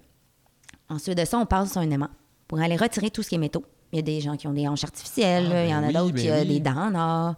Ensuite 0.89 1.19
de 1.19 1.25
ça, 1.25 1.39
on 1.39 1.47
passe 1.47 1.73
sur 1.73 1.81
un 1.81 1.91
aimant 1.91 2.11
pour 2.47 2.61
aller 2.61 2.77
retirer 2.77 3.11
tout 3.11 3.23
ce 3.23 3.29
qui 3.31 3.35
est 3.35 3.39
métaux. 3.39 3.65
Il 3.93 3.97
y 3.97 3.99
a 3.99 4.03
des 4.03 4.21
gens 4.21 4.37
qui 4.37 4.47
ont 4.47 4.53
des 4.53 4.69
hanches 4.69 4.85
artificielles, 4.85 5.49
Ah, 5.53 5.65
il 5.65 5.71
y 5.71 5.75
en 5.75 5.81
ben 5.81 5.85
a 5.85 5.89
oui, 5.89 5.95
d'autres 5.95 6.15
ben 6.15 6.23
qui 6.23 6.31
ont 6.31 6.41
oui. 6.41 6.47
des 6.47 6.61
dents 6.61 6.77
en 6.77 6.95
or. 6.95 7.35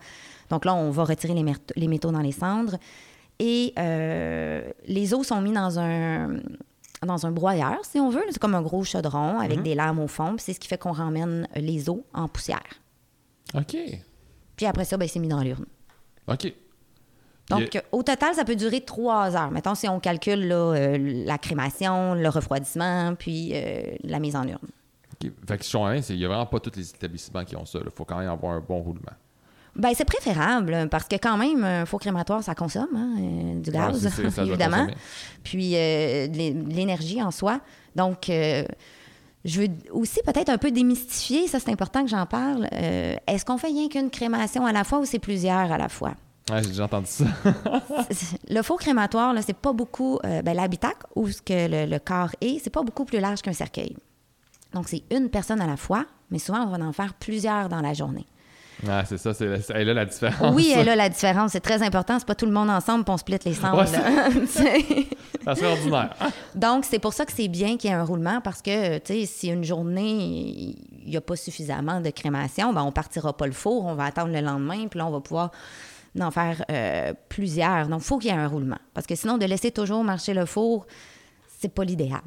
Donc 0.50 0.64
là, 0.64 0.74
on 0.74 0.90
va 0.90 1.04
retirer 1.04 1.34
les, 1.34 1.42
métaux- 1.42 1.72
les 1.76 1.88
métaux 1.88 2.10
dans 2.12 2.20
les 2.20 2.32
cendres. 2.32 2.76
Et 3.38 3.72
euh, 3.78 4.70
les 4.86 5.12
os 5.14 5.26
sont 5.26 5.40
mis 5.40 5.52
dans 5.52 5.78
un, 5.78 6.36
dans 7.06 7.26
un 7.26 7.30
broyeur, 7.30 7.78
si 7.84 7.98
on 8.00 8.10
veut. 8.10 8.22
C'est 8.30 8.38
comme 8.38 8.54
un 8.54 8.62
gros 8.62 8.84
chaudron 8.84 9.34
Mhm. 9.34 9.40
avec 9.40 9.62
des 9.62 9.74
lames 9.74 9.98
au 9.98 10.08
fond. 10.08 10.36
C'est 10.38 10.52
ce 10.52 10.60
qui 10.60 10.68
fait 10.68 10.78
qu'on 10.78 10.92
ramène 10.92 11.46
les 11.56 11.88
os 11.88 12.00
en 12.14 12.28
poussière. 12.28 12.62
OK. 13.54 13.76
Puis 14.56 14.66
après 14.66 14.84
ça, 14.84 14.96
ben, 14.96 15.06
c'est 15.08 15.18
mis 15.20 15.28
dans 15.28 15.40
l'urne. 15.42 15.66
OK. 16.28 16.52
Donc, 17.48 17.80
au 17.92 18.02
total, 18.02 18.34
ça 18.34 18.44
peut 18.44 18.56
durer 18.56 18.80
trois 18.80 19.36
heures. 19.36 19.50
Mettons, 19.52 19.74
si 19.74 19.88
on 19.88 20.00
calcule 20.00 20.48
là, 20.48 20.54
euh, 20.74 20.98
la 21.24 21.38
crémation, 21.38 22.14
le 22.14 22.28
refroidissement, 22.28 23.14
puis 23.14 23.52
euh, 23.54 23.82
la 24.02 24.18
mise 24.18 24.34
en 24.36 24.42
urne. 24.48 24.58
OK. 25.22 25.30
Fait 25.48 25.58
que 25.58 25.64
si 25.64 25.70
je 25.70 25.76
comprends 25.76 25.92
il 25.94 26.16
n'y 26.16 26.24
a 26.24 26.28
vraiment 26.28 26.46
pas 26.46 26.58
tous 26.60 26.72
les 26.76 26.90
établissements 26.90 27.44
qui 27.44 27.56
ont 27.56 27.64
ça. 27.64 27.78
Il 27.84 27.90
faut 27.94 28.04
quand 28.04 28.18
même 28.18 28.28
avoir 28.28 28.52
un 28.54 28.60
bon 28.60 28.80
roulement. 28.80 29.12
Ben, 29.76 29.90
c'est 29.94 30.04
préférable 30.06 30.88
parce 30.90 31.04
que 31.06 31.16
quand 31.16 31.36
même, 31.36 31.62
un 31.62 31.84
faux 31.86 31.98
crématoire, 31.98 32.42
ça 32.42 32.54
consomme 32.54 32.88
hein, 32.96 33.14
euh, 33.18 33.60
du 33.60 33.70
Ouais, 33.70 33.76
gaz, 33.76 34.08
c'est- 34.08 34.30
c'est- 34.30 34.42
évidemment. 34.46 34.86
Puis 35.44 35.76
euh, 35.76 36.26
de 36.28 36.36
l'é- 36.36 36.52
de 36.54 36.72
l'énergie 36.74 37.22
en 37.22 37.30
soi. 37.30 37.60
Donc, 37.94 38.28
euh, 38.30 38.64
je 39.44 39.60
veux 39.60 39.68
aussi 39.92 40.20
peut-être 40.24 40.48
un 40.48 40.58
peu 40.58 40.70
démystifier, 40.70 41.46
ça 41.46 41.60
c'est 41.60 41.70
important 41.70 42.02
que 42.02 42.08
j'en 42.10 42.26
parle. 42.26 42.68
Euh, 42.72 43.16
Est-ce 43.26 43.44
qu'on 43.44 43.58
fait 43.58 43.68
rien 43.68 43.88
qu'une 43.88 44.10
crémation 44.10 44.64
à 44.66 44.72
la 44.72 44.82
fois 44.82 44.98
ou 44.98 45.04
c'est 45.04 45.18
plusieurs 45.20 45.70
à 45.70 45.78
la 45.78 45.88
fois? 45.88 46.14
Ouais, 46.50 46.62
j'ai 46.62 46.68
déjà 46.68 46.84
entendu 46.84 47.08
ça. 47.08 47.24
le 48.48 48.62
faux 48.62 48.76
crématoire, 48.76 49.32
là, 49.34 49.42
c'est 49.42 49.56
pas 49.56 49.72
beaucoup. 49.72 50.18
euh, 50.24 50.42
ben, 50.42 50.54
l'habitacle, 50.54 51.06
où 51.16 51.28
ce 51.28 51.42
que 51.42 51.68
le, 51.68 51.86
le 51.90 51.98
corps 51.98 52.30
est, 52.40 52.60
c'est 52.62 52.70
pas 52.70 52.82
beaucoup 52.82 53.04
plus 53.04 53.18
large 53.20 53.42
qu'un 53.42 53.52
cercueil. 53.52 53.96
Donc, 54.72 54.88
c'est 54.88 55.02
une 55.10 55.28
personne 55.30 55.60
à 55.60 55.66
la 55.66 55.76
fois, 55.76 56.04
mais 56.30 56.38
souvent, 56.38 56.62
on 56.64 56.76
va 56.76 56.84
en 56.84 56.92
faire 56.92 57.14
plusieurs 57.14 57.68
dans 57.68 57.80
la 57.80 57.94
journée. 57.94 58.26
Ouais, 58.86 59.02
c'est 59.08 59.16
ça, 59.16 59.32
c'est 59.32 59.60
c'est- 59.62 59.72
elle 59.74 59.88
a 59.88 59.94
la 59.94 60.04
différence. 60.04 60.54
Oui, 60.54 60.70
elle 60.76 60.88
a 60.90 60.94
la 60.96 61.08
différence. 61.08 61.52
C'est 61.52 61.60
très 61.60 61.82
important. 61.82 62.18
C'est 62.18 62.26
pas 62.28 62.34
tout 62.34 62.44
le 62.46 62.52
monde 62.52 62.68
ensemble 62.68 63.04
qu'on 63.04 63.16
split 63.16 63.38
les 63.44 63.54
cendres. 63.54 63.78
Ouais, 63.78 64.46
serait 64.46 65.66
ordinaire. 65.66 66.14
Donc, 66.54 66.84
c'est 66.84 66.98
pour 66.98 67.14
ça 67.14 67.24
que 67.24 67.32
c'est 67.32 67.48
bien 67.48 67.78
qu'il 67.78 67.88
y 67.90 67.92
ait 67.92 67.96
un 67.96 68.04
roulement 68.04 68.40
parce 68.42 68.60
que, 68.60 68.98
tu 68.98 69.14
sais, 69.14 69.26
si 69.26 69.48
une 69.48 69.64
journée, 69.64 70.10
il 70.12 70.76
il 71.06 71.10
n'y 71.10 71.16
a 71.16 71.20
pas 71.20 71.36
suffisamment 71.36 72.00
de 72.00 72.10
crémation, 72.10 72.72
ben 72.72 72.82
on 72.82 72.90
partira 72.90 73.32
pas 73.36 73.46
le 73.46 73.52
four, 73.52 73.84
on 73.84 73.94
va 73.94 74.06
attendre 74.06 74.32
le 74.32 74.40
lendemain, 74.40 74.88
puis 74.88 74.98
là, 74.98 75.06
on 75.06 75.10
va 75.12 75.20
pouvoir 75.20 75.52
en 76.22 76.30
faire 76.30 76.64
euh, 76.70 77.12
plusieurs. 77.28 77.88
Donc, 77.88 78.00
il 78.02 78.04
faut 78.04 78.18
qu'il 78.18 78.30
y 78.30 78.34
ait 78.34 78.36
un 78.38 78.48
roulement. 78.48 78.78
Parce 78.94 79.06
que 79.06 79.14
sinon, 79.14 79.38
de 79.38 79.44
laisser 79.46 79.70
toujours 79.70 80.02
marcher 80.04 80.34
le 80.34 80.46
four, 80.46 80.86
c'est 81.58 81.68
pas 81.72 81.84
l'idéal. 81.84 82.20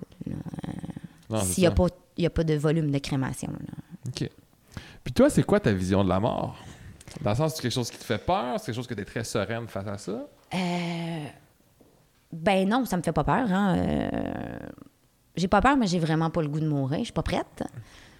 S'il 1.44 1.62
n'y 1.64 1.68
a, 1.68 1.72
pas- 1.72 1.88
il 2.18 2.24
y 2.24 2.28
a 2.28 2.30
pas 2.32 2.44
de 2.44 2.56
volume 2.56 2.90
de 2.92 2.98
crémation. 2.98 3.52
là. 3.52 3.74
OK. 4.08 4.30
Puis 5.04 5.14
toi, 5.14 5.30
c'est 5.30 5.44
quoi 5.44 5.60
ta 5.60 5.72
vision 5.72 6.04
de 6.04 6.10
la 6.10 6.20
mort? 6.20 6.58
Dans 7.22 7.32
le 7.32 7.36
sens, 7.36 7.56
c'est 7.56 7.62
quelque 7.62 7.72
chose 7.74 7.90
qui 7.92 7.98
te 7.98 8.04
fait 8.04 8.18
peur? 8.24 8.60
C'est 8.60 8.68
quelque 8.68 8.76
chose 8.76 8.88
que 8.88 8.94
tu 8.94 9.02
es 9.02 9.06
très 9.06 9.24
sereine 9.24 9.68
face 9.68 9.88
à 9.88 9.98
ça? 9.98 10.28
Euh, 10.54 11.26
ben 12.32 12.68
non, 12.68 12.86
ça 12.86 12.98
me 12.98 13.02
fait 13.02 13.12
pas 13.12 13.24
peur. 13.24 13.52
Hein. 13.52 13.78
Euh, 13.78 14.60
j'ai 15.36 15.48
pas 15.48 15.62
peur, 15.62 15.78
mais 15.78 15.88
j'ai 15.88 16.00
vraiment 16.00 16.30
pas 16.30 16.42
le 16.42 16.48
goût 16.48 16.60
de 16.60 16.68
mourir. 16.68 17.00
Je 17.00 17.06
suis 17.06 17.14
pas 17.14 17.24
prête. 17.24 17.64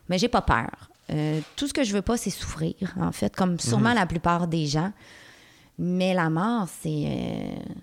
Mais 0.08 0.18
j'ai 0.18 0.28
pas 0.30 0.42
peur. 0.42 0.90
Euh, 1.12 1.40
tout 1.56 1.68
ce 1.68 1.74
que 1.74 1.84
je 1.84 1.94
veux 1.94 2.02
pas, 2.02 2.18
c'est 2.18 2.30
souffrir, 2.30 2.76
en 3.00 3.12
fait, 3.12 3.36
comme 3.36 3.60
sûrement 3.60 3.94
la 3.94 4.06
plupart 4.06 4.48
des 4.48 4.66
gens. 4.68 4.92
Mais 5.80 6.14
la 6.14 6.30
mort, 6.30 6.68
c'est. 6.82 7.06
euh, 7.08 7.74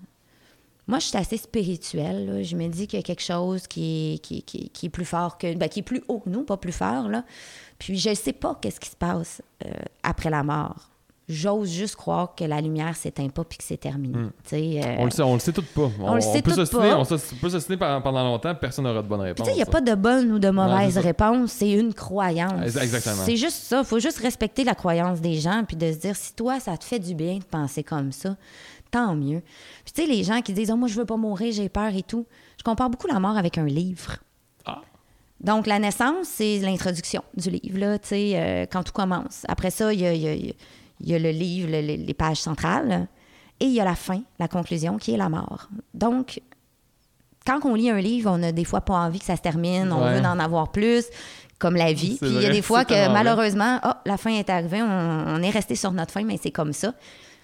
Moi, 0.87 0.99
je 0.99 1.07
suis 1.07 1.17
assez 1.17 1.35
spirituelle. 1.37 2.43
Je 2.43 2.55
me 2.55 2.67
dis 2.69 2.87
qu'il 2.87 2.97
y 2.97 3.01
a 3.01 3.03
quelque 3.03 3.21
chose 3.23 3.67
qui 3.67 4.13
est, 4.13 4.17
qui, 4.19 4.43
qui- 4.43 4.69
qui 4.69 4.85
est 4.85 4.89
plus 4.89 5.03
fort 5.05 5.37
que. 5.37 5.53
ben, 5.55 5.67
qui 5.67 5.79
est 5.79 5.83
plus 5.83 6.03
haut 6.07 6.19
que 6.19 6.29
nous, 6.29 6.43
pas 6.43 6.57
plus 6.57 6.71
fort. 6.71 7.09
Puis 7.79 7.97
je 7.97 8.13
sais 8.13 8.33
pas 8.33 8.57
qu'est-ce 8.61 8.79
qui 8.79 8.89
se 8.89 8.95
passe 8.95 9.41
euh, 9.65 9.69
après 10.03 10.29
la 10.29 10.43
mort. 10.43 10.89
J'ose 11.29 11.69
juste 11.69 11.97
croire 11.97 12.35
que 12.35 12.45
la 12.45 12.61
lumière 12.61 12.95
s'éteint 12.95 13.27
pas 13.27 13.43
puis 13.43 13.57
que 13.57 13.63
c'est 13.65 13.75
terminé. 13.75 14.17
Sais, 14.45 14.79
euh, 14.81 14.95
On 14.99 15.05
le 15.05 15.11
sait, 15.11 15.21
on 15.23 15.33
le 15.33 15.39
sait 15.41 15.51
tout 15.51 15.61
pas. 15.61 15.89
On, 15.99 16.15
le 16.15 16.21
sait 16.21 16.41
peut 16.41 16.51
s'ostiner- 16.53 16.89
pas. 16.89 16.97
On 16.99 17.03
peut 17.05 17.77
pendant, 17.77 18.01
pendant 18.01 18.23
longtemps, 18.23 18.55
personne 18.55 18.85
n'aura 18.85 19.01
de 19.01 19.07
bonne 19.09 19.19
réponse. 19.19 19.45
il 19.51 19.55
n'y 19.55 19.61
a 19.61 19.65
pas 19.65 19.81
de 19.81 19.93
bonne 19.93 20.31
ou 20.31 20.39
de 20.39 20.49
mauvaise 20.49 20.93
ça. 20.93 21.01
réponse, 21.01 21.51
c'est 21.51 21.71
une 21.71 21.93
croyance. 21.93 22.63
Ex- 22.63 22.77
exactement. 22.77 23.23
C'est 23.25 23.35
juste 23.35 23.57
ça. 23.63 23.79
Il 23.79 23.85
faut 23.85 23.99
juste 23.99 24.19
respecter 24.19 24.63
la 24.63 24.73
croyance 24.73 25.19
des 25.19 25.33
gens 25.35 25.63
puis 25.67 25.75
de 25.75 25.91
se 25.91 25.97
dire 25.97 26.15
si 26.15 26.33
toi, 26.33 26.61
ça 26.61 26.77
te 26.77 26.85
fait 26.85 26.99
du 26.99 27.13
bien 27.13 27.39
de 27.39 27.43
penser 27.43 27.83
comme 27.83 28.13
ça, 28.13 28.37
tant 28.89 29.13
mieux. 29.13 29.41
Puis, 29.83 29.93
tu 29.93 30.01
sais, 30.03 30.07
les 30.07 30.23
gens 30.23 30.41
qui 30.41 30.53
disent 30.53 30.71
oh, 30.71 30.77
moi, 30.77 30.87
je 30.87 30.95
veux 30.95 31.05
pas 31.05 31.17
mourir, 31.17 31.51
j'ai 31.51 31.67
peur 31.67 31.93
et 31.93 32.03
tout. 32.03 32.25
Je 32.57 32.63
compare 32.63 32.89
beaucoup 32.89 33.07
la 33.07 33.19
mort 33.19 33.35
avec 33.37 33.57
un 33.57 33.65
livre. 33.65 34.15
Ah. 34.65 34.79
Donc, 35.41 35.67
la 35.67 35.77
naissance, 35.77 36.25
c'est 36.27 36.59
l'introduction 36.59 37.21
du 37.35 37.49
livre, 37.49 37.79
là, 37.79 37.99
tu 37.99 38.07
sais, 38.07 38.31
euh, 38.35 38.65
quand 38.71 38.83
tout 38.83 38.93
commence. 38.93 39.43
Après 39.49 39.71
ça, 39.71 39.91
il 39.93 39.99
y 39.99 40.05
a, 40.05 40.13
il 40.13 40.21
y 40.21 40.49
a- 40.51 40.53
il 40.99 41.09
y 41.09 41.15
a 41.15 41.19
le 41.19 41.29
livre, 41.31 41.69
le- 41.71 41.81
le- 41.81 42.03
les 42.05 42.13
pages 42.13 42.37
centrales, 42.37 43.07
et 43.59 43.65
il 43.65 43.71
y 43.73 43.79
a 43.81 43.85
la 43.85 43.95
fin, 43.95 44.21
la 44.39 44.47
conclusion, 44.47 44.97
qui 44.97 45.13
est 45.13 45.17
la 45.17 45.29
mort. 45.29 45.69
Donc, 45.93 46.41
quand 47.45 47.59
on 47.65 47.75
lit 47.75 47.89
un 47.89 47.99
livre, 47.99 48.29
on 48.31 48.41
a 48.43 48.51
des 48.51 48.65
fois 48.65 48.81
pas 48.81 48.95
envie 48.95 49.19
que 49.19 49.25
ça 49.25 49.35
se 49.35 49.41
termine, 49.41 49.91
on 49.91 50.03
Ouais. 50.03 50.19
veut 50.19 50.25
en 50.25 50.39
avoir 50.39 50.71
plus, 50.71 51.05
comme 51.59 51.75
la 51.75 51.91
vie. 51.93 52.17
Puis 52.21 52.29
il 52.29 52.41
y 52.41 52.45
a 52.45 52.51
des 52.51 52.61
fois 52.61 52.85
que 52.85 53.09
malheureusement, 53.11 53.79
ah, 53.81 54.01
la 54.05 54.17
fin 54.17 54.31
est 54.31 54.49
arrivée, 54.49 54.81
on, 54.81 54.85
on 55.27 55.41
est 55.41 55.49
resté 55.49 55.75
sur 55.75 55.91
notre 55.91 56.11
fin, 56.11 56.23
mais 56.23 56.37
c'est 56.41 56.51
comme 56.51 56.73
ça. 56.73 56.93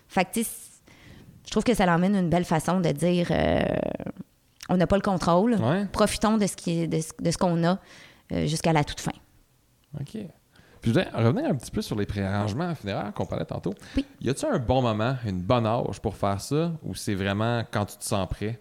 Fait 0.08 0.26
que, 0.26 0.42
je 0.42 1.50
trouve 1.52 1.64
que 1.64 1.74
ça 1.74 1.86
l'emmène 1.86 2.16
une 2.16 2.30
belle 2.30 2.46
façon 2.46 2.80
de 2.80 2.90
dire 2.90 3.28
euh, 3.32 3.64
on 4.70 4.78
n'a 4.78 4.86
pas 4.88 4.98
le 4.98 5.02
contrôle, 5.02 5.56
Ouais. 5.56 5.86
profitons 5.92 6.38
de 6.38 6.46
ce 6.48 6.56
qui- 6.56 6.88
de 6.88 7.00
ce, 7.02 7.12
de 7.20 7.32
ce 7.32 7.38
qu'on 7.38 7.64
a 7.64 7.80
euh, 8.34 8.46
jusqu'à 8.46 8.72
la 8.74 8.84
toute 8.84 9.00
fin. 9.00 9.12
OK. 10.00 10.18
Puis 10.84 10.94
je 10.94 11.00
revenir 11.18 11.46
un 11.50 11.56
petit 11.56 11.72
peu 11.72 11.82
sur 11.82 11.96
les 11.98 12.06
préarrangements 12.06 12.76
funéraires 12.76 13.14
qu'on 13.16 13.26
parlait 13.26 13.46
tantôt. 13.46 13.74
Oui. 13.96 14.06
Y 14.22 14.30
a-tu 14.30 14.46
un 14.46 14.60
bon 14.60 14.82
moment, 14.82 15.16
une 15.26 15.42
bonne 15.42 15.66
âge 15.66 16.00
pour 16.02 16.16
faire 16.18 16.40
ça 16.42 16.74
ou 16.84 16.94
c'est 16.94 17.16
vraiment 17.16 17.64
quand 17.72 17.86
tu 17.86 17.98
te 17.98 18.04
sens 18.04 18.28
prêt? 18.30 18.60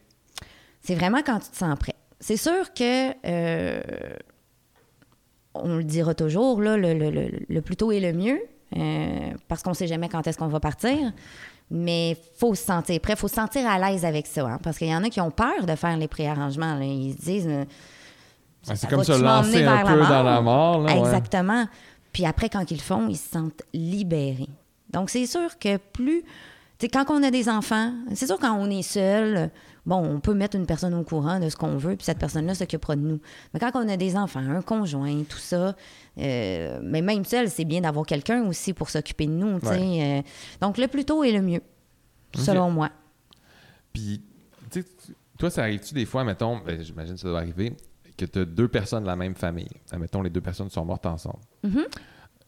C'est 0.80 0.94
vraiment 0.94 1.18
quand 1.26 1.40
tu 1.40 1.50
te 1.50 1.56
sens 1.56 1.76
prêt. 1.78 1.94
C'est 2.20 2.36
sûr 2.36 2.72
que, 2.72 3.10
euh, 3.26 3.82
on 5.54 5.76
le 5.76 5.84
dira 5.84 6.14
toujours, 6.14 6.60
là, 6.62 6.76
le, 6.76 6.94
le- 6.94 7.10
le- 7.10 7.30
le 7.48 7.60
plus 7.60 7.76
tôt 7.76 7.92
est 7.92 8.00
le 8.00 8.12
mieux, 8.12 8.40
euh, 8.76 9.30
parce 9.48 9.62
qu'on 9.62 9.70
ne 9.70 9.74
sait 9.74 9.86
jamais 9.88 10.08
quand 10.08 10.24
est-ce 10.26 10.38
qu'on 10.38 10.46
va 10.48 10.60
partir. 10.60 10.96
Mais 11.70 12.16
faut 12.38 12.54
se 12.54 12.62
sentir 12.64 13.00
prêt, 13.00 13.16
faut 13.16 13.28
se 13.28 13.34
sentir 13.34 13.66
à 13.68 13.78
l'aise 13.78 14.04
avec 14.04 14.26
ça. 14.26 14.46
hein, 14.46 14.58
parce 14.62 14.78
qu'il 14.78 14.88
y 14.88 14.94
en 14.94 15.02
a 15.04 15.08
qui 15.10 15.20
ont 15.20 15.30
peur 15.30 15.66
de 15.66 15.74
faire 15.74 15.96
les 15.96 16.08
préarrangements. 16.08 16.74
là. 16.76 16.84
Ils 16.84 17.14
se 17.14 17.18
disent, 17.22 17.48
euh, 17.48 17.64
Ah, 18.68 18.76
c'est 18.76 18.88
comme 18.88 19.02
se 19.02 19.12
lancer 19.12 19.64
un 19.64 19.82
peu 19.84 19.98
la 19.98 20.06
dans 20.08 20.22
la 20.22 20.40
mort. 20.40 20.82
Là, 20.82 20.92
ouais. 21.02 21.10
Puis 22.12 22.26
après, 22.26 22.48
quand 22.48 22.70
ils 22.70 22.76
le 22.76 22.82
font, 22.82 23.08
ils 23.08 23.16
se 23.16 23.30
sentent 23.30 23.62
libérés. 23.72 24.48
Donc, 24.90 25.10
c'est 25.10 25.26
sûr 25.26 25.58
que 25.58 25.76
plus. 25.76 26.22
Tu 26.78 26.88
quand 26.88 27.10
on 27.10 27.22
a 27.22 27.30
des 27.30 27.48
enfants, 27.48 27.92
c'est 28.14 28.26
sûr 28.26 28.38
quand 28.38 28.54
on 28.54 28.68
est 28.68 28.82
seul, 28.82 29.50
bon, 29.86 29.96
on 29.96 30.20
peut 30.20 30.34
mettre 30.34 30.56
une 30.56 30.66
personne 30.66 30.94
au 30.94 31.04
courant 31.04 31.38
de 31.38 31.48
ce 31.48 31.56
qu'on 31.56 31.76
veut, 31.76 31.94
puis 31.96 32.04
cette 32.04 32.18
personne-là 32.18 32.54
s'occupera 32.54 32.96
de 32.96 33.02
nous. 33.02 33.20
Mais 33.54 33.60
quand 33.60 33.70
on 33.74 33.88
a 33.88 33.96
des 33.96 34.16
enfants, 34.16 34.40
un 34.40 34.62
conjoint, 34.62 35.22
tout 35.22 35.38
ça, 35.38 35.76
euh, 36.18 36.80
mais 36.82 37.00
même 37.00 37.24
seul, 37.24 37.48
c'est 37.50 37.64
bien 37.64 37.82
d'avoir 37.82 38.04
quelqu'un 38.04 38.44
aussi 38.46 38.72
pour 38.72 38.90
s'occuper 38.90 39.26
de 39.26 39.32
nous, 39.32 39.60
tu 39.60 39.66
sais. 39.66 39.72
euh. 39.78 40.22
donc, 40.60 40.76
le 40.76 40.88
plus 40.88 41.04
tôt 41.04 41.22
est 41.22 41.32
le 41.32 41.42
mieux, 41.42 41.62
selon 42.34 42.70
moi. 42.70 42.90
Puis, 43.92 44.20
tu 44.70 44.82
sais, 44.82 44.88
toi, 45.38 45.50
ça 45.50 45.62
arrive-tu 45.62 45.94
des 45.94 46.04
fois, 46.04 46.24
mettons, 46.24 46.58
ben, 46.58 46.82
j'imagine 46.82 47.14
que 47.14 47.20
ça 47.20 47.28
doit 47.28 47.38
arriver, 47.38 47.76
que 48.16 48.24
tu 48.24 48.38
as 48.40 48.44
deux 48.44 48.68
personnes 48.68 49.02
de 49.02 49.08
la 49.08 49.16
même 49.16 49.34
famille. 49.34 49.68
Mettons, 49.98 50.22
les 50.22 50.30
deux 50.30 50.40
personnes 50.40 50.70
sont 50.70 50.84
mortes 50.84 51.06
ensemble. 51.06 51.38
Mm-hmm. 51.64 51.84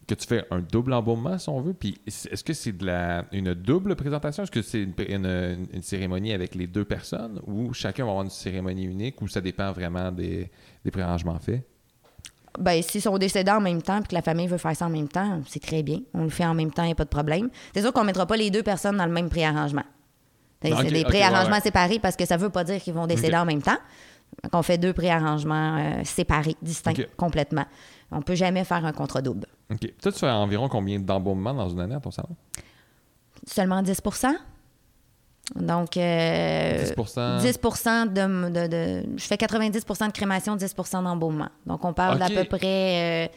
Que 0.07 0.15
tu 0.15 0.27
fais 0.27 0.45
un 0.51 0.61
double 0.61 0.93
embaumement, 0.93 1.39
si 1.39 1.49
on 1.49 1.61
veut. 1.63 1.73
Puis, 1.73 1.99
est-ce 2.07 2.45
que 2.45 2.53
c'est 2.53 2.73
de 2.73 2.85
la, 2.85 3.25
une 3.33 3.55
double 3.55 3.97
présentation? 3.97 4.43
Est-ce 4.43 4.51
que 4.51 4.61
c'est 4.61 4.83
une, 4.83 4.93
une- 5.09 5.67
une 5.73 5.83
cérémonie 5.83 6.33
avec 6.35 6.55
les 6.55 6.67
deux 6.67 6.85
personnes 6.85 7.41
ou 7.47 7.73
chacun 7.73 8.05
va 8.05 8.11
avoir 8.11 8.25
une 8.25 8.31
cérémonie 8.31 8.85
unique 8.85 9.23
ou 9.23 9.29
ça 9.29 9.41
dépend 9.41 9.73
vraiment 9.73 10.13
des, 10.13 10.51
des 10.85 10.91
préarrangements 10.91 11.39
faits? 11.39 11.67
Ben, 12.61 12.83
s'ils 12.83 13.01
sont 13.03 13.17
décédés 13.19 13.51
en 13.51 13.61
même 13.61 13.83
temps 13.83 13.99
puis 14.01 14.09
que 14.11 14.15
la 14.15 14.23
famille 14.23 14.47
veut 14.47 14.59
faire 14.59 14.77
ça 14.77 14.87
en 14.87 14.91
même 14.91 15.09
temps, 15.09 15.41
c'est 15.49 15.63
très 15.63 15.83
bien. 15.83 16.01
On 16.13 16.25
le 16.25 16.31
fait 16.31 16.45
en 16.45 16.55
même 16.55 16.71
temps, 16.71 16.83
il 16.85 16.89
n'y 16.89 16.93
a 16.93 16.97
pas 16.97 17.05
de 17.05 17.09
problème. 17.09 17.49
C'est 17.75 17.81
sûr 17.81 17.93
qu'on 17.93 18.03
ne 18.03 18.07
mettra 18.07 18.27
pas 18.27 18.37
les 18.37 18.51
deux 18.51 18.63
personnes 18.63 18.97
dans 18.99 19.07
le 19.07 19.13
même 19.13 19.29
préarrangement. 19.31 19.83
C'est 20.63 20.71
des 20.91 21.05
préarrangements 21.05 21.49
ouais, 21.49 21.55
ouais. 21.57 21.61
séparés 21.61 21.99
parce 21.99 22.17
que 22.17 22.25
ça 22.25 22.37
ne 22.37 22.43
veut 22.43 22.51
pas 22.51 22.65
dire 22.65 22.81
qu'ils 22.81 22.95
vont 22.95 23.07
décéder 23.07 23.37
en 23.37 23.45
même 23.45 23.61
temps. 23.61 23.77
Donc, 24.45 24.51
on 24.55 24.63
fait 24.63 24.79
deux 24.79 24.93
préarrangements 24.93 25.77
euh, 25.79 26.05
séparés, 26.05 26.55
distincts 26.63 26.93
complètement. 27.17 27.65
On 28.13 28.19
ne 28.19 28.23
peut 28.23 28.35
jamais 28.37 28.63
faire 28.65 28.85
un 28.85 28.93
contre-double. 28.93 29.47
OK. 29.73 29.81
Toi, 30.01 30.13
tu 30.13 30.19
fais 30.19 30.31
environ 30.31 30.69
combien 30.69 31.01
d'embaumements 31.01 31.55
dans 31.55 31.69
une 31.69 31.81
année 31.81 31.95
à 31.97 32.01
ton 32.01 32.11
salon? 32.13 32.37
Seulement 33.47 33.83
10% 33.83 34.29
Donc, 35.57 35.97
euh, 35.97 36.83
10 36.85 36.93
10 37.43 37.59
de, 38.09 38.49
de- 38.51 38.67
de- 38.69 39.19
Je 39.19 39.25
fais 39.25 39.37
90% 39.37 40.07
de 40.09 40.13
crémation, 40.13 40.57
10% 40.57 41.03
d'embaumement. 41.03 41.49
Donc, 41.67 41.85
on 41.85 41.93
parle 41.93 42.19
d'à 42.19 42.29
peu 42.31 42.45
près 42.45 43.31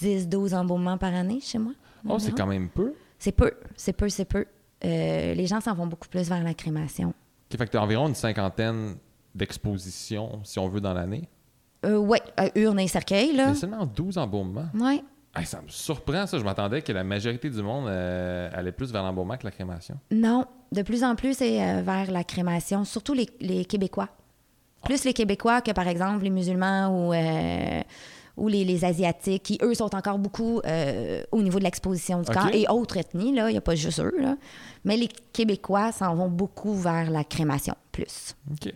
10-12 0.00 0.54
embaumements 0.54 0.98
par 0.98 1.14
année 1.14 1.40
chez 1.40 1.58
moi. 1.58 1.72
Oh, 2.08 2.18
c'est 2.18 2.32
quand 2.32 2.46
même 2.46 2.68
peu. 2.68 2.94
C'est 3.18 3.32
peu, 3.32 3.52
c'est 3.76 3.92
peu, 3.94 4.08
c'est 4.08 4.24
peu. 4.26 4.44
Euh, 4.84 5.34
les 5.34 5.46
gens 5.46 5.60
s'en 5.60 5.74
vont 5.74 5.86
beaucoup 5.86 6.08
plus 6.08 6.28
vers 6.28 6.42
la 6.44 6.54
crémation. 6.54 7.08
OK, 7.08 7.58
fait 7.58 7.64
que 7.66 7.70
tu 7.70 7.76
as 7.78 7.82
environ 7.82 8.08
une 8.08 8.14
cinquantaine 8.14 8.96
d'expositions, 9.36 10.40
si 10.44 10.58
on 10.58 10.68
veut, 10.68 10.80
dans 10.80 10.94
l'année? 10.94 11.28
Euh, 11.84 11.96
oui, 11.96 12.18
urne 12.54 12.80
et 12.80 12.88
cercueil, 12.88 13.34
là. 13.34 13.48
Mais 13.48 13.54
seulement 13.54 13.86
12 13.86 14.18
embaumements. 14.18 14.68
Oui. 14.74 15.02
Hey, 15.36 15.44
ça 15.44 15.60
me 15.60 15.68
surprend, 15.68 16.26
ça. 16.26 16.38
Je 16.38 16.44
m'attendais 16.44 16.80
que 16.80 16.92
la 16.92 17.04
majorité 17.04 17.50
du 17.50 17.62
monde 17.62 17.88
euh, 17.88 18.48
allait 18.54 18.72
plus 18.72 18.90
vers 18.90 19.02
l'embaumement 19.02 19.36
que 19.36 19.44
la 19.44 19.50
crémation. 19.50 19.96
Non, 20.10 20.46
de 20.72 20.80
plus 20.80 21.04
en 21.04 21.14
plus, 21.14 21.34
c'est 21.34 21.62
euh, 21.62 21.82
vers 21.82 22.10
la 22.10 22.24
crémation, 22.24 22.84
surtout 22.84 23.12
les, 23.12 23.28
les 23.40 23.66
Québécois. 23.66 24.08
Plus 24.84 25.04
les 25.04 25.12
Québécois 25.12 25.60
que, 25.60 25.72
par 25.72 25.88
exemple, 25.88 26.24
les 26.24 26.30
musulmans 26.30 26.88
ou, 26.88 27.12
euh, 27.12 27.82
ou 28.38 28.48
les, 28.48 28.64
les 28.64 28.84
Asiatiques, 28.84 29.42
qui, 29.42 29.58
eux, 29.62 29.74
sont 29.74 29.94
encore 29.94 30.18
beaucoup 30.18 30.62
au 31.32 31.42
niveau 31.42 31.58
de 31.58 31.64
l'exposition 31.64 32.22
du 32.22 32.30
corps. 32.30 32.48
Et 32.54 32.66
autres 32.68 32.96
ethnies, 32.96 33.34
il 33.36 33.44
n'y 33.44 33.56
a 33.56 33.60
pas 33.60 33.74
juste 33.74 34.00
eux, 34.00 34.14
là. 34.18 34.36
Mais 34.84 34.96
les 34.96 35.08
Québécois 35.32 35.92
s'en 35.92 36.14
vont 36.14 36.28
beaucoup 36.28 36.74
vers 36.74 37.10
la 37.10 37.24
crémation, 37.24 37.74
plus. 37.92 38.36
OK. 38.52 38.72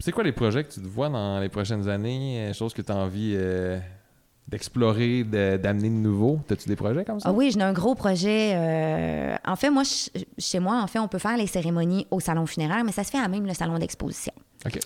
C'est 0.00 0.12
quoi 0.12 0.22
les 0.22 0.30
projets 0.32 0.62
que 0.62 0.70
tu 0.72 0.80
te 0.80 0.86
vois 0.86 1.08
dans 1.08 1.40
les 1.40 1.48
prochaines 1.48 1.88
années? 1.88 2.50
euh, 2.50 2.52
Choses 2.52 2.72
que 2.72 2.82
tu 2.82 2.92
as 2.92 2.96
envie 2.96 3.32
euh, 3.34 3.80
d'explorer, 4.46 5.24
de- 5.24 5.56
d'amener 5.56 5.88
de 5.88 5.94
nouveau? 5.94 6.38
As-tu 6.48 6.68
des 6.68 6.76
projets 6.76 7.04
comme 7.04 7.18
ça? 7.18 7.28
Ah 7.28 7.32
oui, 7.32 7.50
j'ai 7.52 7.60
un 7.60 7.72
gros 7.72 7.96
projet. 7.96 8.52
euh, 8.54 9.34
en 9.44 9.56
fait, 9.56 9.70
moi, 9.70 9.84
ch- 9.84 10.10
chez 10.38 10.60
moi, 10.60 10.80
en 10.80 10.86
fait, 10.86 11.00
on 11.00 11.08
peut 11.08 11.18
faire 11.18 11.36
les 11.36 11.48
cérémonies 11.48 12.06
au 12.12 12.20
salon 12.20 12.46
funéraire, 12.46 12.84
mais 12.84 12.92
ça 12.92 13.02
se 13.02 13.10
fait 13.10 13.18
à 13.18 13.26
même 13.26 13.44
le 13.44 13.54
salon 13.54 13.76
d'exposition. 13.78 14.32
OK. 14.66 14.78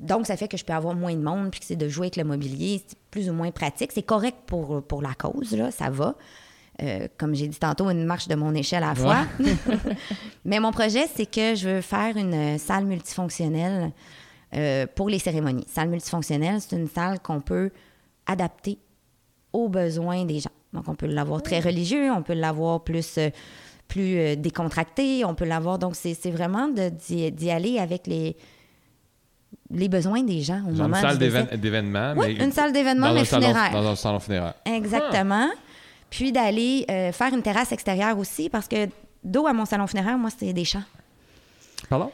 Donc, 0.00 0.26
ça 0.26 0.36
fait 0.36 0.48
que 0.48 0.56
je 0.56 0.64
peux 0.64 0.72
avoir 0.72 0.96
moins 0.96 1.14
de 1.14 1.22
monde, 1.22 1.52
puis 1.52 1.60
que 1.60 1.66
c'est 1.66 1.76
de 1.76 1.88
jouer 1.88 2.06
avec 2.06 2.16
le 2.16 2.24
mobilier, 2.24 2.82
c'est 2.84 2.98
plus 3.12 3.30
ou 3.30 3.32
moins 3.34 3.52
pratique. 3.52 3.92
C'est 3.94 4.02
correct 4.02 4.38
pour, 4.46 4.82
pour 4.82 5.02
la 5.02 5.14
cause, 5.14 5.56
là, 5.56 5.70
ça 5.70 5.88
va. 5.88 6.16
Euh, 6.82 7.06
comme 7.16 7.36
j'ai 7.36 7.46
dit 7.46 7.58
tantôt, 7.60 7.88
une 7.90 8.04
marche 8.06 8.26
de 8.26 8.34
mon 8.34 8.52
échelle 8.56 8.82
à 8.82 8.88
la 8.88 8.94
fois. 8.96 9.24
Mais 10.44 10.58
mon 10.58 10.72
projet, 10.72 11.04
c'est 11.14 11.26
que 11.26 11.54
je 11.54 11.68
veux 11.68 11.80
faire 11.80 12.16
une 12.16 12.58
salle 12.58 12.86
multifonctionnelle 12.86 13.92
euh, 14.54 14.86
pour 14.94 15.08
les 15.08 15.18
cérémonies. 15.18 15.66
Salle 15.68 15.88
multifonctionnelle, 15.88 16.60
c'est 16.60 16.76
une 16.76 16.88
salle 16.88 17.20
qu'on 17.20 17.40
peut 17.40 17.70
adapter 18.26 18.78
aux 19.52 19.68
besoins 19.68 20.24
des 20.24 20.40
gens. 20.40 20.50
Donc, 20.72 20.88
on 20.88 20.94
peut 20.94 21.06
l'avoir 21.06 21.42
très 21.42 21.60
religieux, 21.60 22.10
on 22.10 22.22
peut 22.22 22.34
l'avoir 22.34 22.82
plus, 22.82 23.18
euh, 23.18 23.30
plus 23.88 24.16
euh, 24.18 24.36
décontracté, 24.36 25.24
on 25.24 25.34
peut 25.34 25.44
l'avoir... 25.44 25.78
Donc, 25.78 25.96
c'est 25.96 26.14
c'est 26.14 26.30
vraiment 26.30 26.68
d'y 26.68 27.50
aller 27.50 27.78
avec 27.78 28.06
les 28.06 28.36
les 29.70 29.88
besoins 29.88 30.22
des 30.22 30.42
gens 30.42 30.60
au 30.68 30.74
Genre 30.74 30.88
moment 30.88 30.96
une 30.96 31.02
salle 31.02 31.18
d'événement, 31.58 32.14
Oui, 32.16 32.36
mais 32.38 32.44
une 32.44 32.52
salle 32.52 32.72
d'événement, 32.72 33.12
mais 33.12 33.20
un 33.20 33.24
salon- 33.24 33.46
funéraire. 33.48 33.72
Dans 33.72 33.86
un 33.86 33.96
salon 33.96 34.20
funéraire. 34.20 34.54
Exactement. 34.66 35.48
Puis 36.10 36.30
d'aller 36.30 36.84
euh, 36.90 37.10
faire 37.12 37.32
une 37.32 37.42
terrasse 37.42 37.72
extérieure 37.72 38.18
aussi, 38.18 38.50
parce 38.50 38.68
que 38.68 38.88
dos 39.24 39.46
à 39.46 39.52
mon 39.54 39.64
salon 39.64 39.86
funéraire, 39.86 40.18
moi, 40.18 40.30
c'est 40.36 40.52
des 40.52 40.64
champs. 40.64 40.82
Pardon? 41.88 42.10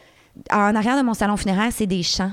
En 0.53 0.74
arrière 0.74 0.97
de 0.97 1.03
mon 1.03 1.14
salon 1.14 1.36
funéraire, 1.36 1.70
c'est 1.72 1.86
des 1.86 2.03
champs. 2.03 2.32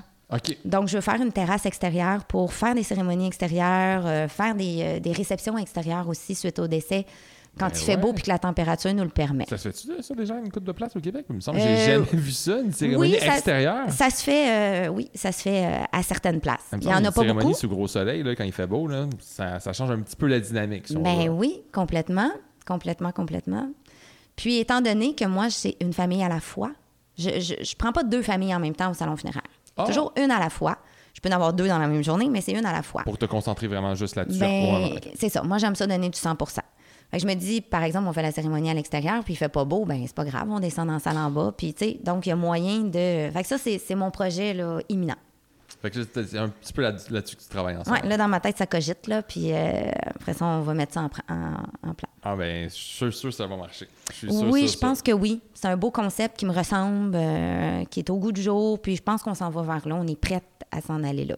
Donc, 0.65 0.87
je 0.89 0.95
veux 0.95 1.01
faire 1.01 1.21
une 1.21 1.31
terrasse 1.31 1.65
extérieure 1.65 2.25
pour 2.25 2.51
faire 2.53 2.75
des 2.75 2.83
cérémonies 2.83 3.27
extérieures, 3.27 4.03
euh, 4.05 4.27
faire 4.27 4.53
des, 4.55 4.79
euh, 4.81 4.99
des 4.99 5.11
réceptions 5.11 5.57
extérieures 5.57 6.07
aussi 6.09 6.35
suite 6.35 6.59
au 6.59 6.67
décès, 6.67 7.05
quand 7.57 7.67
Ben 7.67 7.71
il 7.75 7.79
fait 7.85 7.95
beau 7.95 8.11
puis 8.11 8.23
que 8.23 8.29
la 8.29 8.37
température 8.39 8.93
nous 8.93 9.03
le 9.03 9.09
permet. 9.09 9.45
Ça 9.47 9.57
se 9.57 9.69
fait-tu, 9.69 10.03
ça, 10.03 10.13
déjà, 10.13 10.37
une 10.39 10.51
coupe 10.51 10.65
de 10.65 10.71
place 10.73 10.93
au 10.95 10.99
Québec? 10.99 11.25
Il 11.29 11.35
me 11.37 11.39
semble 11.41 11.57
que 11.59 11.63
Euh, 11.63 11.77
j'ai 11.77 11.85
jamais 11.93 12.05
vu 12.11 12.31
ça, 12.31 12.59
une 12.59 12.73
cérémonie 12.73 13.13
oui, 13.13 13.19
ça- 13.19 13.33
extérieure. 13.35 13.89
Ça 13.91 14.09
se 14.09 14.23
fait, 14.23 14.87
euh, 14.87 14.89
oui, 14.89 15.09
ça 15.15 15.31
se 15.31 15.41
fait 15.43 15.65
à 15.91 16.03
certaines 16.03 16.41
places. 16.41 16.65
Il 16.73 16.79
n'y 16.79 16.87
en 16.87 16.95
a 16.95 16.99
une 16.99 17.05
pas 17.05 17.11
cérémonie 17.11 17.45
beaucoup. 17.47 17.57
sous 17.57 17.69
gros 17.69 17.87
soleil, 17.87 18.23
là, 18.23 18.35
quand 18.35 18.43
il 18.43 18.51
fait 18.51 18.67
beau, 18.67 18.87
là, 18.87 19.05
ça, 19.21 19.59
ça 19.61 19.71
change 19.71 19.91
un 19.91 19.99
petit 20.01 20.17
peu 20.17 20.27
la 20.27 20.39
dynamique. 20.41 20.87
si 20.87 20.97
Ben 20.97 21.29
oui, 21.29 21.61
complètement, 21.71 22.31
complètement, 22.67 23.11
complètement. 23.13 23.69
Puis, 24.35 24.57
étant 24.57 24.81
donné 24.81 25.15
que 25.15 25.23
moi, 25.25 25.49
c'est 25.49 25.77
une 25.79 25.93
famille 25.93 26.23
à 26.23 26.29
la 26.29 26.41
fois, 26.41 26.71
je, 27.17 27.29
je 27.39 27.75
prends 27.75 27.91
pas 27.91 28.03
deux 28.03 28.21
familles 28.21 28.55
en 28.55 28.59
même 28.59 28.75
temps 28.75 28.91
au 28.91 28.93
salon 28.93 29.15
funéraire. 29.15 29.43
Ah. 29.77 29.85
Toujours 29.85 30.13
une 30.17 30.31
à 30.31 30.39
la 30.39 30.49
fois. 30.49 30.77
Je 31.13 31.21
peux 31.21 31.29
en 31.29 31.33
avoir 31.33 31.53
deux 31.53 31.67
dans 31.67 31.79
la 31.79 31.87
même 31.87 32.03
journée, 32.03 32.27
mais 32.29 32.41
c'est 32.41 32.51
une 32.51 32.65
à 32.65 32.73
la 32.73 32.83
fois. 32.83 33.03
Pour 33.03 33.17
te 33.17 33.25
concentrer 33.25 33.67
vraiment 33.67 33.95
juste 33.95 34.15
là-dessus. 34.15 34.39
Ben, 34.39 34.99
c'est 35.15 35.29
ça. 35.29 35.43
Moi, 35.43 35.57
j'aime 35.57 35.75
ça 35.75 35.87
donner 35.87 36.09
du 36.09 36.17
100 36.17 36.35
Fait 36.45 36.61
que 37.13 37.19
je 37.19 37.25
me 37.25 37.35
dis, 37.35 37.61
par 37.61 37.83
exemple, 37.83 38.07
on 38.09 38.13
fait 38.13 38.21
la 38.21 38.31
cérémonie 38.31 38.69
à 38.69 38.73
l'extérieur, 38.73 39.23
puis 39.23 39.33
il 39.33 39.37
fait 39.37 39.49
pas 39.49 39.63
beau, 39.63 39.85
ben 39.85 40.03
c'est 40.05 40.15
pas 40.15 40.25
grave, 40.25 40.49
on 40.49 40.59
descend 40.59 40.87
dans 40.87 40.93
la 40.93 40.99
salle 40.99 41.17
en 41.17 41.31
bas, 41.31 41.53
puis 41.57 41.73
tu 41.73 41.85
sais, 41.85 41.99
donc 42.03 42.25
il 42.25 42.29
y 42.29 42.31
a 42.33 42.35
moyen 42.35 42.79
de... 42.79 43.29
Fait 43.31 43.41
que 43.41 43.47
ça, 43.47 43.57
c'est 43.57 43.77
c'est 43.77 43.95
mon 43.95 44.11
projet, 44.11 44.53
là, 44.53 44.79
imminent. 44.89 45.15
Fait 45.81 45.91
que 45.91 46.03
c'est 46.03 46.37
un 46.37 46.49
petit 46.49 46.73
peu 46.73 46.81
là- 46.81 46.95
là-dessus 47.11 47.35
que 47.35 47.41
tu 47.41 47.47
travailles 47.49 47.75
ensemble. 47.77 47.99
Ouais, 48.01 48.07
là, 48.09 48.17
dans 48.17 48.27
ma 48.27 48.39
tête, 48.39 48.57
ça 48.57 48.65
cogite, 48.65 49.05
là, 49.07 49.21
puis 49.21 49.53
euh, 49.53 49.91
après 50.15 50.33
ça, 50.33 50.45
on 50.45 50.61
va 50.61 50.73
mettre 50.73 50.93
ça 50.93 51.01
en, 51.01 51.07
pr- 51.07 51.21
en, 51.29 51.89
en 51.89 51.93
plan. 51.93 52.09
Ah 52.23 52.35
ben, 52.35 52.67
je 52.69 52.73
suis 52.75 53.11
sûr, 53.13 53.29
que 53.29 53.35
ça 53.35 53.45
va 53.45 53.55
marcher. 53.55 53.87
Je 54.11 54.15
suis 54.15 54.31
sûr, 54.31 54.43
Oui, 54.49 54.61
sûr, 54.61 54.67
je 54.67 54.71
sûr. 54.71 54.79
pense 54.79 55.01
que 55.03 55.11
oui. 55.11 55.41
C'est 55.53 55.67
un 55.67 55.77
beau 55.77 55.91
concept 55.91 56.37
qui 56.37 56.45
me 56.47 56.51
ressemble, 56.53 57.15
euh, 57.15 57.83
qui 57.85 57.99
est 57.99 58.09
au 58.09 58.17
goût 58.17 58.31
du 58.31 58.41
jour, 58.41 58.81
puis 58.81 58.95
je 58.95 59.01
pense 59.03 59.21
qu'on 59.21 59.35
s'en 59.35 59.49
va 59.51 59.61
vers 59.61 59.87
là. 59.87 59.95
On 59.95 60.07
est 60.07 60.19
prête 60.19 60.43
à 60.71 60.81
s'en 60.81 61.03
aller 61.03 61.25
là. 61.25 61.35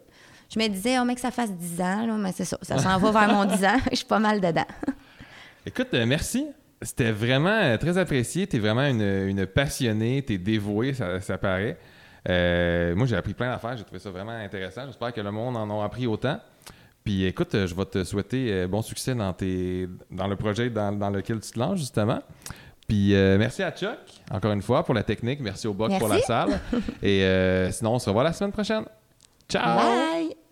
Je 0.54 0.60
me 0.60 0.68
disais, 0.70 0.98
oh, 0.98 1.06
que 1.14 1.20
ça 1.20 1.32
fasse 1.32 1.52
10 1.52 1.82
ans, 1.82 2.06
là, 2.08 2.14
mais 2.18 2.32
c'est 2.32 2.46
ça. 2.46 2.58
Ça 2.62 2.78
s'en 2.78 2.98
va 3.00 3.12
vers 3.12 3.34
mon 3.34 3.44
10 3.44 3.66
ans. 3.66 3.78
Je 3.92 3.98
suis 3.98 4.06
pas 4.06 4.20
mal 4.20 4.40
dedans. 4.40 4.66
Écoute, 5.66 5.90
euh, 5.94 6.06
merci. 6.06 6.46
C'était 6.82 7.12
vraiment 7.12 7.78
très 7.78 7.98
apprécié. 7.98 8.48
Tu 8.48 8.56
es 8.56 8.60
vraiment 8.60 8.86
une, 8.86 9.02
une 9.02 9.46
passionnée, 9.46 10.24
tu 10.26 10.34
es 10.34 10.38
dévouée, 10.38 10.94
ça, 10.94 11.20
ça 11.20 11.38
paraît. 11.38 11.78
Euh, 12.28 12.96
moi, 12.96 13.06
j'ai 13.08 13.16
appris 13.16 13.34
plein 13.34 13.52
d'affaires. 13.52 13.78
J'ai 13.78 13.84
trouvé 13.84 14.00
ça 14.00 14.10
vraiment 14.12 14.32
intéressant. 14.32 14.86
J'espère 14.86 15.14
que 15.14 15.22
le 15.22 15.32
monde 15.32 15.56
en 15.58 15.82
a 15.82 15.86
appris 15.86 16.08
autant. 16.08 16.40
Puis 17.04 17.24
écoute, 17.26 17.56
euh, 17.56 17.68
je 17.68 17.74
vais 17.74 17.86
te 17.86 18.04
souhaiter 18.04 18.52
euh, 18.52 18.68
bon 18.68 18.82
succès 18.82 19.16
dans, 19.16 19.32
tes, 19.32 19.88
dans 20.12 20.28
le 20.28 20.36
projet 20.36 20.70
dans, 20.70 20.92
dans 20.92 21.10
lequel 21.10 21.40
tu 21.40 21.52
te 21.52 21.58
lances, 21.60 21.80
justement. 21.80 22.20
Puis 22.88 23.16
euh, 23.16 23.38
merci 23.38 23.64
à 23.64 23.72
Chuck, 23.72 23.98
encore 24.32 24.52
une 24.54 24.62
fois, 24.62 24.84
pour 24.84 24.94
la 24.94 25.04
technique. 25.04 25.40
Merci 25.42 25.68
au 25.68 25.74
Boc 25.74 25.98
pour 26.00 26.08
la 26.08 26.22
salle. 26.22 26.60
Et 27.04 27.24
euh, 27.24 27.72
sinon, 27.72 27.94
on 27.94 28.00
se 28.00 28.10
revoit 28.10 28.24
la 28.24 28.34
semaine 28.34 28.52
prochaine. 28.52 28.86
Ciao! 29.50 29.78
Bye! 29.78 30.47